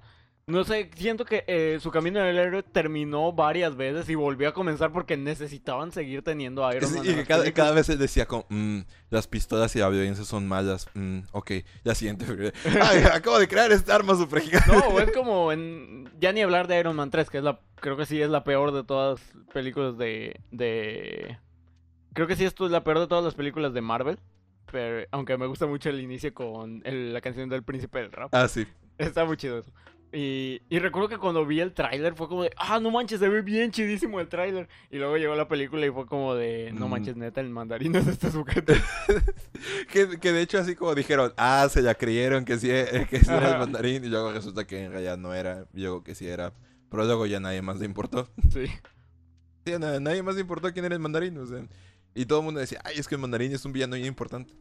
No 0.48 0.64
sé, 0.64 0.92
siento 0.96 1.26
que 1.26 1.44
eh, 1.48 1.80
su 1.82 1.90
camino 1.90 2.20
en 2.20 2.28
el 2.28 2.38
héroe 2.38 2.62
terminó 2.62 3.34
varias 3.34 3.76
veces 3.76 4.08
y 4.10 4.14
volvió 4.14 4.48
a 4.48 4.54
comenzar 4.54 4.92
porque 4.92 5.18
necesitaban 5.18 5.92
seguir 5.92 6.22
teniendo 6.22 6.64
a 6.64 6.76
Iron 6.76 6.94
Man. 6.94 7.04
y 7.04 7.16
que 7.16 7.24
cada, 7.26 7.52
cada 7.52 7.72
vez 7.72 7.90
él 7.90 7.98
decía 7.98 8.28
como, 8.28 8.46
"Mm, 8.50 8.82
las 9.10 9.26
pistolas 9.28 9.76
y 9.76 9.80
la 9.80 9.90
violencia 9.90 10.24
son 10.24 10.48
malas. 10.48 10.88
Mm, 10.94 11.22
ok, 11.32 11.52
la 11.84 11.96
siguiente. 11.96 12.26
Ay, 12.80 13.00
acabo 13.12 13.40
de 13.40 13.48
crear 13.48 13.72
esta 13.72 13.96
arma 13.96 14.14
super 14.14 14.40
gigante. 14.44 14.72
No, 14.72 15.00
es 15.00 15.12
como 15.14 15.52
en... 15.52 16.12
Ya 16.20 16.32
ni 16.32 16.44
hablar 16.44 16.68
de 16.68 16.80
Iron 16.80 16.96
Man 16.96 17.10
3, 17.10 17.28
que 17.32 17.40
es 17.40 17.44
la... 17.44 17.60
Creo 17.78 17.98
que 17.98 18.06
sí 18.06 18.22
es 18.22 18.30
la 18.30 18.44
peor 18.44 18.72
de 18.72 18.84
todas 18.84 19.20
las 19.20 19.46
películas 19.52 19.98
de... 19.98 20.40
de... 20.52 21.40
Creo 22.14 22.28
que 22.28 22.36
sí 22.36 22.46
esto 22.46 22.68
es 22.68 22.72
la 22.72 22.84
peor 22.84 23.00
de 23.00 23.08
todas 23.08 23.24
las 23.26 23.34
películas 23.34 23.74
de 23.74 23.82
Marvel. 23.82 24.20
Pero, 24.72 25.08
aunque 25.10 25.38
me 25.40 25.48
gusta 25.48 25.66
mucho 25.66 25.90
el 25.90 26.00
inicio 26.02 26.32
con 26.36 26.84
el- 26.86 27.14
la 27.14 27.22
canción 27.22 27.50
del 27.50 27.64
príncipe 27.64 27.98
del 27.98 28.12
rap. 28.12 28.30
Ah, 28.32 28.48
sí. 28.48 28.68
Está 29.00 29.26
muy 29.26 29.38
chido 29.38 29.58
eso. 29.58 29.72
Y, 30.14 30.62
y 30.70 30.80
recuerdo 30.80 31.10
que 31.10 31.18
cuando 31.18 31.46
vi 31.46 31.60
el 31.60 31.74
tráiler 31.74 32.16
fue 32.16 32.30
como 32.30 32.44
de, 32.44 32.52
ah, 32.58 32.80
no 32.80 32.90
manches, 32.92 33.20
se 33.20 33.28
ve 33.28 33.42
bien 33.42 33.72
chidísimo 33.72 34.20
el 34.22 34.30
tráiler. 34.30 34.70
Y 34.90 34.98
luego 34.98 35.18
llegó 35.18 35.36
la 35.36 35.48
película 35.48 35.86
y 35.86 35.90
fue 35.92 36.06
como 36.06 36.36
de, 36.36 36.72
no 36.74 36.88
Mm. 36.88 36.92
manches, 36.92 37.16
neta, 37.18 37.42
el 37.42 37.50
mandarín 37.50 37.96
es 37.96 38.08
este 38.08 38.32
sujeto. 38.32 38.74
Que, 39.92 40.20
que 40.20 40.32
de 40.32 40.42
hecho 40.42 40.58
así 40.60 40.76
como 40.76 40.94
dijeron, 40.96 41.34
ah, 41.38 41.68
se 41.70 41.82
la 41.82 41.96
creyeron 41.96 42.46
que 42.46 42.58
sí, 42.58 42.70
eh, 42.72 43.08
que 43.10 43.20
sí 43.20 43.30
era 43.32 43.52
el 43.54 43.60
mandarín. 43.60 44.04
Y 44.06 44.08
luego 44.10 44.32
resulta 44.32 44.66
que 44.66 44.86
en 44.86 44.92
realidad 44.92 45.18
no 45.18 45.34
era. 45.34 45.66
Y 45.74 45.82
luego 45.82 46.04
que 46.04 46.16
sí 46.16 46.28
era. 46.28 46.54
Pero 46.90 47.04
luego 47.06 47.26
ya 47.26 47.40
nadie 47.40 47.62
más 47.62 47.80
le 47.80 47.86
importó. 47.86 48.30
sí. 48.52 48.68
Sí, 49.66 49.74
a 49.74 49.80
nadie 49.80 50.22
más 50.22 50.36
le 50.36 50.42
importó 50.42 50.72
quién 50.72 50.86
era 50.86 50.94
el 50.96 51.02
mandarín. 51.02 51.38
O 51.40 51.46
sea, 51.48 51.66
y 52.14 52.26
todo 52.26 52.40
el 52.40 52.46
mundo 52.46 52.60
decía, 52.60 52.80
ay, 52.86 53.00
es 53.00 53.08
que 53.08 53.16
el 53.16 53.22
mandarín 53.22 53.52
es 53.52 53.66
un 53.66 53.74
villano 53.74 53.96
muy 53.98 54.06
importante. 54.06 54.54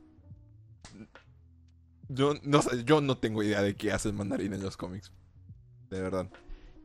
Yo 2.08 2.34
no, 2.42 2.60
yo 2.84 3.00
no 3.00 3.16
tengo 3.18 3.42
idea 3.42 3.62
de 3.62 3.74
qué 3.76 3.92
hace 3.92 4.08
el 4.08 4.14
mandarín 4.14 4.52
en 4.54 4.62
los 4.62 4.76
cómics. 4.76 5.12
De 5.94 6.02
verdad. 6.02 6.26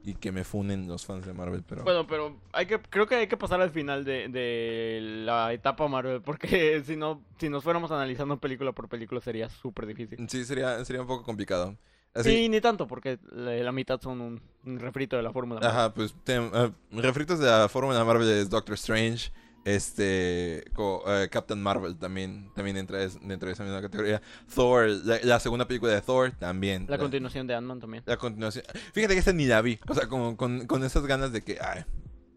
Y 0.04 0.14
que 0.14 0.32
me 0.32 0.44
funen 0.44 0.88
los 0.88 1.06
fans 1.06 1.26
de 1.26 1.34
Marvel, 1.34 1.64
pero... 1.68 1.84
Bueno, 1.84 2.06
pero 2.06 2.38
hay 2.54 2.68
que, 2.68 2.80
creo 2.80 3.08
que 3.08 3.16
hay 3.16 3.28
que 3.28 3.38
pasar 3.38 3.60
al 3.60 3.72
final 3.72 4.06
de, 4.06 4.30
de 4.30 5.00
la 5.02 5.52
etapa 5.52 5.88
Marvel, 5.88 6.22
porque 6.26 6.82
si 6.86 6.96
no, 6.96 7.24
si 7.40 7.50
nos 7.50 7.64
fuéramos 7.64 7.92
analizando 7.92 8.40
película 8.40 8.72
por 8.72 8.88
película 8.88 9.20
sería 9.20 9.50
súper 9.50 9.88
difícil. 9.88 10.30
Sí, 10.30 10.46
sería, 10.46 10.86
sería 10.86 11.02
un 11.02 11.08
poco 11.08 11.24
complicado. 11.24 11.76
Así, 12.14 12.46
Y 12.46 12.50
ni 12.50 12.62
tanto, 12.62 12.88
porque 12.88 13.20
la, 13.32 13.72
mitad 13.72 14.00
son 14.00 14.42
un, 14.64 14.80
refrito 14.80 15.18
de 15.18 15.24
la 15.24 15.32
fórmula. 15.32 15.60
Marvel. 15.60 15.78
Ajá, 15.78 15.94
pues 15.94 16.16
te- 16.24 16.38
ah, 16.38 16.72
refritos 16.92 17.40
de 17.40 17.48
la 17.48 17.68
fórmula 17.68 18.04
Marvel 18.04 18.30
es 18.30 18.50
Doctor 18.50 18.76
Strange, 18.76 19.32
este 19.76 20.60
eh, 21.08 21.28
Captain 21.32 21.62
Marvel 21.62 21.98
también 21.98 22.52
también 22.56 22.78
entra 22.78 23.04
es- 23.04 23.20
dentro 23.22 23.48
de 23.48 23.54
esa 23.54 23.64
misma 23.64 23.82
categoría. 23.82 24.22
Thor, 24.54 24.88
la, 24.88 25.20
la 25.24 25.40
segunda 25.40 25.68
película 25.68 25.92
de 25.94 26.02
Thor 26.02 26.32
también. 26.40 26.86
La 26.90 26.98
continuación 26.98 27.48
de 27.48 27.56
Ant-Man 27.56 27.80
también. 27.80 28.04
la 28.06 28.18
continuación. 28.18 28.66
Fíjate 28.94 29.14
que 29.14 29.20
esta 29.20 29.34
ni 29.34 29.46
la 29.46 29.62
vi, 29.62 29.80
o 29.88 29.94
sea, 29.94 30.08
con, 30.08 30.36
con, 30.36 30.66
con 30.68 30.84
esas 30.84 31.06
ganas 31.06 31.32
de 31.32 31.42
que, 31.44 31.58
ay, 31.62 31.84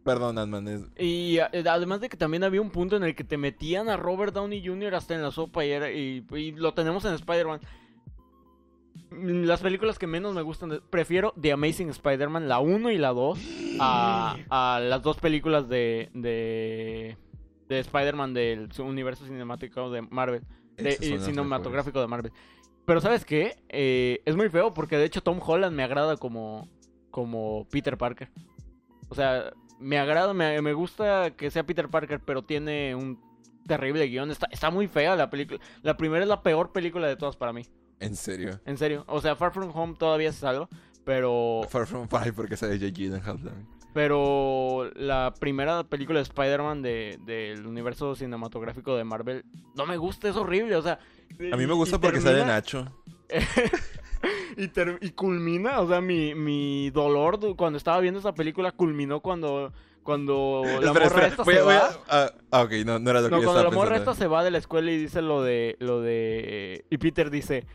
perdón, 0.04 0.38
Ant-Man, 0.38 0.68
es- 0.68 0.82
Y 0.98 1.38
eh, 1.38 1.64
además 1.68 2.00
de 2.00 2.08
que 2.08 2.16
también 2.16 2.44
había 2.44 2.60
un 2.60 2.70
punto 2.70 2.96
en 2.96 3.04
el 3.04 3.14
que 3.14 3.24
te 3.24 3.36
metían 3.36 3.88
a 3.88 3.96
Robert 3.96 4.34
Downey 4.34 4.66
Jr. 4.66 4.94
hasta 4.94 5.14
en 5.14 5.22
la 5.22 5.30
sopa 5.30 5.64
y, 5.64 5.70
era- 5.70 5.90
y, 5.92 6.24
y 6.32 6.52
lo 6.52 6.74
tenemos 6.74 7.04
en 7.04 7.14
Spider-Man. 7.14 7.60
Mm, 9.12 9.44
Las 9.44 9.60
películas 9.60 9.98
que 9.98 10.06
menos 10.06 10.34
me 10.34 10.42
gustan, 10.42 10.68
de- 10.70 10.80
prefiero 10.80 11.32
The 11.40 11.52
Amazing 11.52 11.90
Spider-Man, 11.90 12.48
la 12.48 12.58
1 12.60 12.90
y 12.90 12.98
la 12.98 13.10
2, 13.12 13.38
a, 13.80 14.36
a 14.50 14.80
las 14.80 15.02
dos 15.02 15.18
películas 15.18 15.68
de, 15.68 16.10
de, 16.14 17.16
de 17.68 17.78
Spider-Man 17.78 18.34
del 18.34 18.72
su 18.72 18.84
universo 18.84 19.24
cinemático 19.26 19.90
de 19.90 20.02
Marvel, 20.02 20.42
de, 20.76 20.90
y 21.00 21.18
cinematográfico 21.24 22.00
de 22.00 22.06
Marvel. 22.06 22.32
Pero 22.84 23.00
¿sabes 23.00 23.24
qué? 23.24 23.56
Eh, 23.68 24.20
es 24.24 24.34
muy 24.36 24.48
feo 24.48 24.74
porque 24.74 24.96
de 24.96 25.04
hecho 25.04 25.22
Tom 25.22 25.40
Holland 25.44 25.74
me 25.76 25.84
agrada 25.84 26.16
como, 26.16 26.68
como 27.10 27.66
Peter 27.70 27.96
Parker. 27.96 28.28
O 29.08 29.14
sea, 29.14 29.52
me 29.78 29.98
agrada, 29.98 30.32
me, 30.34 30.60
me 30.62 30.72
gusta 30.72 31.30
que 31.36 31.50
sea 31.50 31.64
Peter 31.64 31.88
Parker, 31.88 32.20
pero 32.20 32.42
tiene 32.42 32.94
un 32.94 33.20
terrible 33.66 34.06
guion. 34.08 34.30
Está, 34.32 34.48
está 34.50 34.70
muy 34.70 34.88
fea 34.88 35.14
la 35.14 35.30
película. 35.30 35.60
La 35.82 35.96
primera 35.96 36.22
es 36.24 36.28
la 36.28 36.42
peor 36.42 36.72
película 36.72 37.06
de 37.06 37.16
todas 37.16 37.36
para 37.36 37.52
mí. 37.52 37.62
En 38.02 38.16
serio. 38.16 38.60
En 38.66 38.76
serio. 38.78 39.04
O 39.08 39.20
sea, 39.20 39.36
Far 39.36 39.52
From 39.52 39.70
Home 39.74 39.94
todavía 39.98 40.32
se 40.32 40.40
salva. 40.40 40.68
Pero, 41.04 41.62
Far 41.68 41.86
From 41.86 42.08
Five 42.08 42.32
porque 42.32 42.56
sale 42.56 42.78
Jake 42.78 42.92
Gyllenhaal 42.92 43.36
también. 43.42 43.66
pero 43.92 44.90
la 44.94 45.34
primera 45.38 45.82
película 45.84 46.18
de 46.20 46.22
Spider-Man 46.22 46.80
de- 46.82 47.18
del 47.26 47.66
universo 47.66 48.14
cinematográfico 48.14 48.96
de 48.96 49.04
Marvel 49.04 49.44
no 49.74 49.84
me 49.86 49.96
gusta, 49.96 50.28
es 50.28 50.36
horrible. 50.36 50.76
O 50.76 50.82
sea, 50.82 50.98
A 51.52 51.56
mí 51.56 51.66
me 51.66 51.74
gusta 51.74 51.98
porque 52.00 52.20
sale 52.20 52.36
termina- 52.38 52.54
Nacho. 52.54 52.86
y, 54.56 55.06
y 55.06 55.10
culmina, 55.10 55.80
o 55.80 55.88
sea, 55.88 56.00
mi, 56.00 56.34
mi 56.34 56.90
dolor 56.90 57.38
cuando 57.56 57.76
estaba 57.78 58.00
viendo 58.00 58.20
esa 58.20 58.34
película 58.34 58.70
culminó 58.72 59.20
cuando, 59.20 59.72
cuando 60.02 60.62
la 60.64 60.72
Espera, 60.74 60.92
morra 60.92 61.06
espera, 61.06 61.26
esta 61.28 61.42
voy 61.42 61.54
se 61.54 61.62
voy 61.62 61.74
va. 61.74 61.90
ah, 62.08 62.30
ah, 62.50 62.62
ok, 62.62 62.72
no, 62.84 62.98
no 62.98 63.10
era 63.10 63.20
lo 63.20 63.28
que 63.28 63.36
yo 63.36 63.42
cuando 63.44 63.64
la 63.64 63.70
morra 63.70 63.90
pensando. 63.90 64.10
esta 64.12 64.24
se 64.24 64.28
va 64.28 64.44
de 64.44 64.50
la 64.50 64.58
escuela 64.58 64.90
y 64.90 64.98
dice 64.98 65.22
lo 65.22 65.42
de, 65.42 65.76
lo 65.80 66.00
de, 66.00 66.84
y 66.90 66.98
Peter 66.98 67.30
dice, 67.30 67.66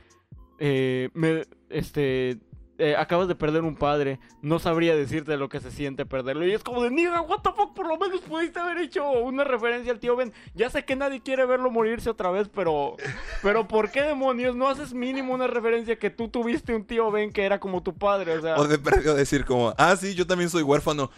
eh, 0.60 1.10
me, 1.14 1.46
este, 1.70 2.40
eh, 2.80 2.96
acabas 2.96 3.28
de 3.28 3.34
perder 3.34 3.64
un 3.64 3.76
padre, 3.76 4.20
no 4.44 4.60
sabría 4.60 4.96
decirte 4.96 5.36
lo 5.36 5.50
que 5.50 5.60
se 5.60 5.72
siente 5.72 6.06
perderlo. 6.06 6.46
Y 6.46 6.54
es 6.54 6.64
como 6.64 6.84
de, 6.84 6.92
niga, 6.92 7.22
what 7.22 7.40
the 7.42 7.50
fuck, 7.52 7.74
por 7.74 7.88
lo 7.88 7.98
menos 7.98 8.22
pudiste 8.22 8.60
haber 8.60 8.78
hecho 8.78 9.10
una 9.10 9.44
referencia 9.44 9.92
al 9.92 10.00
tío 10.00 10.16
Ben. 10.16 10.32
Ya 10.54 10.70
sé 10.70 10.86
que 10.86 10.96
nadie 10.96 11.22
quiere 11.22 11.46
verlo 11.48 11.72
morirse 11.72 12.10
otra 12.10 12.30
vez, 12.30 12.50
pero, 12.54 12.96
pero 13.42 13.68
¿por 13.68 13.90
qué 13.90 14.04
demonios 14.04 14.56
no 14.56 14.68
haces 14.68 14.94
mínimo 14.94 15.34
una 15.34 15.48
referencia 15.48 15.98
que 15.98 16.12
tú 16.12 16.28
tuviste 16.28 16.76
un 16.76 16.86
tío 16.86 17.10
Ben 17.10 17.32
que 17.32 17.46
era 17.46 17.60
como 17.60 17.82
tu 17.82 17.96
padre? 17.96 18.38
O 18.38 18.42
sea, 18.42 18.58
O 18.58 18.68
de 18.68 18.78
perdido 18.78 19.16
decir 19.16 19.44
como, 19.44 19.74
ah, 19.78 19.96
sí, 19.96 20.14
yo 20.14 20.28
también 20.28 20.52
soy 20.52 20.62
huérfano. 20.62 21.10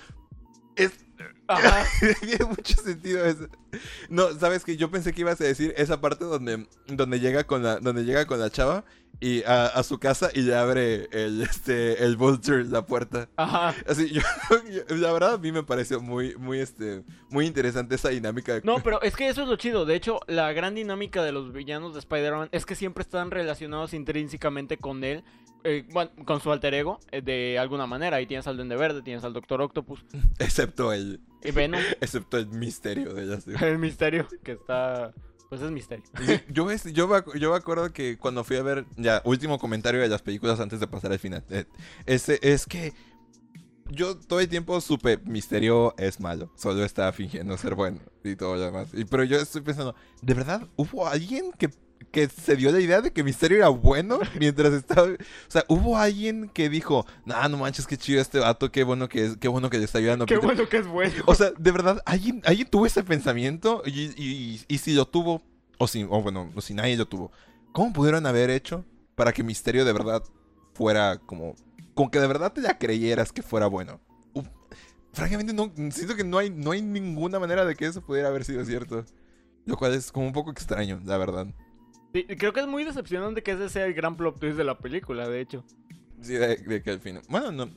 Es... 0.77 0.93
ajá. 1.49 1.85
Tiene 2.21 2.45
mucho 2.45 2.81
sentido 2.81 3.25
eso. 3.25 3.47
No, 4.09 4.31
sabes 4.39 4.63
que 4.63 4.77
yo 4.77 4.89
pensé 4.89 5.13
que 5.13 5.21
ibas 5.21 5.39
a 5.41 5.43
decir 5.43 5.73
esa 5.77 5.99
parte 6.01 6.25
donde, 6.25 6.67
donde 6.87 7.19
llega 7.19 7.43
con 7.45 7.63
la, 7.63 7.79
donde 7.79 8.03
llega 8.03 8.25
con 8.25 8.39
la 8.39 8.49
chava 8.49 8.85
y 9.21 9.43
a, 9.43 9.65
a 9.65 9.83
su 9.83 9.99
casa 9.99 10.29
y 10.33 10.41
le 10.43 10.55
abre 10.55 11.09
el 11.11 11.41
este 11.49 12.03
el 12.05 12.15
vulture 12.15 12.63
la 12.65 12.85
puerta. 12.85 13.27
Ajá. 13.35 13.75
Así, 13.87 14.09
yo, 14.09 14.21
yo- 14.89 14.95
la 14.95 15.11
verdad 15.11 15.33
a 15.33 15.37
mí 15.37 15.51
me 15.51 15.63
pareció 15.63 15.99
muy, 16.01 16.35
muy 16.37 16.59
este, 16.59 17.03
muy 17.29 17.45
interesante 17.45 17.95
esa 17.95 18.09
dinámica. 18.09 18.53
de- 18.53 18.61
No, 18.63 18.81
pero 18.81 19.01
es 19.01 19.15
que 19.15 19.27
eso 19.27 19.41
es 19.43 19.47
lo 19.49 19.55
chido. 19.57 19.85
De 19.85 19.95
hecho, 19.95 20.19
la 20.27 20.53
gran 20.53 20.75
dinámica 20.75 21.23
de 21.23 21.31
los 21.31 21.51
villanos 21.51 21.93
de 21.93 21.99
Spider-Man 21.99 22.49
es 22.51 22.65
que 22.65 22.75
siempre 22.75 23.01
están 23.01 23.31
relacionados 23.31 23.93
intrínsecamente 23.93 24.77
con 24.77 25.03
él, 25.03 25.23
eh, 25.63 25.85
bueno, 25.91 26.11
con 26.25 26.39
su 26.41 26.51
alter 26.51 26.73
ego, 26.73 26.99
eh, 27.11 27.21
de 27.21 27.57
alguna 27.59 27.85
manera. 27.87 28.17
Ahí 28.17 28.25
tienes 28.27 28.47
al 28.47 28.55
Duende 28.57 28.75
Verde, 28.75 29.01
tienes 29.01 29.23
al 29.23 29.33
Doctor 29.33 29.61
Octopus, 29.61 30.03
excepto 30.39 30.93
el, 30.93 31.19
y 31.43 31.51
Venom, 31.51 31.81
excepto 32.01 32.37
el 32.37 32.47
misterio 32.47 33.13
de 33.13 33.23
ella. 33.23 33.41
sí. 33.41 33.51
el 33.61 33.77
misterio, 33.77 34.27
que 34.43 34.53
está... 34.53 35.13
Pues 35.49 35.61
es 35.63 35.71
misterio. 35.71 36.05
Yo, 36.49 36.69
es- 36.69 36.93
yo, 36.93 37.07
me 37.07 37.23
yo 37.39 37.49
me 37.49 37.57
acuerdo 37.57 37.91
que 37.91 38.19
cuando 38.19 38.43
fui 38.43 38.57
a 38.57 38.61
ver, 38.61 38.85
ya, 38.97 39.19
último 39.25 39.57
comentario 39.57 39.99
de 39.99 40.07
las 40.07 40.21
películas 40.21 40.59
antes 40.59 40.79
de 40.79 40.85
pasar 40.85 41.11
al 41.11 41.17
final. 41.17 41.43
eh, 41.49 41.65
ese, 42.05 42.37
es 42.43 42.67
que 42.67 42.93
yo 43.89 44.15
todo 44.15 44.39
el 44.39 44.47
tiempo 44.47 44.79
supe, 44.79 45.17
Misterio 45.25 45.95
es 45.97 46.19
malo, 46.19 46.51
solo 46.55 46.83
está 46.85 47.11
fingiendo 47.11 47.57
ser 47.57 47.73
bueno 47.73 47.99
y 48.23 48.35
todo 48.35 48.57
lo 48.57 48.61
demás. 48.61 48.89
Y, 48.93 49.05
pero 49.05 49.23
yo 49.23 49.37
estoy 49.37 49.61
pensando, 49.61 49.95
¿de 50.21 50.33
verdad 50.35 50.67
hubo 50.75 51.07
alguien 51.07 51.51
que, 51.57 51.71
que 52.11 52.27
se 52.27 52.55
dio 52.55 52.71
la 52.71 52.79
idea 52.79 53.01
de 53.01 53.11
que 53.11 53.23
Misterio 53.23 53.57
era 53.57 53.69
bueno 53.69 54.19
mientras 54.39 54.73
estaba... 54.73 55.07
O 55.09 55.17
sea, 55.51 55.63
hubo 55.67 55.97
alguien 55.97 56.49
que 56.49 56.69
dijo, 56.69 57.05
nah, 57.25 57.47
no 57.47 57.57
manches, 57.57 57.85
qué 57.87 57.97
chido 57.97 58.21
este 58.21 58.39
vato, 58.39 58.71
qué 58.71 58.83
bueno 58.83 59.07
que, 59.09 59.25
es, 59.25 59.37
qué 59.37 59.47
bueno 59.47 59.69
que 59.69 59.77
le 59.77 59.85
está 59.85 59.99
ayudando. 59.99 60.25
Qué 60.25 60.35
Peter". 60.35 60.45
bueno 60.47 60.69
que 60.69 60.77
es 60.77 60.87
bueno. 60.87 61.13
O 61.25 61.35
sea, 61.35 61.51
de 61.57 61.71
verdad, 61.71 62.01
¿alguien, 62.05 62.41
alguien 62.45 62.67
tuvo 62.69 62.85
ese 62.85 63.03
pensamiento? 63.03 63.83
Y, 63.85 64.11
y- 64.21 64.61
y 64.67 64.77
si 64.79 64.93
lo 64.93 65.05
tuvo, 65.05 65.41
o 65.77 65.87
si, 65.87 66.03
o 66.03 66.21
bueno, 66.21 66.51
o 66.55 66.61
si 66.61 66.73
nadie 66.73 66.97
lo 66.97 67.05
tuvo, 67.07 67.31
¿cómo 67.71 67.93
pudieron 67.93 68.25
haber 68.25 68.49
hecho 68.49 68.85
para 69.15 69.31
que 69.33 69.43
Misterio 69.43 69.85
de 69.85 69.93
verdad 69.93 70.23
fuera 70.73 71.17
como... 71.17 71.55
Como 71.93 72.11
que 72.11 72.19
de 72.19 72.27
verdad 72.27 72.53
te 72.53 72.61
la 72.61 72.77
creyeras 72.77 73.31
que 73.33 73.41
fuera 73.43 73.67
bueno? 73.67 73.99
Uf, 74.33 74.47
francamente, 75.11 75.51
no, 75.53 75.71
siento 75.91 76.15
que 76.15 76.23
no 76.23 76.37
hay, 76.37 76.49
no 76.49 76.71
hay 76.71 76.81
ninguna 76.81 77.39
manera 77.39 77.65
de 77.65 77.75
que 77.75 77.85
eso 77.85 78.01
pudiera 78.01 78.29
haber 78.29 78.45
sido 78.45 78.63
cierto. 78.63 79.03
Lo 79.65 79.75
cual 79.75 79.93
es 79.93 80.11
como 80.11 80.25
un 80.25 80.31
poco 80.33 80.49
extraño, 80.49 81.01
la 81.03 81.17
verdad. 81.17 81.47
Sí, 82.13 82.23
creo 82.25 82.53
que 82.53 82.61
es 82.61 82.67
muy 82.67 82.83
decepcionante 82.83 83.43
que 83.43 83.51
ese 83.51 83.69
sea 83.69 83.85
el 83.85 83.93
gran 83.93 84.17
plot 84.17 84.39
twist 84.39 84.57
de 84.57 84.63
la 84.63 84.77
película, 84.79 85.27
de 85.27 85.41
hecho. 85.41 85.63
Sí, 86.21 86.33
de, 86.33 86.57
de 86.57 86.81
que 86.83 86.89
al 86.91 86.99
final. 86.99 87.21
Bueno, 87.29 87.51
no, 87.51 87.69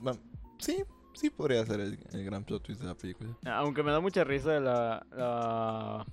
sí, 0.59 0.85
sí 1.15 1.31
podría 1.31 1.65
ser 1.67 1.81
el, 1.81 1.99
el 2.13 2.25
gran 2.25 2.45
plot 2.45 2.63
twist 2.65 2.81
de 2.81 2.87
la 2.87 2.95
película. 2.97 3.37
Aunque 3.45 3.83
me 3.83 3.91
da 3.93 4.01
mucha 4.01 4.25
risa 4.25 4.59
la... 4.61 5.07
la- 5.11 6.07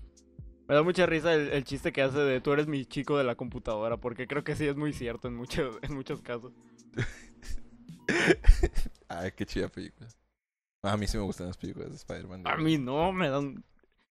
Me 0.67 0.75
da 0.75 0.83
mucha 0.83 1.05
risa 1.05 1.33
el, 1.33 1.49
el 1.49 1.63
chiste 1.63 1.91
que 1.91 2.01
hace 2.03 2.19
de 2.19 2.41
tú 2.41 2.51
eres 2.53 2.67
mi 2.67 2.85
chico 2.85 3.17
de 3.17 3.23
la 3.23 3.35
computadora, 3.35 3.97
porque 3.97 4.27
creo 4.27 4.43
que 4.43 4.55
sí 4.55 4.67
es 4.67 4.75
muy 4.75 4.93
cierto 4.93 5.27
en 5.27 5.35
muchos, 5.35 5.77
en 5.81 5.93
muchos 5.95 6.21
casos. 6.21 6.53
Ay, 9.07 9.31
qué 9.35 9.45
chida 9.45 9.69
película. 9.69 10.07
A 10.83 10.95
mí 10.97 11.07
sí 11.07 11.17
me 11.17 11.23
gustan 11.23 11.47
las 11.47 11.57
películas 11.57 11.89
de 11.89 11.95
Spider-Man. 11.95 12.45
A 12.45 12.57
mí 12.57 12.77
no, 12.77 13.11
me 13.11 13.29
dan... 13.29 13.63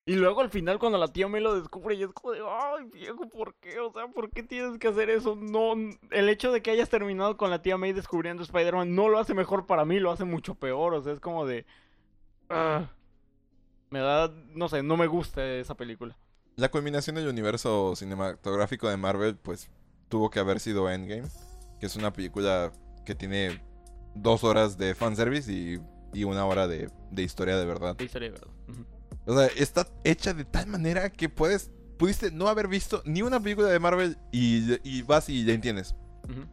Y 0.08 0.14
luego 0.14 0.40
al 0.40 0.48
final 0.48 0.78
cuando 0.78 0.96
la 0.96 1.08
tía 1.08 1.28
me 1.28 1.38
lo 1.38 1.60
descubre 1.60 1.94
y 1.94 2.02
es 2.02 2.08
como 2.14 2.32
de, 2.32 2.40
ay 2.40 2.86
viejo, 2.90 3.28
¿por 3.28 3.54
qué? 3.56 3.78
O 3.78 3.92
sea, 3.92 4.08
¿por 4.08 4.30
qué 4.30 4.42
tienes 4.42 4.78
que 4.78 4.88
hacer 4.88 5.10
eso? 5.10 5.36
No, 5.36 5.74
el 5.74 6.28
hecho 6.30 6.50
de 6.50 6.62
que 6.62 6.70
hayas 6.70 6.88
terminado 6.88 7.36
con 7.36 7.50
la 7.50 7.60
tía 7.60 7.76
May 7.76 7.92
descubriendo 7.92 8.42
Spider-Man 8.42 8.94
no 8.94 9.10
lo 9.10 9.18
hace 9.18 9.34
mejor 9.34 9.66
para 9.66 9.84
mí, 9.84 10.00
lo 10.00 10.10
hace 10.10 10.24
mucho 10.24 10.54
peor. 10.54 10.94
O 10.94 11.02
sea, 11.02 11.12
es 11.12 11.20
como 11.20 11.44
de... 11.44 11.66
ah. 12.48 12.88
me 13.90 13.98
da, 13.98 14.32
no 14.54 14.70
sé, 14.70 14.82
no 14.82 14.96
me 14.96 15.08
gusta 15.08 15.44
esa 15.44 15.74
película. 15.74 16.16
La 16.56 16.70
culminación 16.70 17.16
del 17.16 17.28
universo 17.28 17.94
cinematográfico 17.94 18.88
de 18.88 18.96
Marvel, 18.96 19.36
pues, 19.36 19.70
tuvo 20.08 20.30
que 20.30 20.40
haber 20.40 20.58
sido 20.58 20.90
Endgame. 20.90 21.28
Que 21.80 21.84
es 21.84 21.96
una 21.96 22.14
película 22.14 22.72
que 23.04 23.14
tiene 23.14 23.62
dos 24.14 24.42
horas 24.42 24.78
de 24.78 24.94
fanservice 24.94 25.52
y, 25.52 25.78
y 26.14 26.24
una 26.24 26.46
hora 26.46 26.66
de, 26.66 26.90
de 27.10 27.22
historia 27.22 27.58
de 27.58 27.66
verdad. 27.66 27.94
Sí, 27.98 28.08
sería 28.08 28.30
verdad. 28.30 28.57
O 29.28 29.36
sea, 29.36 29.46
está 29.56 29.86
hecha 30.04 30.32
de 30.34 30.44
tal 30.44 30.66
manera 30.66 31.10
que 31.10 31.28
puedes, 31.28 31.70
pudiste 31.98 32.30
no 32.30 32.48
haber 32.48 32.66
visto 32.66 33.02
ni 33.04 33.22
una 33.22 33.38
película 33.40 33.68
de 33.68 33.78
Marvel 33.78 34.16
y, 34.32 34.78
y 34.88 35.02
vas 35.02 35.28
y 35.28 35.44
ya 35.44 35.52
entiendes. 35.52 35.94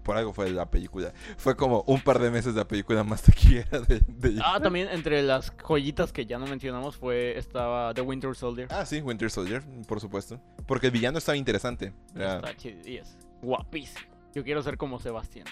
Por 0.03 0.15
algo 0.15 0.31
fue 0.31 0.49
la 0.51 0.71
película. 0.71 1.11
Fue 1.35 1.57
como 1.57 1.81
un 1.87 1.99
par 1.99 2.19
de 2.19 2.31
meses 2.31 2.55
la 2.55 2.65
película 2.65 3.03
más 3.03 3.23
taquillera 3.23 3.81
de, 3.81 3.99
de- 4.07 4.39
Ah, 4.41 4.57
también 4.61 4.87
entre 4.89 5.21
las 5.21 5.51
joyitas 5.57 6.13
que 6.13 6.25
ya 6.25 6.37
no 6.39 6.47
mencionamos 6.47 6.95
fue 6.95 7.37
estaba 7.37 7.93
The 7.93 7.99
Winter 7.99 8.33
Soldier. 8.35 8.69
Ah, 8.71 8.85
sí, 8.85 9.01
Winter 9.01 9.29
Soldier, 9.29 9.61
por 9.85 9.99
supuesto. 9.99 10.39
Porque 10.65 10.85
el 10.87 10.91
villano 10.93 11.17
estaba 11.17 11.35
interesante. 11.35 11.93
Era- 12.15 12.35
Está 12.37 12.55
chido 12.55 12.79
y 12.87 12.97
es 12.97 13.17
guapísimo. 13.41 14.15
Yo 14.33 14.45
quiero 14.45 14.63
ser 14.63 14.77
como 14.77 14.97
Sebastián. 14.99 15.45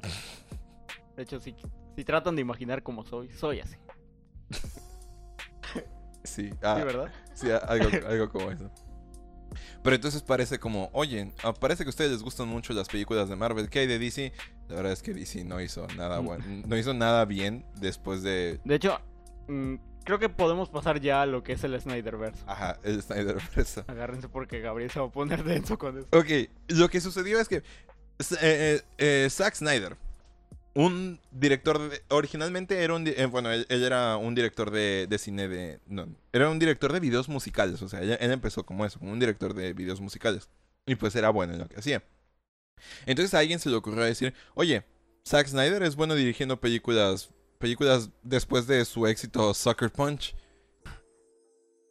De 1.16 1.22
hecho, 1.24 1.38
si, 1.38 1.54
si 1.94 2.04
tratan 2.04 2.36
de 2.36 2.42
imaginar 2.42 2.82
cómo 2.82 3.04
soy, 3.04 3.28
soy 3.32 3.60
así. 3.60 3.76
Sí, 6.28 6.50
ah, 6.62 6.76
Sí, 6.78 6.84
¿verdad? 6.84 7.12
sí, 7.34 7.50
a- 7.50 7.56
algo, 7.58 7.88
algo 8.08 8.28
como 8.30 8.50
eso. 8.50 8.70
Pero 9.82 9.96
entonces 9.96 10.22
parece 10.22 10.58
como, 10.58 10.90
oye, 10.92 11.32
ah, 11.42 11.52
parece 11.54 11.82
que 11.84 11.88
a 11.88 11.90
ustedes 11.90 12.10
les 12.10 12.22
gustan 12.22 12.48
mucho 12.48 12.72
las 12.74 12.88
películas 12.88 13.28
de 13.28 13.36
Marvel. 13.36 13.70
¿Qué 13.70 13.80
hay 13.80 13.86
de 13.86 13.98
DC? 13.98 14.32
La 14.68 14.76
verdad 14.76 14.92
es 14.92 15.02
que 15.02 15.14
DC 15.14 15.44
no 15.44 15.60
hizo 15.60 15.86
nada 15.96 16.20
Mm. 16.20 16.24
bueno. 16.26 16.44
No 16.66 16.76
hizo 16.76 16.92
nada 16.94 17.24
bien 17.24 17.64
después 17.80 18.22
de. 18.22 18.60
De 18.64 18.74
hecho, 18.74 19.00
mm, 19.48 19.76
creo 20.04 20.18
que 20.18 20.28
podemos 20.28 20.68
pasar 20.68 21.00
ya 21.00 21.22
a 21.22 21.26
lo 21.26 21.42
que 21.42 21.52
es 21.52 21.64
el 21.64 21.80
Snyderverse. 21.80 22.42
Ajá, 22.46 22.78
el 22.82 23.00
Snyderverse. 23.02 23.84
Agárrense 23.86 24.28
porque 24.28 24.60
Gabriel 24.60 24.90
se 24.90 25.00
va 25.00 25.06
a 25.06 25.10
poner 25.10 25.42
denso 25.44 25.78
con 25.78 25.96
eso. 25.98 26.08
Ok, 26.12 26.50
lo 26.68 26.88
que 26.90 27.00
sucedió 27.00 27.40
es 27.40 27.48
que 27.48 27.56
eh, 27.56 27.62
eh, 28.42 28.82
eh, 28.98 29.28
Zack 29.30 29.54
Snyder, 29.54 29.96
un 30.78 31.18
director 31.32 31.78
de- 31.90 32.02
originalmente 32.08 32.82
era 32.84 32.94
un 32.94 33.04
eh, 33.06 33.26
bueno, 33.26 33.50
él, 33.50 33.66
él 33.68 33.82
era 33.82 34.16
un 34.16 34.34
director 34.36 34.70
de, 34.70 35.06
de 35.08 35.18
cine 35.18 35.48
de 35.48 35.80
no, 35.86 36.06
era 36.32 36.48
un 36.48 36.58
director 36.60 36.92
de 36.92 37.00
videos 37.00 37.28
musicales, 37.28 37.82
o 37.82 37.88
sea, 37.88 38.00
él, 38.00 38.16
él 38.20 38.30
empezó 38.30 38.64
como 38.64 38.84
eso, 38.86 38.98
como 39.00 39.12
un 39.12 39.18
director 39.18 39.54
de 39.54 39.72
videos 39.72 40.00
musicales 40.00 40.48
y 40.86 40.94
pues 40.94 41.16
era 41.16 41.30
bueno 41.30 41.54
en 41.54 41.58
lo 41.60 41.68
que 41.68 41.78
hacía. 41.80 42.02
Entonces 43.06 43.34
a 43.34 43.40
alguien 43.40 43.58
se 43.58 43.70
le 43.70 43.76
ocurrió 43.76 44.04
decir, 44.04 44.34
"Oye, 44.54 44.84
Zack 45.26 45.48
Snyder 45.48 45.82
es 45.82 45.96
bueno 45.96 46.14
dirigiendo 46.14 46.60
películas 46.60 47.30
películas 47.58 48.10
después 48.22 48.66
de 48.68 48.84
su 48.84 49.06
éxito 49.08 49.52
Sucker 49.54 49.90
Punch." 49.90 50.36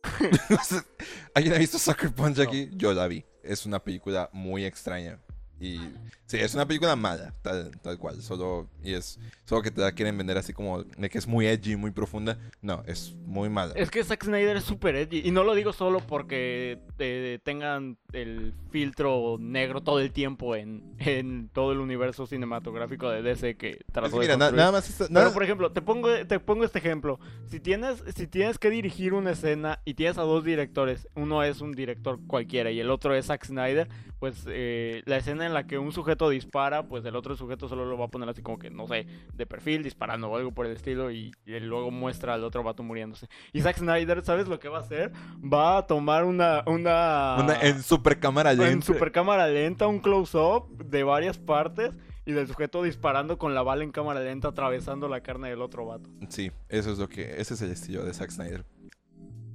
¿Alguien 1.33 1.53
ha 1.53 1.57
visto 1.57 1.77
Sucker 1.77 2.11
Punch 2.13 2.39
aquí? 2.39 2.69
Yo 2.73 2.93
la 2.93 3.07
vi. 3.07 3.25
Es 3.43 3.65
una 3.65 3.83
película 3.83 4.29
muy 4.33 4.65
extraña. 4.65 5.19
Y 5.59 5.79
sí, 6.27 6.37
es 6.37 6.53
una 6.53 6.67
película 6.67 6.95
mala, 6.95 7.33
tal, 7.41 7.71
tal 7.81 7.97
cual. 7.97 8.21
Solo, 8.21 8.69
y 8.83 8.93
es, 8.93 9.19
solo 9.45 9.61
que 9.63 9.71
te 9.71 9.81
la 9.81 9.91
quieren 9.91 10.15
vender 10.17 10.37
así 10.37 10.53
como 10.53 10.83
de 10.83 11.09
que 11.09 11.17
es 11.17 11.25
muy 11.27 11.47
edgy, 11.47 11.75
muy 11.75 11.89
profunda. 11.91 12.37
No, 12.61 12.83
es 12.85 13.15
muy 13.25 13.49
mala. 13.49 13.73
Es 13.75 13.89
que 13.89 14.03
Zack 14.03 14.23
Snyder 14.25 14.57
es 14.57 14.63
super 14.63 14.95
edgy. 14.95 15.21
Y 15.25 15.31
no 15.31 15.43
lo 15.43 15.55
digo 15.55 15.73
solo 15.73 15.99
porque 15.99 16.79
eh, 16.99 17.39
tengan 17.43 17.97
el 18.13 18.53
filtro 18.69 19.37
negro 19.39 19.81
todo 19.81 19.99
el 19.99 20.11
tiempo 20.11 20.55
en, 20.55 20.93
en 20.99 21.49
todo 21.49 21.71
el 21.71 21.79
universo 21.79 22.27
cinematográfico 22.27 23.09
de 23.09 23.21
DC 23.23 23.57
que 23.57 23.69
Es 23.71 23.77
trató 23.91 24.19
que 24.19 24.27
de 24.27 24.35
mira, 24.35 24.37
na- 24.37 24.45
construir. 24.45 24.59
nada 24.59 24.71
más 24.73 24.89
esta- 24.89 25.07
Pero 25.07 25.19
nada- 25.19 25.33
por 25.33 25.43
ejemplo, 25.43 25.71
te 25.71 25.81
pongo, 25.81 26.09
te 26.27 26.39
pongo 26.39 26.63
este 26.65 26.77
ejemplo. 26.79 27.19
Si 27.49 27.59
tienes, 27.59 28.03
si 28.15 28.27
tienes 28.27 28.59
que 28.59 28.69
dirigir 28.69 29.13
una 29.13 29.31
escena 29.31 29.79
y 29.85 29.95
tienes 29.95 30.19
a 30.19 30.21
dos 30.21 30.43
directores, 30.43 31.07
uno 31.15 31.41
es 31.43 31.61
un 31.61 31.71
director 31.71 32.19
cualquiera 32.27 32.69
y 32.69 32.79
el 32.79 32.91
otro 32.91 33.15
es 33.15 33.25
Zack 33.25 33.45
Snyder, 33.45 33.89
pues 34.19 34.45
eh, 34.47 35.03
la 35.05 35.17
escena 35.17 35.45
en 35.45 35.53
la 35.53 35.67
que 35.67 35.77
un 35.77 35.91
sujeto 35.91 36.29
dispara, 36.29 36.87
pues 36.87 37.05
el 37.05 37.15
otro 37.15 37.35
sujeto 37.35 37.67
solo 37.67 37.85
lo 37.85 37.97
va 37.97 38.05
a 38.05 38.09
poner 38.09 38.27
así 38.29 38.41
como 38.41 38.57
que, 38.57 38.69
no 38.69 38.87
sé, 38.87 39.05
de 39.33 39.45
perfil, 39.45 39.83
disparando 39.83 40.29
o 40.29 40.37
algo 40.37 40.51
por 40.51 40.65
el 40.65 40.73
estilo 40.73 41.11
y, 41.11 41.33
luego 41.45 41.91
muestra 41.91 42.33
al 42.33 42.43
otro 42.43 42.63
vato 42.63 42.83
muriéndose. 42.83 43.27
Y 43.53 43.61
Zack 43.61 43.77
Snyder, 43.77 44.23
¿sabes 44.23 44.47
lo 44.47 44.59
que 44.59 44.69
va 44.69 44.79
a 44.79 44.81
hacer? 44.81 45.11
Va 45.41 45.77
a 45.77 45.87
tomar 45.87 46.23
una... 46.23 46.63
Una, 46.65 47.37
una- 47.39 47.61
en 47.61 47.81
super 47.83 48.19
cámara 48.19 48.53
lenta. 48.53 48.71
en 48.71 48.81
super 48.81 49.11
cámara 49.11 49.47
lenta, 49.47 49.87
un 49.87 49.99
close-up 49.99 50.83
de 50.83 51.03
varias 51.03 51.37
partes 51.37 51.93
y 52.25 52.33
del 52.33 52.47
sujeto 52.47 52.83
disparando 52.83 53.37
con 53.37 53.55
la 53.55 53.63
bala 53.63 53.83
en 53.83 53.91
cámara 53.91 54.19
lenta 54.19 54.49
atravesando 54.49 55.07
la 55.07 55.21
carne 55.21 55.49
del 55.49 55.61
otro 55.61 55.85
vato. 55.85 56.09
Sí, 56.27 56.51
eso 56.67 56.91
es 56.91 56.97
lo 56.97 57.07
que. 57.07 57.39
Ese 57.39 57.53
es 57.53 57.61
el 57.61 57.71
estilo 57.71 58.03
de 58.03 58.13
Zack 58.13 58.31
Snyder. 58.31 58.65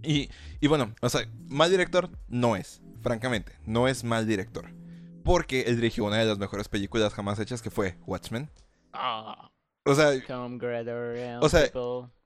Y, 0.02 0.30
y 0.60 0.66
bueno, 0.68 0.94
o 1.00 1.08
sea, 1.08 1.22
mal 1.48 1.70
director 1.70 2.10
no 2.28 2.56
es. 2.56 2.80
Francamente, 3.02 3.52
no 3.66 3.88
es 3.88 4.04
mal 4.04 4.26
director. 4.26 4.70
Porque 5.24 5.62
él 5.62 5.76
dirigió 5.76 6.04
una 6.04 6.18
de 6.18 6.24
las 6.24 6.38
mejores 6.38 6.68
películas 6.68 7.14
jamás 7.14 7.38
hechas 7.38 7.62
que 7.62 7.70
fue 7.70 7.96
Watchmen. 8.06 8.50
Ah, 8.92 9.50
O 9.84 9.94
sea, 9.94 10.10
O 11.40 11.48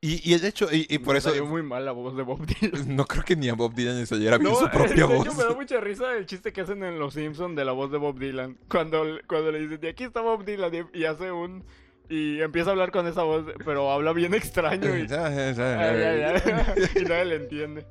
y, 0.02 0.30
y 0.30 0.34
el 0.34 0.44
hecho, 0.44 0.68
y, 0.72 0.86
y 0.88 0.98
por 0.98 1.14
Me 1.14 1.18
eso. 1.18 1.30
salió 1.30 1.46
muy 1.46 1.62
mal 1.62 1.84
la 1.84 1.92
voz 1.92 2.16
de 2.16 2.22
Bob 2.22 2.44
Dylan. 2.46 2.84
No 2.96 3.04
creo 3.06 3.24
que 3.24 3.34
ni 3.36 3.48
a 3.48 3.54
Bob 3.54 3.74
Dylan 3.74 3.98
le 3.98 4.06
saliera 4.06 4.36
bien 4.38 4.52
No, 4.52 4.58
su 4.58 4.68
propia 4.70 4.94
de 5.06 5.14
voz. 5.14 5.26
hecho 5.26 5.34
me 5.36 5.44
da 5.44 5.54
mucha 5.54 5.80
risa 5.80 6.14
el 6.16 6.26
chiste 6.26 6.52
que 6.52 6.60
hacen 6.60 6.82
en 6.84 6.98
Los 6.98 7.14
Simpsons 7.14 7.56
de 7.56 7.64
la 7.64 7.72
voz 7.72 7.90
de 7.90 7.98
Bob 7.98 8.18
Dylan. 8.18 8.58
Cuando, 8.68 9.02
cuando 9.26 9.50
le 9.52 9.60
dicen, 9.60 9.80
de 9.80 9.88
aquí 9.88 10.04
está 10.04 10.20
Bob 10.20 10.44
Dylan 10.44 10.72
y, 10.92 10.98
y 11.00 11.04
hace 11.04 11.32
un... 11.32 11.64
Y 12.08 12.40
empieza 12.40 12.70
a 12.70 12.72
hablar 12.72 12.90
con 12.90 13.06
esa 13.06 13.22
voz, 13.22 13.44
pero 13.64 13.90
habla 13.90 14.12
bien 14.12 14.34
extraño 14.34 14.96
y... 14.96 15.02
Y 15.06 17.04
nadie 17.04 17.24
le 17.24 17.36
entiende. 17.36 17.86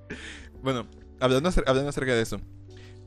Bueno, 0.62 0.88
hablando, 1.20 1.50
hablando 1.66 1.90
acerca 1.90 2.14
de 2.16 2.22
eso. 2.22 2.40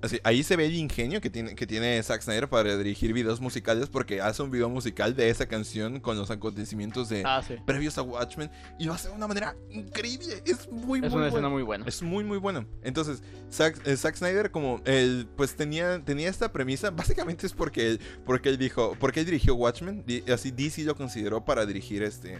Así, 0.01 0.20
ahí 0.23 0.45
se 0.45 0.55
ve 0.55 0.66
el 0.66 0.75
ingenio 0.77 1.20
que 1.20 1.29
tiene, 1.29 1.57
que 1.57 1.66
tiene 1.66 2.01
Zack 2.05 2.23
Snyder 2.23 2.49
para 2.49 2.77
dirigir 2.77 3.12
videos 3.12 3.41
musicales 3.41 3.89
porque 3.89 4.20
hace 4.20 4.43
un 4.45 4.51
video 4.53 4.69
musical 4.69 5.16
de 5.16 5.29
esa 5.29 5.47
canción 5.47 5.99
con 5.99 6.16
los 6.16 6.31
acontecimientos 6.31 7.09
de 7.09 7.25
Ah, 7.27 7.43
sí. 7.47 7.57
previos 7.66 7.99
a 7.99 8.03
Watchmen 8.03 8.49
y 8.79 8.85
lo 8.85 8.93
hace 8.93 9.09
de 9.09 9.15
una 9.15 9.27
manera 9.27 9.57
increíble. 9.70 10.41
Es 10.47 10.70
muy, 10.70 11.01
Es 11.01 11.11
muy 11.11 11.19
una 11.19 11.27
escena 11.27 11.31
bueno. 11.31 11.51
muy 11.51 11.62
buena. 11.65 11.85
Es 11.87 12.01
muy, 12.01 12.23
muy 12.23 12.39
bueno. 12.39 12.65
Entonces, 12.83 13.25
Zack, 13.53 13.85
eh, 13.89 13.97
Zack 13.97 14.15
Snyder, 14.16 14.53
como 14.53 14.81
él, 14.85 15.29
pues 15.37 15.57
tenía, 15.57 16.01
tenía 16.05 16.29
esta 16.29 16.53
premisa, 16.53 16.91
básicamente 16.93 17.47
es 17.49 17.53
porque 17.53 17.89
él, 17.89 18.01
porque 18.25 18.51
él 18.51 18.59
dijo, 18.59 18.97
porque 19.01 19.19
él 19.20 19.27
dirigió 19.27 19.57
Watchmen, 19.57 20.05
di- 20.07 20.23
así 20.33 20.53
DC 20.53 20.85
lo 20.85 20.95
consideró 20.95 21.45
para 21.45 21.66
dirigir 21.66 22.05
este, 22.05 22.39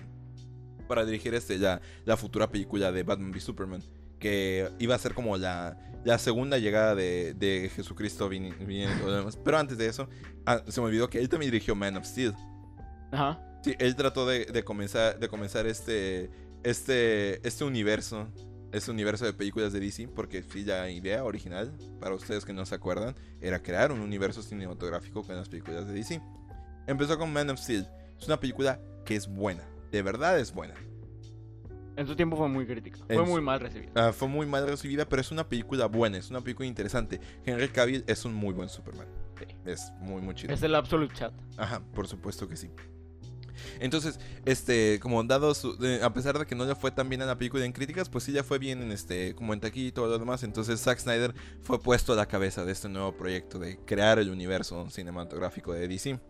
para 0.87 1.05
dirigir 1.05 1.35
este, 1.35 1.59
la, 1.59 1.81
la 2.05 2.17
futura 2.17 2.49
película 2.49 2.93
de 2.93 3.03
Batman 3.03 3.31
v 3.33 3.41
Superman, 3.41 3.83
que 4.19 4.69
iba 4.78 4.95
a 4.95 4.99
ser 4.99 5.15
como 5.15 5.36
la, 5.36 5.77
la 6.05 6.19
segunda 6.19 6.59
llegada 6.59 6.95
de, 6.95 7.35
de 7.35 7.70
Jesucristo 7.74 8.28
vini- 8.28 8.55
viniendo. 8.59 9.28
Pero 9.45 9.59
antes 9.59 9.78
de 9.78 9.86
eso, 9.86 10.09
ah, 10.47 10.62
se 10.69 10.81
me 10.81 10.86
olvidó 10.89 11.09
que 11.09 11.19
él 11.19 11.28
también 11.28 11.51
dirigió 11.53 11.74
Man 11.74 11.97
of 11.97 12.05
Steel. 12.05 12.35
Ajá. 13.12 13.40
Sí, 13.62 13.74
él 13.78 13.97
trató 13.97 14.27
de, 14.27 14.45
de 14.47 14.62
comenzar, 14.65 15.19
de 15.19 15.28
comenzar 15.28 15.66
este, 15.66 16.31
este, 16.62 17.47
este 17.47 17.65
universo, 17.65 18.28
este 18.73 18.90
universo 18.90 19.24
de 19.24 19.32
películas 19.32 19.73
de 19.73 19.81
DC, 19.81 20.09
porque 20.09 20.43
sí, 20.43 20.65
la 20.65 20.89
idea 20.90 21.24
original, 21.24 21.77
para 22.01 22.15
ustedes 22.15 22.45
que 22.45 22.53
no 22.53 22.65
se 22.66 22.74
acuerdan, 22.74 23.15
era 23.40 23.61
crear 23.62 23.90
un 23.93 24.01
universo 24.01 24.43
cinematográfico 24.43 25.24
con 25.24 25.35
las 25.36 25.49
películas 25.49 25.86
de 25.86 25.93
DC. 25.95 26.20
Empezó 26.86 27.19
con 27.19 27.32
Man 27.32 27.51
of 27.51 27.59
Steel. 27.59 27.86
Es 28.19 28.27
una 28.27 28.39
película 28.40 28.81
que 29.05 29.16
es 29.16 29.27
buena, 29.27 29.62
de 29.90 30.03
verdad 30.03 30.39
es 30.39 30.53
buena. 30.53 30.74
En 31.99 32.07
su 32.07 32.15
tiempo 32.15 32.37
fue 32.37 32.49
muy 32.49 32.65
crítica. 32.65 32.99
Fue 33.09 33.25
muy 33.27 33.41
mal 33.43 33.59
recibida. 33.59 33.91
Ah, 33.97 34.12
fue 34.12 34.29
muy 34.29 34.47
mal 34.47 34.66
recibida, 34.69 35.09
pero 35.09 35.20
es 35.20 35.33
una 35.33 35.49
película 35.49 35.87
buena, 35.87 36.16
es 36.19 36.31
una 36.31 36.41
película 36.41 36.66
interesante. 36.69 37.20
Henry 37.45 37.69
Cavill 37.69 38.05
es 38.07 38.25
un 38.25 38.35
muy 38.35 38.55
buen 38.55 38.69
Superman. 38.69 39.09
Sí. 39.39 39.47
Es 39.66 39.93
muy, 40.01 40.23
muy 40.23 40.35
chido. 40.37 40.55
Es 40.55 40.62
el 40.62 40.75
Absolute 40.77 41.12
Chat. 41.15 41.33
Ajá, 41.57 41.83
por 41.95 42.07
supuesto 42.07 42.47
que 42.49 42.57
sí. 42.57 42.70
Entonces, 43.81 44.20
este, 44.45 45.01
como 45.01 45.23
dado 45.25 45.53
su- 45.55 45.77
eh, 45.85 46.01
a 46.03 46.12
pesar 46.12 46.39
de 46.39 46.47
que 46.47 46.55
no 46.55 46.65
le 46.65 46.77
fue 46.77 46.93
tan 46.93 47.09
bien 47.09 47.23
a 47.23 47.27
la 47.27 47.37
película 47.37 47.65
en 47.65 47.73
críticas, 47.73 48.09
pues 48.09 48.23
sí 48.25 48.31
ya 48.33 48.45
fue 48.45 48.59
bien 48.61 48.81
en 48.83 48.93
este, 48.93 49.35
como 49.35 49.53
en 49.53 49.59
taquilla 49.61 49.89
y 49.89 49.93
todo 49.93 50.07
lo 50.07 50.19
demás. 50.19 50.45
Entonces 50.45 50.81
Zack 50.81 51.01
Snyder 51.01 51.35
fue 51.62 51.81
puesto 51.81 52.12
a 52.12 52.16
la 52.16 52.27
cabeza 52.27 52.65
de 52.65 52.70
este 52.73 52.89
nuevo 52.89 53.12
proyecto 53.16 53.59
de 53.59 53.77
crear 53.85 54.20
el 54.20 54.31
universo 54.31 54.89
cinematográfico 54.91 55.73
de 55.73 55.89
DC. 55.89 56.20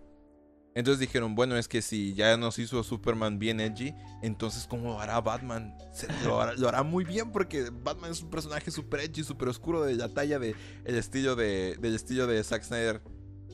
Entonces 0.79 1.01
dijeron, 1.01 1.35
bueno, 1.35 1.57
es 1.57 1.67
que 1.67 1.83
si 1.83 2.15
ya 2.15 2.37
nos 2.37 2.57
hizo 2.61 2.85
Superman 2.85 3.41
bien 3.41 3.59
edgy, 3.59 3.97
entonces 4.23 4.65
¿cómo 4.69 4.91
lo 4.91 5.01
hará 5.01 5.21
Batman? 5.21 5.77
Se- 5.93 6.07
lo, 6.25 6.41
hará, 6.41 6.53
lo 6.55 6.69
hará 6.69 6.85
muy 6.85 7.03
bien 7.05 7.33
porque 7.33 7.69
Batman 7.83 8.13
es 8.13 8.23
un 8.23 8.31
personaje 8.31 8.71
super 8.71 9.01
edgy, 9.01 9.25
super 9.25 9.49
oscuro 9.49 9.83
de 9.83 9.97
la 9.97 10.09
talla 10.09 10.39
de 10.39 10.55
el 10.85 10.95
estilo 10.95 11.35
de, 11.35 11.77
del 11.81 11.97
estilo 11.97 12.29
de 12.29 12.45
Zack 12.45 12.63
Snyder. 12.63 13.03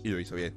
Y 0.03 0.11
lo 0.11 0.21
hizo 0.21 0.35
bien. 0.35 0.55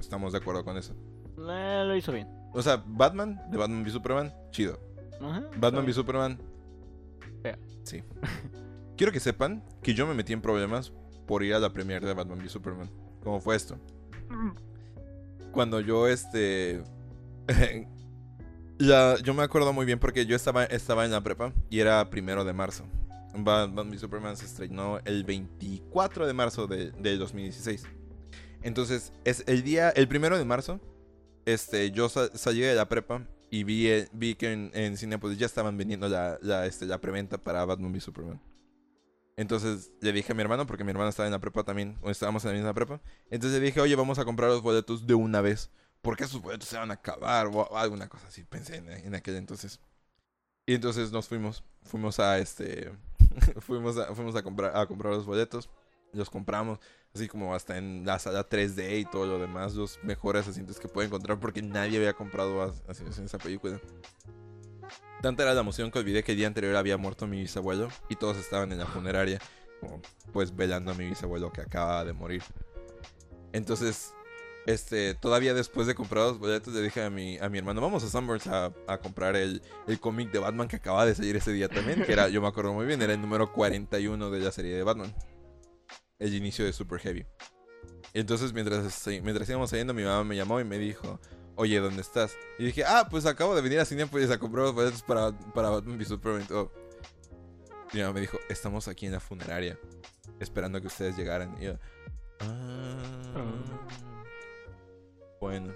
Estamos 0.00 0.32
de 0.32 0.38
acuerdo 0.38 0.64
con 0.64 0.76
eso. 0.76 0.92
Eh, 1.38 1.84
lo 1.86 1.94
hizo 1.94 2.10
bien. 2.10 2.26
O 2.52 2.60
sea, 2.60 2.82
Batman, 2.84 3.40
de 3.48 3.56
Batman 3.56 3.84
v 3.84 3.90
Superman, 3.92 4.34
chido. 4.50 4.80
Ajá, 5.20 5.44
Batman 5.56 5.84
v 5.86 5.92
Superman. 5.92 6.42
Fea. 7.44 7.56
Sí. 7.84 8.02
Quiero 8.96 9.12
que 9.12 9.20
sepan 9.20 9.62
que 9.84 9.94
yo 9.94 10.04
me 10.04 10.14
metí 10.14 10.32
en 10.32 10.42
problemas 10.42 10.92
por 11.28 11.44
ir 11.44 11.54
a 11.54 11.60
la 11.60 11.72
premiere 11.72 12.04
de 12.04 12.12
Batman 12.12 12.40
v 12.40 12.48
Superman. 12.48 12.90
¿Cómo 13.22 13.38
fue 13.40 13.54
esto? 13.54 13.78
Cuando 15.54 15.80
yo, 15.80 16.08
este. 16.08 16.82
la- 18.78 19.16
yo 19.22 19.34
me 19.34 19.42
acuerdo 19.42 19.72
muy 19.72 19.86
bien 19.86 19.98
porque 19.98 20.26
yo 20.26 20.36
estaba, 20.36 20.64
estaba 20.64 21.04
en 21.04 21.12
la 21.12 21.22
prepa 21.22 21.52
y 21.70 21.80
era 21.80 22.10
primero 22.10 22.44
de 22.44 22.52
marzo. 22.52 22.84
Batman 23.36 23.90
v 23.90 23.98
Superman 23.98 24.36
se 24.36 24.44
estrenó 24.44 24.98
el 25.04 25.24
24 25.24 26.26
de 26.26 26.32
marzo 26.32 26.66
de, 26.66 26.92
del 26.92 27.18
2016. 27.18 27.84
Entonces, 28.62 29.12
es 29.24 29.42
el 29.46 29.62
día, 29.64 29.90
el 29.90 30.06
primero 30.08 30.38
de 30.38 30.44
marzo, 30.44 30.80
este, 31.44 31.90
yo 31.90 32.08
sa- 32.08 32.30
salí 32.36 32.60
de 32.60 32.74
la 32.74 32.88
prepa 32.88 33.26
y 33.50 33.64
vi, 33.64 33.88
eh, 33.88 34.08
vi 34.12 34.34
que 34.36 34.52
en, 34.52 34.70
en 34.74 34.96
Cinepolis 34.96 35.36
ya 35.38 35.46
estaban 35.46 35.76
vendiendo 35.76 36.08
la, 36.08 36.38
la, 36.42 36.66
este, 36.66 36.86
la 36.86 37.00
preventa 37.00 37.36
para 37.38 37.64
Batman 37.64 37.92
v 37.92 38.00
Superman. 38.00 38.40
Entonces 39.36 39.92
le 40.00 40.12
dije 40.12 40.32
a 40.32 40.34
mi 40.34 40.42
hermano, 40.42 40.66
porque 40.66 40.84
mi 40.84 40.90
hermano 40.90 41.08
estaba 41.10 41.26
en 41.26 41.32
la 41.32 41.40
prepa 41.40 41.64
también, 41.64 41.98
o 42.02 42.10
estábamos 42.10 42.44
en 42.44 42.50
la 42.50 42.54
misma 42.56 42.74
prepa. 42.74 43.00
Entonces 43.30 43.58
le 43.60 43.66
dije, 43.66 43.80
oye, 43.80 43.96
vamos 43.96 44.18
a 44.18 44.24
comprar 44.24 44.50
los 44.50 44.62
boletos 44.62 45.06
de 45.06 45.14
una 45.14 45.40
vez, 45.40 45.70
porque 46.02 46.24
esos 46.24 46.40
boletos 46.40 46.68
se 46.68 46.76
van 46.78 46.90
a 46.90 46.94
acabar, 46.94 47.48
o, 47.48 47.76
alguna 47.76 48.08
cosa 48.08 48.28
así, 48.28 48.44
pensé 48.44 48.76
en, 48.76 48.88
en 48.90 49.14
aquel 49.14 49.36
entonces. 49.36 49.80
Y 50.66 50.74
entonces 50.74 51.12
nos 51.12 51.28
fuimos, 51.28 51.64
fuimos 51.82 52.20
a 52.20 52.38
este, 52.38 52.92
fuimos 53.60 53.98
a, 53.98 54.14
fuimos 54.14 54.36
a 54.36 54.42
comprar, 54.42 54.76
a 54.76 54.86
comprar 54.86 55.12
los 55.12 55.26
boletos, 55.26 55.68
los 56.12 56.30
compramos, 56.30 56.78
así 57.14 57.28
como 57.28 57.54
hasta 57.54 57.76
en 57.76 58.04
la 58.06 58.18
sala 58.18 58.48
3D 58.48 59.00
y 59.00 59.04
todo 59.04 59.26
lo 59.26 59.38
demás, 59.38 59.74
los 59.74 59.98
mejores 60.02 60.46
asientos 60.48 60.78
que 60.80 60.88
puede 60.88 61.08
encontrar, 61.08 61.40
porque 61.40 61.60
nadie 61.62 61.98
había 61.98 62.14
comprado 62.14 62.62
as- 62.62 62.82
asientos 62.88 63.18
en 63.18 63.26
esa 63.26 63.38
película. 63.38 63.80
Tanta 65.24 65.42
era 65.44 65.54
la 65.54 65.62
emoción 65.62 65.90
que 65.90 65.98
olvidé 65.98 66.22
que 66.22 66.32
el 66.32 66.36
día 66.36 66.46
anterior 66.46 66.76
había 66.76 66.98
muerto 66.98 67.26
mi 67.26 67.40
bisabuelo 67.40 67.88
y 68.10 68.16
todos 68.16 68.36
estaban 68.36 68.70
en 68.72 68.78
la 68.78 68.84
funeraria, 68.84 69.40
pues 70.34 70.54
velando 70.54 70.90
a 70.90 70.94
mi 70.94 71.06
bisabuelo 71.06 71.50
que 71.50 71.62
acaba 71.62 72.04
de 72.04 72.12
morir. 72.12 72.42
Entonces, 73.54 74.12
este, 74.66 75.14
todavía 75.14 75.54
después 75.54 75.86
de 75.86 75.94
comprar 75.94 76.24
los 76.24 76.38
boletos 76.38 76.74
le 76.74 76.82
dije 76.82 77.02
a 77.02 77.08
mi, 77.08 77.38
a 77.38 77.48
mi 77.48 77.56
hermano, 77.56 77.80
vamos 77.80 78.04
a 78.04 78.10
Sunburst 78.10 78.48
a, 78.48 78.70
a 78.86 78.98
comprar 78.98 79.34
el, 79.34 79.62
el 79.86 79.98
cómic 79.98 80.30
de 80.30 80.40
Batman 80.40 80.68
que 80.68 80.76
acaba 80.76 81.06
de 81.06 81.14
salir 81.14 81.36
ese 81.36 81.52
día 81.54 81.70
también, 81.70 82.04
que 82.04 82.12
era, 82.12 82.28
yo 82.28 82.42
me 82.42 82.48
acuerdo 82.48 82.74
muy 82.74 82.84
bien, 82.84 83.00
era 83.00 83.14
el 83.14 83.20
número 83.22 83.50
41 83.50 84.30
de 84.30 84.40
la 84.40 84.52
serie 84.52 84.76
de 84.76 84.82
Batman. 84.82 85.14
El 86.18 86.34
inicio 86.34 86.66
de 86.66 86.74
Super 86.74 87.00
Heavy. 87.00 87.24
Entonces, 88.12 88.52
mientras, 88.52 88.92
sí, 88.92 89.22
mientras 89.22 89.48
íbamos 89.48 89.70
saliendo, 89.70 89.94
mi 89.94 90.02
mamá 90.02 90.22
me 90.22 90.36
llamó 90.36 90.60
y 90.60 90.64
me 90.64 90.76
dijo, 90.76 91.18
oye, 91.56 91.78
¿dónde 91.80 92.02
estás? 92.02 92.36
Y 92.58 92.64
dije, 92.66 92.84
ah, 92.84 93.08
pues 93.10 93.26
acabo 93.26 93.54
de 93.54 93.62
venir 93.62 93.80
a 93.80 93.84
Cinepolis 93.84 94.30
a 94.30 94.38
comprar 94.38 94.64
los 94.66 94.74
boletos 94.74 95.02
para, 95.02 95.32
para 95.54 95.70
Batman 95.70 95.96
v 95.98 96.04
Superman 96.04 96.46
y 97.92 97.98
mamá 97.98 98.12
me 98.12 98.20
dijo, 98.22 98.38
estamos 98.48 98.88
aquí 98.88 99.06
en 99.06 99.12
la 99.12 99.20
funeraria, 99.20 99.78
esperando 100.40 100.78
a 100.78 100.80
que 100.80 100.88
ustedes 100.88 101.16
llegaran. 101.16 101.56
Y 101.60 101.66
yo, 101.66 101.74
ah, 102.40 103.64
bueno. 105.40 105.72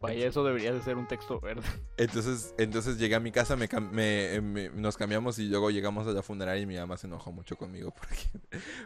Vaya, 0.00 0.26
eso 0.26 0.42
debería 0.42 0.72
de 0.72 0.82
ser 0.82 0.96
un 0.96 1.06
texto 1.06 1.38
verde. 1.40 1.62
Entonces, 1.96 2.52
entonces 2.58 2.98
llegué 2.98 3.14
a 3.14 3.20
mi 3.20 3.30
casa, 3.30 3.54
me, 3.54 3.68
me- 3.92 4.40
me- 4.40 4.68
nos 4.70 4.96
cambiamos 4.96 5.38
y 5.38 5.44
luego 5.48 5.70
llegamos 5.70 6.08
a 6.08 6.10
la 6.10 6.22
funeraria 6.24 6.60
y 6.62 6.66
mi 6.66 6.76
mamá 6.76 6.96
se 6.96 7.06
enojó 7.06 7.30
mucho 7.30 7.56
conmigo 7.56 7.94
porque, 7.96 8.16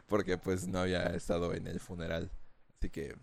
porque 0.06 0.36
pues 0.36 0.68
no 0.68 0.80
había 0.80 1.04
estado 1.14 1.54
en 1.54 1.66
el 1.68 1.80
funeral. 1.80 2.30
Así 2.78 2.90
que, 2.90 3.16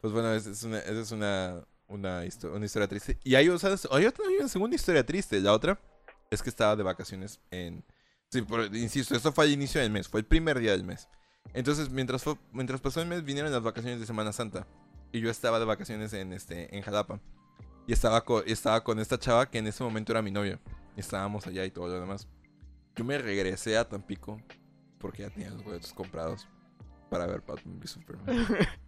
pues 0.00 0.14
bueno, 0.14 0.32
esa 0.32 0.50
es 0.50 0.62
una, 0.62 0.78
esa 0.78 1.00
es 1.00 1.12
una, 1.12 1.66
una, 1.88 2.24
histo- 2.24 2.52
una 2.54 2.64
historia 2.66 2.88
triste. 2.88 3.18
Y 3.24 3.34
hay, 3.34 3.48
o 3.48 3.56
hay 3.92 4.06
otra, 4.06 4.24
hay 4.28 4.36
una 4.38 4.48
segunda 4.48 4.74
historia 4.76 5.04
triste. 5.04 5.40
La 5.40 5.52
otra 5.52 5.78
es 6.30 6.42
que 6.42 6.50
estaba 6.50 6.76
de 6.76 6.82
vacaciones 6.82 7.40
en... 7.50 7.84
Sí, 8.30 8.44
insisto, 8.72 9.14
esto 9.14 9.30
fue 9.32 9.44
al 9.44 9.52
inicio 9.52 9.80
del 9.80 9.90
mes, 9.90 10.08
fue 10.08 10.18
el 10.20 10.26
primer 10.26 10.58
día 10.58 10.72
del 10.72 10.82
mes. 10.84 11.08
Entonces, 11.54 11.90
mientras, 11.90 12.24
mientras 12.52 12.80
pasó 12.80 13.00
el 13.00 13.06
mes, 13.06 13.22
vinieron 13.24 13.52
las 13.52 13.62
vacaciones 13.62 14.00
de 14.00 14.06
Semana 14.06 14.32
Santa. 14.32 14.66
Y 15.12 15.20
yo 15.20 15.30
estaba 15.30 15.60
de 15.60 15.64
vacaciones 15.64 16.12
en, 16.12 16.32
este, 16.32 16.74
en 16.76 16.82
Jalapa. 16.82 17.20
Y 17.86 17.92
estaba, 17.92 18.24
co- 18.24 18.42
estaba 18.42 18.82
con 18.82 18.98
esta 18.98 19.16
chava 19.18 19.48
que 19.48 19.58
en 19.58 19.68
ese 19.68 19.84
momento 19.84 20.12
era 20.12 20.22
mi 20.22 20.32
novia. 20.32 20.58
Estábamos 20.96 21.46
allá 21.46 21.64
y 21.64 21.70
todo 21.70 21.86
lo 21.86 22.00
demás. 22.00 22.26
Yo 22.96 23.04
me 23.04 23.16
regresé 23.16 23.76
a 23.78 23.88
Tampico 23.88 24.40
porque 24.98 25.22
ya 25.22 25.30
tenía 25.30 25.50
los 25.50 25.62
boletos 25.62 25.92
comprados 25.92 26.48
para 27.10 27.26
ver 27.26 27.42
Batman 27.46 27.78
v 27.78 27.86
Superman. 27.86 28.26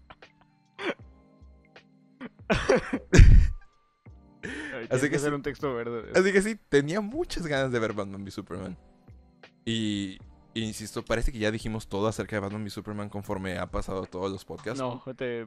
Así 4.91 5.11
que 5.11 5.19
sí. 5.19 5.27
un 5.29 5.43
texto 5.43 5.75
verde. 5.75 6.13
Así 6.15 6.33
que 6.33 6.43
sí, 6.43 6.59
tenía 6.69 7.01
muchas 7.01 7.47
ganas 7.47 7.73
de 7.73 7.79
ver 7.79 7.93
Batman 7.93 8.23
v 8.23 8.31
Superman. 8.31 8.77
Y, 9.65 10.19
y 10.55 10.63
insisto, 10.63 11.05
parece 11.05 11.33
que 11.33 11.39
ya 11.39 11.51
dijimos 11.51 11.89
todo 11.89 12.07
acerca 12.09 12.37
de 12.37 12.41
Batman 12.41 12.63
v 12.63 12.71
Superman 12.71 13.09
conforme 13.09 13.59
ha 13.59 13.71
pasado 13.71 14.07
todos 14.07 14.31
los 14.31 14.45
podcasts. 14.45 14.81
No, 14.81 15.03
te... 15.15 15.47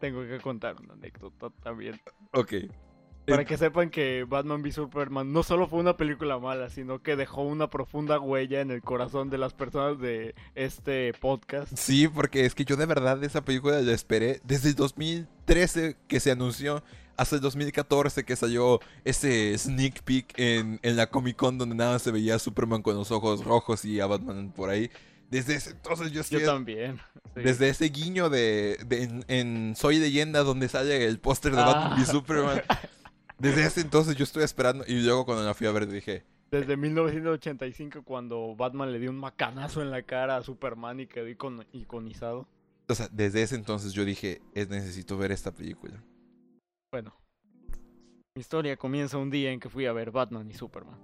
Tengo 0.00 0.22
que 0.22 0.40
contar 0.40 0.76
una 0.80 0.94
anécdota 0.94 1.50
también. 1.62 2.00
Ok. 2.32 2.52
Para 3.26 3.44
que 3.44 3.56
sepan 3.58 3.90
que 3.90 4.24
Batman 4.28 4.62
v 4.62 4.70
Superman 4.72 5.32
no 5.32 5.42
solo 5.42 5.66
fue 5.68 5.80
una 5.80 5.96
película 5.96 6.38
mala, 6.38 6.70
sino 6.70 7.02
que 7.02 7.16
dejó 7.16 7.42
una 7.42 7.68
profunda 7.68 8.20
huella 8.20 8.60
en 8.60 8.70
el 8.70 8.82
corazón 8.82 9.30
de 9.30 9.38
las 9.38 9.52
personas 9.52 9.98
de 10.00 10.34
este 10.54 11.12
podcast. 11.14 11.72
Sí, 11.76 12.06
porque 12.08 12.44
es 12.46 12.54
que 12.54 12.64
yo 12.64 12.76
de 12.76 12.86
verdad 12.86 13.22
esa 13.24 13.44
película 13.44 13.80
la 13.80 13.92
esperé 13.92 14.40
desde 14.44 14.68
el 14.68 14.74
2013 14.76 15.96
que 16.08 16.20
se 16.20 16.30
anunció 16.30 16.82
hasta 17.16 17.36
el 17.36 17.40
2014 17.42 18.24
que 18.24 18.36
salió 18.36 18.78
ese 19.04 19.56
sneak 19.56 20.02
peek 20.02 20.38
en, 20.38 20.78
en 20.82 20.96
la 20.96 21.08
Comic 21.08 21.36
Con 21.36 21.56
donde 21.58 21.74
nada 21.74 21.98
se 21.98 22.10
veía 22.10 22.34
a 22.36 22.38
Superman 22.38 22.82
con 22.82 22.94
los 22.94 23.10
ojos 23.10 23.44
rojos 23.44 23.84
y 23.84 24.00
a 24.00 24.06
Batman 24.06 24.52
por 24.54 24.68
ahí. 24.70 24.90
Desde 25.30 25.56
ese 25.56 25.70
entonces 25.70 26.12
yo 26.12 26.22
Yo 26.22 26.44
también. 26.44 27.00
sí. 27.34 27.40
Desde 27.42 27.68
ese 27.70 27.86
guiño 27.88 28.28
de, 28.30 28.78
de- 28.86 29.02
en, 29.02 29.24
en 29.26 29.74
Soy 29.76 29.98
Leyenda 29.98 30.44
donde 30.44 30.68
sale 30.68 31.04
el 31.06 31.18
póster 31.18 31.52
de 31.56 31.60
Ah. 31.62 31.64
Batman 31.66 31.98
v 31.98 32.06
Superman. 32.06 32.62
Desde 33.38 33.64
ese 33.66 33.80
entonces 33.82 34.16
yo 34.16 34.24
estoy 34.24 34.44
esperando 34.44 34.84
y 34.86 35.00
luego 35.02 35.24
cuando 35.24 35.44
la 35.44 35.54
fui 35.54 35.66
a 35.66 35.72
ver 35.72 35.86
dije, 35.86 36.24
Desde 36.50 36.76
1985 36.76 38.02
cuando 38.02 38.54
Batman 38.56 38.92
le 38.92 38.98
dio 38.98 39.10
un 39.10 39.18
macanazo 39.18 39.82
en 39.82 39.90
la 39.90 40.02
cara 40.02 40.36
a 40.36 40.42
Superman 40.42 41.00
y 41.00 41.06
quedó 41.06 41.28
icon- 41.28 41.66
iconizado. 41.72 42.48
o 42.88 42.94
sea, 42.94 43.08
desde 43.12 43.42
ese 43.42 43.56
entonces 43.56 43.92
yo 43.92 44.04
dije, 44.04 44.40
es 44.54 44.68
necesito 44.68 45.18
ver 45.18 45.32
esta 45.32 45.52
película. 45.52 46.02
Bueno, 46.92 47.14
mi 48.34 48.40
historia 48.40 48.76
comienza 48.76 49.18
un 49.18 49.28
día 49.30 49.50
en 49.52 49.60
que 49.60 49.68
fui 49.68 49.86
a 49.86 49.92
ver 49.92 50.10
Batman 50.10 50.48
y 50.50 50.54
Superman. 50.54 50.98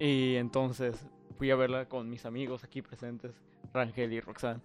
Y 0.00 0.36
entonces 0.36 1.04
fui 1.36 1.50
a 1.50 1.56
verla 1.56 1.88
con 1.88 2.08
mis 2.08 2.24
amigos 2.24 2.64
aquí 2.64 2.82
presentes, 2.82 3.32
Rangel 3.72 4.12
y 4.12 4.20
Roxanne. 4.20 4.60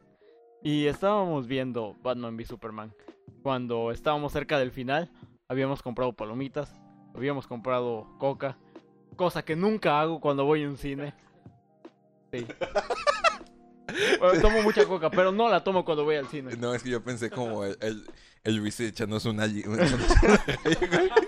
Y 0.64 0.86
estábamos 0.86 1.46
viendo 1.46 1.96
Batman 2.02 2.36
v 2.36 2.46
Superman. 2.46 2.94
Cuando 3.42 3.92
estábamos 3.92 4.32
cerca 4.32 4.58
del 4.60 4.72
final, 4.72 5.12
habíamos 5.48 5.82
comprado 5.82 6.14
palomitas, 6.14 6.72
habíamos 7.16 7.48
comprado 7.48 8.08
coca, 8.20 8.58
cosa 9.16 9.44
que 9.44 9.56
nunca 9.56 10.02
hago 10.02 10.20
cuando 10.20 10.46
voy 10.46 10.64
a 10.64 10.70
un 10.70 10.78
cine. 10.78 11.14
Sí. 12.32 12.46
Bueno, 14.18 14.42
tomo 14.42 14.64
mucha 14.64 14.86
coca, 14.86 15.12
pero 15.12 15.32
no 15.32 15.50
la 15.50 15.64
tomo 15.64 15.86
cuando 15.86 16.04
voy 16.04 16.16
al 16.16 16.28
cine. 16.28 16.56
No, 16.56 16.74
es 16.74 16.82
que 16.82 16.90
yo 16.90 17.04
pensé 17.04 17.30
como 17.30 17.64
el, 17.64 17.78
el, 17.82 18.04
el 18.44 18.56
Luis 18.56 18.80
li- 18.80 19.64
una- 19.68 19.86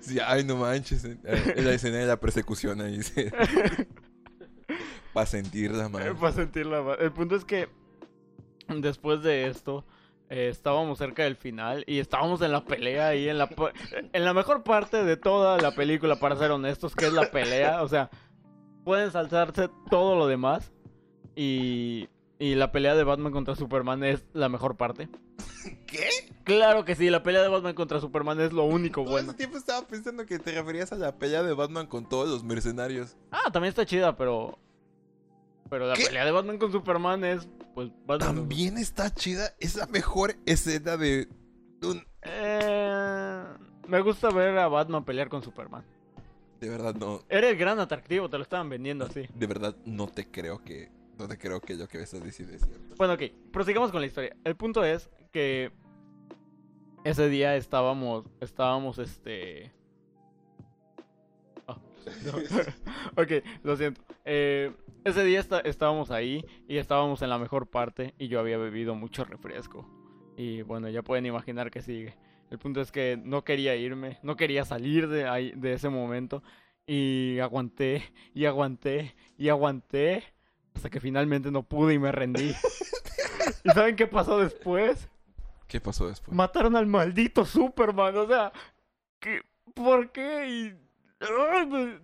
Sí, 0.00 0.18
ay, 0.24 0.44
no 0.44 0.56
manches. 0.56 1.04
eh, 1.04 1.18
eh, 1.24 1.62
La 1.62 1.72
escena 1.74 1.98
de 1.98 2.06
la 2.06 2.18
persecución 2.18 2.80
ahí. 2.80 3.00
Para 5.12 5.26
sentirla, 5.26 5.88
man. 5.88 6.16
Para 6.18 6.32
sentirla 6.32 6.82
más. 6.82 6.98
El 7.00 7.12
punto 7.12 7.36
es 7.36 7.44
que 7.44 7.68
después 8.80 9.22
de 9.22 9.46
esto 9.46 9.84
eh, 10.28 10.48
estábamos 10.50 10.98
cerca 10.98 11.22
del 11.24 11.36
final 11.36 11.84
y 11.86 11.98
estábamos 11.98 12.40
en 12.42 12.52
la 12.52 12.64
pelea 12.64 13.08
ahí 13.08 13.28
en 13.28 13.38
la 13.38 13.48
en 14.12 14.24
la 14.24 14.34
mejor 14.34 14.62
parte 14.64 15.04
de 15.04 15.16
toda 15.16 15.56
la 15.58 15.72
película 15.74 16.16
para 16.16 16.36
ser 16.36 16.50
honestos 16.50 16.94
que 16.96 17.06
es 17.06 17.12
la 17.12 17.30
pelea, 17.30 17.82
o 17.82 17.88
sea, 17.88 18.10
pueden 18.84 19.10
saltarse 19.12 19.68
todo 19.90 20.16
lo 20.16 20.26
demás 20.26 20.72
y 21.34 22.08
Y 22.38 22.54
la 22.54 22.70
pelea 22.70 22.94
de 22.94 23.04
Batman 23.04 23.32
contra 23.32 23.54
Superman 23.56 24.04
es 24.04 24.24
la 24.34 24.48
mejor 24.50 24.76
parte. 24.76 25.08
¿Qué? 25.86 26.08
Claro 26.44 26.84
que 26.84 26.94
sí, 26.94 27.08
la 27.08 27.22
pelea 27.22 27.40
de 27.42 27.48
Batman 27.48 27.74
contra 27.74 27.98
Superman 28.00 28.40
es 28.40 28.52
lo 28.52 28.64
único 28.64 29.02
Todo 29.02 29.12
bueno. 29.12 29.28
ese 29.30 29.38
tiempo 29.38 29.56
estaba 29.56 29.86
pensando 29.86 30.26
que 30.26 30.38
te 30.38 30.52
referías 30.52 30.92
a 30.92 30.96
la 30.96 31.16
pelea 31.16 31.42
de 31.42 31.54
Batman 31.54 31.86
con 31.86 32.06
todos 32.08 32.28
los 32.28 32.44
mercenarios. 32.44 33.16
Ah, 33.30 33.50
también 33.52 33.70
está 33.70 33.86
chida, 33.86 34.16
pero. 34.16 34.58
Pero 35.70 35.86
la 35.86 35.94
¿Qué? 35.94 36.04
pelea 36.04 36.24
de 36.24 36.30
Batman 36.32 36.58
con 36.58 36.70
Superman 36.72 37.24
es. 37.24 37.48
Pues. 37.76 37.90
También 38.18 38.78
está 38.78 39.12
chida. 39.12 39.52
Es 39.60 39.76
la 39.76 39.86
mejor 39.86 40.34
escena 40.46 40.96
de 40.96 41.28
un... 41.82 42.02
Eh, 42.22 43.44
me 43.86 44.00
gusta 44.00 44.30
ver 44.30 44.56
a 44.56 44.66
Batman 44.68 45.04
pelear 45.04 45.28
con 45.28 45.42
Superman. 45.42 45.84
De 46.58 46.70
verdad 46.70 46.94
no... 46.94 47.20
Era 47.28 47.50
el 47.50 47.56
gran 47.58 47.78
atractivo, 47.78 48.30
te 48.30 48.38
lo 48.38 48.44
estaban 48.44 48.70
vendiendo 48.70 49.04
así. 49.04 49.28
De 49.34 49.46
verdad 49.46 49.76
no 49.84 50.06
te 50.06 50.26
creo 50.30 50.64
que... 50.64 50.90
No 51.18 51.28
te 51.28 51.36
creo 51.36 51.60
que 51.60 51.74
lo 51.74 51.86
que 51.86 51.98
me 51.98 52.04
estás 52.04 52.24
diciendo 52.24 52.54
es 52.54 52.62
cierto. 52.62 52.94
Bueno, 52.96 53.12
ok, 53.12 53.24
prosigamos 53.52 53.90
con 53.90 54.00
la 54.00 54.06
historia. 54.06 54.34
El 54.42 54.56
punto 54.56 54.82
es 54.82 55.10
que 55.30 55.70
ese 57.04 57.28
día 57.28 57.56
estábamos, 57.56 58.24
estábamos, 58.40 58.98
este... 58.98 59.70
No. 62.24 62.36
ok, 63.22 63.32
lo 63.64 63.76
siento. 63.76 64.05
Eh, 64.26 64.72
ese 65.04 65.24
día 65.24 65.40
estábamos 65.64 66.10
ahí 66.10 66.44
y 66.68 66.76
estábamos 66.78 67.22
en 67.22 67.30
la 67.30 67.38
mejor 67.38 67.68
parte 67.68 68.12
y 68.18 68.26
yo 68.28 68.40
había 68.40 68.58
bebido 68.58 68.94
mucho 68.96 69.24
refresco. 69.24 69.88
Y 70.36 70.62
bueno, 70.62 70.88
ya 70.88 71.02
pueden 71.02 71.24
imaginar 71.26 71.70
que 71.70 71.80
sigue. 71.80 72.14
El 72.50 72.58
punto 72.58 72.80
es 72.80 72.92
que 72.92 73.16
no 73.22 73.42
quería 73.44 73.74
irme, 73.76 74.18
no 74.22 74.36
quería 74.36 74.64
salir 74.64 75.08
de, 75.08 75.26
ahí, 75.28 75.52
de 75.56 75.72
ese 75.74 75.88
momento. 75.88 76.42
Y 76.86 77.38
aguanté, 77.40 78.02
y 78.34 78.44
aguanté, 78.44 79.14
y 79.38 79.48
aguanté. 79.48 80.22
Hasta 80.74 80.90
que 80.90 81.00
finalmente 81.00 81.50
no 81.50 81.62
pude 81.62 81.94
y 81.94 81.98
me 81.98 82.12
rendí. 82.12 82.52
¿Y 83.64 83.70
saben 83.70 83.96
qué 83.96 84.06
pasó 84.06 84.38
después? 84.38 85.08
¿Qué 85.66 85.80
pasó 85.80 86.06
después? 86.06 86.36
Mataron 86.36 86.76
al 86.76 86.86
maldito 86.86 87.44
Superman. 87.44 88.16
O 88.16 88.26
sea, 88.26 88.52
¿qué? 89.20 89.40
¿por 89.74 90.10
qué? 90.12 90.48
Y... 90.48 90.74
¡Ay, 91.20 91.66
me- 91.66 91.98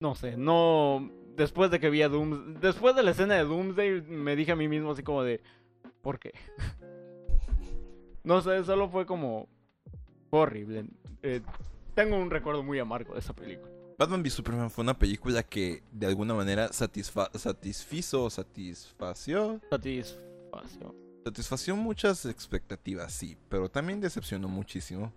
No 0.00 0.14
sé, 0.14 0.36
no... 0.36 1.10
Después 1.36 1.70
de 1.70 1.80
que 1.80 1.90
vi 1.90 2.02
a 2.02 2.08
Doom... 2.08 2.60
Después 2.60 2.94
de 2.94 3.02
la 3.02 3.12
escena 3.12 3.34
de 3.34 3.44
Doomsday, 3.44 4.02
me 4.02 4.36
dije 4.36 4.52
a 4.52 4.56
mí 4.56 4.68
mismo 4.68 4.92
así 4.92 5.02
como 5.02 5.22
de... 5.22 5.40
¿Por 6.02 6.18
qué? 6.18 6.32
No 8.24 8.40
sé, 8.40 8.64
solo 8.64 8.88
fue 8.88 9.04
como... 9.04 9.48
Horrible. 10.30 10.84
Eh, 11.22 11.40
tengo 11.94 12.16
un 12.16 12.30
recuerdo 12.30 12.62
muy 12.62 12.78
amargo 12.78 13.14
de 13.14 13.20
esa 13.20 13.34
película. 13.34 13.70
Batman 13.98 14.22
v 14.22 14.30
Superman 14.30 14.70
fue 14.70 14.82
una 14.82 14.98
película 14.98 15.42
que 15.42 15.82
de 15.90 16.06
alguna 16.06 16.32
manera 16.34 16.72
satisfa 16.72 17.30
satisfizo, 17.34 18.30
satisfació, 18.30 19.60
Satisfacción. 19.70 20.94
satisfació 21.24 21.76
muchas 21.76 22.24
expectativas, 22.26 23.12
sí, 23.12 23.36
pero 23.48 23.68
también 23.68 24.00
decepcionó 24.00 24.48
muchísimo. 24.48 25.12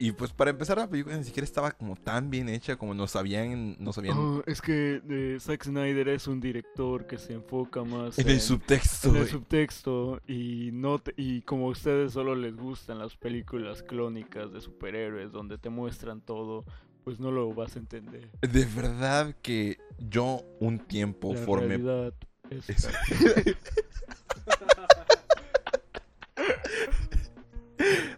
Y 0.00 0.12
pues 0.12 0.32
para 0.32 0.50
empezar 0.52 0.78
la 0.78 0.88
película 0.88 1.16
ni 1.16 1.24
siquiera 1.24 1.44
estaba 1.44 1.72
como 1.72 1.96
tan 1.96 2.30
bien 2.30 2.48
hecha 2.48 2.76
como 2.76 2.94
nos 2.94 3.16
habían, 3.16 3.74
nos 3.80 3.98
habían 3.98 4.16
Ah, 4.16 4.42
es 4.46 4.62
que 4.62 5.02
eh, 5.10 5.38
Zack 5.40 5.64
Snyder 5.64 6.08
es 6.10 6.28
un 6.28 6.38
director 6.40 7.04
que 7.08 7.18
se 7.18 7.32
enfoca 7.32 7.82
más 7.82 8.16
en 8.16 8.28
el 8.28 8.40
subtexto. 8.40 9.08
en 9.08 9.16
el 9.16 9.26
subtexto 9.26 10.20
y 10.28 10.70
no 10.72 11.00
te- 11.00 11.14
y 11.16 11.42
como 11.42 11.66
a 11.66 11.70
ustedes 11.70 12.12
solo 12.12 12.36
les 12.36 12.54
gustan 12.56 13.00
las 13.00 13.16
películas 13.16 13.82
clónicas 13.82 14.52
de 14.52 14.60
superhéroes 14.60 15.32
donde 15.32 15.58
te 15.58 15.68
muestran 15.68 16.20
todo, 16.20 16.64
pues 17.02 17.18
no 17.18 17.32
lo 17.32 17.52
vas 17.52 17.74
a 17.74 17.80
entender. 17.80 18.30
De 18.40 18.64
verdad 18.66 19.34
que 19.42 19.78
yo 19.98 20.42
un 20.60 20.78
tiempo 20.78 21.34
La 21.34 21.40
formé 21.40 21.76
realidad 21.76 22.14
es 22.50 22.70
Es- 22.70 22.88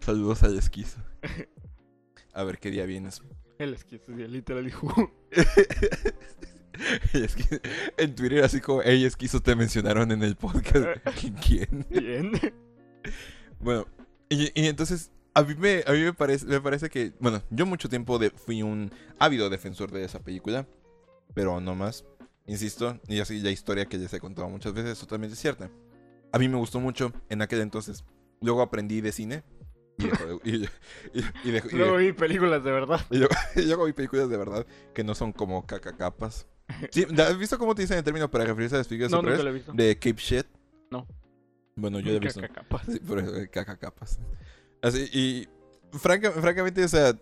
Saludos 0.01 0.43
al 0.43 0.59
esquizo. 0.59 0.99
A 2.33 2.45
ver 2.45 2.59
qué 2.59 2.71
día 2.71 2.85
vienes. 2.87 3.23
el 3.59 3.75
esquizo, 3.75 4.05
sí, 4.07 4.27
literal 4.29 4.65
dijo. 4.65 5.13
En 7.99 8.15
Twitter, 8.15 8.43
así 8.43 8.61
como, 8.61 8.81
hey, 8.83 9.05
esquizo, 9.05 9.41
te 9.43 9.55
mencionaron 9.55 10.11
en 10.13 10.23
el 10.23 10.37
podcast. 10.37 10.87
¿Quién? 11.47 11.85
Bien. 11.91 12.33
Bueno, 13.59 13.87
y, 14.31 14.45
y 14.59 14.67
entonces, 14.67 15.11
a 15.35 15.43
mí, 15.43 15.55
me, 15.57 15.83
a 15.87 15.93
mí 15.93 15.99
me, 16.01 16.15
parece, 16.15 16.47
me 16.47 16.61
parece 16.61 16.89
que, 16.89 17.13
bueno, 17.21 17.43
yo 17.51 17.67
mucho 17.67 17.89
tiempo 17.91 18.19
de- 18.19 18.31
fui 18.31 18.63
un 18.63 18.91
ávido 19.19 19.51
defensor 19.51 19.91
de 19.91 20.05
esa 20.05 20.21
película, 20.21 20.67
pero 21.35 21.61
no 21.61 21.75
más. 21.75 22.05
Insisto, 22.47 22.99
y 23.09 23.21
así 23.21 23.41
la 23.41 23.51
historia 23.51 23.85
que 23.85 23.99
les 23.99 24.13
he 24.15 24.21
contado 24.21 24.49
muchas 24.49 24.73
veces 24.73 24.93
es 24.93 24.99
totalmente 25.01 25.37
cierta. 25.37 25.71
A 26.33 26.39
mí 26.39 26.49
me 26.49 26.57
gustó 26.57 26.81
mucho 26.81 27.13
en 27.29 27.43
aquel 27.43 27.61
entonces. 27.61 28.05
Luego 28.41 28.63
aprendí 28.63 29.01
de 29.03 29.13
cine. 29.13 29.43
Y, 30.01 30.09
dejó 30.11 30.27
de- 30.27 30.41
y, 30.45 30.55
y- 31.19 31.25
y 31.45 31.51
dejó- 31.51 31.69
y 31.71 31.77
Luego 31.77 31.97
vi 31.97 32.13
películas 32.13 32.63
de 32.65 32.71
verdad. 32.73 33.01
y 33.11 33.19
luego, 33.19 33.35
y 33.57 33.63
luego 33.63 33.85
vi 33.87 33.93
películas 33.93 34.29
de 34.29 34.37
verdad 34.37 34.67
que 34.95 35.05
no 35.05 35.15
son 35.15 35.33
como 35.33 35.67
cacacapas. 35.67 36.47
Sí, 36.91 37.05
¿Has 37.19 37.37
visto 37.39 37.59
cómo 37.59 37.75
te 37.75 37.83
dicen 37.83 37.99
el 37.99 38.05
término 38.05 38.31
para 38.31 38.45
referirse 38.45 38.77
a 38.77 38.79
las 38.79 38.87
películas 38.89 39.11
No, 39.11 39.19
nunca 39.23 39.37
superhéroes? 39.37 39.45
lo 39.45 39.51
he 39.51 39.55
visto. 39.55 39.73
De 39.73 39.95
Cape 39.97 40.23
Shit. 40.23 40.47
No. 40.91 41.07
Bueno, 41.77 41.99
yo 42.01 42.13
he 42.13 42.19
visto. 42.21 42.41
Caca, 43.51 43.77
capaz. 43.77 44.11
Sí. 44.11 44.19
Así, 44.83 45.09
y 45.13 45.49
franca- 45.99 46.31
francamente, 46.33 46.85
o 46.85 46.89
sea, 46.89 47.15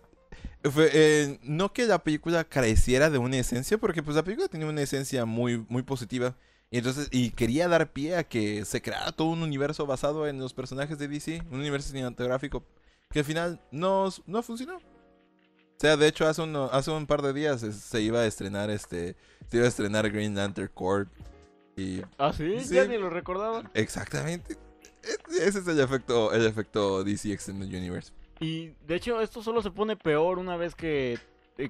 fue, 0.71 0.89
eh, 0.93 1.39
no 1.43 1.73
que 1.73 1.85
la 1.85 2.03
película 2.03 2.43
careciera 2.43 3.09
de 3.09 3.17
una 3.17 3.37
esencia, 3.37 3.77
porque 3.77 4.03
pues 4.03 4.15
la 4.15 4.23
película 4.23 4.47
tenía 4.47 4.67
una 4.67 4.81
esencia 4.81 5.25
muy, 5.25 5.65
muy 5.69 5.83
positiva. 5.83 6.35
Y 6.71 6.77
entonces, 6.77 7.07
y 7.11 7.31
quería 7.31 7.67
dar 7.67 7.91
pie 7.91 8.15
a 8.15 8.23
que 8.23 8.63
se 8.65 8.81
creara 8.81 9.11
todo 9.11 9.29
un 9.29 9.41
universo 9.41 9.85
basado 9.87 10.27
en 10.27 10.37
los 10.39 10.53
personajes 10.53 10.99
de 10.99 11.07
DC, 11.07 11.41
un 11.51 11.59
universo 11.59 11.89
cinematográfico 11.89 12.63
que 13.09 13.19
al 13.19 13.25
final 13.25 13.59
no, 13.71 14.09
no 14.27 14.43
funcionó. 14.43 14.77
O 14.77 14.81
sea, 15.81 15.97
de 15.97 16.07
hecho, 16.07 16.27
hace, 16.27 16.41
uno- 16.43 16.69
hace 16.71 16.91
un 16.91 17.07
par 17.07 17.21
de 17.23 17.33
días 17.33 17.61
se 17.61 18.01
iba 18.01 18.19
a 18.19 18.25
estrenar 18.25 18.69
este, 18.69 19.15
se 19.49 19.57
iba 19.57 19.65
a 19.65 19.69
estrenar 19.69 20.09
Green 20.11 20.35
Lantern 20.35 20.69
Corps. 20.73 21.07
Y 21.75 22.01
Ah, 22.17 22.33
sí, 22.33 22.59
Sí. 22.59 22.75
ya 22.75 22.85
ni 22.85 22.97
lo 22.97 23.09
recordaba. 23.09 23.63
Exactamente. 23.73 24.57
E- 25.03 25.43
Ese 25.47 25.59
es 25.59 25.67
el 25.67 25.79
efecto, 25.79 26.33
el 26.33 26.45
efecto 26.45 27.03
DC 27.03 27.31
Extended 27.31 27.67
Universe. 27.69 28.11
Y 28.41 28.73
de 28.85 28.95
hecho 28.95 29.21
esto 29.21 29.41
solo 29.41 29.61
se 29.63 29.71
pone 29.71 29.95
peor 29.95 30.37
una 30.37 30.55
vez 30.57 30.75
que, 30.75 31.17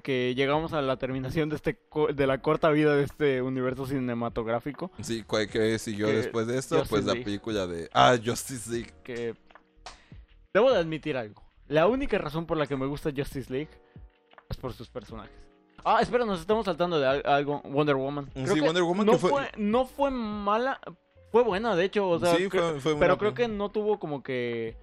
que 0.02 0.34
llegamos 0.36 0.72
a 0.72 0.80
la 0.82 0.96
terminación 0.96 1.48
de 1.48 1.56
este 1.56 1.78
de 2.14 2.26
la 2.26 2.40
corta 2.40 2.70
vida 2.70 2.94
de 2.94 3.02
este 3.02 3.42
universo 3.42 3.86
cinematográfico. 3.86 4.92
Sí, 5.00 5.24
¿cuál 5.24 5.48
que 5.48 5.76
siguió 5.80 6.06
Que 6.06 6.12
después 6.14 6.46
de 6.46 6.58
esto? 6.58 6.76
Justice 6.78 7.02
pues 7.02 7.04
la 7.06 7.24
película 7.24 7.66
de... 7.66 7.90
Ah, 7.92 8.16
Justice 8.24 8.70
League. 8.70 8.92
Que 9.02 9.34
debo 10.54 10.70
de 10.72 10.78
admitir 10.78 11.16
algo. 11.16 11.42
La 11.68 11.86
única 11.86 12.18
razón 12.18 12.46
por 12.46 12.56
la 12.56 12.66
que 12.66 12.76
me 12.76 12.86
gusta 12.86 13.10
Justice 13.14 13.52
League 13.52 13.70
es 14.48 14.56
por 14.56 14.72
sus 14.72 14.88
personajes. 14.88 15.32
Ah, 15.84 16.00
espera, 16.02 16.24
nos 16.24 16.40
estamos 16.40 16.64
saltando 16.66 16.98
de 17.00 17.06
al- 17.06 17.22
algo. 17.24 17.62
Wonder 17.64 17.96
Woman. 17.96 18.26
Creo 18.34 18.46
Sí, 18.48 18.54
que 18.54 18.60
Wonder 18.60 18.82
Woman 18.82 19.06
no 19.06 19.12
que 19.12 19.18
fue- 19.18 19.30
fue... 19.30 19.48
no 19.56 19.86
fue 19.86 20.10
mala, 20.10 20.78
fue 21.32 21.42
buena, 21.42 21.74
de 21.74 21.84
hecho, 21.84 22.08
o 22.08 22.18
sea, 22.18 22.34
sí, 22.36 22.48
fue, 22.50 22.80
fue 22.80 22.96
pero 22.98 23.16
creo 23.16 23.32
que 23.34 23.48
no 23.48 23.70
tuvo 23.70 23.98
como 23.98 24.22
que 24.22 24.76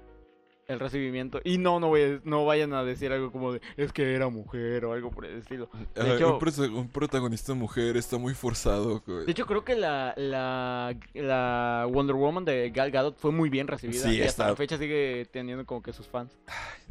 el 0.67 0.79
recibimiento. 0.79 1.39
Y 1.45 1.57
no, 1.57 1.79
no, 1.79 1.87
voy 1.87 2.01
a- 2.01 2.21
no 2.25 2.45
vayan 2.45 2.73
a 2.73 2.83
decir 2.83 3.11
algo 3.13 3.31
como 3.31 3.53
de 3.53 3.61
es 3.77 3.93
que 3.93 4.13
era 4.15 4.27
mujer 4.29 4.83
o 4.85 4.91
algo 4.93 5.11
por 5.11 5.25
el 5.25 5.37
estilo. 5.39 5.69
De 5.95 6.15
hecho- 6.15 6.37
un, 6.75 6.89
protagonista 6.89 7.53
mujer 7.53 7.95
está 7.95 8.17
muy 8.17 8.33
forzado. 8.33 9.01
güey. 9.07 9.25
De 9.25 9.31
hecho, 9.31 9.45
creo 9.45 9.63
que 9.63 9.75
la, 9.75 10.13
la, 10.17 10.93
la 11.13 11.87
Wonder 11.89 12.15
Woman 12.17 12.43
de 12.43 12.69
Gal 12.71 12.91
Gadot 12.91 13.17
fue 13.17 13.31
muy 13.31 13.49
bien 13.49 13.67
recibida. 13.67 14.01
Sí, 14.03 14.09
y 14.17 14.21
hasta 14.21 14.27
está- 14.27 14.47
la 14.49 14.55
fecha 14.57 14.77
sigue 14.77 15.25
teniendo 15.31 15.65
como 15.65 15.81
que 15.81 15.93
sus 15.93 16.07
fans. 16.07 16.37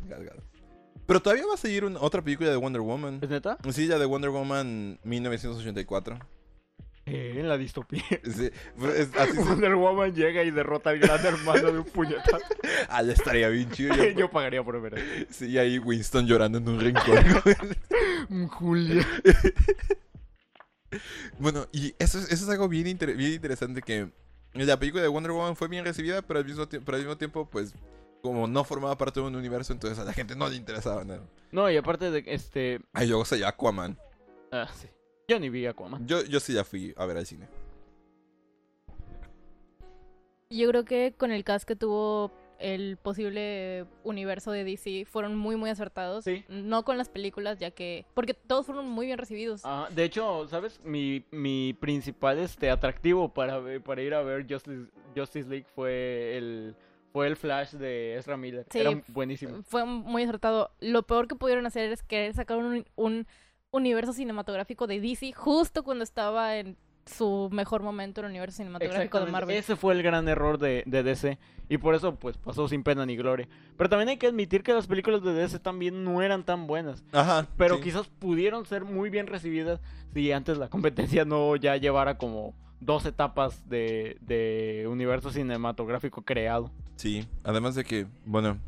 Gal 0.09 0.25
Gadot. 0.25 0.45
Pero 1.07 1.21
todavía 1.21 1.47
va 1.47 1.55
a 1.55 1.59
seguir 1.59 1.85
un- 1.85 1.97
otra 2.01 2.23
película 2.23 2.51
de 2.51 2.57
Wonder 2.57 2.81
Woman. 2.81 3.19
¿Es 3.23 3.29
neta? 3.29 3.59
Sí, 3.71 3.87
la 3.87 3.99
de 3.99 4.07
Wonder 4.07 4.31
Woman 4.31 4.99
1984. 5.05 6.19
Eh, 7.09 7.35
en 7.39 7.49
la 7.49 7.57
distopía. 7.57 8.03
Sí, 8.25 8.51
es- 8.97 9.17
así 9.17 9.33
se- 9.37 9.41
Wonder 9.43 9.77
Woman 9.77 10.13
llega 10.13 10.43
y 10.43 10.51
derrota 10.51 10.91
al 10.91 10.99
gran 10.99 11.25
hermano 11.25 11.71
de 11.73 11.79
un 11.79 11.85
puñetazo. 11.85 12.39
Ah, 12.89 13.03
ya 13.03 13.13
estaría 13.13 13.49
bien 13.49 13.71
chido. 13.71 13.95
Yo 14.17 14.29
pagaría 14.31 14.63
por 14.65 14.81
ver 14.81 14.99
eso. 14.99 15.27
Sí, 15.31 15.47
y 15.51 15.59
ahí 15.59 15.79
Winston 15.79 16.27
llorando 16.27 16.59
en 16.59 16.69
un 16.69 16.81
rincón. 16.81 17.05
Mm, 18.29 18.47
Julia. 18.49 19.07
Bueno, 21.39 21.67
y 21.73 21.95
eso, 21.99 22.19
es- 22.19 22.31
eso 22.33 22.45
es 22.45 22.49
algo 22.51 22.69
bien, 22.69 22.87
inter- 22.87 23.15
bien 23.17 23.33
interesante 23.33 23.83
que 23.83 24.11
la 24.55 24.79
película 24.79 25.03
de 25.03 25.09
Wonder 25.09 25.33
Woman 25.33 25.55
fue 25.57 25.69
bien 25.69 25.85
recibida, 25.85 26.23
pero 26.23 26.41
al, 26.41 26.45
mismo 26.47 26.67
tie- 26.69 26.83
pero 26.85 26.97
al 26.97 27.03
mismo 27.03 27.17
tiempo, 27.17 27.49
pues, 27.49 27.75
como 28.23 28.47
no 28.47 28.65
formaba 28.65 28.97
parte 28.97 29.21
de 29.21 29.27
un 29.27 29.37
universo, 29.37 29.73
entonces 29.73 29.99
a 29.99 30.05
la 30.05 30.13
gente 30.13 30.35
no 30.35 30.49
le 30.49 30.57
interesaba 30.57 31.05
nada. 31.05 31.23
No, 31.53 31.71
y 31.71 31.77
aparte 31.77 32.11
de 32.11 32.25
este. 32.27 32.81
Ay, 32.93 33.07
luego 33.09 33.25
salió 33.25 33.47
Aquaman. 33.47 33.99
Ah, 34.51 34.69
sí. 34.75 34.89
Yo 35.29 35.41
ni 35.41 35.51
vi 35.51 35.67
Aquaman. 35.67 36.07
Yo, 36.07 36.25
yo 36.25 36.39
sí 36.39 36.55
ya 36.55 36.65
fui 36.65 36.95
a 36.97 37.05
ver 37.07 37.17
al 37.17 37.27
cine. 37.27 37.49
Yo 40.51 40.69
creo 40.69 40.85
que 40.85 41.15
con 41.17 41.33
el 41.33 41.43
cast 41.43 41.67
que 41.67 41.75
tuvo 41.75 42.31
el 42.61 42.97
posible 42.97 43.87
universo 44.05 44.53
de 44.53 44.65
DC 44.65 45.05
fueron 45.05 45.37
muy, 45.37 45.57
muy 45.57 45.69
acertados. 45.71 46.25
Sí. 46.25 46.45
No 46.49 46.85
con 46.85 46.97
las 46.97 47.09
películas, 47.09 47.59
ya 47.59 47.73
que... 47.73 48.07
Porque 48.15 48.35
todos 48.35 48.67
fueron 48.67 48.89
muy 48.89 49.07
bien 49.07 49.19
recibidos. 49.19 49.63
Ah, 49.65 49.89
de 49.91 50.05
hecho, 50.05 50.47
¿sabes? 50.49 50.81
Mi, 50.85 51.25
mi 51.33 51.75
principal 51.75 52.39
este, 52.39 52.71
atractivo 52.71 53.33
para, 53.35 53.61
para 53.83 54.03
ir 54.03 54.15
a 54.15 54.23
ver 54.23 54.47
Justice, 54.49 54.87
Justice 55.17 55.49
League 55.49 55.67
fue 55.75 56.37
el, 56.37 56.77
fue 57.13 57.27
el 57.27 57.37
Flash 57.37 57.73
de 57.73 58.17
Ezra 58.17 58.37
Miller. 58.37 58.65
Sí, 58.71 58.79
Era 58.79 59.03
buenísimo. 59.09 59.63
Fue 59.65 59.85
muy 59.85 60.23
acertado. 60.23 60.71
Lo 60.81 61.03
peor 61.03 61.27
que 61.27 61.35
pudieron 61.35 61.67
hacer 61.67 61.91
es 61.91 62.05
querer 62.05 62.33
sacar 62.33 62.59
un, 62.59 62.87
un 62.95 63.27
universo 63.77 64.13
cinematográfico 64.13 64.87
de 64.87 65.01
DC 65.01 65.33
justo 65.33 65.85
cuando 65.85 66.05
estaba 66.05 66.57
en 66.57 66.77
su 67.07 67.49
mejor 67.53 67.83
momento 67.83 68.21
el 68.21 68.27
universo 68.27 68.57
cinematográfico 68.57 69.21
de 69.21 69.31
Marvel. 69.31 69.57
Ese 69.57 69.77
fue 69.77 69.95
el 69.95 70.03
gran 70.03 70.29
error 70.29 70.59
de, 70.59 70.83
de 70.87 71.03
DC. 71.03 71.39
Y 71.69 71.79
por 71.79 71.95
eso, 71.95 72.17
pues, 72.17 72.37
pasó 72.37 72.69
sin 72.69 72.83
pena 72.83 73.07
ni 73.07 73.17
gloria. 73.17 73.49
Pero 73.77 73.89
también 73.89 74.09
hay 74.09 74.17
que 74.17 74.27
admitir 74.27 74.63
que 74.63 74.73
las 74.73 74.87
películas 74.87 75.23
de 75.23 75.33
DC 75.33 75.59
también 75.61 76.05
no 76.05 76.23
eran 76.23 76.45
tan 76.45 76.67
buenas. 76.67 77.05
Ajá. 77.13 77.47
Pero 77.57 77.77
sí. 77.77 77.83
quizás 77.83 78.09
pudieron 78.09 78.67
ser 78.67 78.85
muy 78.85 79.11
bien 79.11 79.27
recibidas 79.27 79.81
si 80.15 80.33
antes 80.33 80.59
la 80.59 80.69
competencia 80.69 81.25
no 81.25 81.57
ya 81.57 81.77
llevara 81.77 82.19
como 82.19 82.55
dos 82.81 83.07
etapas 83.07 83.69
de, 83.69 84.17
de 84.21 84.87
universo 84.89 85.31
cinematográfico 85.31 86.23
creado. 86.23 86.71
Sí, 86.97 87.27
además 87.45 87.75
de 87.75 87.85
que, 87.85 88.07
bueno, 88.25 88.59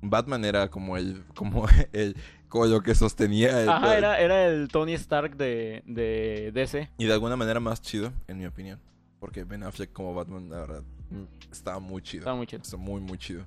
Batman 0.00 0.44
era 0.44 0.68
como 0.68 0.96
el, 0.96 1.24
como 1.34 1.66
el, 1.92 2.16
como 2.48 2.66
lo 2.66 2.80
que 2.82 2.94
sostenía 2.94 3.62
el, 3.62 3.68
Ajá, 3.68 3.96
era, 3.96 4.18
era 4.20 4.46
el 4.46 4.68
Tony 4.68 4.94
Stark 4.94 5.36
de, 5.36 5.82
de 5.86 6.50
DC. 6.52 6.90
y 6.98 7.04
de 7.06 7.12
alguna 7.12 7.36
manera 7.36 7.60
más 7.60 7.80
chido, 7.82 8.12
en 8.26 8.38
mi 8.38 8.46
opinión, 8.46 8.80
porque 9.20 9.44
Ben 9.44 9.62
Affleck 9.62 9.92
como 9.92 10.14
Batman, 10.14 10.48
la 10.50 10.58
verdad, 10.60 10.82
estaba 11.52 11.78
muy 11.78 12.02
chido, 12.02 12.20
Estaba 12.22 12.36
muy 12.36 12.46
chido. 12.46 12.62
Está 12.62 12.76
muy 12.76 13.00
muy 13.00 13.18
chido. 13.18 13.44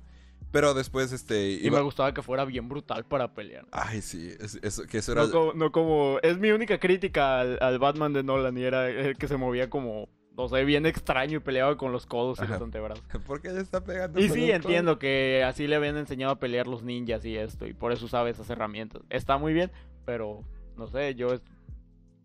Pero 0.50 0.74
después, 0.74 1.12
este, 1.12 1.52
Y 1.52 1.70
me 1.70 1.80
gustaba 1.80 2.12
que 2.12 2.20
fuera 2.20 2.44
bien 2.44 2.68
brutal 2.68 3.04
para 3.06 3.32
pelear. 3.32 3.64
ay 3.72 4.02
sí, 4.02 4.30
es- 4.38 4.82
que 4.88 4.98
eso 4.98 5.12
era, 5.12 5.22
No 5.24 5.30
como, 5.30 5.52
no 5.54 5.72
como- 5.72 6.18
Es 6.22 6.36
mi 6.38 6.50
única 6.50 6.78
crítica 6.78 7.40
al, 7.40 7.58
al 7.62 7.78
Batman 7.78 8.12
de 8.12 8.22
Nolan 8.22 8.58
y 8.58 8.62
era 8.62 8.88
el 8.90 9.16
que 9.16 9.28
se 9.28 9.36
movía 9.38 9.70
como... 9.70 10.08
No 10.36 10.48
sé, 10.48 10.64
bien 10.64 10.86
extraño 10.86 11.36
y 11.36 11.40
peleaba 11.40 11.76
con 11.76 11.92
los 11.92 12.06
codos 12.06 12.38
y 12.38 12.42
Ajá. 12.42 12.54
los 12.54 12.62
antebrazos. 12.62 13.04
¿por 13.26 13.40
qué 13.42 13.50
le 13.50 13.60
está 13.60 13.84
pegando? 13.84 14.18
Y 14.18 14.28
sí, 14.30 14.50
entiendo 14.50 14.98
que 14.98 15.44
así 15.44 15.66
le 15.66 15.76
habían 15.76 15.96
enseñado 15.98 16.32
a 16.32 16.38
pelear 16.38 16.66
los 16.66 16.82
ninjas 16.82 17.24
y 17.24 17.36
esto, 17.36 17.66
y 17.66 17.74
por 17.74 17.92
eso 17.92 18.06
usaba 18.06 18.30
esas 18.30 18.48
herramientas. 18.48 19.02
Está 19.10 19.36
muy 19.36 19.52
bien, 19.52 19.70
pero 20.06 20.42
no 20.76 20.86
sé, 20.88 21.14
yo 21.14 21.34
es- 21.34 21.42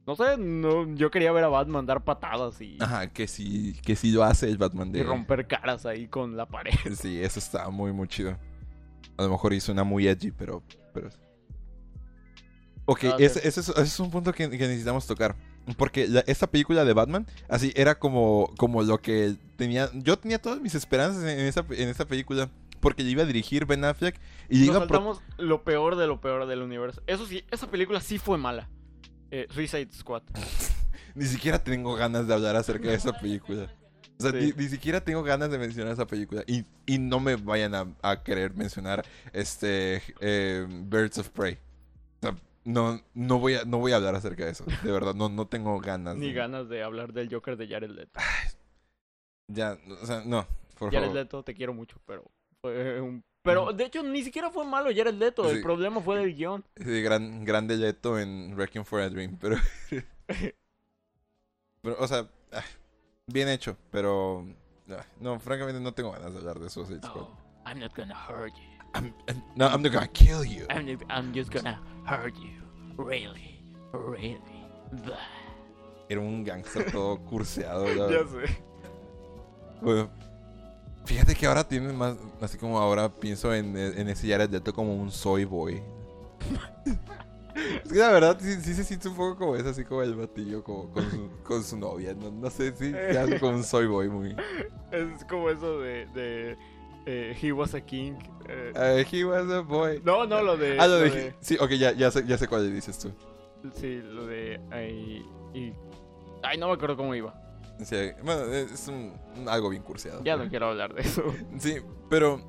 no 0.06 0.16
sé, 0.16 0.38
no, 0.38 0.96
yo 0.96 1.12
quería 1.12 1.34
ver 1.34 1.44
a 1.44 1.50
Batman 1.50 1.86
dar 1.86 2.02
patadas 2.06 2.62
y? 2.62 2.78
Ajá, 2.80 3.12
que 3.12 3.28
sí, 3.28 3.78
que 3.84 3.98
sí 3.98 4.12
lo 4.12 4.24
hace 4.24 4.48
el 4.50 4.58
Batman 4.58 4.88
y 4.88 4.94
de, 4.94 5.04
romper 5.04 5.48
caras 5.48 5.86
ahí 5.86 6.08
con 6.08 6.38
la 6.38 6.46
pared. 6.46 6.72
sí, 6.96 7.22
eso 7.22 7.40
está 7.40 7.70
muy 7.70 7.92
muy 7.92 8.08
chido. 8.08 8.38
A 9.18 9.24
lo 9.24 9.30
mejor 9.32 9.52
hizo 9.52 9.72
una 9.74 9.84
muy 9.84 10.08
edgy, 10.08 10.32
pero, 10.32 10.64
pero... 10.94 11.10
Ok, 12.86 13.04
Ah, 13.04 13.16
sí. 13.18 13.24
ese, 13.26 13.40
ese 13.46 13.60
es, 13.60 13.70
ese 13.70 13.82
es 13.82 14.00
un 14.00 14.10
punto 14.10 14.32
que, 14.32 14.50
que 14.50 14.58
necesitamos 14.60 15.06
tocar. 15.06 15.36
Porque 15.76 16.08
la- 16.08 16.24
esta 16.28 16.48
película 16.48 16.86
de 16.86 16.94
Batman, 16.94 17.26
así, 17.50 17.74
era 17.76 18.00
como, 18.00 18.54
como 18.58 18.84
lo 18.84 19.00
que 19.02 19.36
tenía... 19.58 19.90
Yo 19.94 20.18
tenía 20.18 20.40
todas 20.42 20.62
mis 20.62 20.76
esperanzas 20.76 21.24
en, 21.24 21.40
esa, 21.40 21.66
en 21.70 21.90
esta 21.90 22.06
película. 22.06 22.50
Porque 22.80 23.04
le 23.04 23.10
iba 23.10 23.24
a 23.24 23.26
dirigir 23.26 23.66
Ben 23.66 23.84
Affleck. 23.84 24.20
Y 24.50 24.60
Nos 24.60 24.68
iba 24.68 24.88
pro- 24.88 25.20
lo 25.38 25.64
peor 25.64 25.96
de 25.96 26.06
lo 26.08 26.22
peor 26.22 26.46
del 26.46 26.62
universo. 26.62 27.02
Eso 27.08 27.26
sí, 27.26 27.44
esa 27.52 27.70
película 27.72 28.00
sí 28.00 28.20
fue 28.20 28.38
mala. 28.38 28.70
Eh, 29.32 29.48
Suicide 29.50 29.90
Squad. 29.94 30.22
Ni 31.16 31.26
siquiera 31.26 31.64
tengo 31.64 31.96
ganas 31.96 32.28
de 32.28 32.34
hablar 32.36 32.56
acerca 32.56 32.90
de 32.90 32.94
esa 32.96 33.14
película. 33.14 33.68
O 34.20 34.24
sea, 34.24 34.32
Sí. 34.32 34.54
ni, 34.56 34.64
ni 34.64 34.70
siquiera 34.70 35.02
tengo 35.04 35.22
ganas 35.24 35.50
de 35.52 35.58
mencionar 35.58 35.94
esa 35.94 36.06
película. 36.08 36.44
Y, 36.48 36.66
y 36.86 36.98
no 37.00 37.20
me 37.20 37.36
vayan 37.36 37.74
a, 37.76 37.88
a 38.04 38.24
querer 38.24 38.54
mencionar 38.56 39.04
este 39.34 40.02
eh, 40.22 40.66
Birds 40.70 41.18
of 41.18 41.30
Prey. 41.30 41.58
No, 42.68 43.00
no, 43.14 43.40
voy 43.40 43.54
a, 43.56 43.64
no 43.64 43.78
voy 43.78 43.94
a 43.94 43.96
hablar 43.96 44.16
acerca 44.16 44.44
de 44.44 44.52
eso. 44.52 44.66
De 44.84 44.92
verdad, 44.92 45.14
no, 45.16 45.30
no 45.30 45.48
tengo 45.48 45.80
ganas. 45.80 46.18
Ni 46.18 46.28
de- 46.28 46.34
ganas 46.34 46.68
de 46.68 46.84
hablar 46.84 47.14
del 47.14 47.34
Joker 47.34 47.56
de 47.56 47.66
Jared 47.68 47.92
Leto. 47.92 48.20
Ya, 49.48 49.78
o 50.02 50.06
sea, 50.06 50.22
no, 50.26 50.46
por 50.78 50.92
Jared 50.92 51.08
favor. 51.08 51.16
Leto, 51.16 51.44
te 51.44 51.54
quiero 51.54 51.74
mucho, 51.74 51.98
pero 52.06 52.30
fue 52.60 53.00
un... 53.00 53.24
Pero 53.42 53.72
de 53.72 53.86
hecho 53.86 54.04
ni 54.04 54.22
siquiera 54.22 54.50
fue 54.50 54.66
malo 54.66 54.90
Jared 54.94 55.14
Leto, 55.14 55.50
el 55.50 55.58
Sí. 55.58 55.64
problema 55.64 56.02
fue 56.02 56.18
del 56.20 56.36
guion. 56.36 56.66
Sí, 56.76 57.02
gran, 57.02 57.46
grande 57.46 57.78
Leto 57.78 58.20
en 58.20 58.54
Wrecking 58.58 58.84
for 58.84 59.00
a 59.00 59.10
Dream, 59.10 59.38
pero... 59.40 59.56
pero, 61.82 61.96
o 62.00 62.08
sea, 62.08 62.28
bien 63.28 63.48
hecho, 63.48 63.78
pero... 63.92 64.46
No, 65.22 65.40
francamente 65.40 65.80
no 65.80 65.94
tengo 65.94 66.12
ganas 66.12 66.34
de 66.34 66.40
hablar 66.40 66.60
de 66.60 66.70
Suicide 66.70 67.00
Squad. 67.02 67.24
Oh, 67.24 67.38
I'm 67.66 67.80
not 67.80 67.96
gonna 67.96 68.14
hurt 68.16 68.54
you. 68.56 68.77
I'm, 68.94 69.14
I'm- 69.28 69.44
no, 69.56 69.68
I'm 69.68 69.82
not 69.82 69.92
gonna 69.92 70.08
kill 70.08 70.44
you. 70.44 70.66
I'm, 70.70 70.98
I'm 71.10 71.34
just 71.34 71.52
gonna 71.52 71.80
hurt 72.06 72.36
you. 72.38 72.62
Really, 72.98 73.62
really. 73.92 74.40
Blah. 74.92 75.18
Era 76.10 76.22
un 76.22 76.44
gangster 76.44 76.90
todo 76.92 77.18
curseado. 77.30 77.86
Ya 78.10 78.26
sé. 78.28 78.58
Bueno, 79.82 80.10
fíjate 81.06 81.36
que 81.36 81.46
ahora 81.46 81.68
tiene 81.68 81.92
más... 81.94 82.16
Así 82.42 82.58
como 82.58 82.80
ahora 82.80 83.10
pienso 83.10 83.54
en, 83.54 83.78
en 83.78 84.08
ese 84.10 84.28
Jared 84.30 84.50
Leto 84.50 84.74
como 84.74 84.96
un 84.96 85.12
soy 85.12 85.46
boy. 85.46 85.82
Es 87.84 87.92
que 87.92 87.98
la 87.98 88.12
verdad 88.12 88.38
sí, 88.40 88.54
sí 88.62 88.76
se 88.76 88.84
siente 88.84 89.08
un 89.10 89.16
poco 89.16 89.36
como 89.36 89.56
es 89.56 89.66
así 89.66 89.84
como 89.84 90.04
el 90.04 90.14
batillo 90.16 90.64
como 90.64 90.92
con 90.92 91.10
su, 91.10 91.30
con 91.44 91.64
su 91.64 91.76
novia. 91.78 92.14
No, 92.14 92.30
no 92.30 92.50
sé 92.52 92.72
si 92.76 92.92
se 92.92 93.18
hace 93.18 93.40
como 93.40 93.54
un 93.56 93.64
soy 93.64 93.88
boy 93.88 94.10
muy... 94.10 94.36
Es 94.92 95.26
como 95.26 95.50
eso 95.50 95.80
de, 95.80 96.06
de 96.14 96.58
eh, 97.08 97.36
He 97.42 97.52
was 97.52 97.74
a 97.74 97.82
king. 97.82 98.14
eh, 98.48 98.72
Uh, 98.76 99.04
he 99.16 99.24
was 99.24 99.50
a 99.50 99.62
boy. 99.62 100.00
no, 100.04 100.26
no, 100.28 100.42
lo 100.44 100.56
de... 100.58 100.78
Ah, 100.80 100.86
lo 100.88 101.00
de... 101.00 101.10
lo 101.10 101.16
de- 101.16 101.36
Sí, 101.40 101.58
ok, 101.60 101.72
ya, 101.72 101.92
ya, 101.94 102.12
sé, 102.12 102.24
ya 102.28 102.38
sé 102.38 102.48
cuál 102.48 102.72
dices 102.74 103.00
tú. 103.00 103.12
sí, 103.74 104.02
lo 104.04 104.26
de... 104.28 104.60
Ay, 104.72 105.26
y... 105.54 105.74
Ay, 106.44 106.58
no 106.58 106.68
me 106.68 106.74
acuerdo 106.74 106.96
cómo 106.98 107.16
iba. 107.16 107.34
Sí, 107.84 107.96
bueno, 108.24 108.44
es 108.54 108.88
un, 108.88 109.14
algo 109.48 109.70
bien 109.70 109.84
curseado. 109.84 110.24
Ya 110.24 110.36
no 110.36 110.48
quiero 110.50 110.68
hablar 110.70 110.94
de 110.94 111.02
eso. 111.02 111.24
Sí, 111.60 111.78
pero 112.10 112.40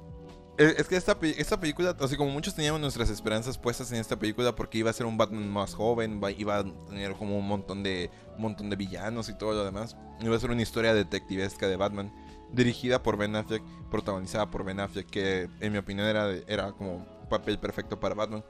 eh, 0.59 0.75
es 0.79 0.89
que 0.89 0.97
esta, 0.97 1.17
esta 1.23 1.61
película, 1.61 1.95
así 2.01 2.17
como 2.17 2.31
muchos 2.31 2.55
teníamos 2.55 2.81
nuestras 2.81 3.11
esperanzas 3.11 3.57
puestas 3.59 3.93
en 3.93 3.99
esta 3.99 4.19
película 4.19 4.55
porque 4.55 4.79
iba 4.79 4.91
a 4.91 4.93
ser 4.93 5.07
un 5.07 5.17
Batman 5.19 5.49
más 5.49 5.75
joven, 5.75 6.21
iba 6.37 6.59
a 6.59 6.65
tener 6.89 7.13
como 7.13 7.39
un 7.39 7.47
montón 7.47 7.83
de 7.83 8.11
un 8.37 8.43
montón 8.43 8.71
de 8.71 8.77
villanos 8.77 9.29
y 9.29 9.37
todo 9.37 9.53
lo 9.53 9.65
demás. 9.65 9.97
Iba 10.21 10.35
a 10.37 10.41
ser 10.41 10.51
una 10.51 10.63
historia 10.63 10.95
detectivesca 10.95 11.69
de 11.69 11.77
Batman, 11.77 12.13
dirigida 12.53 13.03
por 13.03 13.17
Ben 13.17 13.35
Affleck, 13.37 13.63
protagonizada 13.91 14.51
por 14.51 14.65
Ben 14.65 14.81
Affleck, 14.81 15.09
que 15.09 15.49
en 15.61 15.73
mi 15.73 15.79
opinión 15.79 16.07
era, 16.07 16.31
era 16.47 16.73
como 16.73 16.97
un 16.97 17.29
papel 17.29 17.59
perfecto 17.59 17.99
para 18.01 18.15
Batman. 18.15 18.45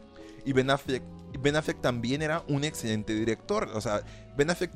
Y 0.45 0.53
Ben 0.53 0.70
Affleck, 0.70 1.03
Ben 1.41 1.57
Affleck 1.57 1.81
también 1.81 2.23
era 2.23 2.43
un 2.49 2.65
excelente 2.65 3.15
director. 3.15 3.69
O 3.75 3.81
sea, 3.81 4.03
Ben 4.37 4.51
Affleck 4.51 4.73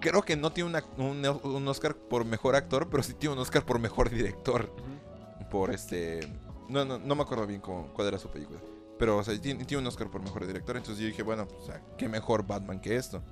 creo 0.00 0.22
que 0.22 0.36
no 0.36 0.50
tiene 0.52 0.70
una- 0.70 0.84
un, 0.96 1.24
un 1.44 1.68
Oscar 1.68 1.94
por 1.96 2.24
mejor 2.24 2.56
actor, 2.56 2.88
pero 2.88 3.02
sí 3.02 3.14
tiene 3.14 3.34
un 3.34 3.40
Oscar 3.40 3.64
por 3.66 3.78
mejor 3.78 4.08
director 4.10 4.72
por 5.50 5.72
este. 5.74 6.20
No, 6.68 6.84
no, 6.84 6.98
no 6.98 7.14
me 7.16 7.22
acuerdo 7.22 7.46
bien 7.46 7.60
cómo- 7.60 7.88
cuál 7.92 8.06
era 8.08 8.18
su 8.18 8.28
película. 8.30 8.60
Pero, 8.98 9.16
o 9.18 9.24
sea, 9.24 9.38
tiene, 9.40 9.64
tiene 9.64 9.80
un 9.80 9.86
Oscar 9.88 10.10
por 10.10 10.22
mejor 10.22 10.46
director. 10.46 10.76
Entonces 10.76 11.00
yo 11.02 11.08
dije, 11.08 11.22
bueno, 11.22 11.48
o 11.60 11.64
sea, 11.66 11.82
qué 11.98 12.08
mejor 12.08 12.46
Batman 12.46 12.80
que 12.80 12.96
esto. 12.96 13.22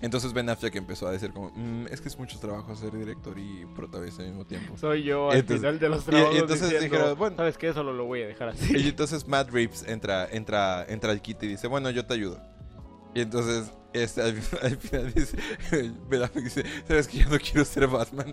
Entonces 0.00 0.32
Ben 0.32 0.48
Affleck 0.48 0.74
empezó 0.76 1.06
a 1.06 1.12
decir 1.12 1.32
como, 1.32 1.50
"Mm, 1.54 1.86
es 1.90 2.00
que 2.00 2.08
es 2.08 2.18
mucho 2.18 2.38
trabajo 2.38 2.74
ser 2.76 2.92
director 2.96 3.38
y 3.38 3.66
protagonista 3.74 4.22
al 4.22 4.28
mismo 4.28 4.44
tiempo. 4.46 4.76
Soy 4.76 5.02
yo 5.04 5.30
al 5.30 5.38
Entonces- 5.38 5.60
final 5.60 5.78
de 5.78 5.88
los 5.88 5.98
y- 5.98 6.02
y 6.02 6.10
trabajos 6.10 6.34
entonces 6.36 6.70
diciendo, 6.70 6.96
dijeron, 6.96 7.18
bueno. 7.18 7.36
¿sabes 7.36 7.58
qué? 7.58 7.72
Solo 7.72 7.92
lo 7.92 8.04
voy 8.06 8.22
a 8.22 8.26
dejar 8.26 8.48
así. 8.50 8.76
Y 8.76 8.88
entonces 8.88 9.26
Matt 9.28 9.50
Reeves 9.50 9.84
entra, 9.86 10.28
entra, 10.30 10.84
entra 10.88 11.12
al 11.12 11.20
kit 11.22 11.42
y 11.42 11.48
dice, 11.48 11.66
bueno, 11.68 11.90
yo 11.90 12.04
te 12.06 12.14
ayudo. 12.14 12.40
Y 13.14 13.20
entonces, 13.20 13.70
este, 13.92 14.22
al, 14.22 14.40
al 14.62 14.76
final 14.78 15.12
dice, 15.12 15.36
Ben 16.08 16.22
Affleck 16.22 16.44
dice, 16.44 16.64
sabes 16.88 17.06
que 17.06 17.18
ya 17.18 17.28
no 17.28 17.38
quiero 17.38 17.62
ser 17.66 17.86
Batman. 17.86 18.32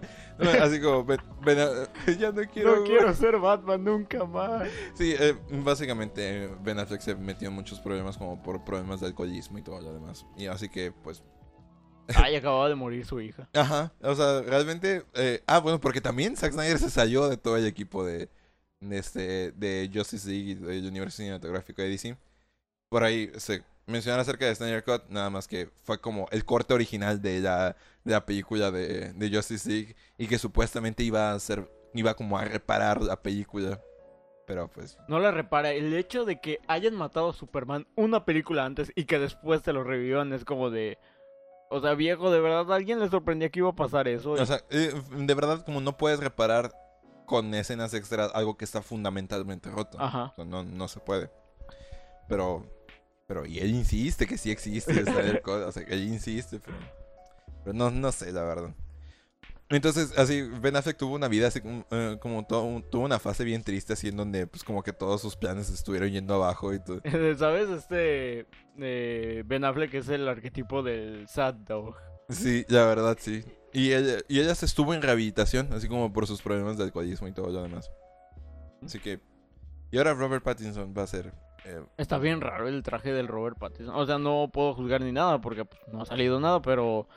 Así 0.61 0.79
como, 0.79 1.03
"Ben- 1.03 1.19
Ben 1.43 1.59
Affleck, 1.59 2.17
ya 2.17 2.31
no 2.31 2.41
quiero. 2.49 2.75
no 2.77 2.83
quiero 2.85 3.13
ser 3.13 3.37
Batman 3.39 3.83
nunca 3.83 4.23
más. 4.23 4.69
Sí, 4.93 5.13
eh, 5.19 5.35
básicamente 5.51 6.45
eh, 6.45 6.49
Ben 6.63 6.79
Affleck 6.79 7.01
se 7.01 7.13
metió 7.15 7.49
en 7.49 7.55
muchos 7.55 7.81
problemas 7.81 8.17
como 8.17 8.41
por 8.41 8.63
problemas 8.63 9.01
de 9.01 9.07
alcoholismo 9.07 9.57
y 9.57 9.61
todo 9.63 9.81
lo 9.81 9.91
demás. 9.93 10.25
Y 10.37 10.45
así 10.47 10.69
que, 10.69 10.93
pues, 10.93 11.21
Ay, 12.15 12.35
acababa 12.35 12.69
de 12.69 12.75
morir 12.75 13.05
su 13.05 13.21
hija. 13.21 13.47
ajá, 13.53 13.91
o 14.01 14.15
sea, 14.15 14.41
realmente, 14.41 15.03
eh, 15.13 15.41
ah, 15.47 15.59
bueno, 15.59 15.79
porque 15.79 16.01
también 16.01 16.35
Zack 16.35 16.53
Snyder 16.53 16.79
se 16.79 16.89
salió 16.89 17.29
de 17.29 17.37
todo 17.37 17.57
el 17.57 17.65
equipo 17.65 18.05
de, 18.05 18.29
de 18.79 18.97
este, 18.97 19.51
de 19.51 19.89
Justice 19.93 20.27
League 20.27 20.51
y 20.51 20.55
del 20.55 20.87
universo 20.87 21.17
cinematográfico 21.17 21.81
de 21.81 21.89
DC. 21.89 22.17
Por 22.89 23.03
ahí 23.03 23.31
se 23.37 23.63
mencionaron 23.85 24.21
acerca 24.21 24.45
de 24.45 24.55
Snyder 24.55 24.83
Cut, 24.83 25.09
nada 25.09 25.29
más 25.29 25.47
que 25.47 25.69
fue 25.83 25.99
como 25.99 26.27
el 26.31 26.45
corte 26.45 26.73
original 26.73 27.21
de 27.21 27.39
la, 27.39 27.75
de 28.03 28.11
la 28.13 28.25
película 28.25 28.71
de, 28.71 29.13
de 29.13 29.35
Justice 29.35 29.69
League 29.69 29.95
y 30.17 30.27
que 30.27 30.37
supuestamente 30.37 31.03
iba 31.03 31.31
a 31.31 31.39
ser, 31.39 31.69
iba 31.93 32.13
como 32.15 32.37
a 32.37 32.45
reparar 32.45 33.01
la 33.01 33.21
película. 33.21 33.81
Pero 34.47 34.67
pues 34.67 34.97
No 35.07 35.19
la 35.19 35.29
repara. 35.29 35.71
El 35.73 35.93
hecho 35.93 36.25
de 36.25 36.41
que 36.41 36.59
hayan 36.67 36.95
matado 36.95 37.29
a 37.29 37.33
Superman 37.33 37.85
una 37.95 38.25
película 38.25 38.65
antes 38.65 38.91
y 38.95 39.05
que 39.05 39.19
después 39.19 39.61
te 39.61 39.73
lo 39.73 39.83
revivan 39.83 40.33
es 40.33 40.43
como 40.43 40.71
de... 40.71 40.97
O 41.69 41.81
sea, 41.81 41.93
viejo, 41.93 42.31
¿de 42.31 42.39
verdad 42.39 42.71
a 42.71 42.75
alguien 42.75 42.99
le 42.99 43.09
sorprendía 43.09 43.49
que 43.49 43.59
iba 43.59 43.69
a 43.69 43.75
pasar 43.75 44.07
eso? 44.07 44.31
O 44.31 44.45
sea, 44.45 44.61
eh, 44.71 44.91
de 45.11 45.33
verdad, 45.35 45.63
como 45.63 45.81
no 45.81 45.97
puedes 45.97 46.19
reparar 46.19 46.71
con 47.25 47.53
escenas 47.53 47.93
extras 47.93 48.31
algo 48.33 48.57
que 48.57 48.65
está 48.65 48.81
fundamentalmente 48.81 49.69
roto. 49.69 49.99
Ajá. 49.99 50.25
O 50.25 50.35
sea, 50.35 50.45
no, 50.45 50.63
no 50.63 50.87
se 50.87 50.99
puede. 50.99 51.29
Pero, 52.27 52.65
pero, 53.27 53.45
y 53.45 53.59
él 53.59 53.69
insiste 53.69 54.25
que 54.25 54.37
sí 54.37 54.51
existe 54.51 55.01
o 55.01 55.71
sea, 55.71 55.83
él 55.87 56.03
insiste, 56.07 56.59
pero, 56.59 56.77
pero 57.63 57.73
no, 57.73 57.91
no 57.91 58.11
sé, 58.11 58.31
la 58.31 58.43
verdad. 58.43 58.73
Entonces, 59.69 60.17
así, 60.17 60.41
Ben 60.41 60.75
Affleck 60.75 60.97
tuvo 60.97 61.13
una 61.15 61.27
vida 61.27 61.47
así 61.47 61.61
como, 61.61 61.85
eh, 61.91 62.17
como 62.19 62.43
todo, 62.45 62.63
un- 62.63 62.81
tuvo 62.89 63.03
una 63.05 63.19
fase 63.19 63.43
bien 63.43 63.63
triste 63.63 63.93
así 63.93 64.07
en 64.07 64.17
donde, 64.17 64.47
pues, 64.47 64.63
como 64.63 64.81
que 64.81 64.93
todos 64.93 65.21
sus 65.21 65.35
planes 65.35 65.69
estuvieron 65.69 66.09
yendo 66.09 66.33
abajo 66.33 66.73
y 66.73 66.79
todo. 66.83 67.01
¿Sabes? 67.37 67.69
Este. 67.69 68.47
eh, 68.79 69.43
ben 69.45 69.63
Affleck 69.65 69.93
es 69.93 70.09
el 70.09 70.27
arquetipo 70.27 70.81
del 70.81 71.27
sad 71.27 71.53
dog. 71.53 71.95
Sí, 72.29 72.65
la 72.67 72.85
verdad, 72.85 73.17
sí. 73.19 73.43
Y 73.71 73.93
ella, 73.93 74.17
y 74.27 74.39
ella 74.39 74.55
se 74.55 74.65
estuvo 74.65 74.93
en 74.95 75.01
rehabilitación, 75.03 75.71
así 75.73 75.87
como 75.87 76.11
por 76.11 76.25
sus 76.25 76.41
problemas 76.41 76.77
de 76.77 76.85
alcoholismo 76.85 77.27
y 77.27 77.31
todo 77.31 77.49
lo 77.51 77.61
demás. 77.61 77.91
Así 78.83 78.99
que... 78.99 79.19
Y 79.91 79.97
ahora 79.97 80.13
Robert 80.13 80.43
Pattinson 80.43 80.93
va 80.97 81.03
a 81.03 81.07
ser... 81.07 81.31
eh, 81.65 81.83
Está 81.97 82.17
bien 82.17 82.41
raro 82.41 82.67
el 82.67 82.81
traje 82.83 83.11
del 83.13 83.27
Robert 83.27 83.57
Pattinson. 83.59 83.95
O 83.95 84.05
sea, 84.05 84.17
no 84.17 84.49
puedo 84.51 84.73
juzgar 84.73 85.01
ni 85.01 85.11
nada 85.11 85.41
porque 85.41 85.65
pues, 85.65 85.79
no 85.91 86.01
ha 86.01 86.05
salido 86.05 86.39
nada, 86.39 86.61
pero. 86.61 87.07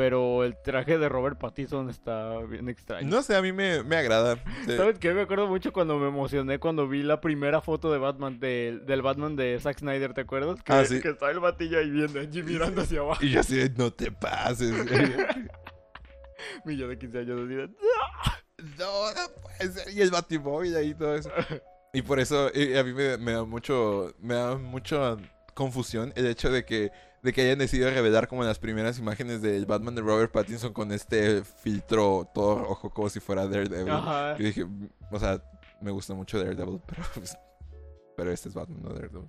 Pero 0.00 0.44
el 0.44 0.56
traje 0.62 0.96
de 0.96 1.10
Robert 1.10 1.38
Pattinson 1.38 1.90
está 1.90 2.38
bien 2.38 2.70
extraño. 2.70 3.06
no 3.06 3.22
sé, 3.22 3.36
a 3.36 3.42
mí 3.42 3.52
me, 3.52 3.82
me 3.82 3.96
agrada. 3.96 4.42
¿Sabes 4.64 4.98
qué? 4.98 5.12
Me 5.12 5.20
acuerdo 5.20 5.46
mucho 5.46 5.74
cuando 5.74 5.98
me 5.98 6.08
emocioné 6.08 6.58
cuando 6.58 6.88
vi 6.88 7.02
la 7.02 7.20
primera 7.20 7.60
foto 7.60 7.92
de 7.92 7.98
Batman, 7.98 8.40
de- 8.40 8.80
del 8.86 9.02
Batman 9.02 9.36
de 9.36 9.58
Zack 9.60 9.80
Snyder, 9.80 10.14
¿te 10.14 10.22
acuerdas? 10.22 10.62
Que, 10.62 10.72
Ah, 10.72 10.84
sí. 10.86 11.02
que 11.02 11.10
está 11.10 11.30
el 11.30 11.40
batillo 11.40 11.78
ahí 11.78 11.90
viendo, 11.90 12.18
allí 12.18 12.42
mirando 12.42 12.80
hacia 12.80 13.00
abajo. 13.00 13.22
Y 13.22 13.28
yo 13.30 13.40
así 13.40 13.60
no 13.76 13.92
te 13.92 14.10
pases. 14.10 14.72
Yo 16.64 16.88
de 16.88 16.98
15 16.98 17.18
años 17.18 17.40
así 17.44 17.74
no, 18.78 19.12
no 19.12 19.42
puede 19.42 19.72
ser. 19.72 19.92
Y 19.92 20.00
el 20.00 20.10
Batimóvil 20.10 20.76
ahí 20.76 20.88
y 20.90 20.94
todo 20.94 21.14
eso. 21.14 21.30
Y 21.92 22.00
por 22.02 22.20
eso 22.20 22.46
a 22.48 22.82
mí 22.84 22.92
me, 22.94 23.18
me 23.18 23.32
da 23.32 23.44
mucho... 23.44 24.14
Me 24.18 24.34
da 24.34 24.56
mucha 24.56 25.16
confusión 25.54 26.12
el 26.16 26.26
hecho 26.26 26.50
de 26.50 26.64
que... 26.64 26.90
De 27.22 27.32
que 27.34 27.42
hayan 27.42 27.58
decidido 27.58 27.90
revelar 27.90 28.28
como 28.28 28.44
las 28.44 28.58
primeras 28.58 28.98
imágenes 28.98 29.42
del 29.42 29.66
Batman 29.66 29.94
de 29.94 30.00
Robert 30.00 30.32
Pattinson 30.32 30.72
con 30.72 30.90
este 30.90 31.42
filtro 31.44 32.26
todo 32.32 32.58
rojo 32.58 32.90
como 32.90 33.10
si 33.10 33.20
fuera 33.20 33.46
Daredevil. 33.46 33.90
Ajá. 33.92 34.36
Yo 34.38 34.44
dije, 34.46 34.64
mm, 34.64 34.88
o 35.10 35.18
sea, 35.18 35.42
me 35.82 35.90
gusta 35.90 36.14
mucho 36.14 36.38
Daredevil, 36.38 36.80
pero, 36.86 37.02
pues, 37.14 37.36
pero 38.16 38.32
este 38.32 38.48
es 38.48 38.54
Batman, 38.54 38.82
no 38.82 38.88
Daredevil. 38.90 39.28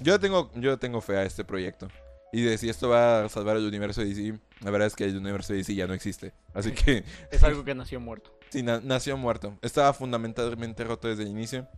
Yo 0.00 0.18
tengo, 0.20 0.50
yo 0.54 0.78
tengo 0.78 1.00
fe 1.00 1.16
a 1.16 1.22
este 1.24 1.44
proyecto. 1.44 1.88
Y 2.32 2.42
de 2.42 2.58
si 2.58 2.68
esto 2.68 2.88
va 2.88 3.24
a 3.24 3.28
salvar 3.28 3.56
el 3.56 3.66
universo 3.66 4.00
de 4.02 4.08
DC, 4.08 4.38
la 4.60 4.70
verdad 4.70 4.88
es 4.88 4.96
que 4.96 5.04
el 5.04 5.16
universo 5.16 5.52
de 5.52 5.58
DC 5.58 5.74
ya 5.74 5.86
no 5.86 5.94
existe. 5.94 6.32
Así 6.54 6.72
que 6.72 7.04
Es 7.30 7.42
algo 7.44 7.64
que 7.64 7.74
nació 7.74 8.00
muerto. 8.00 8.30
sí, 8.50 8.62
na- 8.62 8.80
nació 8.82 9.16
muerto. 9.16 9.56
Estaba 9.62 9.92
fundamentalmente 9.92 10.82
roto 10.84 11.08
desde 11.08 11.22
el 11.22 11.28
inicio. 11.30 11.68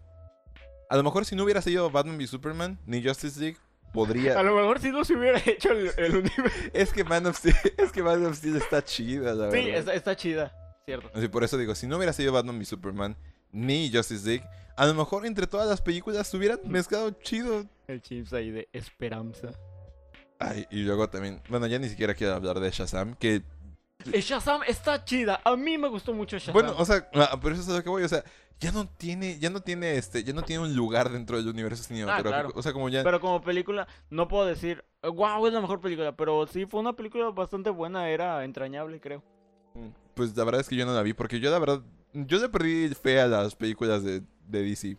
A 0.90 0.96
lo 0.96 1.02
mejor 1.02 1.26
si 1.26 1.36
no 1.36 1.44
hubiera 1.44 1.60
sido 1.60 1.90
Batman 1.90 2.16
v 2.16 2.26
Superman 2.26 2.78
ni 2.86 3.02
Justice 3.04 3.38
League, 3.38 3.58
A 3.88 3.92
podría... 3.92 4.42
lo 4.42 4.54
mejor 4.54 4.80
si 4.80 4.90
no 4.90 5.04
se 5.04 5.14
hubiera 5.14 5.38
hecho 5.44 5.70
el, 5.72 5.90
el 5.96 6.16
universo. 6.16 6.58
Es 6.72 6.92
que 6.92 7.04
Man 7.04 7.26
of 7.26 7.36
Steel, 7.38 7.54
es 7.78 7.92
que 7.92 8.02
Man 8.02 8.24
of 8.26 8.36
Steel 8.36 8.56
está 8.56 8.84
chida, 8.84 9.34
la 9.34 9.50
Sí, 9.50 9.56
verdad. 9.56 9.78
está, 9.78 9.94
está 9.94 10.16
chida, 10.16 10.52
cierto. 10.84 11.10
Así 11.14 11.28
por 11.28 11.44
eso 11.44 11.56
digo, 11.58 11.74
si 11.74 11.86
no 11.86 11.96
hubiera 11.96 12.12
sido 12.12 12.32
Batman 12.32 12.56
v 12.58 12.64
Superman 12.64 13.16
ni 13.52 13.90
Justice 13.92 14.26
League, 14.28 14.44
a 14.76 14.86
lo 14.86 14.94
mejor 14.94 15.26
entre 15.26 15.46
todas 15.46 15.68
las 15.68 15.80
películas 15.82 16.26
se 16.28 16.36
hubieran 16.36 16.60
mezclado 16.64 17.10
chido. 17.10 17.64
El 17.88 18.00
chips 18.02 18.32
ahí 18.32 18.50
de 18.50 18.68
esperanza. 18.72 19.48
Ay, 20.38 20.66
y 20.70 20.82
luego 20.82 21.08
también, 21.08 21.42
bueno, 21.48 21.66
ya 21.66 21.78
ni 21.80 21.88
siquiera 21.88 22.14
quiero 22.14 22.34
hablar 22.34 22.60
de 22.60 22.70
Shazam, 22.70 23.14
que, 23.16 23.42
Shazam 24.04 24.62
está 24.66 25.04
chida. 25.04 25.40
A 25.44 25.56
mí 25.56 25.76
me 25.78 25.88
gustó 25.88 26.12
mucho 26.14 26.38
Shazam. 26.38 26.52
bueno, 26.54 26.74
o 26.78 26.84
sea, 26.84 27.08
ah, 27.14 27.38
pero 27.42 27.54
eso 27.54 27.62
es 27.62 27.68
a 27.68 27.76
lo 27.78 27.82
que 27.82 27.88
voy, 27.90 28.02
o 28.02 28.08
sea, 28.08 28.22
ya 28.60 28.72
no 28.72 28.88
tiene, 28.88 29.38
ya 29.38 29.50
no 29.50 29.60
tiene 29.60 29.96
este, 29.96 30.24
ya 30.24 30.32
no 30.32 30.42
tiene 30.42 30.62
un 30.62 30.74
lugar 30.74 31.10
dentro 31.10 31.36
del 31.36 31.48
universo 31.48 31.82
cinematográfico. 31.84 32.30
claro. 32.30 32.52
O 32.58 32.62
sea, 32.62 32.72
como 32.72 32.88
ya, 32.88 33.02
Pero 33.04 33.20
como 33.20 33.40
película, 33.42 33.86
no 34.10 34.28
puedo 34.28 34.46
decir, 34.46 34.84
wow, 35.02 35.46
es 35.46 35.52
la 35.52 35.60
mejor 35.60 35.80
película. 35.80 36.16
Pero 36.16 36.46
sí, 36.46 36.66
fue 36.66 36.80
una 36.80 36.94
película 36.94 37.30
bastante 37.30 37.70
buena, 37.70 38.08
era 38.08 38.44
entrañable, 38.44 39.00
creo. 39.00 39.22
pues 40.14 40.36
la 40.36 40.44
verdad 40.44 40.60
es 40.60 40.68
que 40.68 40.76
yo 40.76 40.86
no 40.86 40.94
la 40.94 41.02
vi, 41.02 41.12
porque 41.12 41.40
yo 41.40 41.50
la 41.50 41.58
verdad, 41.58 41.82
yo 42.12 42.38
le 42.38 42.48
perdí 42.48 42.88
fe 42.94 43.20
a 43.20 43.26
las 43.26 43.54
películas 43.54 44.02
de, 44.02 44.22
de 44.46 44.62
DC. 44.62 44.96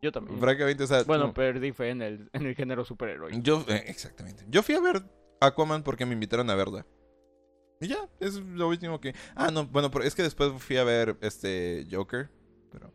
Yo 0.00 0.10
también. 0.10 0.40
Francamente, 0.40 0.84
o 0.84 0.86
sea, 0.86 1.04
Bueno, 1.04 1.28
no. 1.28 1.34
perdí 1.34 1.72
fe 1.72 1.90
en 1.90 2.02
el, 2.02 2.28
en 2.32 2.46
el 2.46 2.54
género 2.54 2.84
superhéroe. 2.84 3.30
Yo, 3.40 3.64
eh, 3.68 3.84
exactamente. 3.86 4.44
Yo 4.48 4.62
fui 4.62 4.74
a 4.74 4.80
ver 4.80 5.02
Aquaman 5.40 5.82
porque 5.82 6.04
me 6.06 6.14
invitaron 6.14 6.50
a 6.50 6.54
verla. 6.54 6.84
Y 7.82 7.88
ya, 7.88 8.08
es 8.20 8.34
lo 8.36 8.68
último 8.68 9.00
que. 9.00 9.14
Ah, 9.34 9.50
no, 9.50 9.66
bueno, 9.66 9.90
pero 9.90 10.04
es 10.04 10.14
que 10.14 10.22
después 10.22 10.52
fui 10.58 10.76
a 10.78 10.84
ver 10.84 11.16
este 11.20 11.86
Joker. 11.90 12.30
Pero. 12.70 12.92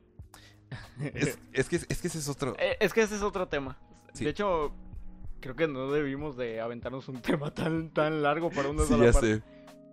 Es, 1.14 1.38
es 1.54 1.70
que, 1.70 1.76
es 1.76 2.02
que 2.02 2.08
ese 2.08 2.18
es 2.20 2.28
otro. 2.28 2.56
Eh, 2.58 2.76
es 2.80 2.94
que 2.94 3.02
ese 3.02 3.16
es 3.16 3.22
otro 3.22 3.48
tema. 3.48 3.78
Sí. 4.14 4.24
De 4.24 4.32
hecho, 4.32 4.74
creo 5.40 5.56
que 5.56 5.68
no 5.68 5.92
debimos 5.92 6.36
de 6.38 6.60
aventarnos 6.60 7.08
un 7.08 7.22
tema 7.22 7.54
tan, 7.54 7.92
tan 7.94 8.24
largo 8.24 8.50
para 8.50 8.70
una 8.70 8.82
Sí, 8.84 8.90
sola 8.90 9.06
ya 9.06 9.12
parte. 9.12 9.36
sé. 9.36 9.44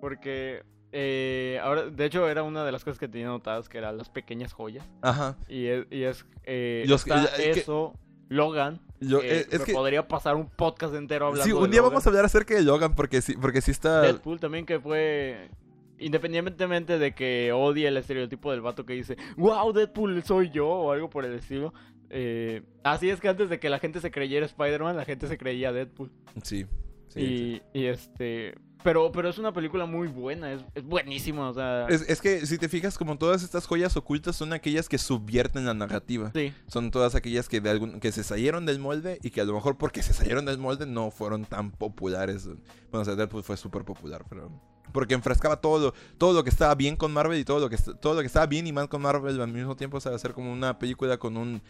Porque 0.00 0.62
eh, 0.92 1.58
ahora, 1.62 1.86
de 1.90 2.04
hecho, 2.04 2.28
era 2.28 2.42
una 2.42 2.64
de 2.64 2.72
las 2.72 2.84
cosas 2.84 2.98
que 2.98 3.08
tenía 3.08 3.26
notadas 3.26 3.68
que 3.68 3.78
eran 3.78 3.98
las 3.98 4.08
pequeñas 4.10 4.52
joyas. 4.52 4.86
Ajá. 5.02 5.36
Y 5.48 5.66
es, 5.66 5.86
y 5.90 6.02
es 6.04 6.24
eh, 6.44 6.84
Los- 6.86 7.02
está 7.02 7.22
la- 7.24 7.32
que- 7.36 7.50
eso, 7.50 7.92
Logan. 8.28 8.80
Yo- 9.08 9.20
eh, 9.22 9.46
es 9.50 9.60
me 9.60 9.64
que. 9.66 9.72
podría 9.72 10.06
pasar 10.08 10.36
un 10.36 10.48
podcast 10.48 10.94
entero 10.94 11.26
hablando 11.26 11.44
Sí, 11.44 11.50
de 11.50 11.56
un 11.56 11.70
día 11.70 11.80
Logan. 11.80 11.92
vamos 11.92 12.06
a 12.06 12.10
hablar 12.10 12.24
acerca 12.24 12.54
de 12.54 12.62
Logan 12.62 12.94
porque 12.94 13.20
sí, 13.22 13.34
porque 13.40 13.60
sí 13.60 13.70
está. 13.70 14.00
Deadpool 14.02 14.40
también 14.40 14.66
que 14.66 14.78
fue 14.80 15.50
independientemente 15.98 16.98
de 16.98 17.14
que 17.14 17.52
odie 17.52 17.86
el 17.88 17.96
estereotipo 17.96 18.50
del 18.50 18.60
vato 18.60 18.84
que 18.84 18.94
dice 18.94 19.16
wow 19.36 19.72
Deadpool 19.72 20.22
soy 20.24 20.50
yo 20.50 20.68
o 20.68 20.90
algo 20.92 21.08
por 21.08 21.24
el 21.24 21.34
estilo 21.34 21.72
eh, 22.10 22.62
así 22.82 23.10
es 23.10 23.20
que 23.20 23.28
antes 23.28 23.48
de 23.48 23.58
que 23.60 23.68
la 23.70 23.78
gente 23.78 24.00
se 24.00 24.10
creyera 24.10 24.44
Spider-Man 24.44 24.96
la 24.96 25.04
gente 25.04 25.28
se 25.28 25.38
creía 25.38 25.72
Deadpool 25.72 26.10
Sí. 26.42 26.66
Sí, 27.08 27.62
y, 27.72 27.78
y 27.78 27.86
este 27.86 28.54
pero 28.82 29.10
pero 29.10 29.30
es 29.30 29.38
una 29.38 29.52
película 29.52 29.86
muy 29.86 30.08
buena 30.08 30.52
es, 30.52 30.62
es 30.74 30.84
buenísima 30.84 31.48
o 31.48 31.54
sea 31.54 31.86
Es, 31.88 32.02
es 32.08 32.20
que 32.20 32.44
si 32.46 32.58
te 32.58 32.68
fijas, 32.68 32.98
como 32.98 33.16
todas 33.16 33.42
estas 33.42 33.66
joyas 33.66 33.96
ocultas 33.96 34.36
son 34.36 34.52
aquellas 34.52 34.88
que 34.88 34.98
subvierten 34.98 35.64
la 35.64 35.74
narrativa. 35.74 36.30
sí 36.34 36.52
Son 36.66 36.90
todas 36.90 37.14
aquellas 37.14 37.48
que 37.48 37.60
de 37.60 37.70
algún 37.70 37.98
que 37.98 38.12
se 38.12 38.22
salieron 38.22 38.66
del 38.66 38.78
molde 38.78 39.18
y 39.22 39.30
que 39.30 39.40
a 39.40 39.44
lo 39.44 39.54
mejor 39.54 39.78
porque 39.78 40.02
se 40.02 40.12
salieron 40.12 40.44
del 40.44 40.58
molde 40.58 40.86
no 40.86 41.10
fueron 41.10 41.46
tan 41.46 41.70
populares. 41.70 42.46
Bueno, 42.46 43.00
o 43.00 43.04
sea, 43.04 43.14
Deadpool 43.16 43.42
fue 43.42 43.56
súper 43.56 43.84
popular, 43.84 44.24
pero 44.28 44.50
porque 44.92 45.14
enfrascaba 45.14 45.56
todo 45.56 45.86
lo, 45.86 45.94
todo 46.18 46.32
lo 46.34 46.44
que 46.44 46.50
estaba 46.50 46.74
bien 46.74 46.94
con 46.96 47.12
Marvel 47.12 47.38
y 47.38 47.44
todo 47.44 47.58
lo 47.58 47.68
que 47.68 47.76
todo 47.76 48.14
lo 48.14 48.20
que 48.20 48.26
estaba 48.26 48.46
bien 48.46 48.66
y 48.66 48.72
mal 48.72 48.88
con 48.88 49.02
Marvel 49.02 49.40
al 49.40 49.52
mismo 49.52 49.76
tiempo, 49.76 49.96
o 49.96 50.00
sea, 50.00 50.14
hacer 50.14 50.34
como 50.34 50.52
una 50.52 50.78
película 50.78 51.16
con 51.16 51.36
un 51.36 51.62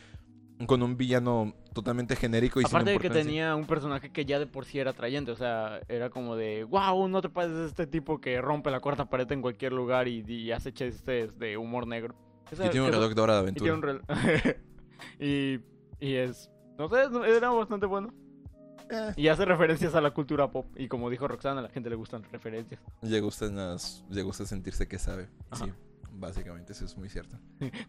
con 0.67 0.83
un 0.83 0.97
villano 0.97 1.55
totalmente 1.73 2.15
genérico 2.17 2.61
y 2.61 2.65
sin 2.65 2.69
aparte 2.77 2.93
de 2.93 2.99
que 2.99 3.11
tenía 3.11 3.57
un 3.57 3.67
personaje 3.67 4.11
que 4.13 4.25
ya 4.25 4.39
de 4.39 4.47
por 4.47 4.65
sí 4.65 4.79
era 4.79 4.93
atrayente 4.93 5.33
o 5.33 5.37
sea 5.37 5.81
era 5.89 6.11
como 6.11 6.37
de 6.37 6.63
wow 6.63 7.09
no 7.09 7.21
te 7.21 7.29
pareces 7.29 7.59
a 7.59 7.67
este 7.67 7.87
tipo 7.89 8.21
que 8.21 8.41
rompe 8.41 8.71
la 8.71 8.79
cuarta 8.79 9.07
pared 9.07 9.31
en 9.33 9.43
cualquier 9.43 9.73
lugar 9.73 10.07
y, 10.07 10.25
y 10.27 10.53
hace 10.53 10.73
chistes 10.73 11.37
de 11.39 11.57
humor 11.57 11.89
negro 11.89 12.15
y 12.53 12.69
tiene 12.69 12.83
un 12.87 12.93
reloj 12.93 13.15
de 13.15 13.21
hora 13.21 13.43
de 13.43 13.51
Y 13.51 13.55
tiene 13.55 13.71
aventura. 13.71 14.01
un 14.09 14.55
y, 15.19 15.61
y 16.01 16.15
es. 16.15 16.51
No 16.79 16.89
sé, 16.89 16.97
era 17.37 17.51
bastante 17.51 17.87
bueno. 17.87 18.13
Eh, 18.91 19.13
Y 19.17 19.29
hace 19.29 19.45
referencias 19.45 19.95
a 19.95 20.01
la 20.01 20.13
cultura 20.13 20.51
pop. 20.51 20.67
Y 20.77 20.89
como 20.89 21.09
dijo 21.09 21.27
Roxana, 21.27 21.61
a 21.61 21.63
la 21.63 21.69
gente 21.71 21.89
le 21.89 21.97
gustan 21.97 22.23
referencias. 22.31 22.81
le 23.03 23.21
gustan 23.21 23.57
las 23.57 24.05
le 24.11 24.23
gusta 24.23 24.45
sentirse 24.45 24.87
que 24.87 24.99
sabe. 24.99 25.29
Ajá. 25.51 25.65
Sí, 25.65 25.73
básicamente 26.25 26.73
eso 26.73 26.85
es 26.85 26.97
muy 26.97 27.09
cierto. 27.09 27.39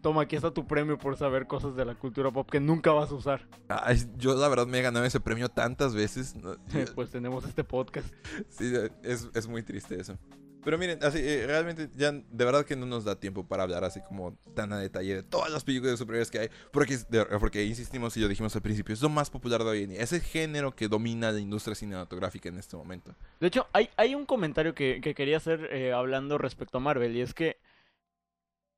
Toma, 0.01 0.23
aquí 0.23 0.35
está 0.35 0.51
tu 0.51 0.67
premio 0.67 0.97
por 0.97 1.17
saber 1.17 1.47
cosas 1.47 1.75
de 1.75 1.85
la 1.85 1.95
cultura 1.95 2.31
pop 2.31 2.49
que 2.49 2.59
nunca 2.59 2.91
vas 2.91 3.11
a 3.11 3.15
usar. 3.15 3.47
Ay, 3.67 4.05
yo 4.17 4.35
la 4.35 4.47
verdad 4.47 4.67
me 4.67 4.79
he 4.79 4.81
ganado 4.81 5.05
ese 5.05 5.19
premio 5.19 5.49
tantas 5.49 5.95
veces. 5.95 6.35
pues 6.95 7.09
tenemos 7.09 7.45
este 7.45 7.63
podcast. 7.63 8.07
Sí, 8.49 8.73
es, 9.03 9.29
es 9.33 9.47
muy 9.47 9.63
triste 9.63 9.99
eso. 9.99 10.17
Pero 10.65 10.79
miren, 10.79 10.97
así, 11.03 11.19
eh, 11.21 11.43
realmente 11.45 11.89
ya 11.95 12.11
de 12.11 12.45
verdad 12.45 12.65
que 12.65 12.75
no 12.75 12.87
nos 12.87 13.05
da 13.05 13.19
tiempo 13.19 13.47
para 13.47 13.61
hablar 13.61 13.83
así 13.83 14.01
como 14.01 14.35
tan 14.55 14.73
a 14.73 14.79
detalle 14.79 15.13
de 15.13 15.23
todas 15.23 15.51
las 15.51 15.63
películas 15.63 15.93
de 15.93 15.97
superhéroes 15.97 16.31
que 16.31 16.39
hay. 16.39 16.49
Porque, 16.71 16.97
porque 17.39 17.63
insistimos 17.63 18.17
y 18.17 18.19
lo 18.19 18.27
dijimos 18.27 18.55
al 18.55 18.63
principio, 18.63 18.91
es 18.93 19.01
lo 19.01 19.09
más 19.09 19.29
popular 19.29 19.63
de 19.63 19.69
hoy 19.69 19.83
en 19.83 19.91
día. 19.91 20.01
Es 20.01 20.11
el 20.11 20.21
género 20.21 20.75
que 20.75 20.87
domina 20.87 21.31
la 21.31 21.39
industria 21.39 21.75
cinematográfica 21.75 22.49
en 22.49 22.57
este 22.57 22.75
momento. 22.75 23.13
De 23.39 23.45
hecho, 23.45 23.67
hay, 23.73 23.91
hay 23.95 24.15
un 24.15 24.25
comentario 24.25 24.73
que, 24.73 25.01
que 25.01 25.13
quería 25.13 25.37
hacer 25.37 25.69
eh, 25.71 25.93
hablando 25.93 26.39
respecto 26.39 26.79
a 26.79 26.81
Marvel. 26.81 27.15
Y 27.15 27.21
es 27.21 27.35
que. 27.35 27.57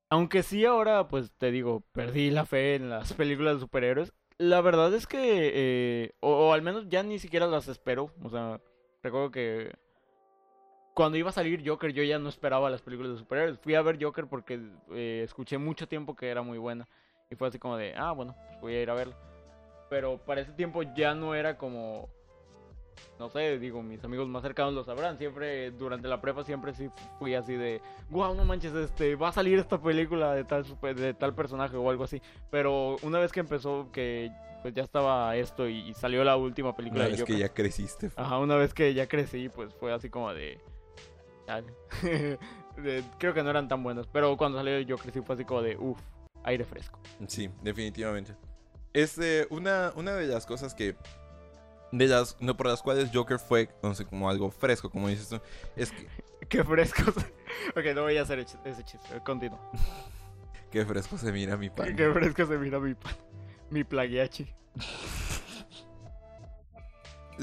Aunque 0.09 0.41
sí 0.43 0.65
ahora, 0.65 1.07
pues 1.07 1.31
te 1.37 1.51
digo, 1.51 1.83
perdí 1.91 2.29
la 2.29 2.45
fe 2.45 2.75
en 2.75 2.89
las 2.89 3.13
películas 3.13 3.55
de 3.55 3.59
superhéroes. 3.61 4.13
La 4.37 4.61
verdad 4.61 4.93
es 4.93 5.07
que. 5.07 5.51
eh, 5.53 6.11
o, 6.21 6.53
al 6.53 6.61
menos 6.61 6.87
ya 6.89 7.03
ni 7.03 7.19
siquiera 7.19 7.47
las 7.47 7.67
espero. 7.67 8.11
O 8.23 8.29
sea, 8.29 8.61
recuerdo 9.03 9.31
que. 9.31 9.75
Cuando 10.93 11.17
iba 11.17 11.29
a 11.29 11.33
salir 11.33 11.67
Joker, 11.67 11.93
yo 11.93 12.03
ya 12.03 12.17
no 12.17 12.29
esperaba 12.29 12.69
las 12.69 12.81
películas 12.81 13.11
de 13.11 13.19
superhéroes. 13.19 13.59
Fui 13.59 13.75
a 13.75 13.81
ver 13.81 14.03
Joker 14.03 14.27
porque 14.27 14.59
eh, 14.91 15.21
escuché 15.23 15.57
mucho 15.57 15.87
tiempo 15.87 16.15
que 16.15 16.29
era 16.29 16.41
muy 16.41 16.57
buena. 16.57 16.87
Y 17.29 17.35
fue 17.35 17.49
así 17.49 17.59
como 17.59 17.77
de, 17.77 17.93
ah, 17.95 18.13
bueno, 18.13 18.35
pues 18.47 18.61
voy 18.61 18.75
a 18.75 18.81
ir 18.81 18.89
a 18.89 18.95
verla. 18.95 19.15
Pero 19.89 20.17
para 20.25 20.41
ese 20.41 20.53
tiempo 20.53 20.81
ya 20.83 21.13
no 21.13 21.35
era 21.35 21.57
como 21.57 22.09
no 23.19 23.29
sé, 23.29 23.59
digo, 23.59 23.81
mis 23.81 24.03
amigos 24.03 24.27
más 24.27 24.41
cercanos 24.43 24.73
lo 24.73 24.83
sabrán. 24.83 25.17
Siempre, 25.17 25.71
durante 25.71 26.07
la 26.07 26.21
prepa, 26.21 26.43
siempre 26.43 26.73
sí 26.73 26.89
fui 27.19 27.35
así 27.35 27.53
de, 27.55 27.81
wow, 28.09 28.33
no 28.35 28.45
manches, 28.45 28.73
este, 28.75 29.15
va 29.15 29.29
a 29.29 29.31
salir 29.31 29.57
esta 29.59 29.79
película 29.81 30.33
de 30.33 30.43
tal, 30.43 30.65
de 30.95 31.13
tal 31.13 31.33
personaje 31.33 31.75
o 31.77 31.89
algo 31.89 32.03
así. 32.03 32.21
Pero 32.51 32.97
una 33.03 33.19
vez 33.19 33.31
que 33.31 33.39
empezó, 33.39 33.89
que 33.91 34.31
pues 34.61 34.73
ya 34.73 34.83
estaba 34.83 35.35
esto 35.35 35.67
y, 35.69 35.89
y 35.89 35.93
salió 35.93 36.23
la 36.23 36.35
última 36.35 36.75
película 36.75 37.01
Una 37.01 37.05
de 37.05 37.11
vez 37.11 37.19
Joker. 37.21 37.35
que 37.35 37.41
ya 37.41 37.49
creciste. 37.53 38.09
Ajá, 38.15 38.39
una 38.39 38.55
vez 38.55 38.73
que 38.73 38.93
ya 38.93 39.07
crecí, 39.07 39.49
pues 39.49 39.73
fue 39.75 39.93
así 39.93 40.09
como. 40.09 40.33
De- 40.33 40.57
Creo 43.17 43.33
que 43.33 43.41
no 43.43 43.49
eran 43.49 43.67
tan 43.67 43.81
buenas, 43.83 44.05
pero 44.07 44.35
cuando 44.37 44.57
salió 44.57 44.79
yo 44.81 44.97
crecí 44.97 45.21
fue 45.21 45.35
así 45.35 45.45
como 45.45 45.61
de, 45.61 45.77
uff, 45.77 45.99
aire 46.43 46.63
fresco. 46.63 46.99
Sí, 47.27 47.49
definitivamente. 47.63 48.35
Este, 48.93 49.47
una, 49.49 49.91
una 49.95 50.13
de 50.15 50.27
las 50.27 50.45
cosas 50.45 50.73
que. 50.75 50.95
De 51.91 52.07
las. 52.07 52.35
No, 52.39 52.57
por 52.57 52.67
las 52.67 52.81
cuales 52.81 53.09
Joker 53.13 53.39
fue, 53.39 53.69
no 53.81 53.95
sé, 53.95 54.05
como 54.05 54.29
algo 54.29 54.51
fresco, 54.51 54.89
como 54.89 55.07
dices 55.07 55.29
tú. 55.29 55.39
Es 55.75 55.91
que. 55.91 56.07
Qué 56.49 56.63
frescos. 56.63 57.15
ok, 57.75 57.85
no 57.95 58.03
voy 58.03 58.17
a 58.17 58.21
hacer 58.21 58.39
ese 58.39 58.83
chiste, 58.83 59.21
continúo. 59.23 59.59
Qué 60.71 60.85
fresco 60.85 61.17
se 61.17 61.31
mira 61.31 61.55
mi 61.55 61.69
pan. 61.69 61.95
Qué 61.95 62.11
fresco 62.11 62.45
se 62.45 62.57
mira 62.57 62.79
mi 62.79 62.93
pan. 62.93 63.15
Mi 63.69 63.83
plagueachi. 63.83 64.47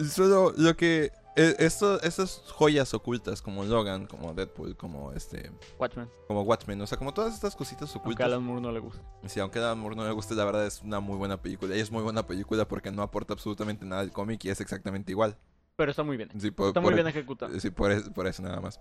Solo 0.09 0.53
lo 0.57 0.77
que. 0.77 1.11
Eh, 1.37 1.57
Esto, 1.59 2.01
estas 2.03 2.43
joyas 2.55 2.95
ocultas 2.95 3.43
como 3.43 3.65
Logan, 3.65 4.07
como 4.07 4.33
Deadpool, 4.35 4.77
como 4.77 5.13
este. 5.13 5.51
Watchmen. 5.79 6.09
Como 6.29 6.43
Watchmen, 6.43 6.81
o 6.81 6.87
sea, 6.87 6.97
como 6.99 7.13
todas 7.13 7.35
estas 7.35 7.57
cositas 7.57 7.83
Aunque 7.91 7.99
a 7.99 8.01
ocultas. 8.01 8.27
Alan 8.27 8.43
Moore 8.43 8.61
no 8.63 8.73
le 8.73 8.81
gusta. 8.81 9.03
Sí, 9.27 9.41
aunque 9.41 9.59
a 9.59 9.63
Alan 9.63 9.79
Moore 9.79 9.97
no 9.97 10.05
le 10.05 10.13
guste, 10.13 10.35
la 10.35 10.45
verdad 10.45 10.67
es 10.67 10.83
una 10.83 11.01
muy 11.01 11.17
buena 11.17 11.41
película. 11.43 11.77
Y 11.77 11.81
es 11.81 11.91
muy 11.91 12.03
buena 12.03 12.27
película 12.27 12.67
porque 12.69 12.91
no 12.91 13.03
aporta 13.03 13.33
absolutamente 13.33 13.85
nada 13.85 14.03
al 14.03 14.13
cómic 14.13 14.45
y 14.45 14.51
es 14.51 14.61
exactamente 14.61 15.13
igual. 15.13 15.37
Pero 15.77 15.91
está 15.91 16.03
muy 16.05 16.17
bien. 16.17 16.31
Sí, 16.39 16.51
por, 16.53 16.69
Está 16.69 16.81
por- 16.81 16.91
muy 16.93 16.95
bien 16.95 17.09
ejecutado. 17.09 17.59
Sí, 17.59 17.71
por, 17.71 18.13
por 18.13 18.27
eso 18.27 18.43
nada 18.43 18.61
más. 18.61 18.81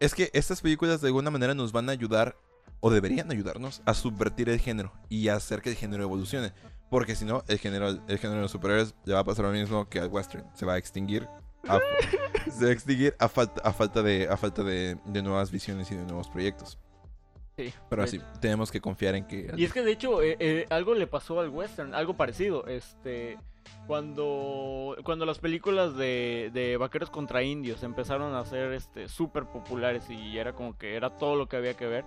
Es 0.00 0.14
que 0.14 0.30
estas 0.34 0.60
películas 0.60 1.00
de 1.00 1.08
alguna 1.08 1.30
manera 1.30 1.54
nos 1.54 1.72
van 1.72 1.88
a 1.88 1.92
ayudar, 1.92 2.36
o 2.80 2.90
deberían 2.90 3.30
ayudarnos, 3.32 3.80
a 3.86 3.94
subvertir 3.94 4.48
el 4.50 4.60
género 4.60 4.92
y 5.08 5.28
a 5.28 5.36
hacer 5.36 5.62
que 5.62 5.70
el 5.70 5.76
género 5.76 6.02
evolucione. 6.04 6.52
Porque 6.90 7.16
si 7.16 7.24
no, 7.24 7.44
el 7.48 7.58
género, 7.58 7.88
el 7.88 8.18
género 8.18 8.36
de 8.36 8.42
los 8.42 8.50
superhéroes 8.50 8.94
le 9.04 9.14
va 9.14 9.20
a 9.20 9.24
pasar 9.24 9.44
lo 9.46 9.50
mismo 9.52 9.88
que 9.88 10.00
al 10.00 10.08
western. 10.08 10.44
Se 10.54 10.64
va 10.66 10.74
a 10.74 10.78
extinguir. 10.78 11.28
A- 11.66 11.80
se 12.50 12.64
va 12.64 12.70
a 12.70 12.72
extinguir 12.72 13.14
a 13.18 13.28
falta, 13.28 13.60
a 13.62 13.72
falta, 13.72 14.02
de, 14.02 14.28
a 14.28 14.36
falta 14.36 14.62
de, 14.62 14.96
de 15.04 15.22
nuevas 15.22 15.50
visiones 15.50 15.90
y 15.90 15.96
de 15.96 16.04
nuevos 16.04 16.28
proyectos. 16.28 16.78
Sí. 17.56 17.72
Pero 17.90 18.02
de 18.02 18.08
sí, 18.08 18.16
hecho. 18.16 18.26
tenemos 18.40 18.70
que 18.70 18.80
confiar 18.80 19.16
en 19.16 19.26
que... 19.26 19.52
Y 19.56 19.64
es 19.64 19.72
que 19.72 19.82
de 19.82 19.90
hecho 19.90 20.22
eh, 20.22 20.36
eh, 20.38 20.66
algo 20.70 20.94
le 20.94 21.08
pasó 21.08 21.40
al 21.40 21.48
western, 21.48 21.92
algo 21.94 22.16
parecido. 22.16 22.66
Este, 22.68 23.36
cuando, 23.88 24.96
cuando 25.02 25.26
las 25.26 25.40
películas 25.40 25.96
de, 25.96 26.50
de 26.54 26.76
vaqueros 26.76 27.10
contra 27.10 27.42
indios 27.42 27.82
empezaron 27.82 28.34
a 28.34 28.44
ser 28.44 28.72
este 28.72 29.08
súper 29.08 29.46
populares 29.46 30.08
y 30.08 30.38
era 30.38 30.52
como 30.52 30.78
que 30.78 30.94
era 30.94 31.10
todo 31.16 31.34
lo 31.34 31.48
que 31.48 31.56
había 31.56 31.74
que 31.74 31.86
ver, 31.86 32.04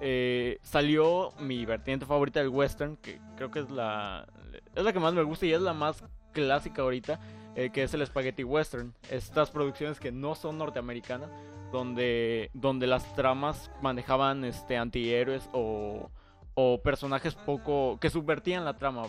eh, 0.00 0.58
salió 0.62 1.32
mi 1.40 1.66
vertiente 1.66 2.06
favorita 2.06 2.40
del 2.40 2.48
western, 2.48 2.96
que 2.96 3.20
creo 3.36 3.50
que 3.50 3.60
es 3.60 3.70
la 3.70 4.26
es 4.74 4.82
la 4.84 4.92
que 4.92 5.00
más 5.00 5.12
me 5.14 5.22
gusta 5.22 5.46
y 5.46 5.52
es 5.52 5.60
la 5.60 5.74
más 5.74 6.04
clásica 6.32 6.82
ahorita, 6.82 7.18
eh, 7.56 7.70
que 7.70 7.82
es 7.82 7.94
el 7.94 8.06
spaghetti 8.06 8.44
western. 8.44 8.94
Estas 9.10 9.50
producciones 9.50 9.98
que 9.98 10.12
no 10.12 10.34
son 10.34 10.58
norteamericanas, 10.58 11.30
donde, 11.72 12.50
donde 12.52 12.86
las 12.86 13.14
tramas 13.14 13.70
manejaban 13.82 14.44
este 14.44 14.76
antihéroes 14.76 15.48
o, 15.52 16.10
o 16.54 16.82
personajes 16.82 17.34
poco 17.34 17.98
que 17.98 18.10
subvertían 18.10 18.64
la 18.64 18.76
trama 18.76 19.04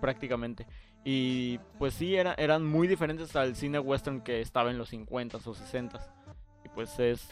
prácticamente. 0.00 0.66
Y 1.04 1.58
pues 1.78 1.94
sí, 1.94 2.14
era, 2.14 2.34
eran 2.34 2.64
muy 2.64 2.86
diferentes 2.86 3.34
al 3.34 3.56
cine 3.56 3.78
western 3.78 4.20
que 4.20 4.40
estaba 4.40 4.70
en 4.70 4.78
los 4.78 4.92
50s 4.92 5.46
o 5.46 5.54
60s. 5.54 6.08
Y 6.64 6.68
pues 6.68 6.98
es... 6.98 7.28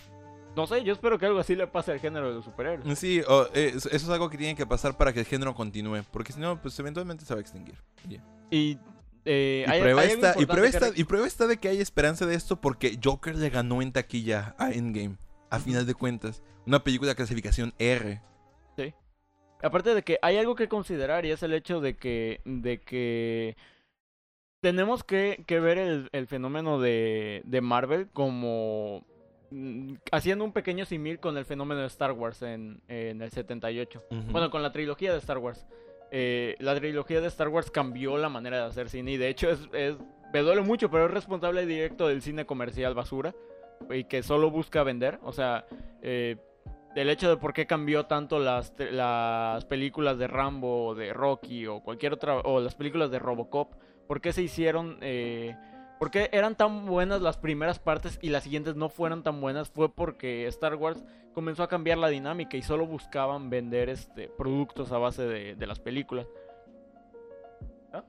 No 0.56 0.66
sé, 0.66 0.82
yo 0.82 0.92
espero 0.92 1.16
que 1.16 1.26
algo 1.26 1.38
así 1.38 1.54
le 1.54 1.68
pase 1.68 1.92
al 1.92 2.00
género 2.00 2.28
de 2.28 2.34
los 2.34 2.44
superhéroes. 2.44 2.98
Sí, 2.98 3.22
eh, 3.54 3.72
eso 3.74 3.88
es 3.88 4.08
algo 4.08 4.28
que 4.28 4.36
tiene 4.36 4.56
que 4.56 4.66
pasar 4.66 4.96
para 4.96 5.12
que 5.12 5.20
el 5.20 5.26
género 5.26 5.54
continúe. 5.54 6.02
Porque 6.10 6.32
si 6.32 6.40
no, 6.40 6.60
pues 6.60 6.76
eventualmente 6.80 7.24
se 7.24 7.34
va 7.34 7.38
a 7.38 7.40
extinguir. 7.40 7.76
Y 8.04 8.14
ya. 8.14 8.24
Y, 8.50 8.78
eh, 9.24 9.64
Y 9.66 9.70
hay- 9.70 9.80
prueba, 9.80 10.00
hay 10.02 10.08
está, 10.10 10.34
y, 10.38 10.46
prueba 10.46 10.70
que 10.70 10.78
re- 10.78 10.92
y 10.96 11.04
prueba 11.04 11.26
está 11.26 11.46
de 11.46 11.56
que 11.58 11.68
hay 11.68 11.80
esperanza 11.80 12.26
de 12.26 12.34
esto 12.34 12.60
porque 12.60 12.98
Joker 13.02 13.36
le 13.36 13.50
ganó 13.50 13.82
en 13.82 13.92
taquilla 13.92 14.54
a 14.58 14.70
Endgame. 14.72 15.16
A 15.50 15.58
final 15.58 15.84
de 15.86 15.94
cuentas. 15.94 16.42
Una 16.66 16.84
película 16.84 17.10
de 17.10 17.16
clasificación 17.16 17.72
R. 17.78 18.20
Aparte 19.62 19.94
de 19.94 20.02
que 20.02 20.18
hay 20.22 20.38
algo 20.38 20.54
que 20.54 20.68
considerar 20.68 21.26
y 21.26 21.32
es 21.32 21.42
el 21.42 21.52
hecho 21.52 21.80
de 21.82 21.94
que, 21.94 22.40
de 22.46 22.80
que 22.80 23.56
tenemos 24.60 25.04
que, 25.04 25.44
que 25.46 25.60
ver 25.60 25.76
el, 25.76 26.08
el 26.12 26.26
fenómeno 26.26 26.80
de, 26.80 27.42
de 27.44 27.60
Marvel 27.60 28.08
como 28.08 29.04
mm, 29.50 29.96
haciendo 30.12 30.44
un 30.46 30.52
pequeño 30.54 30.86
simil 30.86 31.20
con 31.20 31.36
el 31.36 31.44
fenómeno 31.44 31.82
de 31.82 31.88
Star 31.88 32.12
Wars 32.12 32.40
en, 32.40 32.80
en 32.88 33.20
el 33.20 33.30
78. 33.30 34.02
Ujú. 34.10 34.20
Bueno, 34.32 34.50
con 34.50 34.62
la 34.62 34.72
trilogía 34.72 35.12
de 35.12 35.18
Star 35.18 35.36
Wars. 35.36 35.66
Eh, 36.10 36.56
la 36.58 36.74
trilogía 36.74 37.20
de 37.20 37.28
Star 37.28 37.48
Wars 37.48 37.70
cambió 37.70 38.16
la 38.18 38.28
manera 38.28 38.58
de 38.58 38.64
hacer 38.64 38.88
cine 38.88 39.12
y 39.12 39.16
de 39.16 39.28
hecho 39.28 39.48
es, 39.50 39.68
me 40.32 40.40
duele 40.40 40.62
mucho, 40.62 40.90
pero 40.90 41.06
es 41.06 41.10
responsable 41.10 41.66
directo 41.66 42.08
del 42.08 42.22
cine 42.22 42.46
comercial 42.46 42.94
basura 42.94 43.34
y 43.90 44.04
que 44.04 44.22
solo 44.22 44.50
busca 44.50 44.82
vender. 44.82 45.18
O 45.22 45.32
sea, 45.32 45.66
eh, 46.02 46.36
el 46.94 47.08
hecho 47.08 47.28
de 47.28 47.36
por 47.36 47.52
qué 47.52 47.66
cambió 47.66 48.06
tanto 48.06 48.38
las, 48.38 48.72
las 48.78 49.64
películas 49.64 50.18
de 50.18 50.26
Rambo 50.26 50.94
de 50.94 51.12
Rocky 51.12 51.66
o 51.66 51.80
cualquier 51.80 52.12
otra, 52.14 52.38
o 52.40 52.60
las 52.60 52.74
películas 52.74 53.10
de 53.10 53.18
Robocop, 53.18 53.74
por 54.06 54.20
qué 54.20 54.32
se 54.32 54.42
hicieron, 54.42 54.98
eh, 55.00 55.56
por 56.00 56.10
qué 56.10 56.30
eran 56.32 56.56
tan 56.56 56.86
buenas 56.86 57.20
las 57.20 57.36
primeras 57.36 57.78
partes 57.78 58.18
y 58.22 58.30
las 58.30 58.44
siguientes 58.44 58.74
no 58.74 58.88
fueron 58.88 59.22
tan 59.22 59.38
buenas, 59.38 59.68
fue 59.68 59.92
porque 59.92 60.46
Star 60.46 60.76
Wars 60.76 61.04
comenzó 61.34 61.62
a 61.62 61.68
cambiar 61.68 61.98
la 61.98 62.08
dinámica 62.08 62.56
y 62.56 62.62
solo 62.62 62.86
buscaban 62.86 63.50
vender 63.50 63.90
este 63.90 64.28
productos 64.28 64.92
a 64.92 64.98
base 64.98 65.26
de, 65.26 65.56
de 65.56 65.66
las 65.66 65.78
películas. 65.78 66.26
¿Ah? 67.92 68.02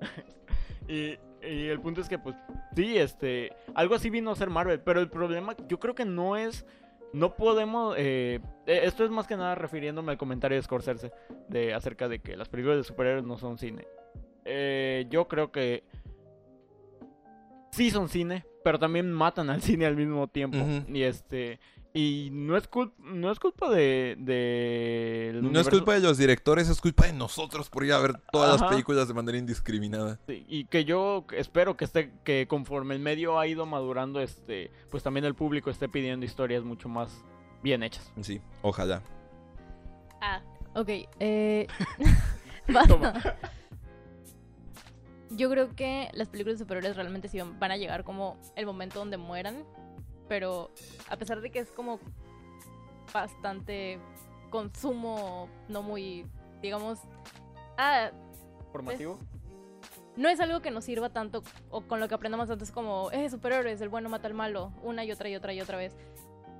y, 0.88 1.18
y 1.40 1.68
el 1.68 1.78
punto 1.80 2.00
es 2.00 2.08
que 2.08 2.18
pues 2.18 2.34
sí, 2.74 2.98
este, 2.98 3.52
algo 3.76 3.94
así 3.94 4.10
vino 4.10 4.32
a 4.32 4.34
ser 4.34 4.50
Marvel, 4.50 4.80
pero 4.80 4.98
el 4.98 5.08
problema 5.08 5.54
yo 5.68 5.78
creo 5.78 5.94
que 5.94 6.04
no 6.04 6.36
es 6.36 6.66
no 7.12 7.36
podemos 7.36 7.94
eh, 7.96 8.40
eh, 8.66 8.80
esto 8.82 9.04
es 9.04 9.10
más 9.12 9.28
que 9.28 9.36
nada 9.36 9.54
refiriéndome 9.54 10.10
al 10.10 10.18
comentario 10.18 10.56
de 10.56 10.62
Scorsese 10.62 11.12
de 11.46 11.74
acerca 11.74 12.08
de 12.08 12.18
que 12.18 12.36
las 12.36 12.48
películas 12.48 12.78
de 12.78 12.82
superhéroes 12.82 13.24
no 13.24 13.38
son 13.38 13.56
cine. 13.56 13.86
Eh, 14.44 15.06
yo 15.10 15.28
creo 15.28 15.52
que 15.52 15.84
sí 17.70 17.90
son 17.90 18.08
cine, 18.08 18.44
pero 18.64 18.78
también 18.78 19.12
matan 19.12 19.50
al 19.50 19.62
cine 19.62 19.86
al 19.86 19.96
mismo 19.96 20.28
tiempo. 20.28 20.58
Y 20.88 21.02
este 21.02 21.60
y 21.92 22.28
no 22.30 22.56
es 22.56 22.68
culpa 22.68 22.94
no 23.02 23.32
es 23.32 23.40
culpa 23.40 23.68
de, 23.68 24.16
de 24.18 25.40
No 25.42 25.58
es 25.58 25.68
culpa 25.68 25.94
de 25.94 26.00
los 26.00 26.18
directores, 26.18 26.68
es 26.68 26.80
culpa 26.80 27.06
de 27.06 27.12
nosotros 27.12 27.68
por 27.68 27.84
ir 27.84 27.92
a 27.92 27.98
ver 27.98 28.18
todas 28.30 28.60
las 28.60 28.70
películas 28.70 29.08
de 29.08 29.14
manera 29.14 29.38
indiscriminada. 29.38 30.20
Sí, 30.26 30.44
y 30.48 30.66
que 30.66 30.84
yo 30.84 31.26
espero 31.32 31.76
que 31.76 31.84
esté 31.84 32.12
que 32.22 32.46
conforme 32.46 32.94
el 32.94 33.00
medio 33.00 33.40
ha 33.40 33.46
ido 33.46 33.66
madurando 33.66 34.20
este 34.20 34.70
pues 34.90 35.02
también 35.02 35.24
el 35.24 35.34
público 35.34 35.70
esté 35.70 35.88
pidiendo 35.88 36.24
historias 36.24 36.62
mucho 36.62 36.88
más 36.88 37.24
bien 37.62 37.82
hechas. 37.82 38.12
Sí, 38.20 38.40
ojalá. 38.62 39.02
Ah, 40.20 40.42
ok. 40.74 40.88
Eh... 41.18 41.66
Toma. 42.88 43.14
Yo 45.30 45.48
creo 45.48 45.74
que 45.74 46.10
las 46.12 46.28
películas 46.28 46.58
de 46.58 46.64
superhéroes 46.64 46.96
realmente 46.96 47.28
sí 47.28 47.38
van 47.38 47.58
van 47.58 47.70
a 47.70 47.76
llegar 47.76 48.04
como 48.04 48.36
el 48.56 48.66
momento 48.66 48.98
donde 48.98 49.16
mueran. 49.16 49.64
Pero 50.28 50.70
a 51.08 51.16
pesar 51.16 51.40
de 51.40 51.50
que 51.50 51.58
es 51.58 51.70
como 51.70 51.98
bastante 53.12 53.98
consumo 54.50 55.48
no 55.68 55.82
muy, 55.82 56.26
digamos... 56.60 57.00
Ah, 57.78 58.10
Formativo. 58.72 59.18
no 60.16 60.28
es 60.28 60.38
algo 60.38 60.60
que 60.60 60.70
nos 60.70 60.84
sirva 60.84 61.08
tanto 61.08 61.42
o 61.70 61.82
con 61.82 61.98
lo 61.98 62.08
que 62.08 62.14
aprendamos 62.14 62.48
tanto 62.48 62.62
es 62.62 62.70
como, 62.70 63.10
eh, 63.10 63.30
superhéroes, 63.30 63.80
el 63.80 63.88
bueno 63.88 64.08
mata 64.08 64.28
al 64.28 64.34
malo, 64.34 64.72
una 64.82 65.04
y 65.04 65.10
otra 65.10 65.28
y 65.28 65.34
otra 65.36 65.52
y 65.54 65.60
otra 65.60 65.78
vez. 65.78 65.96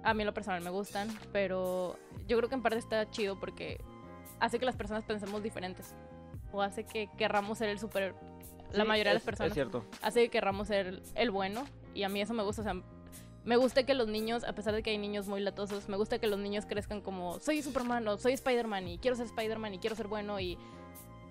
A 0.02 0.14
mí 0.14 0.22
en 0.22 0.26
lo 0.26 0.34
personal 0.34 0.62
me 0.62 0.70
gustan, 0.70 1.08
pero 1.32 1.96
yo 2.26 2.36
creo 2.38 2.48
que 2.48 2.54
en 2.54 2.62
parte 2.62 2.78
está 2.78 3.08
chido 3.10 3.38
porque 3.38 3.80
hace 4.40 4.58
que 4.58 4.64
las 4.64 4.76
personas 4.76 5.04
pensemos 5.04 5.42
diferentes. 5.42 5.94
O 6.52 6.62
hace 6.62 6.84
que 6.84 7.08
querramos 7.16 7.58
ser 7.58 7.68
el 7.68 7.78
super... 7.78 8.14
La 8.72 8.82
Sí, 8.84 8.88
mayoría 8.88 9.12
de 9.12 9.18
es- 9.18 9.22
las 9.22 9.26
personas 9.26 9.48
Es 9.50 9.54
cierto. 9.54 9.84
hace 10.02 10.22
que 10.24 10.30
querramos 10.30 10.68
ser 10.68 11.02
el, 11.14 11.30
bueno 11.30 11.64
y 11.94 12.02
a 12.04 12.08
mí 12.08 12.20
eso 12.20 12.34
me 12.34 12.42
gusta, 12.42 12.62
o 12.62 12.64
sea, 12.64 12.74
me 13.44 13.56
gusta 13.56 13.84
que 13.84 13.94
los 13.94 14.06
niños, 14.08 14.44
a 14.44 14.52
pesar 14.54 14.74
de 14.74 14.82
que 14.82 14.90
hay 14.90 14.98
niños 14.98 15.26
muy 15.26 15.40
latosos, 15.40 15.88
me 15.88 15.96
gusta 15.96 16.18
que 16.18 16.26
los 16.26 16.38
niños 16.38 16.66
crezcan 16.66 17.00
como 17.00 17.40
soy 17.40 17.62
Superman 17.62 18.06
o 18.08 18.18
soy 18.18 18.34
Spider-Man 18.34 18.86
y 18.88 18.98
quiero 18.98 19.16
ser 19.16 19.26
Spider-Man 19.26 19.74
y 19.74 19.78
quiero 19.78 19.96
ser 19.96 20.06
bueno 20.08 20.38
y 20.40 20.58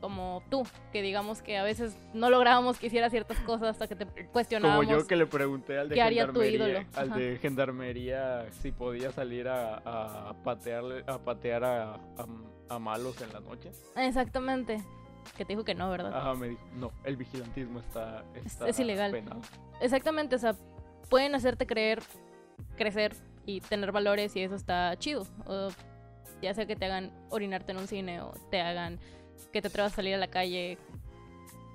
como 0.01 0.41
tú, 0.49 0.63
que 0.93 1.01
digamos 1.01 1.41
que 1.41 1.57
a 1.57 1.63
veces 1.63 1.93
no 2.13 2.29
lográbamos 2.29 2.79
que 2.79 2.87
hiciera 2.87 3.09
ciertas 3.09 3.37
cosas 3.41 3.69
hasta 3.71 3.85
que 3.87 3.95
te 3.97 4.05
Como 4.05 4.31
cuestionábamos. 4.31 4.87
yo 4.87 5.05
que 5.05 5.17
le 5.17 5.25
pregunté 5.25 5.77
al 5.77 5.89
de 5.89 5.95
¿Qué 5.95 6.01
haría 6.01 6.25
tu 6.31 6.39
gendarmería, 6.39 6.87
al 6.95 7.09
de 7.11 7.37
gendarmería 7.37 8.45
si 8.61 8.71
podía 8.71 9.11
salir 9.11 9.49
a, 9.49 9.75
a 10.29 10.33
patearle 10.41 11.03
a 11.05 11.17
patear 11.19 11.65
a, 11.65 11.93
a- 11.95 11.99
a 12.69 12.79
malos 12.79 13.19
en 13.21 13.33
la 13.33 13.39
noche. 13.41 13.71
Exactamente. 13.97 14.81
Que 15.37 15.45
te 15.45 15.53
dijo 15.53 15.63
que 15.63 15.75
no, 15.75 15.89
¿verdad? 15.89 16.15
Ajá, 16.15 16.33
me 16.35 16.49
dijo, 16.49 16.61
no, 16.75 16.91
el 17.03 17.15
vigilantismo 17.17 17.79
está, 17.79 18.23
está 18.45 18.67
es 18.67 18.79
ilegal. 18.79 19.11
penado". 19.11 19.41
Exactamente, 19.81 20.35
o 20.35 20.39
sea, 20.39 20.55
pueden 21.09 21.33
hacerte 21.35 21.65
creer, 21.65 22.01
crecer 22.77 23.15
y 23.45 23.61
tener 23.61 23.91
valores 23.91 24.35
y 24.35 24.41
eso 24.41 24.55
está 24.55 24.95
chido. 24.97 25.25
O 25.45 25.69
ya 26.41 26.53
sea 26.53 26.65
que 26.65 26.75
te 26.75 26.85
hagan 26.85 27.11
orinarte 27.29 27.71
en 27.71 27.77
un 27.79 27.87
cine 27.87 28.21
o 28.21 28.31
te 28.51 28.61
hagan 28.61 28.99
que 29.51 29.61
te 29.61 29.67
atrevas 29.69 29.93
a 29.93 29.95
salir 29.95 30.13
a 30.15 30.17
la 30.17 30.27
calle 30.27 30.77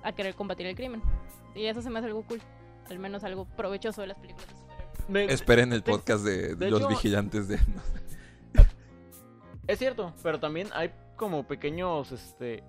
a 0.03 0.11
querer 0.13 0.35
combatir 0.35 0.65
el 0.67 0.75
crimen. 0.75 1.01
Y 1.55 1.65
eso 1.65 1.81
se 1.81 1.89
me 1.89 1.99
hace 1.99 2.07
algo 2.07 2.23
cool, 2.23 2.41
al 2.89 2.99
menos 2.99 3.23
algo 3.23 3.45
provechoso 3.45 4.01
de 4.01 4.07
las 4.07 4.17
películas 4.17 4.47
de 4.47 4.55
superhéroes. 5.03 5.33
Esperen 5.41 5.73
el 5.73 5.81
de- 5.81 5.91
podcast 5.91 6.23
de, 6.23 6.55
de 6.55 6.69
los 6.69 6.79
hecho- 6.81 6.89
vigilantes 6.89 7.47
de... 7.47 7.59
Es 9.67 9.79
cierto, 9.79 10.13
pero 10.21 10.39
también 10.39 10.67
hay 10.73 10.91
como 11.15 11.43
pequeños 11.47 12.11
este 12.11 12.63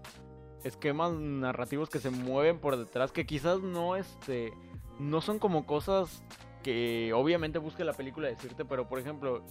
esquemas 0.65 1.13
narrativos 1.13 1.89
que 1.89 1.99
se 1.99 2.11
mueven 2.11 2.59
por 2.59 2.77
detrás 2.77 3.13
que 3.13 3.27
quizás 3.27 3.61
no 3.61 3.97
este 3.97 4.53
no 4.99 5.21
son 5.21 5.39
como 5.39 5.67
cosas 5.67 6.23
que 6.67 7.13
obviamente 7.13 7.59
busque 7.59 7.85
la 7.85 7.93
película 7.93 8.27
decirte, 8.27 8.65
pero 8.65 8.89
por 8.89 8.99
ejemplo, 8.99 9.45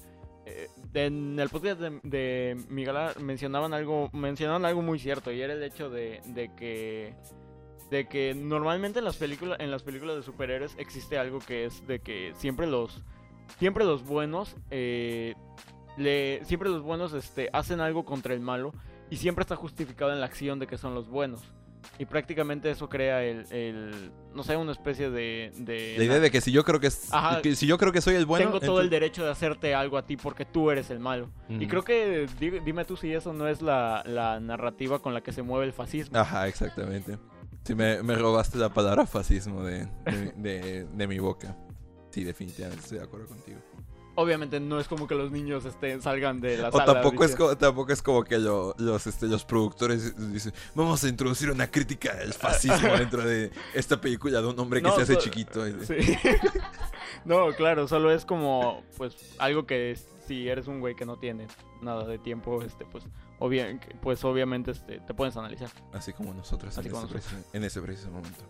eh, 0.45 0.67
en 0.93 1.39
el 1.39 1.47
podcast 1.47 1.79
de, 1.79 1.99
de 2.03 2.57
Miguel 2.67 2.97
mencionaban 3.21 3.73
algo 3.73 4.09
mencionaban 4.11 4.65
algo 4.65 4.81
muy 4.81 4.99
cierto 4.99 5.31
y 5.31 5.41
era 5.41 5.53
el 5.53 5.63
hecho 5.63 5.89
de, 5.89 6.21
de 6.25 6.53
que 6.55 7.13
de 7.89 8.07
que 8.07 8.33
normalmente 8.35 8.99
en 8.99 9.05
las 9.05 9.15
películas 9.15 9.59
en 9.61 9.71
las 9.71 9.81
películas 9.81 10.17
de 10.17 10.23
superhéroes 10.23 10.75
existe 10.77 11.17
algo 11.17 11.39
que 11.39 11.65
es 11.65 11.87
de 11.87 11.99
que 11.99 12.33
siempre 12.35 12.67
los 12.67 13.01
siempre 13.59 13.85
los 13.85 14.03
buenos 14.05 14.55
eh, 14.69 15.35
le, 15.97 16.43
siempre 16.43 16.69
los 16.69 16.81
buenos 16.81 17.13
este, 17.13 17.49
hacen 17.53 17.79
algo 17.79 18.03
contra 18.03 18.33
el 18.33 18.41
malo 18.41 18.73
y 19.09 19.17
siempre 19.17 19.41
está 19.43 19.55
justificado 19.55 20.11
en 20.13 20.19
la 20.19 20.25
acción 20.25 20.59
de 20.59 20.67
que 20.67 20.77
son 20.77 20.93
los 20.95 21.07
buenos. 21.09 21.41
Y 21.99 22.05
prácticamente 22.05 22.71
eso 22.71 22.89
crea 22.89 23.23
el, 23.23 23.45
el 23.53 24.11
no 24.33 24.41
sé, 24.43 24.57
una 24.57 24.71
especie 24.71 25.11
de... 25.11 25.51
de 25.55 25.93
La 25.99 26.03
idea 26.03 26.19
de 26.19 26.31
que 26.31 26.41
si 26.41 26.51
yo 26.51 26.63
creo 26.65 26.79
que, 26.79 26.87
es, 26.87 27.13
Ajá. 27.13 27.41
que 27.43 27.55
si 27.55 27.67
yo 27.67 27.77
creo 27.77 27.91
que 27.93 28.01
soy 28.01 28.15
el 28.15 28.25
bueno... 28.25 28.43
Tengo 28.45 28.59
todo 28.59 28.79
el 28.81 28.85
entonces- 28.87 28.89
derecho 28.91 29.23
de 29.23 29.31
hacerte 29.31 29.75
algo 29.75 29.97
a 29.97 30.05
ti 30.05 30.17
porque 30.17 30.45
tú 30.45 30.71
eres 30.71 30.89
el 30.89 30.99
malo. 30.99 31.29
Y 31.47 31.67
creo 31.67 31.83
que, 31.83 32.27
di- 32.39 32.59
dime 32.61 32.85
tú 32.85 32.97
si 32.97 33.13
eso 33.13 33.33
no 33.33 33.47
es 33.47 33.61
la, 33.61 34.01
la 34.07 34.39
narrativa 34.39 34.97
con 34.99 35.13
la 35.13 35.21
que 35.21 35.31
se 35.31 35.43
mueve 35.43 35.65
el 35.65 35.73
fascismo. 35.73 36.17
Ajá, 36.17 36.47
exactamente. 36.47 37.19
Sí, 37.63 37.75
me, 37.75 38.01
me 38.01 38.15
robaste 38.15 38.57
la 38.57 38.69
palabra 38.73 39.05
fascismo 39.05 39.63
de, 39.63 39.85
de, 40.05 40.31
de- 40.37 40.85
de 40.85 41.07
mi 41.07 41.19
boca. 41.19 41.55
Sí, 42.09 42.23
definitivamente 42.23 42.81
estoy 42.83 42.97
de 42.97 43.03
acuerdo 43.03 43.27
contigo. 43.27 43.59
Obviamente 44.17 44.59
no 44.61 44.79
es 44.79 44.87
como 44.87 45.07
que 45.07 45.15
los 45.15 45.29
niños 45.31 45.65
estén, 45.65 46.01
salgan 46.01 46.39
de 46.39 46.57
la 46.57 46.69
O 46.69 46.71
sala. 46.71 46.85
tampoco 46.93 47.25
es, 47.25 47.35
como, 47.35 47.57
tampoco 47.57 47.91
es 47.91 48.01
como 48.01 48.23
que 48.23 48.37
lo- 48.37 48.73
los, 48.77 49.05
este, 49.07 49.27
los 49.27 49.43
productores 49.43 50.15
dicen, 50.31 50.53
vamos 50.73 51.03
a 51.03 51.09
introducir 51.09 51.51
una 51.51 51.69
crítica 51.69 52.13
del 52.15 52.33
fascismo 52.33 52.87
dentro 52.97 53.23
de 53.25 53.51
esta 53.73 53.99
película 53.99 54.41
de 54.41 54.47
un 54.47 54.57
hombre 54.59 54.81
que 54.81 54.87
No, 54.87 54.95
se 54.95 55.01
hace 55.01 55.15
so- 55.15 55.19
chiquito. 55.19 55.65
Sí. 55.85 55.95
no, 57.25 57.51
claro, 57.53 57.87
solo 57.87 58.11
es 58.11 58.25
como, 58.25 58.83
pues, 58.97 59.15
algo 59.37 59.65
que 59.65 59.97
si 60.27 60.47
eres 60.47 60.67
un 60.67 60.79
güey 60.79 60.95
que 60.95 61.05
no 61.05 61.17
tiene 61.17 61.47
nada 61.81 62.05
de 62.05 62.17
tiempo, 62.17 62.61
este, 62.63 62.85
pues, 62.85 63.03
obvia- 63.39 63.79
pues 64.01 64.23
obviamente 64.23 64.71
este, 64.71 64.99
te 65.01 65.13
puedes 65.13 65.35
analizar. 65.37 65.69
Así 65.93 66.13
como 66.13 66.33
nosotros, 66.33 66.77
Así 66.77 66.87
en, 66.87 66.93
como 66.93 67.05
ese 67.05 67.13
nosotros. 67.15 67.33
preciso- 67.41 67.49
en 67.57 67.63
ese 67.63 67.81
preciso 67.81 68.11
momento. 68.11 68.43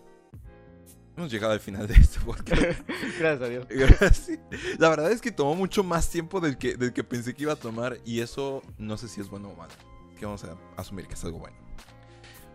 Hemos 1.16 1.32
llegado 1.32 1.54
al 1.54 1.60
final 1.60 1.86
de 1.86 1.94
este 1.94 2.20
podcast. 2.20 2.60
Gracias 3.18 3.42
a 3.42 3.48
Dios. 3.48 3.66
La 4.78 4.90
verdad 4.90 5.10
es 5.10 5.22
que 5.22 5.32
tomó 5.32 5.54
mucho 5.54 5.82
más 5.82 6.10
tiempo 6.10 6.40
del 6.40 6.58
que, 6.58 6.76
del 6.76 6.92
que 6.92 7.04
pensé 7.04 7.34
que 7.34 7.44
iba 7.44 7.54
a 7.54 7.56
tomar 7.56 7.98
y 8.04 8.20
eso 8.20 8.62
no 8.76 8.98
sé 8.98 9.08
si 9.08 9.22
es 9.22 9.30
bueno 9.30 9.48
o 9.48 9.56
malo. 9.56 9.72
Que 10.18 10.26
vamos 10.26 10.44
a 10.44 10.56
asumir 10.76 11.06
que 11.06 11.14
es 11.14 11.24
algo 11.24 11.38
bueno. 11.38 11.56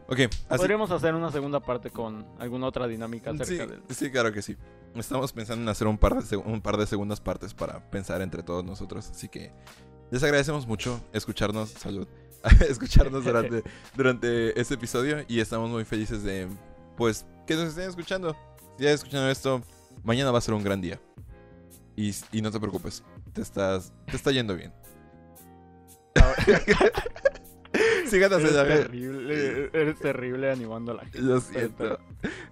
Ok, 0.08 0.20
así... 0.20 0.58
Podríamos 0.58 0.92
hacer 0.92 1.16
una 1.16 1.32
segunda 1.32 1.60
parte 1.60 1.90
con 1.90 2.28
alguna 2.38 2.68
otra 2.68 2.88
dinámica 2.88 3.32
Sí, 3.32 3.42
acerca 3.42 3.66
del... 3.66 3.82
sí, 3.90 4.12
claro 4.12 4.32
que 4.32 4.42
sí. 4.44 4.58
Estamos 4.94 5.32
pensando 5.32 5.64
en 5.64 5.70
hacer 5.70 5.88
un 5.88 5.98
par, 5.98 6.22
de, 6.22 6.38
un 6.38 6.62
par 6.62 6.78
de 6.78 6.86
segundas 6.86 7.20
partes 7.20 7.54
para 7.56 7.90
pensar 7.90 8.22
entre 8.22 8.44
todos 8.44 8.64
nosotros. 8.64 9.10
Así 9.10 9.28
que 9.28 9.52
les 10.12 10.22
agradecemos 10.22 10.68
mucho 10.68 11.02
escucharnos, 11.14 11.70
salud, 11.70 12.08
escucharnos 12.70 13.24
durante, 13.24 13.64
durante 13.96 14.60
este 14.60 14.76
episodio 14.76 15.26
y 15.28 15.40
estamos 15.40 15.70
muy 15.70 15.86
felices 15.86 16.22
de, 16.22 16.48
pues, 16.98 17.26
que 17.48 17.56
nos 17.56 17.70
estén 17.70 17.90
escuchando. 17.90 18.36
Ya 18.82 18.92
escuchando 18.94 19.30
esto, 19.30 19.62
mañana 20.04 20.32
va 20.32 20.40
a 20.40 20.42
ser 20.42 20.56
un 20.56 20.64
gran 20.64 20.82
día. 20.82 21.00
Y, 21.96 22.16
y 22.32 22.42
no 22.42 22.50
te 22.50 22.60
preocupes, 22.60 23.04
te, 23.32 23.44
estás, 23.44 23.94
te 24.08 24.16
está 24.16 24.32
yendo 24.32 24.56
bien. 24.56 24.74
Síganos 28.08 28.42
en 28.42 28.48
Eres 28.48 28.82
terrible, 28.82 29.70
eres 29.72 30.00
terrible 30.00 30.52
animando 30.52 30.94
a 30.94 30.96
la 30.96 31.04
gente. 31.04 31.22
Lo 31.22 31.40
siento. 31.40 32.00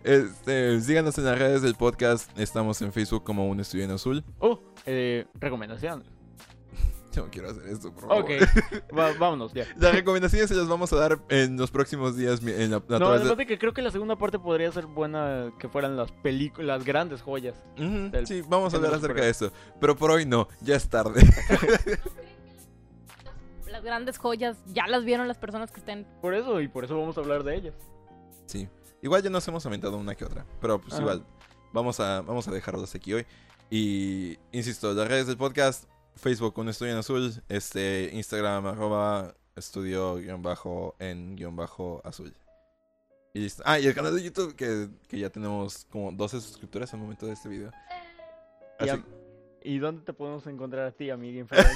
Este, 0.03 0.79
síganos 0.81 1.17
en 1.17 1.25
las 1.25 1.39
redes 1.39 1.63
del 1.63 1.73
podcast. 1.73 2.29
Estamos 2.37 2.79
en 2.83 2.93
Facebook 2.93 3.23
como 3.23 3.49
Un 3.49 3.59
Estudio 3.59 3.85
en 3.85 3.91
Azul. 3.91 4.23
Oh, 4.37 4.61
eh, 4.85 5.25
recomendaciones. 5.33 6.18
Yo 7.15 7.23
no 7.25 7.31
quiero 7.31 7.49
hacer 7.49 7.65
esto, 7.67 7.91
por 7.91 8.07
favor. 8.07 8.23
Ok, 8.23 8.29
va- 8.97 9.13
vámonos 9.19 9.53
ya. 9.53 9.65
Las 9.77 9.93
recomendaciones 9.93 10.47
se 10.49 10.55
las 10.55 10.67
vamos 10.67 10.93
a 10.93 10.95
dar 10.97 11.19
en 11.29 11.57
los 11.57 11.71
próximos 11.71 12.15
días. 12.15 12.41
mi- 12.41 12.51
En 12.51 12.71
la, 12.71 12.77
a 12.77 12.99
No, 12.99 13.09
de- 13.11 13.17
además 13.17 13.37
de 13.37 13.45
que 13.47 13.57
creo 13.57 13.73
que 13.73 13.81
la 13.81 13.91
segunda 13.91 14.15
parte 14.15 14.37
podría 14.39 14.71
ser 14.71 14.85
buena 14.85 15.51
que 15.59 15.67
fueran 15.69 15.97
las 15.97 16.11
películas, 16.11 16.67
las 16.67 16.85
grandes 16.85 17.21
joyas. 17.21 17.55
Del 17.77 18.27
sí, 18.27 18.43
vamos 18.47 18.73
a 18.73 18.77
hablar 18.77 18.93
acerca 18.93 19.21
de 19.21 19.29
eso. 19.29 19.51
Pero 19.79 19.95
por 19.95 20.11
hoy 20.11 20.25
no, 20.25 20.47
ya 20.61 20.75
es 20.75 20.87
tarde. 20.87 21.21
Las 23.71 23.83
grandes 23.83 24.17
joyas 24.17 24.57
ya 24.67 24.87
las 24.87 25.05
vieron 25.05 25.27
las 25.27 25.37
personas 25.37 25.71
que 25.71 25.79
estén. 25.79 26.07
Por 26.21 26.33
eso, 26.33 26.59
y 26.59 26.67
por 26.67 26.83
eso 26.85 26.99
vamos 26.99 27.17
a 27.17 27.21
hablar 27.21 27.43
de 27.43 27.55
ellas. 27.55 27.75
sí. 28.45 28.67
Igual 29.01 29.23
ya 29.23 29.29
nos 29.29 29.47
hemos 29.47 29.65
aventado 29.65 29.95
una 29.95 30.13
que 30.13 30.25
otra. 30.25 30.45
Pero 30.59 30.81
pues 30.81 30.91
Ajá. 30.95 31.01
igual, 31.03 31.23
vamos 31.71 32.01
a, 32.01 32.21
vamos 32.21 32.45
a 32.49 32.51
dejarlos 32.51 32.93
aquí 32.95 33.13
hoy. 33.13 33.25
Y 33.69 34.37
insisto, 34.51 34.93
las 34.93 35.07
redes 35.07 35.25
del 35.27 35.37
podcast, 35.37 35.85
Facebook 36.19 36.57
Un 36.57 36.69
Estudio 36.69 36.91
en 36.91 36.97
Azul, 36.99 37.31
este, 37.47 38.09
Instagram 38.13 38.65
arroba 38.67 39.33
estudio 39.55 40.15
guion 40.15 40.41
bajo 40.41 40.95
en 40.99 41.35
guion 41.35 41.55
bajo 41.55 42.01
azul. 42.03 42.33
Y 43.33 43.39
listo. 43.41 43.63
Ah, 43.65 43.79
y 43.79 43.85
el 43.87 43.93
canal 43.93 44.15
de 44.15 44.23
YouTube 44.23 44.55
que, 44.55 44.89
que 45.07 45.19
ya 45.19 45.29
tenemos 45.29 45.85
como 45.89 46.11
12 46.11 46.41
suscriptores 46.41 46.93
al 46.93 46.99
momento 46.99 47.25
de 47.25 47.33
este 47.33 47.47
video. 47.49 47.71
Y, 48.79 48.83
Así- 48.83 48.91
a- 48.91 49.03
¿Y 49.63 49.77
dónde 49.79 50.01
te 50.03 50.13
podemos 50.13 50.45
encontrar 50.47 50.85
a 50.85 50.91
ti, 50.91 51.09
infeliz? 51.09 51.47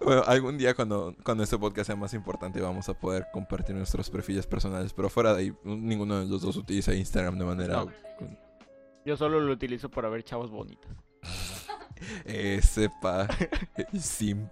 Bueno, 0.00 0.22
algún 0.26 0.56
día 0.56 0.72
cuando, 0.74 1.16
cuando 1.24 1.42
este 1.42 1.58
podcast 1.58 1.88
sea 1.88 1.96
más 1.96 2.14
importante 2.14 2.60
vamos 2.60 2.88
a 2.88 2.94
poder 2.94 3.26
compartir 3.32 3.74
nuestros 3.74 4.08
perfiles 4.08 4.46
personales, 4.46 4.92
pero 4.92 5.08
fuera 5.10 5.34
de 5.34 5.40
ahí 5.40 5.52
ninguno 5.64 6.20
de 6.20 6.26
los 6.26 6.42
dos 6.42 6.56
utiliza 6.56 6.94
Instagram 6.94 7.36
de 7.36 7.44
manera... 7.44 7.84
No. 7.84 8.45
Yo 9.06 9.16
solo 9.16 9.38
lo 9.38 9.52
utilizo 9.52 9.88
para 9.88 10.08
ver 10.08 10.24
chavos 10.24 10.50
bonitas. 10.50 10.90
Eh, 12.26 12.60
sepa. 12.62 13.26
Simp. 13.98 14.50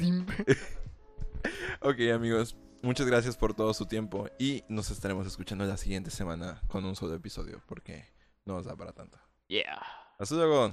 ok 1.82 1.98
amigos, 2.14 2.56
muchas 2.80 3.06
gracias 3.06 3.36
por 3.36 3.52
todo 3.52 3.74
su 3.74 3.84
tiempo 3.84 4.30
y 4.38 4.64
nos 4.68 4.90
estaremos 4.90 5.26
escuchando 5.26 5.66
la 5.66 5.76
siguiente 5.76 6.10
semana 6.10 6.62
con 6.68 6.86
un 6.86 6.96
solo 6.96 7.14
episodio 7.14 7.60
porque 7.66 8.06
no 8.46 8.54
nos 8.54 8.64
da 8.64 8.74
para 8.74 8.92
tanto. 8.92 9.18
Yeah. 9.48 9.82
Hasta 10.18 10.36
luego. 10.36 10.72